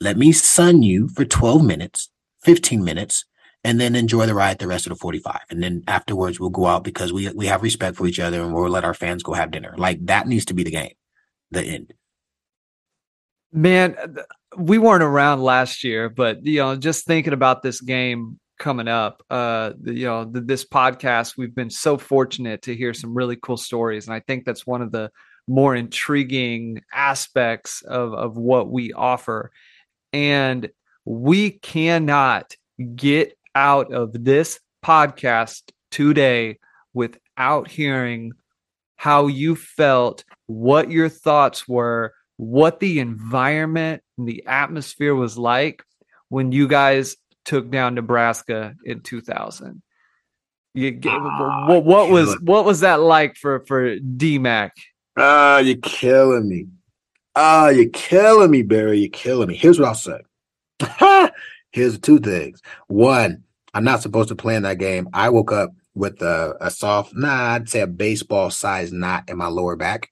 Let 0.00 0.16
me 0.16 0.32
sun 0.32 0.82
you 0.82 1.08
for 1.08 1.24
12 1.26 1.64
minutes, 1.64 2.10
15 2.42 2.82
minutes, 2.82 3.24
and 3.64 3.80
then 3.80 3.94
enjoy 3.94 4.26
the 4.26 4.34
ride 4.34 4.58
the 4.58 4.66
rest 4.66 4.86
of 4.86 4.90
the 4.90 4.96
45. 4.96 5.40
And 5.50 5.62
then 5.62 5.84
afterwards 5.86 6.40
we'll 6.40 6.50
go 6.50 6.66
out 6.66 6.84
because 6.84 7.12
we 7.12 7.28
we 7.30 7.46
have 7.46 7.62
respect 7.62 7.96
for 7.96 8.06
each 8.06 8.20
other 8.20 8.42
and 8.42 8.54
we'll 8.54 8.70
let 8.70 8.84
our 8.84 8.94
fans 8.94 9.22
go 9.22 9.34
have 9.34 9.50
dinner. 9.50 9.74
Like 9.76 10.06
that 10.06 10.26
needs 10.26 10.46
to 10.46 10.54
be 10.54 10.64
the 10.64 10.70
game. 10.70 10.94
The 11.50 11.62
end. 11.62 11.94
Man, 13.52 13.96
we 14.56 14.78
weren't 14.78 15.02
around 15.02 15.42
last 15.42 15.82
year, 15.84 16.08
but 16.08 16.44
you 16.46 16.60
know, 16.60 16.76
just 16.76 17.04
thinking 17.04 17.32
about 17.32 17.62
this 17.62 17.80
game 17.80 18.38
coming 18.58 18.88
up, 18.88 19.22
uh, 19.30 19.72
you 19.84 20.04
know, 20.04 20.24
th- 20.24 20.46
this 20.46 20.64
podcast, 20.64 21.36
we've 21.36 21.54
been 21.54 21.70
so 21.70 21.98
fortunate 21.98 22.62
to 22.62 22.76
hear 22.76 22.94
some 22.94 23.14
really 23.14 23.36
cool 23.36 23.56
stories, 23.56 24.06
and 24.06 24.14
I 24.14 24.20
think 24.20 24.44
that's 24.44 24.66
one 24.66 24.82
of 24.82 24.92
the 24.92 25.10
more 25.48 25.74
intriguing 25.74 26.80
aspects 26.92 27.82
of 27.82 28.14
of 28.14 28.36
what 28.36 28.70
we 28.70 28.92
offer, 28.92 29.50
and 30.12 30.68
we 31.04 31.50
cannot 31.50 32.54
get 32.94 33.36
out 33.54 33.92
of 33.92 34.24
this 34.24 34.60
podcast 34.84 35.62
today 35.90 36.58
without 36.94 37.68
hearing 37.68 38.32
how 38.96 39.26
you 39.26 39.56
felt, 39.56 40.24
what 40.46 40.90
your 40.90 41.08
thoughts 41.08 41.66
were, 41.66 42.12
what 42.36 42.80
the 42.80 43.00
environment 43.00 44.02
and 44.18 44.28
the 44.28 44.44
atmosphere 44.46 45.14
was 45.14 45.38
like 45.38 45.82
when 46.28 46.52
you 46.52 46.68
guys 46.68 47.16
took 47.44 47.70
down 47.70 47.94
Nebraska 47.94 48.74
in 48.84 49.00
2000. 49.00 49.82
You, 50.72 51.00
Ah, 51.04 51.66
what, 51.68 51.84
what 51.84 52.10
was 52.10 52.38
what 52.42 52.64
was 52.64 52.80
that 52.80 53.00
like 53.00 53.36
for 53.36 53.64
for 53.66 53.96
DMAC? 53.96 54.70
Ah, 55.16 55.58
you're 55.58 55.76
killing 55.76 56.48
me. 56.48 56.66
Ah, 57.34 57.70
you're 57.70 57.88
killing 57.88 58.50
me, 58.50 58.62
Barry. 58.62 59.00
You're 59.00 59.10
killing 59.10 59.48
me. 59.48 59.56
Here's 59.56 59.80
what 59.80 59.88
I'll 59.88 59.94
say. 59.94 60.20
Here's 61.72 61.98
two 61.98 62.18
things. 62.18 62.60
One, 62.88 63.44
I'm 63.74 63.84
not 63.84 64.02
supposed 64.02 64.28
to 64.28 64.36
play 64.36 64.56
in 64.56 64.64
that 64.64 64.78
game. 64.78 65.08
I 65.12 65.28
woke 65.30 65.52
up 65.52 65.70
with 65.94 66.22
a, 66.22 66.56
a 66.60 66.70
soft, 66.70 67.14
nah, 67.14 67.54
I'd 67.54 67.68
say 67.68 67.80
a 67.80 67.86
baseball 67.86 68.50
size 68.50 68.92
knot 68.92 69.24
in 69.28 69.36
my 69.36 69.46
lower 69.46 69.76
back. 69.76 70.08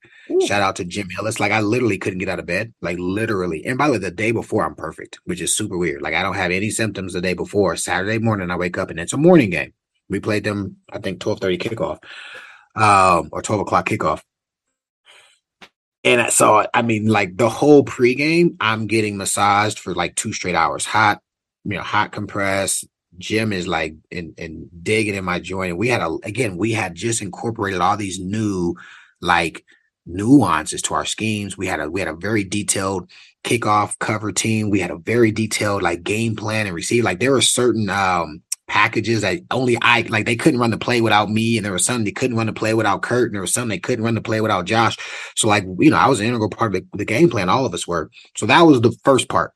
Shout 0.46 0.62
out 0.62 0.76
to 0.76 0.84
Jim 0.84 1.08
Hillis. 1.10 1.40
Like 1.40 1.52
I 1.52 1.60
literally 1.60 1.98
couldn't 1.98 2.18
get 2.18 2.28
out 2.28 2.38
of 2.38 2.46
bed. 2.46 2.74
Like 2.82 2.98
literally. 2.98 3.64
And 3.64 3.78
by 3.78 3.86
the 3.86 3.92
way, 3.94 3.98
the 3.98 4.10
day 4.10 4.30
before 4.30 4.64
I'm 4.64 4.74
perfect, 4.74 5.18
which 5.24 5.40
is 5.40 5.56
super 5.56 5.78
weird. 5.78 6.02
Like 6.02 6.14
I 6.14 6.22
don't 6.22 6.34
have 6.34 6.50
any 6.50 6.70
symptoms 6.70 7.14
the 7.14 7.20
day 7.20 7.34
before. 7.34 7.76
Saturday 7.76 8.18
morning 8.18 8.50
I 8.50 8.56
wake 8.56 8.76
up 8.76 8.90
and 8.90 9.00
it's 9.00 9.14
a 9.14 9.18
morning 9.18 9.50
game. 9.50 9.72
We 10.10 10.20
played 10.20 10.44
them, 10.44 10.76
I 10.92 10.98
think 10.98 11.20
12:30 11.20 11.58
kickoff. 11.58 11.98
Um, 12.76 13.30
or 13.32 13.42
12 13.42 13.62
o'clock 13.62 13.88
kickoff. 13.88 14.22
And 16.04 16.20
I 16.20 16.28
saw 16.28 16.64
I 16.72 16.82
mean, 16.82 17.06
like 17.06 17.36
the 17.36 17.48
whole 17.48 17.84
pregame, 17.84 18.56
I'm 18.60 18.86
getting 18.86 19.16
massaged 19.16 19.78
for 19.78 19.94
like 19.94 20.14
two 20.14 20.32
straight 20.32 20.54
hours. 20.54 20.86
Hot, 20.86 21.20
you 21.64 21.76
know, 21.76 21.82
hot 21.82 22.12
compress. 22.12 22.84
Jim 23.18 23.52
is 23.52 23.66
like 23.66 23.96
in 24.10 24.34
in 24.36 24.68
digging 24.82 25.14
in 25.14 25.24
my 25.24 25.40
joint. 25.40 25.70
And 25.70 25.78
we 25.78 25.88
had 25.88 26.00
a 26.00 26.16
again, 26.22 26.56
we 26.56 26.72
had 26.72 26.94
just 26.94 27.20
incorporated 27.20 27.80
all 27.80 27.96
these 27.96 28.20
new 28.20 28.74
like 29.20 29.64
nuances 30.06 30.82
to 30.82 30.94
our 30.94 31.04
schemes. 31.04 31.58
We 31.58 31.66
had 31.66 31.80
a 31.80 31.90
we 31.90 32.00
had 32.00 32.08
a 32.08 32.14
very 32.14 32.44
detailed 32.44 33.10
kickoff 33.44 33.98
cover 33.98 34.32
team. 34.32 34.70
We 34.70 34.80
had 34.80 34.90
a 34.90 34.98
very 34.98 35.32
detailed 35.32 35.82
like 35.82 36.02
game 36.02 36.36
plan 36.36 36.66
and 36.66 36.74
receive. 36.74 37.04
Like 37.04 37.20
there 37.20 37.32
were 37.32 37.40
certain 37.40 37.90
um 37.90 38.42
packages 38.68 39.22
that 39.22 39.40
only 39.50 39.76
I 39.82 40.02
like 40.02 40.26
they 40.26 40.36
couldn't 40.36 40.60
run 40.60 40.70
the 40.70 40.78
play 40.78 41.00
without 41.00 41.30
me, 41.30 41.56
and 41.56 41.64
there 41.64 41.72
was 41.72 41.84
some 41.84 42.04
they 42.04 42.12
couldn't 42.12 42.36
run 42.36 42.46
the 42.46 42.52
play 42.52 42.74
without 42.74 43.02
Kurt, 43.02 43.26
and 43.26 43.34
there 43.34 43.40
was 43.40 43.52
some 43.52 43.68
they 43.68 43.78
couldn't 43.78 44.04
run 44.04 44.14
the 44.14 44.20
play 44.20 44.40
without 44.40 44.66
Josh. 44.66 44.96
So 45.34 45.48
like 45.48 45.64
you 45.78 45.90
know, 45.90 45.96
I 45.96 46.08
was 46.08 46.20
an 46.20 46.26
integral 46.26 46.50
part 46.50 46.74
of 46.74 46.82
the, 46.82 46.98
the 46.98 47.04
game 47.04 47.30
plan. 47.30 47.48
All 47.48 47.66
of 47.66 47.74
us 47.74 47.88
were. 47.88 48.10
So 48.36 48.46
that 48.46 48.62
was 48.62 48.80
the 48.80 48.94
first 49.04 49.28
part. 49.28 49.52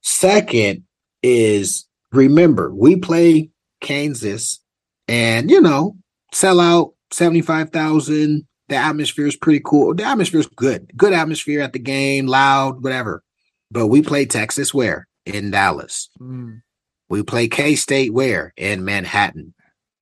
Second 0.00 0.84
is 1.22 1.86
remember 2.12 2.72
we 2.72 2.96
play 2.96 3.50
Kansas, 3.80 4.60
and 5.08 5.50
you 5.50 5.60
know 5.60 5.96
sell 6.32 6.60
out 6.60 6.94
seventy 7.12 7.42
five 7.42 7.70
thousand. 7.70 8.46
The 8.68 8.76
atmosphere 8.76 9.26
is 9.26 9.34
pretty 9.34 9.60
cool. 9.64 9.94
The 9.94 10.04
atmosphere 10.04 10.40
is 10.40 10.46
good. 10.46 10.92
Good 10.96 11.12
atmosphere 11.12 11.60
at 11.60 11.72
the 11.72 11.80
game, 11.80 12.28
loud, 12.28 12.84
whatever. 12.84 13.24
But 13.72 13.88
we 13.88 14.00
play 14.00 14.26
Texas 14.26 14.72
where? 14.72 15.08
In 15.26 15.50
Dallas. 15.50 16.08
Mm. 16.20 16.62
We 17.10 17.22
play 17.22 17.48
K 17.48 17.74
State 17.74 18.14
where? 18.14 18.54
In 18.56 18.84
Manhattan. 18.84 19.52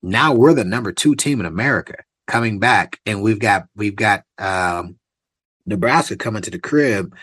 Now 0.02 0.34
we're 0.34 0.54
the 0.54 0.64
number 0.64 0.92
two 0.92 1.16
team 1.16 1.40
in 1.40 1.46
America 1.46 1.96
coming 2.28 2.60
back, 2.60 3.00
and 3.06 3.22
we've 3.22 3.40
got 3.40 3.66
we've 3.74 3.96
got 3.96 4.22
um 4.38 4.96
Nebraska 5.66 6.16
coming 6.16 6.42
to 6.42 6.50
the 6.50 6.58
crib. 6.58 7.14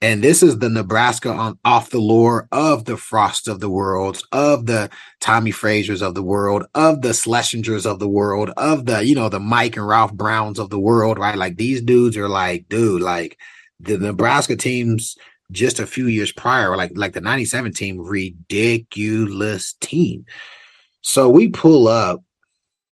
And 0.00 0.22
this 0.22 0.42
is 0.42 0.58
the 0.58 0.68
Nebraska 0.68 1.30
on 1.30 1.58
off 1.64 1.90
the 1.90 1.98
lore 1.98 2.46
of 2.52 2.84
the 2.84 2.96
Frost 2.96 3.48
of 3.48 3.60
the 3.60 3.70
worlds, 3.70 4.22
of 4.32 4.66
the 4.66 4.90
Tommie 5.20 5.52
Fraziers 5.52 6.02
of 6.02 6.14
the 6.14 6.22
world, 6.22 6.66
of 6.74 7.00
the 7.00 7.14
Schlesingers 7.14 7.86
of 7.86 8.00
the 8.00 8.08
world, 8.08 8.50
of 8.56 8.84
the, 8.84 9.02
you 9.02 9.14
know, 9.14 9.30
the 9.30 9.40
Mike 9.40 9.76
and 9.76 9.88
Ralph 9.88 10.12
Browns 10.12 10.58
of 10.58 10.68
the 10.68 10.78
world, 10.78 11.18
right? 11.18 11.38
Like 11.38 11.56
these 11.56 11.80
dudes 11.80 12.18
are 12.18 12.28
like, 12.28 12.68
dude, 12.68 13.00
like 13.00 13.38
the 13.80 13.96
Nebraska 13.96 14.56
teams 14.56 15.16
just 15.50 15.78
a 15.78 15.86
few 15.86 16.06
years 16.06 16.32
prior, 16.32 16.76
like 16.76 16.92
like 16.94 17.12
the 17.12 17.20
97 17.20 17.72
team, 17.72 18.00
ridiculous 18.00 19.74
team. 19.80 20.24
So 21.02 21.28
we 21.28 21.48
pull 21.48 21.86
up, 21.88 22.22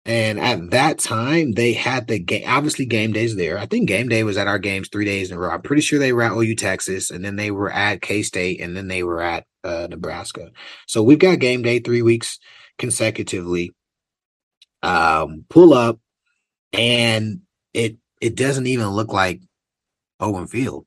and 0.05 0.39
at 0.39 0.71
that 0.71 0.99
time 0.99 1.51
they 1.53 1.73
had 1.73 2.07
the 2.07 2.19
game. 2.19 2.43
Obviously, 2.47 2.85
game 2.85 3.11
days 3.11 3.35
there. 3.35 3.57
I 3.57 3.65
think 3.65 3.87
game 3.87 4.09
day 4.09 4.23
was 4.23 4.37
at 4.37 4.47
our 4.47 4.59
games 4.59 4.89
three 4.89 5.05
days 5.05 5.31
in 5.31 5.37
a 5.37 5.39
row. 5.39 5.51
I'm 5.51 5.61
pretty 5.61 5.81
sure 5.81 5.99
they 5.99 6.13
were 6.13 6.23
at 6.23 6.33
OU 6.33 6.55
Texas, 6.55 7.11
and 7.11 7.23
then 7.23 7.35
they 7.35 7.51
were 7.51 7.71
at 7.71 8.01
K 8.01 8.23
State, 8.23 8.61
and 8.61 8.75
then 8.75 8.87
they 8.87 9.03
were 9.03 9.21
at 9.21 9.45
uh, 9.63 9.87
Nebraska. 9.89 10.51
So 10.87 11.03
we've 11.03 11.19
got 11.19 11.39
game 11.39 11.61
day 11.61 11.79
three 11.79 12.01
weeks 12.01 12.39
consecutively. 12.77 13.73
Um, 14.81 15.45
pull 15.49 15.73
up, 15.73 15.99
and 16.73 17.41
it 17.73 17.97
it 18.21 18.35
doesn't 18.35 18.67
even 18.67 18.87
look 18.89 19.13
like 19.13 19.41
Owen 20.19 20.47
Field. 20.47 20.85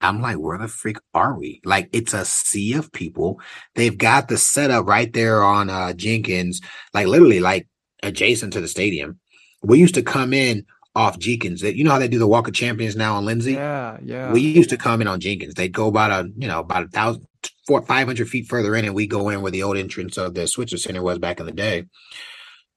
I'm 0.00 0.22
like, 0.22 0.38
where 0.38 0.58
the 0.58 0.68
freak 0.68 0.96
are 1.14 1.38
we? 1.38 1.60
Like, 1.64 1.90
it's 1.92 2.14
a 2.14 2.24
sea 2.24 2.74
of 2.74 2.92
people. 2.92 3.40
They've 3.74 3.96
got 3.96 4.28
the 4.28 4.38
setup 4.38 4.86
right 4.86 5.12
there 5.12 5.42
on 5.42 5.68
uh, 5.68 5.92
Jenkins, 5.92 6.60
like 6.94 7.06
literally 7.06 7.40
like 7.40 7.68
adjacent 8.02 8.52
to 8.54 8.60
the 8.60 8.68
stadium. 8.68 9.18
We 9.62 9.78
used 9.78 9.94
to 9.96 10.02
come 10.02 10.32
in 10.32 10.64
off 10.94 11.18
Jenkins. 11.18 11.62
You 11.62 11.84
know 11.84 11.92
how 11.92 11.98
they 11.98 12.08
do 12.08 12.18
the 12.18 12.26
Walk 12.26 12.48
of 12.48 12.54
Champions 12.54 12.96
now 12.96 13.16
on 13.16 13.24
Lindsey. 13.24 13.52
Yeah, 13.52 13.98
yeah. 14.02 14.32
We 14.32 14.40
used 14.40 14.70
to 14.70 14.76
come 14.76 15.00
in 15.00 15.06
on 15.06 15.20
Jenkins. 15.20 15.54
They'd 15.54 15.72
go 15.72 15.88
about 15.88 16.10
a 16.10 16.28
you 16.36 16.48
know 16.48 16.60
about 16.60 16.84
a 16.84 16.88
thousand, 16.88 17.26
four, 17.66 17.82
five 17.82 18.06
hundred 18.06 18.28
feet 18.28 18.48
further 18.48 18.74
in, 18.74 18.84
and 18.84 18.94
we 18.94 19.06
go 19.06 19.28
in 19.28 19.42
where 19.42 19.52
the 19.52 19.62
old 19.62 19.76
entrance 19.76 20.16
of 20.16 20.34
the 20.34 20.46
Switzer 20.46 20.78
Center 20.78 21.02
was 21.02 21.18
back 21.18 21.40
in 21.40 21.46
the 21.46 21.52
day. 21.52 21.84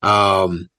Um, 0.01 0.69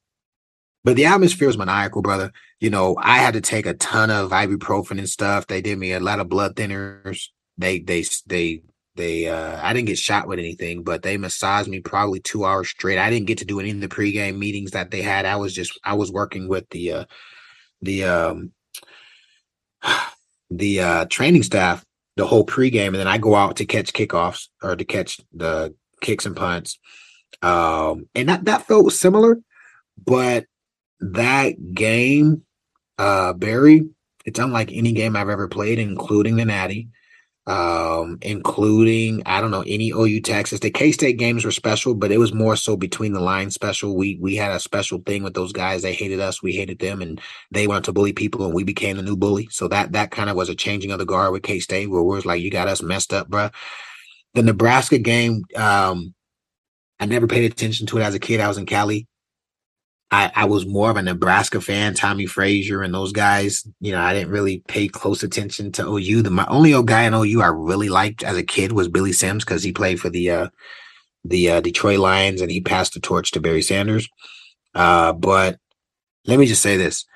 but 0.84 0.96
the 0.96 1.06
atmosphere 1.06 1.48
was 1.48 1.58
maniacal, 1.58 2.02
brother. 2.02 2.30
You 2.60 2.70
know, 2.70 2.96
I 2.98 3.18
had 3.18 3.34
to 3.34 3.40
take 3.40 3.66
a 3.66 3.74
ton 3.74 4.10
of 4.10 4.30
ibuprofen 4.30 4.98
and 4.98 5.08
stuff. 5.08 5.46
They 5.46 5.60
did 5.60 5.78
me 5.78 5.92
a 5.92 6.00
lot 6.00 6.20
of 6.20 6.28
blood 6.28 6.56
thinners. 6.56 7.28
They 7.56 7.78
they 7.78 8.04
they 8.26 8.62
they 8.96 9.28
uh 9.28 9.60
I 9.62 9.72
didn't 9.72 9.88
get 9.88 9.98
shot 9.98 10.28
with 10.28 10.38
anything, 10.38 10.82
but 10.82 11.02
they 11.02 11.16
massaged 11.16 11.68
me 11.68 11.80
probably 11.80 12.20
two 12.20 12.44
hours 12.44 12.68
straight. 12.68 12.98
I 12.98 13.10
didn't 13.10 13.26
get 13.26 13.38
to 13.38 13.44
do 13.44 13.60
any 13.60 13.70
of 13.70 13.80
the 13.80 13.88
pregame 13.88 14.38
meetings 14.38 14.72
that 14.72 14.90
they 14.90 15.02
had. 15.02 15.24
I 15.24 15.36
was 15.36 15.54
just 15.54 15.78
I 15.84 15.94
was 15.94 16.12
working 16.12 16.48
with 16.48 16.68
the 16.70 16.92
uh 16.92 17.04
the 17.80 18.04
um 18.04 18.52
the 20.50 20.80
uh, 20.80 21.04
training 21.06 21.42
staff 21.42 21.84
the 22.16 22.26
whole 22.26 22.46
pregame, 22.46 22.88
and 22.88 22.96
then 22.96 23.08
I 23.08 23.18
go 23.18 23.34
out 23.34 23.56
to 23.56 23.66
catch 23.66 23.92
kickoffs 23.92 24.48
or 24.62 24.76
to 24.76 24.84
catch 24.84 25.20
the 25.32 25.74
kicks 26.00 26.26
and 26.26 26.36
punts. 26.36 26.78
Um, 27.42 28.08
and 28.14 28.28
that 28.28 28.44
that 28.44 28.66
felt 28.66 28.92
similar, 28.92 29.38
but 30.02 30.46
that 31.00 31.74
game, 31.74 32.42
uh, 32.98 33.32
Barry, 33.32 33.88
it's 34.24 34.38
unlike 34.38 34.70
any 34.72 34.92
game 34.92 35.16
I've 35.16 35.28
ever 35.28 35.48
played, 35.48 35.78
including 35.78 36.36
the 36.36 36.44
Natty 36.44 36.88
um, 37.46 38.18
including 38.22 39.22
I 39.26 39.40
don't 39.40 39.50
know 39.50 39.64
any 39.66 39.90
OU 39.90 40.20
Texas. 40.22 40.60
The 40.60 40.70
K 40.70 40.92
State 40.92 41.18
games 41.18 41.44
were 41.44 41.50
special, 41.50 41.94
but 41.94 42.10
it 42.10 42.18
was 42.18 42.32
more 42.32 42.56
so 42.56 42.76
between 42.76 43.12
the 43.12 43.20
lines 43.20 43.54
special. 43.54 43.96
We 43.96 44.18
we 44.20 44.34
had 44.36 44.52
a 44.52 44.60
special 44.60 45.00
thing 45.04 45.22
with 45.22 45.34
those 45.34 45.52
guys. 45.52 45.82
They 45.82 45.92
hated 45.92 46.20
us, 46.20 46.42
we 46.42 46.52
hated 46.52 46.78
them, 46.78 47.02
and 47.02 47.20
they 47.50 47.66
wanted 47.66 47.84
to 47.84 47.92
bully 47.92 48.14
people, 48.14 48.44
and 48.46 48.54
we 48.54 48.64
became 48.64 48.96
the 48.96 49.02
new 49.02 49.16
bully. 49.16 49.48
So 49.50 49.68
that 49.68 49.92
that 49.92 50.10
kind 50.10 50.30
of 50.30 50.36
was 50.36 50.48
a 50.48 50.54
changing 50.54 50.90
of 50.90 50.98
the 50.98 51.04
guard 51.04 51.32
with 51.32 51.42
K 51.42 51.60
State, 51.60 51.90
where 51.90 52.02
we're 52.02 52.20
like, 52.20 52.40
"You 52.40 52.50
got 52.50 52.68
us 52.68 52.82
messed 52.82 53.12
up, 53.12 53.28
bro." 53.28 53.50
The 54.32 54.42
Nebraska 54.42 54.98
game, 54.98 55.44
um, 55.54 56.14
I 56.98 57.06
never 57.06 57.26
paid 57.26 57.50
attention 57.50 57.86
to 57.88 57.98
it 57.98 58.02
as 58.02 58.14
a 58.14 58.18
kid. 58.18 58.40
I 58.40 58.48
was 58.48 58.58
in 58.58 58.66
Cali. 58.66 59.06
I, 60.14 60.30
I 60.36 60.44
was 60.44 60.64
more 60.64 60.90
of 60.90 60.96
a 60.96 61.02
Nebraska 61.02 61.60
fan, 61.60 61.94
Tommie 61.94 62.28
Frazier 62.28 62.82
and 62.82 62.94
those 62.94 63.10
guys. 63.10 63.66
You 63.80 63.90
know, 63.90 64.00
I 64.00 64.14
didn't 64.14 64.30
really 64.30 64.62
pay 64.68 64.86
close 64.86 65.24
attention 65.24 65.72
to 65.72 65.88
OU. 65.88 66.22
The 66.22 66.30
my 66.30 66.46
only 66.46 66.72
old 66.72 66.86
guy 66.86 67.02
in 67.02 67.14
OU 67.14 67.42
I 67.42 67.48
really 67.48 67.88
liked 67.88 68.22
as 68.22 68.36
a 68.36 68.44
kid 68.44 68.70
was 68.70 68.86
Billy 68.88 69.12
Sims 69.12 69.44
because 69.44 69.64
he 69.64 69.72
played 69.72 69.98
for 69.98 70.10
the 70.10 70.30
uh, 70.30 70.48
the 71.24 71.50
uh, 71.50 71.60
Detroit 71.60 71.98
Lions 71.98 72.40
and 72.40 72.50
he 72.50 72.60
passed 72.60 72.94
the 72.94 73.00
torch 73.00 73.32
to 73.32 73.40
Barry 73.40 73.60
Sanders. 73.60 74.08
Uh, 74.72 75.12
but 75.12 75.58
let 76.26 76.38
me 76.38 76.46
just 76.46 76.62
say 76.62 76.76
this: 76.76 77.06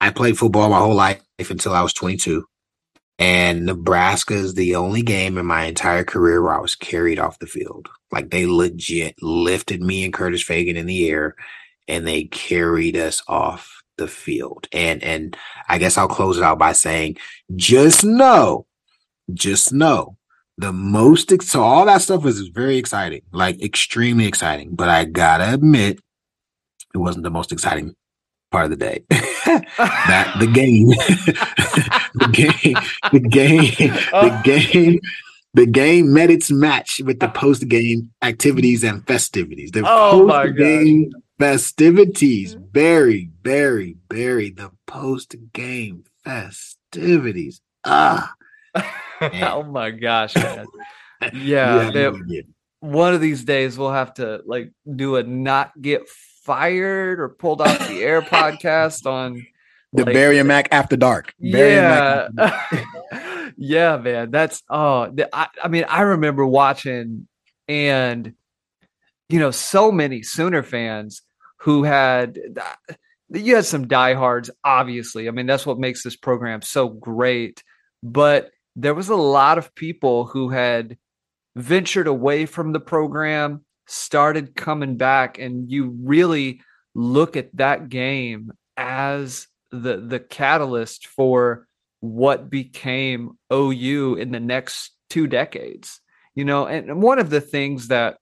I 0.00 0.08
played 0.08 0.38
football 0.38 0.70
my 0.70 0.78
whole 0.78 0.94
life 0.94 1.20
until 1.38 1.74
I 1.74 1.82
was 1.82 1.92
22, 1.92 2.42
and 3.18 3.66
Nebraska 3.66 4.32
is 4.32 4.54
the 4.54 4.76
only 4.76 5.02
game 5.02 5.36
in 5.36 5.44
my 5.44 5.64
entire 5.64 6.04
career 6.04 6.40
where 6.40 6.54
I 6.54 6.60
was 6.60 6.74
carried 6.74 7.18
off 7.18 7.38
the 7.38 7.46
field. 7.46 7.90
Like 8.10 8.30
they 8.30 8.46
legit 8.46 9.22
lifted 9.22 9.82
me 9.82 10.04
and 10.04 10.14
Curtis 10.14 10.42
Fagan 10.42 10.78
in 10.78 10.86
the 10.86 11.10
air 11.10 11.36
and 11.88 12.06
they 12.06 12.24
carried 12.24 12.96
us 12.96 13.22
off 13.28 13.82
the 13.96 14.08
field. 14.08 14.68
And 14.72 15.02
and 15.02 15.36
I 15.68 15.78
guess 15.78 15.98
I'll 15.98 16.08
close 16.08 16.38
it 16.38 16.44
out 16.44 16.58
by 16.58 16.72
saying, 16.72 17.16
just 17.54 18.04
know, 18.04 18.66
just 19.34 19.72
know 19.72 20.16
the 20.58 20.72
most 20.72 21.30
so 21.42 21.62
all 21.62 21.84
that 21.86 22.02
stuff 22.02 22.24
was 22.24 22.48
very 22.48 22.76
exciting, 22.76 23.22
like 23.32 23.62
extremely 23.62 24.26
exciting. 24.26 24.74
But 24.74 24.88
I 24.88 25.04
gotta 25.04 25.52
admit, 25.52 26.00
it 26.94 26.98
wasn't 26.98 27.24
the 27.24 27.30
most 27.30 27.52
exciting 27.52 27.94
part 28.50 28.64
of 28.64 28.70
the 28.70 28.76
day. 28.76 29.04
that 29.10 30.34
the 30.38 30.46
game, 30.46 30.88
the 32.14 32.28
game, 32.32 32.76
the 33.12 33.20
game, 33.30 33.92
the 34.12 34.40
game 34.44 35.00
the 35.54 35.66
game 35.66 36.12
met 36.12 36.30
its 36.30 36.50
match 36.50 37.00
with 37.04 37.18
the 37.18 37.28
uh. 37.28 37.32
post 37.32 37.66
game 37.68 38.10
activities 38.22 38.84
and 38.84 39.06
festivities. 39.06 39.70
The 39.70 39.84
Oh 39.86 40.26
post 40.28 40.56
game 40.56 41.12
festivities, 41.38 42.54
Barry, 42.54 43.30
Barry, 43.42 43.96
Barry. 44.08 44.50
The 44.50 44.72
post 44.86 45.36
game 45.52 46.04
festivities. 46.24 47.60
Ah, 47.84 48.34
oh 49.20 49.62
my 49.62 49.90
gosh, 49.90 50.34
man. 50.36 50.66
You 51.32 51.40
Yeah, 51.40 51.90
they- 51.90 52.10
no 52.10 52.42
one 52.80 53.14
of 53.14 53.20
these 53.20 53.44
days 53.44 53.78
we'll 53.78 53.90
have 53.92 54.14
to 54.14 54.42
like 54.44 54.70
do 54.94 55.16
a 55.16 55.22
not 55.22 55.72
get 55.80 56.08
fired 56.44 57.18
or 57.18 57.28
pulled 57.30 57.60
off 57.60 57.88
the 57.88 58.02
air 58.02 58.22
podcast 58.22 59.06
on 59.06 59.44
the 59.92 60.04
like, 60.04 60.14
Barry 60.14 60.38
and 60.38 60.46
Mack 60.46 60.68
after 60.70 60.96
dark. 60.96 61.34
Barry 61.40 61.78
and 61.78 61.82
yeah 61.82 62.28
Mack 62.34 63.52
yeah 63.56 63.96
man 63.96 64.30
that's 64.30 64.62
oh 64.68 65.10
the, 65.10 65.34
I, 65.34 65.48
I 65.62 65.68
mean 65.68 65.84
i 65.88 66.02
remember 66.02 66.44
watching 66.44 67.26
and 67.68 68.34
you 69.30 69.38
know 69.38 69.50
so 69.50 69.90
many 69.90 70.22
sooner 70.22 70.62
fans 70.62 71.22
who 71.66 71.82
had 71.82 72.38
you 73.28 73.56
had 73.56 73.64
some 73.64 73.88
diehards 73.88 74.50
obviously 74.64 75.28
i 75.28 75.30
mean 75.30 75.46
that's 75.46 75.66
what 75.66 75.78
makes 75.78 76.02
this 76.02 76.16
program 76.16 76.62
so 76.62 76.88
great 76.88 77.62
but 78.02 78.50
there 78.76 78.94
was 78.94 79.08
a 79.08 79.16
lot 79.16 79.58
of 79.58 79.74
people 79.74 80.26
who 80.26 80.48
had 80.48 80.96
ventured 81.56 82.06
away 82.06 82.46
from 82.46 82.72
the 82.72 82.80
program 82.80 83.64
started 83.86 84.54
coming 84.54 84.96
back 84.96 85.38
and 85.38 85.70
you 85.70 85.96
really 86.02 86.60
look 86.94 87.36
at 87.36 87.54
that 87.56 87.88
game 87.88 88.52
as 88.76 89.48
the 89.70 89.96
the 89.96 90.20
catalyst 90.20 91.06
for 91.06 91.66
what 92.00 92.48
became 92.50 93.38
OU 93.52 94.14
in 94.14 94.30
the 94.30 94.40
next 94.40 94.92
two 95.10 95.26
decades. 95.26 96.00
You 96.34 96.44
know, 96.44 96.66
and 96.66 97.02
one 97.02 97.18
of 97.18 97.30
the 97.30 97.40
things 97.40 97.88
that 97.88 98.18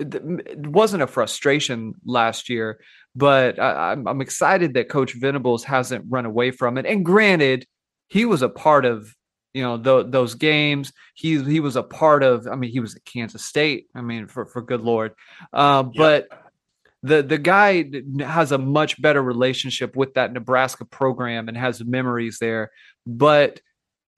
it 0.00 0.66
wasn't 0.66 1.02
a 1.02 1.06
frustration 1.06 1.94
last 2.04 2.48
year, 2.48 2.80
but 3.14 3.58
I, 3.58 3.92
I'm, 3.92 4.08
I'm 4.08 4.20
excited 4.20 4.74
that 4.74 4.88
Coach 4.88 5.14
Venables 5.14 5.64
hasn't 5.64 6.06
run 6.08 6.26
away 6.26 6.50
from 6.50 6.78
it. 6.78 6.86
And 6.86 7.04
granted, 7.04 7.66
he 8.08 8.24
was 8.24 8.42
a 8.42 8.48
part 8.48 8.84
of 8.84 9.14
you 9.52 9.62
know 9.62 9.78
th- 9.78 10.10
those 10.10 10.34
games. 10.34 10.92
He 11.14 11.42
he 11.42 11.60
was 11.60 11.76
a 11.76 11.82
part 11.82 12.22
of. 12.22 12.46
I 12.46 12.56
mean, 12.56 12.70
he 12.70 12.80
was 12.80 12.96
at 12.96 13.04
Kansas 13.04 13.44
State. 13.44 13.86
I 13.94 14.00
mean, 14.00 14.26
for 14.26 14.46
for 14.46 14.62
good 14.62 14.80
lord, 14.80 15.12
uh, 15.52 15.82
but 15.82 16.28
the 17.02 17.22
the 17.22 17.38
guy 17.38 17.90
has 18.20 18.52
a 18.52 18.58
much 18.58 19.00
better 19.00 19.22
relationship 19.22 19.96
with 19.96 20.14
that 20.14 20.32
Nebraska 20.32 20.84
program 20.84 21.48
and 21.48 21.56
has 21.56 21.84
memories 21.84 22.38
there. 22.40 22.70
But 23.06 23.60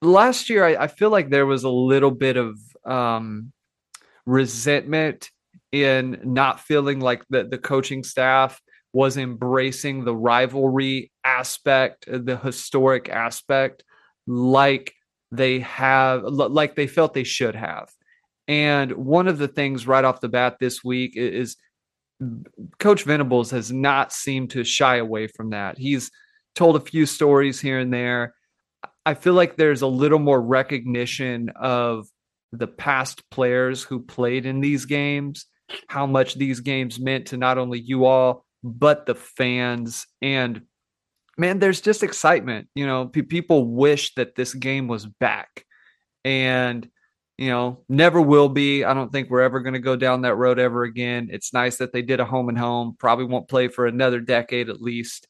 last 0.00 0.50
year, 0.50 0.64
I, 0.64 0.84
I 0.84 0.86
feel 0.88 1.10
like 1.10 1.30
there 1.30 1.46
was 1.46 1.64
a 1.64 1.70
little 1.70 2.10
bit 2.10 2.36
of 2.36 2.58
um, 2.84 3.52
resentment 4.26 5.30
in 5.72 6.20
not 6.22 6.60
feeling 6.60 7.00
like 7.00 7.24
the 7.30 7.44
the 7.44 7.58
coaching 7.58 8.04
staff 8.04 8.60
was 8.92 9.16
embracing 9.16 10.04
the 10.04 10.14
rivalry 10.14 11.10
aspect, 11.24 12.06
uh, 12.08 12.18
the 12.22 12.36
historic 12.36 13.08
aspect, 13.08 13.84
like 14.26 14.94
they 15.30 15.60
have, 15.60 16.24
like 16.24 16.76
they 16.76 16.86
felt 16.86 17.14
they 17.14 17.24
should 17.24 17.54
have. 17.54 17.88
And 18.48 18.92
one 18.92 19.28
of 19.28 19.38
the 19.38 19.48
things 19.48 19.86
right 19.86 20.04
off 20.04 20.20
the 20.20 20.28
bat 20.28 20.58
this 20.60 20.84
week 20.84 21.16
is 21.16 21.56
Coach 22.78 23.04
Venables 23.04 23.50
has 23.50 23.72
not 23.72 24.12
seemed 24.12 24.50
to 24.50 24.64
shy 24.64 24.96
away 24.96 25.26
from 25.26 25.50
that. 25.50 25.78
He's 25.78 26.10
told 26.54 26.76
a 26.76 26.80
few 26.80 27.06
stories 27.06 27.60
here 27.60 27.78
and 27.78 27.92
there. 27.92 28.34
I 29.06 29.14
feel 29.14 29.34
like 29.34 29.56
there's 29.56 29.82
a 29.82 29.86
little 29.86 30.18
more 30.18 30.40
recognition 30.40 31.50
of 31.56 32.06
the 32.52 32.66
past 32.66 33.28
players 33.30 33.82
who 33.82 34.02
played 34.02 34.44
in 34.44 34.60
these 34.60 34.84
games, 34.84 35.46
how 35.88 36.06
much 36.06 36.34
these 36.34 36.60
games 36.60 37.00
meant 37.00 37.26
to 37.26 37.36
not 37.36 37.58
only 37.58 37.80
you 37.80 38.04
all, 38.04 38.44
but 38.62 39.06
the 39.06 39.14
fans. 39.14 40.06
And 40.20 40.62
man, 41.36 41.58
there's 41.58 41.80
just 41.80 42.02
excitement. 42.02 42.68
You 42.74 42.86
know, 42.86 43.06
pe- 43.06 43.22
people 43.22 43.66
wish 43.66 44.14
that 44.14 44.34
this 44.34 44.54
game 44.54 44.88
was 44.88 45.06
back. 45.06 45.64
And 46.24 46.88
you 47.38 47.48
know, 47.48 47.82
never 47.88 48.20
will 48.20 48.48
be. 48.48 48.84
I 48.84 48.94
don't 48.94 49.10
think 49.10 49.28
we're 49.28 49.40
ever 49.40 49.60
going 49.60 49.72
to 49.74 49.80
go 49.80 49.96
down 49.96 50.22
that 50.22 50.36
road 50.36 50.58
ever 50.58 50.84
again. 50.84 51.28
It's 51.32 51.52
nice 51.52 51.76
that 51.78 51.92
they 51.92 52.02
did 52.02 52.20
a 52.20 52.24
home 52.24 52.48
and 52.48 52.58
home. 52.58 52.94
Probably 52.98 53.24
won't 53.24 53.48
play 53.48 53.68
for 53.68 53.86
another 53.86 54.20
decade 54.20 54.68
at 54.68 54.80
least. 54.80 55.26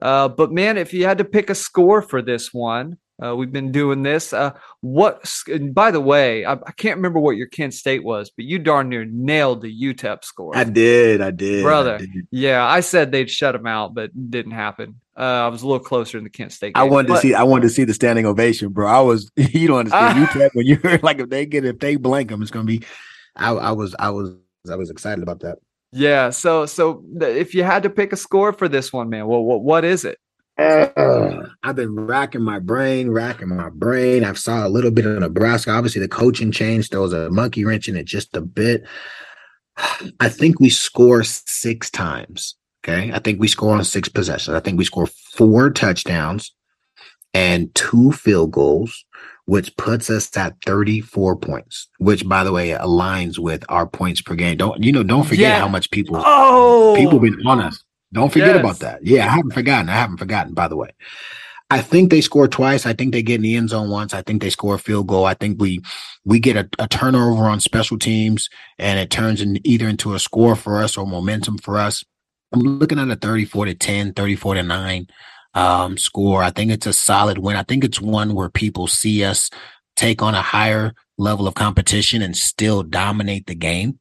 Uh, 0.00 0.28
but 0.28 0.50
man, 0.50 0.76
if 0.76 0.92
you 0.92 1.04
had 1.04 1.18
to 1.18 1.24
pick 1.24 1.50
a 1.50 1.54
score 1.54 2.02
for 2.02 2.20
this 2.20 2.52
one, 2.52 2.96
uh, 3.22 3.36
we've 3.36 3.52
been 3.52 3.70
doing 3.70 4.02
this. 4.02 4.32
Uh, 4.32 4.52
what? 4.80 5.30
By 5.72 5.90
the 5.90 6.00
way, 6.00 6.44
I, 6.44 6.54
I, 6.54 6.72
can't 6.72 6.96
remember 6.96 7.20
what 7.20 7.36
your 7.36 7.46
Kent 7.46 7.74
State 7.74 8.02
was, 8.02 8.30
but 8.30 8.44
you 8.44 8.58
darn 8.58 8.88
near 8.88 9.04
nailed 9.04 9.62
the 9.62 9.82
UTEP 9.82 10.24
score. 10.24 10.56
I 10.56 10.64
did, 10.64 11.20
I 11.20 11.30
did, 11.30 11.62
brother. 11.62 11.94
I 11.94 11.98
did. 11.98 12.26
Yeah, 12.30 12.66
I 12.66 12.80
said 12.80 13.12
they'd 13.12 13.30
shut 13.30 13.52
them 13.52 13.66
out, 13.66 13.94
but 13.94 14.04
it 14.04 14.30
didn't 14.30 14.52
happen. 14.52 15.00
Uh, 15.16 15.20
I 15.20 15.48
was 15.48 15.62
a 15.62 15.66
little 15.66 15.84
closer 15.84 16.18
in 16.18 16.24
the 16.24 16.30
Kent 16.30 16.52
State. 16.52 16.74
Game, 16.74 16.82
I 16.82 16.84
wanted 16.84 17.08
but, 17.08 17.16
to 17.16 17.20
see. 17.20 17.34
I 17.34 17.44
wanted 17.44 17.62
to 17.62 17.70
see 17.70 17.84
the 17.84 17.94
standing 17.94 18.26
ovation, 18.26 18.70
bro. 18.70 18.88
I 18.88 19.00
was. 19.00 19.30
You 19.52 19.68
don't 19.68 19.92
understand. 19.92 20.28
UTEP 20.28 20.50
when 20.54 20.66
you're 20.66 20.98
like, 21.02 21.18
if 21.18 21.28
they 21.28 21.46
get, 21.46 21.64
if 21.64 21.78
they 21.78 21.96
blank 21.96 22.30
them, 22.30 22.42
it's 22.42 22.50
gonna 22.50 22.64
be. 22.64 22.82
I, 23.36 23.52
I 23.52 23.70
was, 23.72 23.94
I 23.98 24.10
was, 24.10 24.34
I 24.70 24.76
was 24.76 24.90
excited 24.90 25.22
about 25.22 25.40
that. 25.40 25.58
Yeah. 25.92 26.30
So, 26.30 26.66
so 26.66 27.04
if 27.20 27.54
you 27.54 27.62
had 27.62 27.84
to 27.84 27.90
pick 27.90 28.12
a 28.12 28.16
score 28.16 28.52
for 28.52 28.68
this 28.68 28.92
one, 28.92 29.10
man, 29.10 29.26
well, 29.26 29.42
what, 29.42 29.62
what 29.62 29.84
is 29.84 30.04
it? 30.04 30.18
Uh, 30.58 31.46
I've 31.62 31.76
been 31.76 31.94
racking 32.06 32.42
my 32.42 32.58
brain, 32.58 33.10
racking 33.10 33.48
my 33.48 33.70
brain. 33.70 34.22
I've 34.24 34.38
saw 34.38 34.66
a 34.66 34.68
little 34.68 34.90
bit 34.90 35.06
of 35.06 35.18
Nebraska. 35.18 35.70
Obviously, 35.70 36.00
the 36.02 36.08
coaching 36.08 36.52
change 36.52 36.90
throws 36.90 37.12
a 37.12 37.30
monkey 37.30 37.64
wrench 37.64 37.88
in 37.88 37.96
it 37.96 38.04
just 38.04 38.36
a 38.36 38.40
bit. 38.40 38.84
I 40.20 40.28
think 40.28 40.60
we 40.60 40.70
score 40.70 41.22
six 41.24 41.90
times. 41.90 42.56
Okay. 42.84 43.12
I 43.12 43.18
think 43.20 43.40
we 43.40 43.48
score 43.48 43.74
on 43.76 43.84
six 43.84 44.08
possessions. 44.08 44.54
I 44.56 44.60
think 44.60 44.76
we 44.76 44.84
score 44.84 45.06
four 45.06 45.70
touchdowns 45.70 46.52
and 47.32 47.72
two 47.76 48.10
field 48.12 48.50
goals, 48.50 49.04
which 49.46 49.74
puts 49.76 50.10
us 50.10 50.36
at 50.36 50.56
34 50.66 51.36
points, 51.36 51.88
which 51.98 52.28
by 52.28 52.42
the 52.44 52.52
way 52.52 52.70
aligns 52.70 53.38
with 53.38 53.64
our 53.68 53.86
points 53.86 54.20
per 54.20 54.34
game. 54.34 54.56
Don't 54.56 54.82
you 54.82 54.90
know, 54.92 55.04
don't 55.04 55.22
forget 55.24 55.40
Yeah. 55.40 55.60
how 55.60 55.68
much 55.68 55.90
people 55.92 56.16
Oh, 56.24 56.94
people 56.98 57.20
been 57.20 57.38
on 57.46 57.60
us. 57.60 57.82
Don't 58.12 58.32
forget 58.32 58.48
Yes. 58.54 58.60
about 58.60 58.78
that. 58.80 59.04
Yeah, 59.06 59.26
I 59.26 59.30
haven't 59.30 59.52
forgotten. 59.54 59.88
I 59.88 59.94
haven't 59.94 60.18
forgotten, 60.18 60.54
by 60.54 60.68
the 60.68 60.76
way. 60.76 60.90
I 61.70 61.80
think 61.80 62.10
they 62.10 62.20
score 62.20 62.46
twice. 62.48 62.84
I 62.84 62.92
think 62.92 63.12
they 63.12 63.22
get 63.22 63.36
in 63.36 63.42
the 63.42 63.56
end 63.56 63.70
zone 63.70 63.88
once. 63.88 64.12
I 64.12 64.20
think 64.20 64.42
they 64.42 64.50
score 64.50 64.74
a 64.74 64.78
field 64.78 65.06
goal. 65.06 65.24
I 65.24 65.32
think 65.32 65.58
we 65.60 65.80
we 66.24 66.38
get 66.38 66.56
a, 66.56 66.68
a 66.78 66.86
turnover 66.86 67.44
on 67.44 67.60
special 67.60 67.98
teams 67.98 68.50
and 68.78 68.98
it 69.00 69.10
turns 69.10 69.40
in 69.40 69.58
either 69.66 69.88
into 69.88 70.14
a 70.14 70.18
score 70.18 70.54
for 70.54 70.82
us 70.82 70.98
or 70.98 71.06
momentum 71.06 71.56
for 71.56 71.78
us. 71.78 72.04
I'm 72.52 72.60
looking 72.60 72.98
at 72.98 73.08
a 73.08 73.16
34 73.16 73.64
to 73.66 73.74
10, 73.74 74.12
34 74.12 74.54
to 74.56 74.62
9 74.62 75.06
um, 75.54 75.96
score. 75.96 76.42
I 76.42 76.50
think 76.50 76.70
it's 76.70 76.86
a 76.86 76.92
solid 76.92 77.38
win. 77.38 77.56
I 77.56 77.62
think 77.62 77.84
it's 77.84 78.00
one 78.00 78.34
where 78.34 78.50
people 78.50 78.86
see 78.86 79.24
us 79.24 79.48
take 79.96 80.20
on 80.20 80.34
a 80.34 80.42
higher 80.42 80.92
level 81.16 81.46
of 81.48 81.54
competition 81.54 82.20
and 82.20 82.36
still 82.36 82.82
dominate 82.82 83.46
the 83.46 83.54
game. 83.54 83.98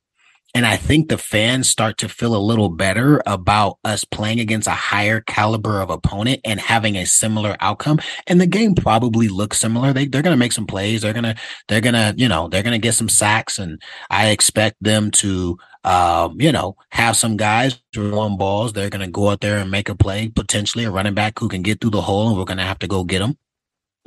And 0.53 0.65
I 0.65 0.75
think 0.75 1.07
the 1.07 1.17
fans 1.17 1.69
start 1.69 1.97
to 1.99 2.09
feel 2.09 2.35
a 2.35 2.37
little 2.37 2.69
better 2.69 3.21
about 3.25 3.77
us 3.85 4.03
playing 4.03 4.39
against 4.39 4.67
a 4.67 4.71
higher 4.71 5.21
caliber 5.21 5.79
of 5.79 5.89
opponent 5.89 6.41
and 6.43 6.59
having 6.59 6.97
a 6.97 7.05
similar 7.05 7.55
outcome. 7.61 7.99
And 8.27 8.41
the 8.41 8.47
game 8.47 8.75
probably 8.75 9.29
looks 9.29 9.59
similar. 9.59 9.93
They, 9.93 10.07
they're 10.07 10.21
going 10.21 10.33
to 10.33 10.39
make 10.39 10.51
some 10.51 10.67
plays. 10.67 11.01
They're 11.01 11.13
going 11.13 11.23
to, 11.23 11.35
they're 11.67 11.81
going 11.81 11.93
to, 11.93 12.13
you 12.17 12.27
know, 12.27 12.49
they're 12.49 12.63
going 12.63 12.73
to 12.73 12.79
get 12.79 12.95
some 12.95 13.07
sacks. 13.07 13.59
And 13.59 13.81
I 14.09 14.29
expect 14.29 14.75
them 14.81 15.09
to, 15.11 15.57
um, 15.85 16.39
you 16.39 16.51
know, 16.51 16.75
have 16.89 17.15
some 17.15 17.37
guys 17.37 17.79
on 17.95 18.37
balls. 18.37 18.73
They're 18.73 18.89
going 18.89 19.05
to 19.05 19.11
go 19.11 19.29
out 19.29 19.39
there 19.39 19.57
and 19.57 19.71
make 19.71 19.87
a 19.87 19.95
play, 19.95 20.27
potentially 20.27 20.83
a 20.83 20.91
running 20.91 21.13
back 21.13 21.39
who 21.39 21.47
can 21.47 21.61
get 21.61 21.79
through 21.79 21.91
the 21.91 22.01
hole 22.01 22.27
and 22.27 22.37
we're 22.37 22.45
going 22.45 22.57
to 22.57 22.63
have 22.63 22.79
to 22.79 22.87
go 22.87 23.05
get 23.05 23.19
them. 23.19 23.37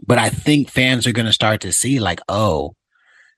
But 0.06 0.18
I 0.18 0.28
think 0.28 0.68
fans 0.68 1.06
are 1.06 1.12
going 1.12 1.26
to 1.26 1.32
start 1.32 1.60
to 1.62 1.72
see 1.72 2.00
like, 2.00 2.20
oh, 2.28 2.74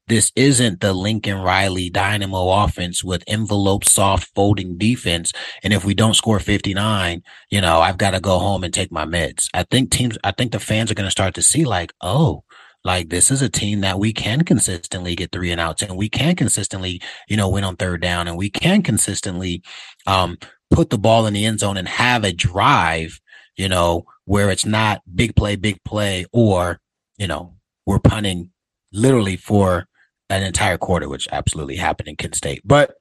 this 0.09 0.31
isn't 0.37 0.81
the 0.81 0.93
Lincoln 0.93 1.39
Riley 1.39 1.91
dynamo 1.91 2.51
offense 2.65 3.03
with 3.03 3.25
envelope 3.27 3.85
soft 3.85 4.31
folding 4.35 4.79
defense. 4.79 5.33
And 5.63 5.73
if 5.73 5.85
we 5.85 5.95
don't 5.95 6.15
score 6.15 6.39
59, 6.39 7.23
you 7.51 7.61
know, 7.61 7.81
I've 7.81 7.99
got 7.99 8.13
to 8.13 8.21
go 8.21 8.39
home 8.39 8.63
and 8.63 8.73
take 8.73 8.93
my 8.93 9.05
meds. 9.05 9.49
I 9.53 9.65
think 9.65 9.91
teams, 9.91 10.17
I 10.23 10.31
think 10.31 10.53
the 10.53 10.61
fans 10.61 10.91
are 10.91 10.95
going 10.95 11.07
to 11.07 11.11
start 11.11 11.35
to 11.35 11.43
see 11.43 11.65
like, 11.65 11.93
oh, 12.01 12.45
like 12.85 13.09
this 13.09 13.33
is 13.33 13.43
a 13.43 13.49
team 13.49 13.81
that 13.81 13.99
we 13.99 14.13
can 14.13 14.43
consistently 14.45 15.17
get 15.17 15.33
three 15.33 15.51
and 15.51 15.61
outs 15.61 15.83
and 15.83 15.97
we 15.97 16.09
can 16.09 16.37
consistently, 16.37 17.03
you 17.29 17.37
know, 17.37 17.49
win 17.49 17.65
on 17.65 17.75
third 17.75 18.01
down 18.01 18.29
and 18.29 18.37
we 18.37 18.49
can 18.49 18.83
consistently, 18.83 19.63
um, 20.07 20.39
put 20.71 20.91
the 20.91 20.99
ball 20.99 21.27
in 21.27 21.35
the 21.35 21.45
end 21.45 21.61
zone 21.61 21.77
and 21.77 21.89
have 21.89 22.23
a 22.23 22.33
drive, 22.33 23.21
you 23.57 23.69
know, 23.69 24.05
where 24.25 24.51
it's 24.51 24.67
not 24.67 25.03
big 25.15 25.35
play, 25.35 25.57
big 25.57 25.83
play, 25.85 26.27
or, 26.33 26.81
you 27.19 27.27
know, 27.27 27.57
we're 27.87 27.99
punting 27.99 28.51
literally 28.93 29.37
for 29.37 29.89
an 30.31 30.43
entire 30.43 30.79
quarter, 30.79 31.09
which 31.09 31.29
absolutely 31.31 31.77
happened 31.77 32.09
in 32.09 32.17
Kent 32.17 32.35
State. 32.35 32.63
But 32.65 32.95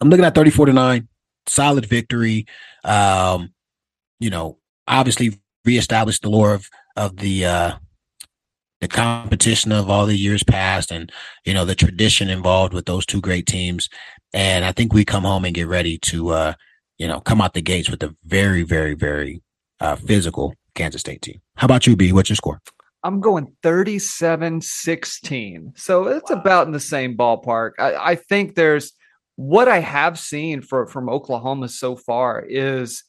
I'm 0.00 0.08
looking 0.08 0.24
at 0.24 0.34
34 0.34 0.66
to 0.66 0.72
9, 0.72 1.08
solid 1.46 1.86
victory. 1.86 2.46
Um, 2.84 3.52
you 4.20 4.30
know, 4.30 4.58
obviously 4.86 5.40
reestablished 5.64 6.22
the 6.22 6.30
lore 6.30 6.54
of 6.54 6.68
of 6.96 7.16
the 7.16 7.44
uh 7.44 7.72
the 8.80 8.88
competition 8.88 9.72
of 9.72 9.88
all 9.88 10.04
the 10.04 10.16
years 10.16 10.42
past 10.42 10.90
and 10.92 11.10
you 11.46 11.54
know 11.54 11.64
the 11.64 11.74
tradition 11.74 12.28
involved 12.28 12.74
with 12.74 12.84
those 12.86 13.06
two 13.06 13.20
great 13.20 13.46
teams. 13.46 13.88
And 14.32 14.64
I 14.64 14.72
think 14.72 14.92
we 14.92 15.04
come 15.04 15.24
home 15.24 15.44
and 15.44 15.54
get 15.54 15.68
ready 15.68 15.96
to 15.98 16.30
uh, 16.30 16.54
you 16.98 17.08
know, 17.08 17.20
come 17.20 17.40
out 17.40 17.54
the 17.54 17.62
gates 17.62 17.90
with 17.90 18.02
a 18.02 18.14
very, 18.24 18.62
very, 18.62 18.94
very 18.94 19.42
uh 19.80 19.96
physical 19.96 20.54
Kansas 20.74 21.00
State 21.00 21.22
team. 21.22 21.40
How 21.56 21.66
about 21.66 21.86
you, 21.86 21.96
B? 21.96 22.12
What's 22.12 22.30
your 22.30 22.36
score? 22.36 22.60
I'm 23.04 23.20
going 23.20 23.54
37 23.62 24.62
16. 24.62 25.74
So 25.76 26.08
it's 26.08 26.30
wow. 26.30 26.40
about 26.40 26.66
in 26.66 26.72
the 26.72 26.80
same 26.80 27.16
ballpark. 27.16 27.72
I, 27.78 27.94
I, 27.94 28.14
think 28.16 28.54
there's 28.54 28.92
what 29.36 29.68
I 29.68 29.80
have 29.80 30.18
seen 30.18 30.62
for, 30.62 30.86
from 30.86 31.10
Oklahoma 31.10 31.68
so 31.68 31.96
far 31.96 32.42
is 32.48 33.04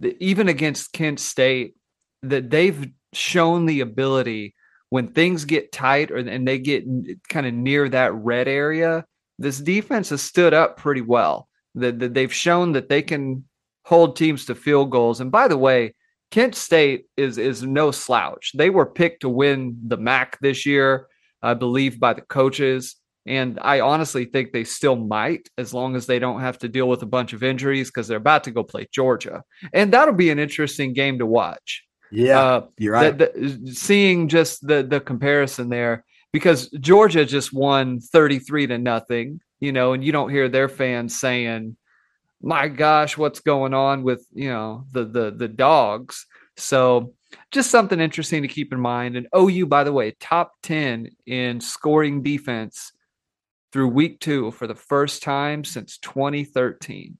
that 0.00 0.20
even 0.20 0.48
against 0.48 0.92
Kent 0.92 1.20
State, 1.20 1.74
that 2.22 2.50
they've 2.50 2.90
shown 3.12 3.66
the 3.66 3.80
ability 3.80 4.56
when 4.90 5.12
things 5.12 5.44
get 5.44 5.70
tight 5.70 6.10
or 6.10 6.16
and 6.16 6.48
they 6.48 6.58
get 6.58 6.84
kind 7.28 7.46
of 7.46 7.54
near 7.54 7.88
that 7.88 8.14
red 8.14 8.48
area, 8.48 9.04
this 9.38 9.60
defense 9.60 10.10
has 10.10 10.20
stood 10.20 10.52
up 10.52 10.76
pretty 10.78 11.02
well. 11.02 11.48
That, 11.76 12.00
that 12.00 12.12
they've 12.12 12.32
shown 12.32 12.72
that 12.72 12.88
they 12.88 13.02
can 13.02 13.44
hold 13.84 14.16
teams 14.16 14.46
to 14.46 14.56
field 14.56 14.90
goals. 14.90 15.20
And 15.20 15.30
by 15.30 15.46
the 15.46 15.58
way, 15.58 15.94
Kent 16.30 16.54
State 16.54 17.06
is 17.16 17.38
is 17.38 17.62
no 17.62 17.90
slouch. 17.90 18.52
They 18.54 18.70
were 18.70 18.86
picked 18.86 19.22
to 19.22 19.28
win 19.28 19.78
the 19.86 19.96
MAC 19.96 20.38
this 20.40 20.66
year, 20.66 21.06
I 21.42 21.54
believe, 21.54 21.98
by 21.98 22.12
the 22.14 22.20
coaches. 22.20 22.96
And 23.26 23.58
I 23.60 23.80
honestly 23.80 24.24
think 24.24 24.52
they 24.52 24.64
still 24.64 24.96
might, 24.96 25.48
as 25.58 25.74
long 25.74 25.96
as 25.96 26.06
they 26.06 26.18
don't 26.18 26.40
have 26.40 26.58
to 26.60 26.68
deal 26.68 26.88
with 26.88 27.02
a 27.02 27.06
bunch 27.06 27.34
of 27.34 27.42
injuries, 27.42 27.88
because 27.88 28.08
they're 28.08 28.16
about 28.16 28.44
to 28.44 28.50
go 28.50 28.64
play 28.64 28.88
Georgia, 28.90 29.42
and 29.74 29.92
that'll 29.92 30.14
be 30.14 30.30
an 30.30 30.38
interesting 30.38 30.94
game 30.94 31.18
to 31.18 31.26
watch. 31.26 31.84
Yeah, 32.10 32.40
uh, 32.40 32.66
you're 32.78 32.94
right. 32.94 33.18
The, 33.18 33.32
the, 33.34 33.72
seeing 33.74 34.28
just 34.28 34.66
the 34.66 34.82
the 34.82 35.00
comparison 35.00 35.68
there, 35.68 36.04
because 36.32 36.70
Georgia 36.80 37.26
just 37.26 37.52
won 37.52 38.00
thirty 38.00 38.38
three 38.38 38.66
to 38.66 38.78
nothing, 38.78 39.40
you 39.60 39.72
know, 39.72 39.92
and 39.92 40.02
you 40.02 40.10
don't 40.10 40.30
hear 40.30 40.48
their 40.48 40.70
fans 40.70 41.20
saying, 41.20 41.76
my 42.40 42.68
gosh, 42.68 43.16
what's 43.16 43.40
going 43.40 43.74
on 43.74 44.02
with 44.02 44.26
you 44.32 44.48
know 44.48 44.84
the 44.92 45.04
the 45.04 45.30
the 45.30 45.48
dogs? 45.48 46.26
So 46.56 47.14
just 47.50 47.70
something 47.70 48.00
interesting 48.00 48.42
to 48.42 48.48
keep 48.48 48.72
in 48.72 48.80
mind. 48.80 49.16
And 49.16 49.28
OU, 49.36 49.66
by 49.66 49.84
the 49.84 49.92
way, 49.92 50.12
top 50.20 50.52
ten 50.62 51.10
in 51.26 51.60
scoring 51.60 52.22
defense 52.22 52.92
through 53.72 53.88
week 53.88 54.20
two 54.20 54.50
for 54.52 54.66
the 54.66 54.74
first 54.74 55.22
time 55.22 55.64
since 55.64 55.98
2013. 55.98 57.18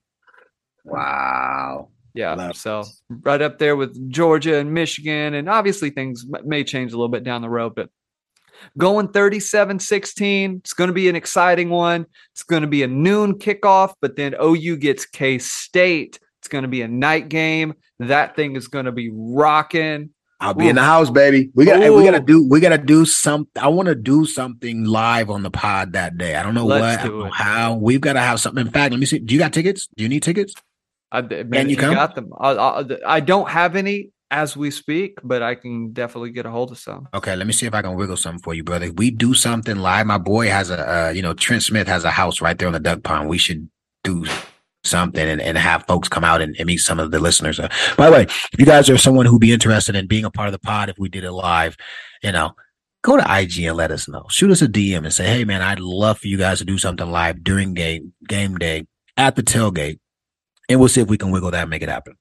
Wow. 0.85 1.91
Yeah. 2.15 2.53
So 2.53 2.85
right 3.09 3.43
up 3.43 3.59
there 3.59 3.77
with 3.77 4.11
Georgia 4.11 4.57
and 4.57 4.73
Michigan. 4.73 5.35
And 5.35 5.49
obviously 5.49 5.91
things 5.91 6.25
may 6.45 6.65
change 6.65 6.93
a 6.93 6.97
little 6.97 7.11
bit 7.11 7.23
down 7.23 7.43
the 7.43 7.51
road, 7.51 7.75
but 7.75 7.91
going 8.77 9.09
37 9.09 9.79
16. 9.79 10.57
It's 10.57 10.73
going 10.73 10.89
to 10.89 10.95
be 10.95 11.09
an 11.09 11.17
exciting 11.17 11.71
one. 11.71 12.07
It's 12.33 12.43
going 12.43 12.63
to 12.63 12.69
be 12.69 12.83
a 12.83 12.89
noon 12.89 13.39
kickoff, 13.39 13.95
but 14.01 14.17
then 14.17 14.35
OU 14.41 14.77
gets 14.77 15.07
K 15.07 15.39
State. 15.39 16.19
It's 16.41 16.49
going 16.49 16.63
to 16.63 16.69
be 16.69 16.83
a 16.83 16.89
night 16.89 17.29
game. 17.29 17.75
That 17.99 18.37
thing 18.37 18.57
is 18.57 18.69
going 18.69 18.85
to 18.85 18.93
be 18.93 19.11
rocking. 19.13 20.11
I'll 20.41 20.55
be 20.55 20.67
Ooh. 20.67 20.71
in 20.71 20.77
the 20.77 20.85
house, 20.85 21.11
baby. 21.11 21.51
We 21.55 21.65
got 21.65 21.81
we 21.81 22.05
gotta 22.05 22.21
do 22.21 22.49
we 22.49 22.61
gotta 22.61 22.79
do 22.79 23.05
some 23.05 23.49
I 23.61 23.69
want 23.69 23.89
to 23.89 23.97
do 23.97 24.25
something 24.25 24.85
live 24.85 25.31
on 25.31 25.43
the 25.43 25.51
pod 25.51 25.95
that 25.95 26.17
day. 26.17 26.37
I 26.37 26.45
don't 26.45 26.55
know 26.55 26.65
Let's 26.65 27.03
what, 27.03 27.11
do 27.11 27.19
know 27.25 27.31
how. 27.31 27.75
We've 27.75 28.01
got 28.01 28.13
to 28.13 28.21
have 28.21 28.39
something. 28.39 28.65
In 28.65 28.73
fact, 28.73 28.93
let 28.93 29.01
me 29.01 29.07
see. 29.07 29.19
Do 29.19 29.35
you 29.35 29.41
got 29.41 29.53
tickets? 29.53 29.89
Do 29.97 30.05
you 30.05 30.09
need 30.09 30.23
tickets? 30.23 30.55
I, 31.11 31.23
man, 31.23 31.69
you, 31.69 31.77
you 31.77 31.77
got 31.77 32.15
them. 32.15 32.33
I, 32.39 32.51
I, 32.53 32.85
I, 33.07 33.21
don't 33.21 33.49
have 33.49 33.77
any 33.77 34.11
as 34.31 34.57
we 34.57 34.71
speak, 34.71 35.19
but 35.23 35.43
I 35.43 35.55
can 35.55 35.93
definitely 35.93 36.31
get 36.31 36.47
a 36.47 36.51
hold 36.51 36.71
of 36.71 36.79
some. 36.79 37.09
Okay, 37.15 37.35
let 37.35 37.47
me 37.47 37.53
see 37.53 37.67
if 37.67 37.75
I 37.75 37.83
can 37.83 37.97
wiggle 37.97 38.17
something 38.17 38.43
for 38.43 38.55
you, 38.55 38.63
brother. 38.63 38.93
We 38.93 39.11
do 39.11 39.35
something 39.35 39.77
live. 39.77 40.07
My 40.07 40.19
boy 40.19 40.49
has 40.49 40.71
a, 40.71 41.07
uh, 41.07 41.11
you 41.11 41.23
know, 41.23 41.35
Trent 41.35 41.63
Smith 41.63 41.89
has 41.89 42.05
a 42.05 42.11
house 42.11 42.41
right 42.41 42.59
there 42.59 42.69
on 42.69 42.75
the 42.75 42.81
duck 42.81 43.03
pond. 43.03 43.29
We 43.29 43.39
should 43.39 43.69
do 44.05 44.27
something 44.85 45.27
and, 45.27 45.41
and 45.41 45.57
have 45.57 45.87
folks 45.87 46.09
come 46.09 46.25
out 46.25 46.41
and, 46.41 46.57
and 46.59 46.67
meet 46.67 46.79
some 46.79 46.99
of 46.99 47.11
the 47.11 47.19
listeners. 47.19 47.59
Uh, 47.59 47.69
by 47.97 48.07
the 48.07 48.13
way, 48.13 48.23
if 48.23 48.59
you 48.59 48.67
guys 48.67 48.91
are 48.91 48.99
someone 48.99 49.27
who'd 49.27 49.41
be 49.41 49.53
interested 49.53 49.97
in 49.97 50.07
being 50.07 50.25
a 50.25 50.31
part 50.31 50.49
of 50.49 50.53
the 50.53 50.59
pod, 50.59 50.89
if 50.89 50.99
we 50.99 51.09
did 51.09 51.25
it 51.25 51.33
live, 51.33 51.77
you 52.23 52.33
know, 52.33 52.55
go 53.03 53.17
to 53.17 53.41
IG 53.41 53.61
and 53.61 53.77
let 53.77 53.91
us 53.91 54.09
know. 54.09 54.27
Shoot 54.29 54.51
us 54.51 54.63
a 54.63 54.69
DM 54.69 55.05
and 55.05 55.13
say, 55.13 55.27
hey 55.27 55.45
man, 55.45 55.63
I'd 55.63 55.81
love 55.81 56.19
for 56.19 56.29
you 56.29 56.37
guys 56.37 56.59
to 56.59 56.65
do 56.65 56.79
something 56.79 57.11
live 57.11 57.43
during 57.43 57.75
game 57.75 58.13
game 58.27 58.57
day 58.57 58.87
at 59.17 59.37
the 59.37 59.43
tailgate, 59.43 59.99
and 60.69 60.79
we'll 60.79 60.89
see 60.89 61.01
if 61.01 61.09
we 61.09 61.19
can 61.19 61.31
wiggle 61.31 61.51
that 61.51 61.63
and 61.63 61.71
make 61.71 61.83
it 61.83 61.89
happen. 61.89 62.15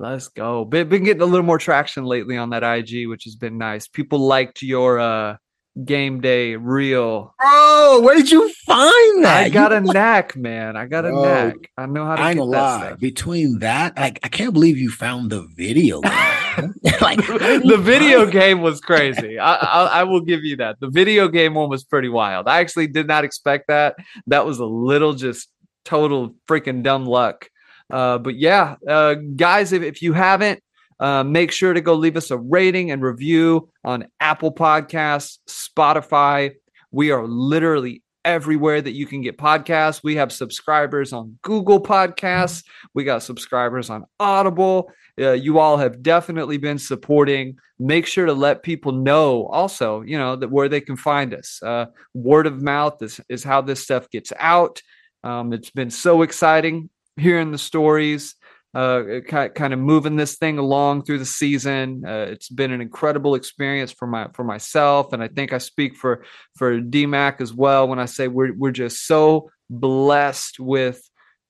Let's 0.00 0.28
go. 0.28 0.64
Been, 0.64 0.88
been 0.88 1.04
getting 1.04 1.20
a 1.20 1.26
little 1.26 1.44
more 1.44 1.58
traction 1.58 2.04
lately 2.04 2.38
on 2.38 2.48
that 2.50 2.62
IG, 2.62 3.06
which 3.06 3.24
has 3.24 3.36
been 3.36 3.58
nice. 3.58 3.86
People 3.86 4.20
liked 4.20 4.62
your 4.62 4.98
uh 4.98 5.36
game 5.84 6.22
day 6.22 6.56
reel. 6.56 7.34
Oh, 7.42 8.00
where 8.02 8.16
did 8.16 8.30
you 8.30 8.50
find 8.66 9.24
that? 9.24 9.44
I 9.44 9.48
got 9.50 9.72
you 9.72 9.76
a 9.76 9.80
knack, 9.82 10.36
man. 10.36 10.74
I 10.74 10.86
got 10.86 11.04
a 11.04 11.10
Bro, 11.10 11.22
knack. 11.22 11.56
I 11.76 11.84
know 11.84 12.06
how 12.06 12.16
to 12.16 12.22
I 12.22 12.32
get 12.32 12.40
that 12.40 12.44
lie. 12.46 12.86
Stuff. 12.86 13.00
Between 13.00 13.58
that, 13.58 13.94
like 13.98 14.20
I 14.22 14.28
can't 14.28 14.54
believe 14.54 14.78
you 14.78 14.90
found 14.90 15.28
the 15.28 15.46
video. 15.54 16.00
like 17.02 17.18
the 17.26 17.78
video 17.78 18.24
game 18.24 18.62
was 18.62 18.80
crazy. 18.80 19.38
I, 19.38 19.54
I, 19.54 19.84
I 20.00 20.04
will 20.04 20.22
give 20.22 20.44
you 20.44 20.56
that. 20.56 20.80
The 20.80 20.88
video 20.88 21.28
game 21.28 21.52
one 21.52 21.68
was 21.68 21.84
pretty 21.84 22.08
wild. 22.08 22.48
I 22.48 22.60
actually 22.60 22.86
did 22.86 23.06
not 23.06 23.24
expect 23.24 23.68
that. 23.68 23.96
That 24.28 24.46
was 24.46 24.60
a 24.60 24.64
little 24.64 25.12
just 25.12 25.50
total 25.84 26.34
freaking 26.48 26.82
dumb 26.82 27.04
luck. 27.04 27.50
Uh, 27.90 28.18
but 28.18 28.36
yeah, 28.36 28.76
uh, 28.88 29.14
guys, 29.14 29.72
if, 29.72 29.82
if 29.82 30.02
you 30.02 30.12
haven't, 30.12 30.62
uh, 31.00 31.24
make 31.24 31.50
sure 31.50 31.72
to 31.72 31.80
go 31.80 31.94
leave 31.94 32.16
us 32.16 32.30
a 32.30 32.36
rating 32.38 32.90
and 32.90 33.02
review 33.02 33.70
on 33.84 34.06
Apple 34.20 34.52
Podcasts, 34.52 35.38
Spotify. 35.48 36.52
We 36.90 37.10
are 37.10 37.26
literally 37.26 38.02
everywhere 38.24 38.82
that 38.82 38.92
you 38.92 39.06
can 39.06 39.22
get 39.22 39.38
podcasts. 39.38 40.02
We 40.04 40.16
have 40.16 40.30
subscribers 40.30 41.12
on 41.14 41.38
Google 41.42 41.80
Podcasts. 41.80 42.64
We 42.94 43.04
got 43.04 43.22
subscribers 43.22 43.88
on 43.88 44.04
Audible. 44.18 44.92
Uh, 45.18 45.32
you 45.32 45.58
all 45.58 45.78
have 45.78 46.02
definitely 46.02 46.58
been 46.58 46.78
supporting. 46.78 47.56
Make 47.78 48.06
sure 48.06 48.26
to 48.26 48.34
let 48.34 48.62
people 48.62 48.92
know 48.92 49.46
also, 49.46 50.02
you 50.02 50.18
know, 50.18 50.36
that 50.36 50.50
where 50.50 50.68
they 50.68 50.82
can 50.82 50.96
find 50.96 51.32
us. 51.32 51.60
Uh, 51.62 51.86
word 52.12 52.46
of 52.46 52.62
mouth 52.62 53.02
is, 53.02 53.20
is 53.30 53.42
how 53.42 53.62
this 53.62 53.82
stuff 53.82 54.10
gets 54.10 54.32
out. 54.38 54.82
Um, 55.24 55.52
it's 55.52 55.70
been 55.70 55.90
so 55.90 56.22
exciting 56.22 56.90
hearing 57.20 57.52
the 57.52 57.58
stories 57.58 58.34
uh, 58.72 59.02
kind 59.26 59.72
of 59.72 59.78
moving 59.78 60.16
this 60.16 60.36
thing 60.36 60.58
along 60.58 61.02
through 61.02 61.18
the 61.18 61.24
season. 61.24 62.04
Uh, 62.06 62.26
it's 62.30 62.48
been 62.48 62.70
an 62.70 62.80
incredible 62.80 63.34
experience 63.34 63.90
for 63.90 64.06
my 64.06 64.28
for 64.32 64.44
myself, 64.44 65.12
and 65.12 65.22
I 65.22 65.28
think 65.28 65.52
I 65.52 65.58
speak 65.58 65.96
for 65.96 66.24
for 66.56 66.80
DMAC 66.80 67.40
as 67.40 67.52
well 67.52 67.88
when 67.88 67.98
I 67.98 68.04
say 68.04 68.28
we're 68.28 68.54
we're 68.54 68.70
just 68.70 69.06
so 69.06 69.50
blessed 69.68 70.60
with 70.60 71.02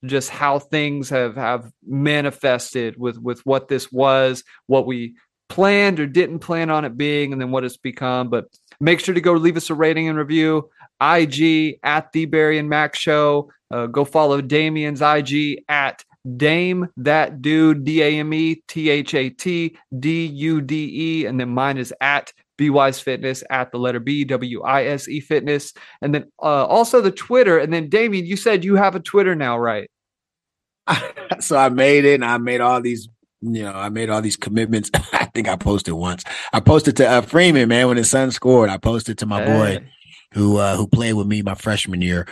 just 0.03 0.29
how 0.31 0.57
things 0.57 1.09
have 1.09 1.35
have 1.35 1.71
manifested 1.85 2.95
with 2.97 3.19
with 3.19 3.45
what 3.45 3.67
this 3.67 3.91
was, 3.91 4.43
what 4.65 4.87
we 4.87 5.15
planned 5.47 5.99
or 5.99 6.07
didn't 6.07 6.39
plan 6.39 6.71
on 6.71 6.85
it 6.85 6.97
being, 6.97 7.33
and 7.33 7.41
then 7.41 7.51
what 7.51 7.63
it's 7.63 7.77
become. 7.77 8.29
But 8.31 8.45
make 8.81 8.99
sure 8.99 9.15
to 9.15 9.21
go 9.21 9.33
leave 9.33 9.57
us 9.57 9.69
a 9.69 9.75
rating 9.75 10.09
and 10.09 10.17
review. 10.17 10.69
IG 11.01 11.79
at 11.83 12.11
the 12.11 12.25
Barry 12.25 12.59
and 12.59 12.69
Mack 12.69 12.95
Show. 12.95 13.51
Uh, 13.71 13.87
go 13.87 14.05
follow 14.05 14.41
Damian's 14.41 15.01
IG 15.01 15.63
at 15.69 16.03
Dame 16.37 16.87
that 16.97 17.41
dude 17.41 17.83
D 17.83 18.03
A 18.03 18.19
M 18.19 18.31
E 18.33 18.61
T 18.67 18.89
H 18.89 19.15
A 19.15 19.29
T 19.29 19.75
D 19.97 20.25
U 20.27 20.61
D 20.61 20.91
E, 20.93 21.25
and 21.25 21.39
then 21.39 21.49
mine 21.49 21.79
is 21.79 21.91
at 21.99 22.31
B 22.57 22.69
Wise 22.69 22.99
Fitness 22.99 23.43
at 23.49 23.71
the 23.71 23.79
letter 23.79 23.99
B 23.99 24.23
W 24.25 24.61
I 24.61 24.85
S 24.85 25.07
E 25.07 25.19
Fitness, 25.19 25.73
and 26.01 26.13
then 26.13 26.25
uh, 26.41 26.65
also 26.65 27.01
the 27.01 27.11
Twitter. 27.11 27.57
And 27.57 27.73
then 27.73 27.89
Damien, 27.89 28.25
you 28.25 28.37
said 28.37 28.63
you 28.63 28.75
have 28.75 28.95
a 28.95 28.99
Twitter 28.99 29.33
now, 29.33 29.57
right? 29.57 29.89
so 31.39 31.57
I 31.57 31.69
made 31.69 32.05
it, 32.05 32.15
and 32.15 32.25
I 32.25 32.37
made 32.37 32.61
all 32.61 32.81
these. 32.81 33.07
You 33.41 33.63
know, 33.63 33.73
I 33.73 33.89
made 33.89 34.11
all 34.11 34.21
these 34.21 34.37
commitments. 34.37 34.91
I 35.31 35.33
think 35.33 35.47
I 35.47 35.55
posted 35.55 35.93
once. 35.93 36.25
I 36.51 36.59
posted 36.59 36.97
to 36.97 37.07
uh, 37.07 37.21
Freeman, 37.21 37.69
man, 37.69 37.87
when 37.87 37.95
his 37.95 38.09
son 38.09 38.31
scored. 38.31 38.69
I 38.69 38.75
posted 38.75 39.17
to 39.19 39.25
my 39.25 39.41
hey. 39.41 39.79
boy 39.79 39.89
who 40.33 40.57
uh, 40.57 40.75
who 40.75 40.87
played 40.87 41.13
with 41.13 41.25
me 41.25 41.41
my 41.41 41.55
freshman 41.55 42.01
year. 42.01 42.27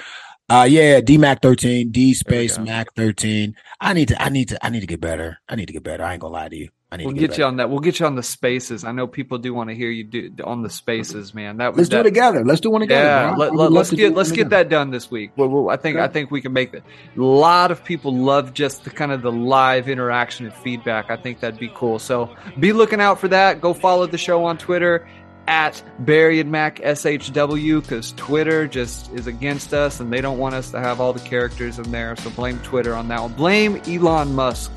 Uh 0.50 0.68
yeah, 0.70 1.00
DMAC 1.00 1.42
13, 1.42 1.92
D 1.92 2.14
space 2.14 2.58
Mac 2.58 2.94
13. 2.96 3.56
I 3.80 3.94
need 3.94 4.10
to 4.10 4.22
I 4.22 4.30
need 4.30 4.50
to 4.50 4.66
I 4.66 4.70
need 4.70 4.82
to 4.82 4.88
get 4.88 5.00
better. 5.00 5.38
I 5.48 5.56
need 5.56 5.68
to 5.68 5.74
get 5.74 5.84
better. 5.84 6.04
I 6.04 6.14
ain't 6.14 6.22
gonna 6.22 6.34
lie 6.34 6.50
to 6.50 6.56
you. 6.58 6.70
I 6.92 6.98
need 6.98 7.06
we'll 7.06 7.14
get, 7.14 7.32
get 7.32 7.38
you 7.38 7.44
on 7.44 7.58
that. 7.58 7.70
We'll 7.70 7.82
get 7.82 8.00
you 8.00 8.08
on 8.08 8.16
the 8.16 8.24
spaces. 8.24 8.84
I 8.84 8.92
know 8.92 9.06
people 9.06 9.38
do 9.38 9.54
want 9.54 9.70
to 9.70 9.76
hear 9.76 9.92
you 9.92 10.04
do 10.04 10.34
on 10.44 10.64
the 10.64 10.72
spaces, 10.72 11.36
man. 11.36 11.58
That 11.58 11.78
let's 11.78 11.90
that, 11.90 11.98
do 11.98 12.02
it 12.02 12.04
together. 12.04 12.44
Let's 12.44 12.62
do 12.62 12.72
one 12.72 12.82
together. 12.82 13.06
Yeah, 13.06 13.36
let, 13.36 13.54
us 13.54 13.92
let, 13.92 13.98
get 13.98 14.16
let's 14.16 14.32
get 14.32 14.50
that 14.50 14.70
done 14.70 14.90
this 14.90 15.12
week. 15.12 15.32
Well, 15.36 15.50
well 15.50 15.70
I 15.70 15.78
think 15.78 15.98
okay. 15.98 16.06
I 16.06 16.08
think 16.08 16.32
we 16.32 16.42
can 16.42 16.52
make 16.52 16.72
that. 16.72 16.82
A 17.16 17.22
lot 17.22 17.70
of 17.70 17.84
people 17.84 18.12
love 18.16 18.56
just 18.56 18.86
the 18.86 18.90
kind 18.90 19.12
of 19.12 19.22
the 19.22 19.32
live 19.32 19.88
interaction 19.88 20.48
and 20.48 20.56
feedback. 20.56 21.12
I 21.12 21.16
think 21.16 21.42
that'd 21.42 21.60
be 21.60 21.72
cool. 21.76 22.00
So 22.00 22.36
be 22.60 22.74
looking 22.74 23.00
out 23.00 23.20
for 23.20 23.28
that. 23.28 23.62
Go 23.62 23.76
follow 23.76 24.08
the 24.08 24.18
show 24.18 24.46
on 24.46 24.58
Twitter 24.58 25.08
at 25.48 25.84
Barry 26.00 26.40
and 26.40 26.52
Mack 26.52 26.78
SHW 26.78 27.82
because 27.82 28.14
Twitter 28.14 28.68
just 28.68 29.12
is 29.14 29.28
against 29.28 29.76
us 29.76 30.00
and 30.00 30.12
they 30.12 30.22
don't 30.22 30.38
want 30.38 30.56
us 30.56 30.72
to 30.72 30.80
have 30.80 31.00
all 31.00 31.14
the 31.14 31.20
characters 31.20 31.78
in 31.78 31.92
there. 31.92 32.16
So 32.16 32.32
blame 32.32 32.60
Twitter 32.60 32.96
on 32.96 33.08
that 33.10 33.22
one. 33.22 33.34
Blame 33.34 33.82
Elon 33.88 34.34
Musk 34.34 34.72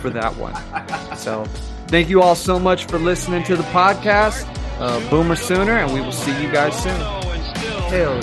for 0.00 0.10
that 0.10 0.34
one. 0.36 0.54
so 1.16 1.44
thank 1.88 2.08
you 2.08 2.22
all 2.22 2.34
so 2.34 2.58
much 2.58 2.86
for 2.86 2.98
listening 2.98 3.44
to 3.44 3.56
the 3.56 3.62
podcast. 3.64 4.46
Uh, 4.80 5.10
Boomer 5.10 5.36
Sooner, 5.36 5.76
and 5.78 5.92
we 5.92 6.00
will 6.00 6.10
see 6.12 6.32
you 6.42 6.50
guys 6.50 6.74
soon. 6.82 6.98
Hell 7.90 8.18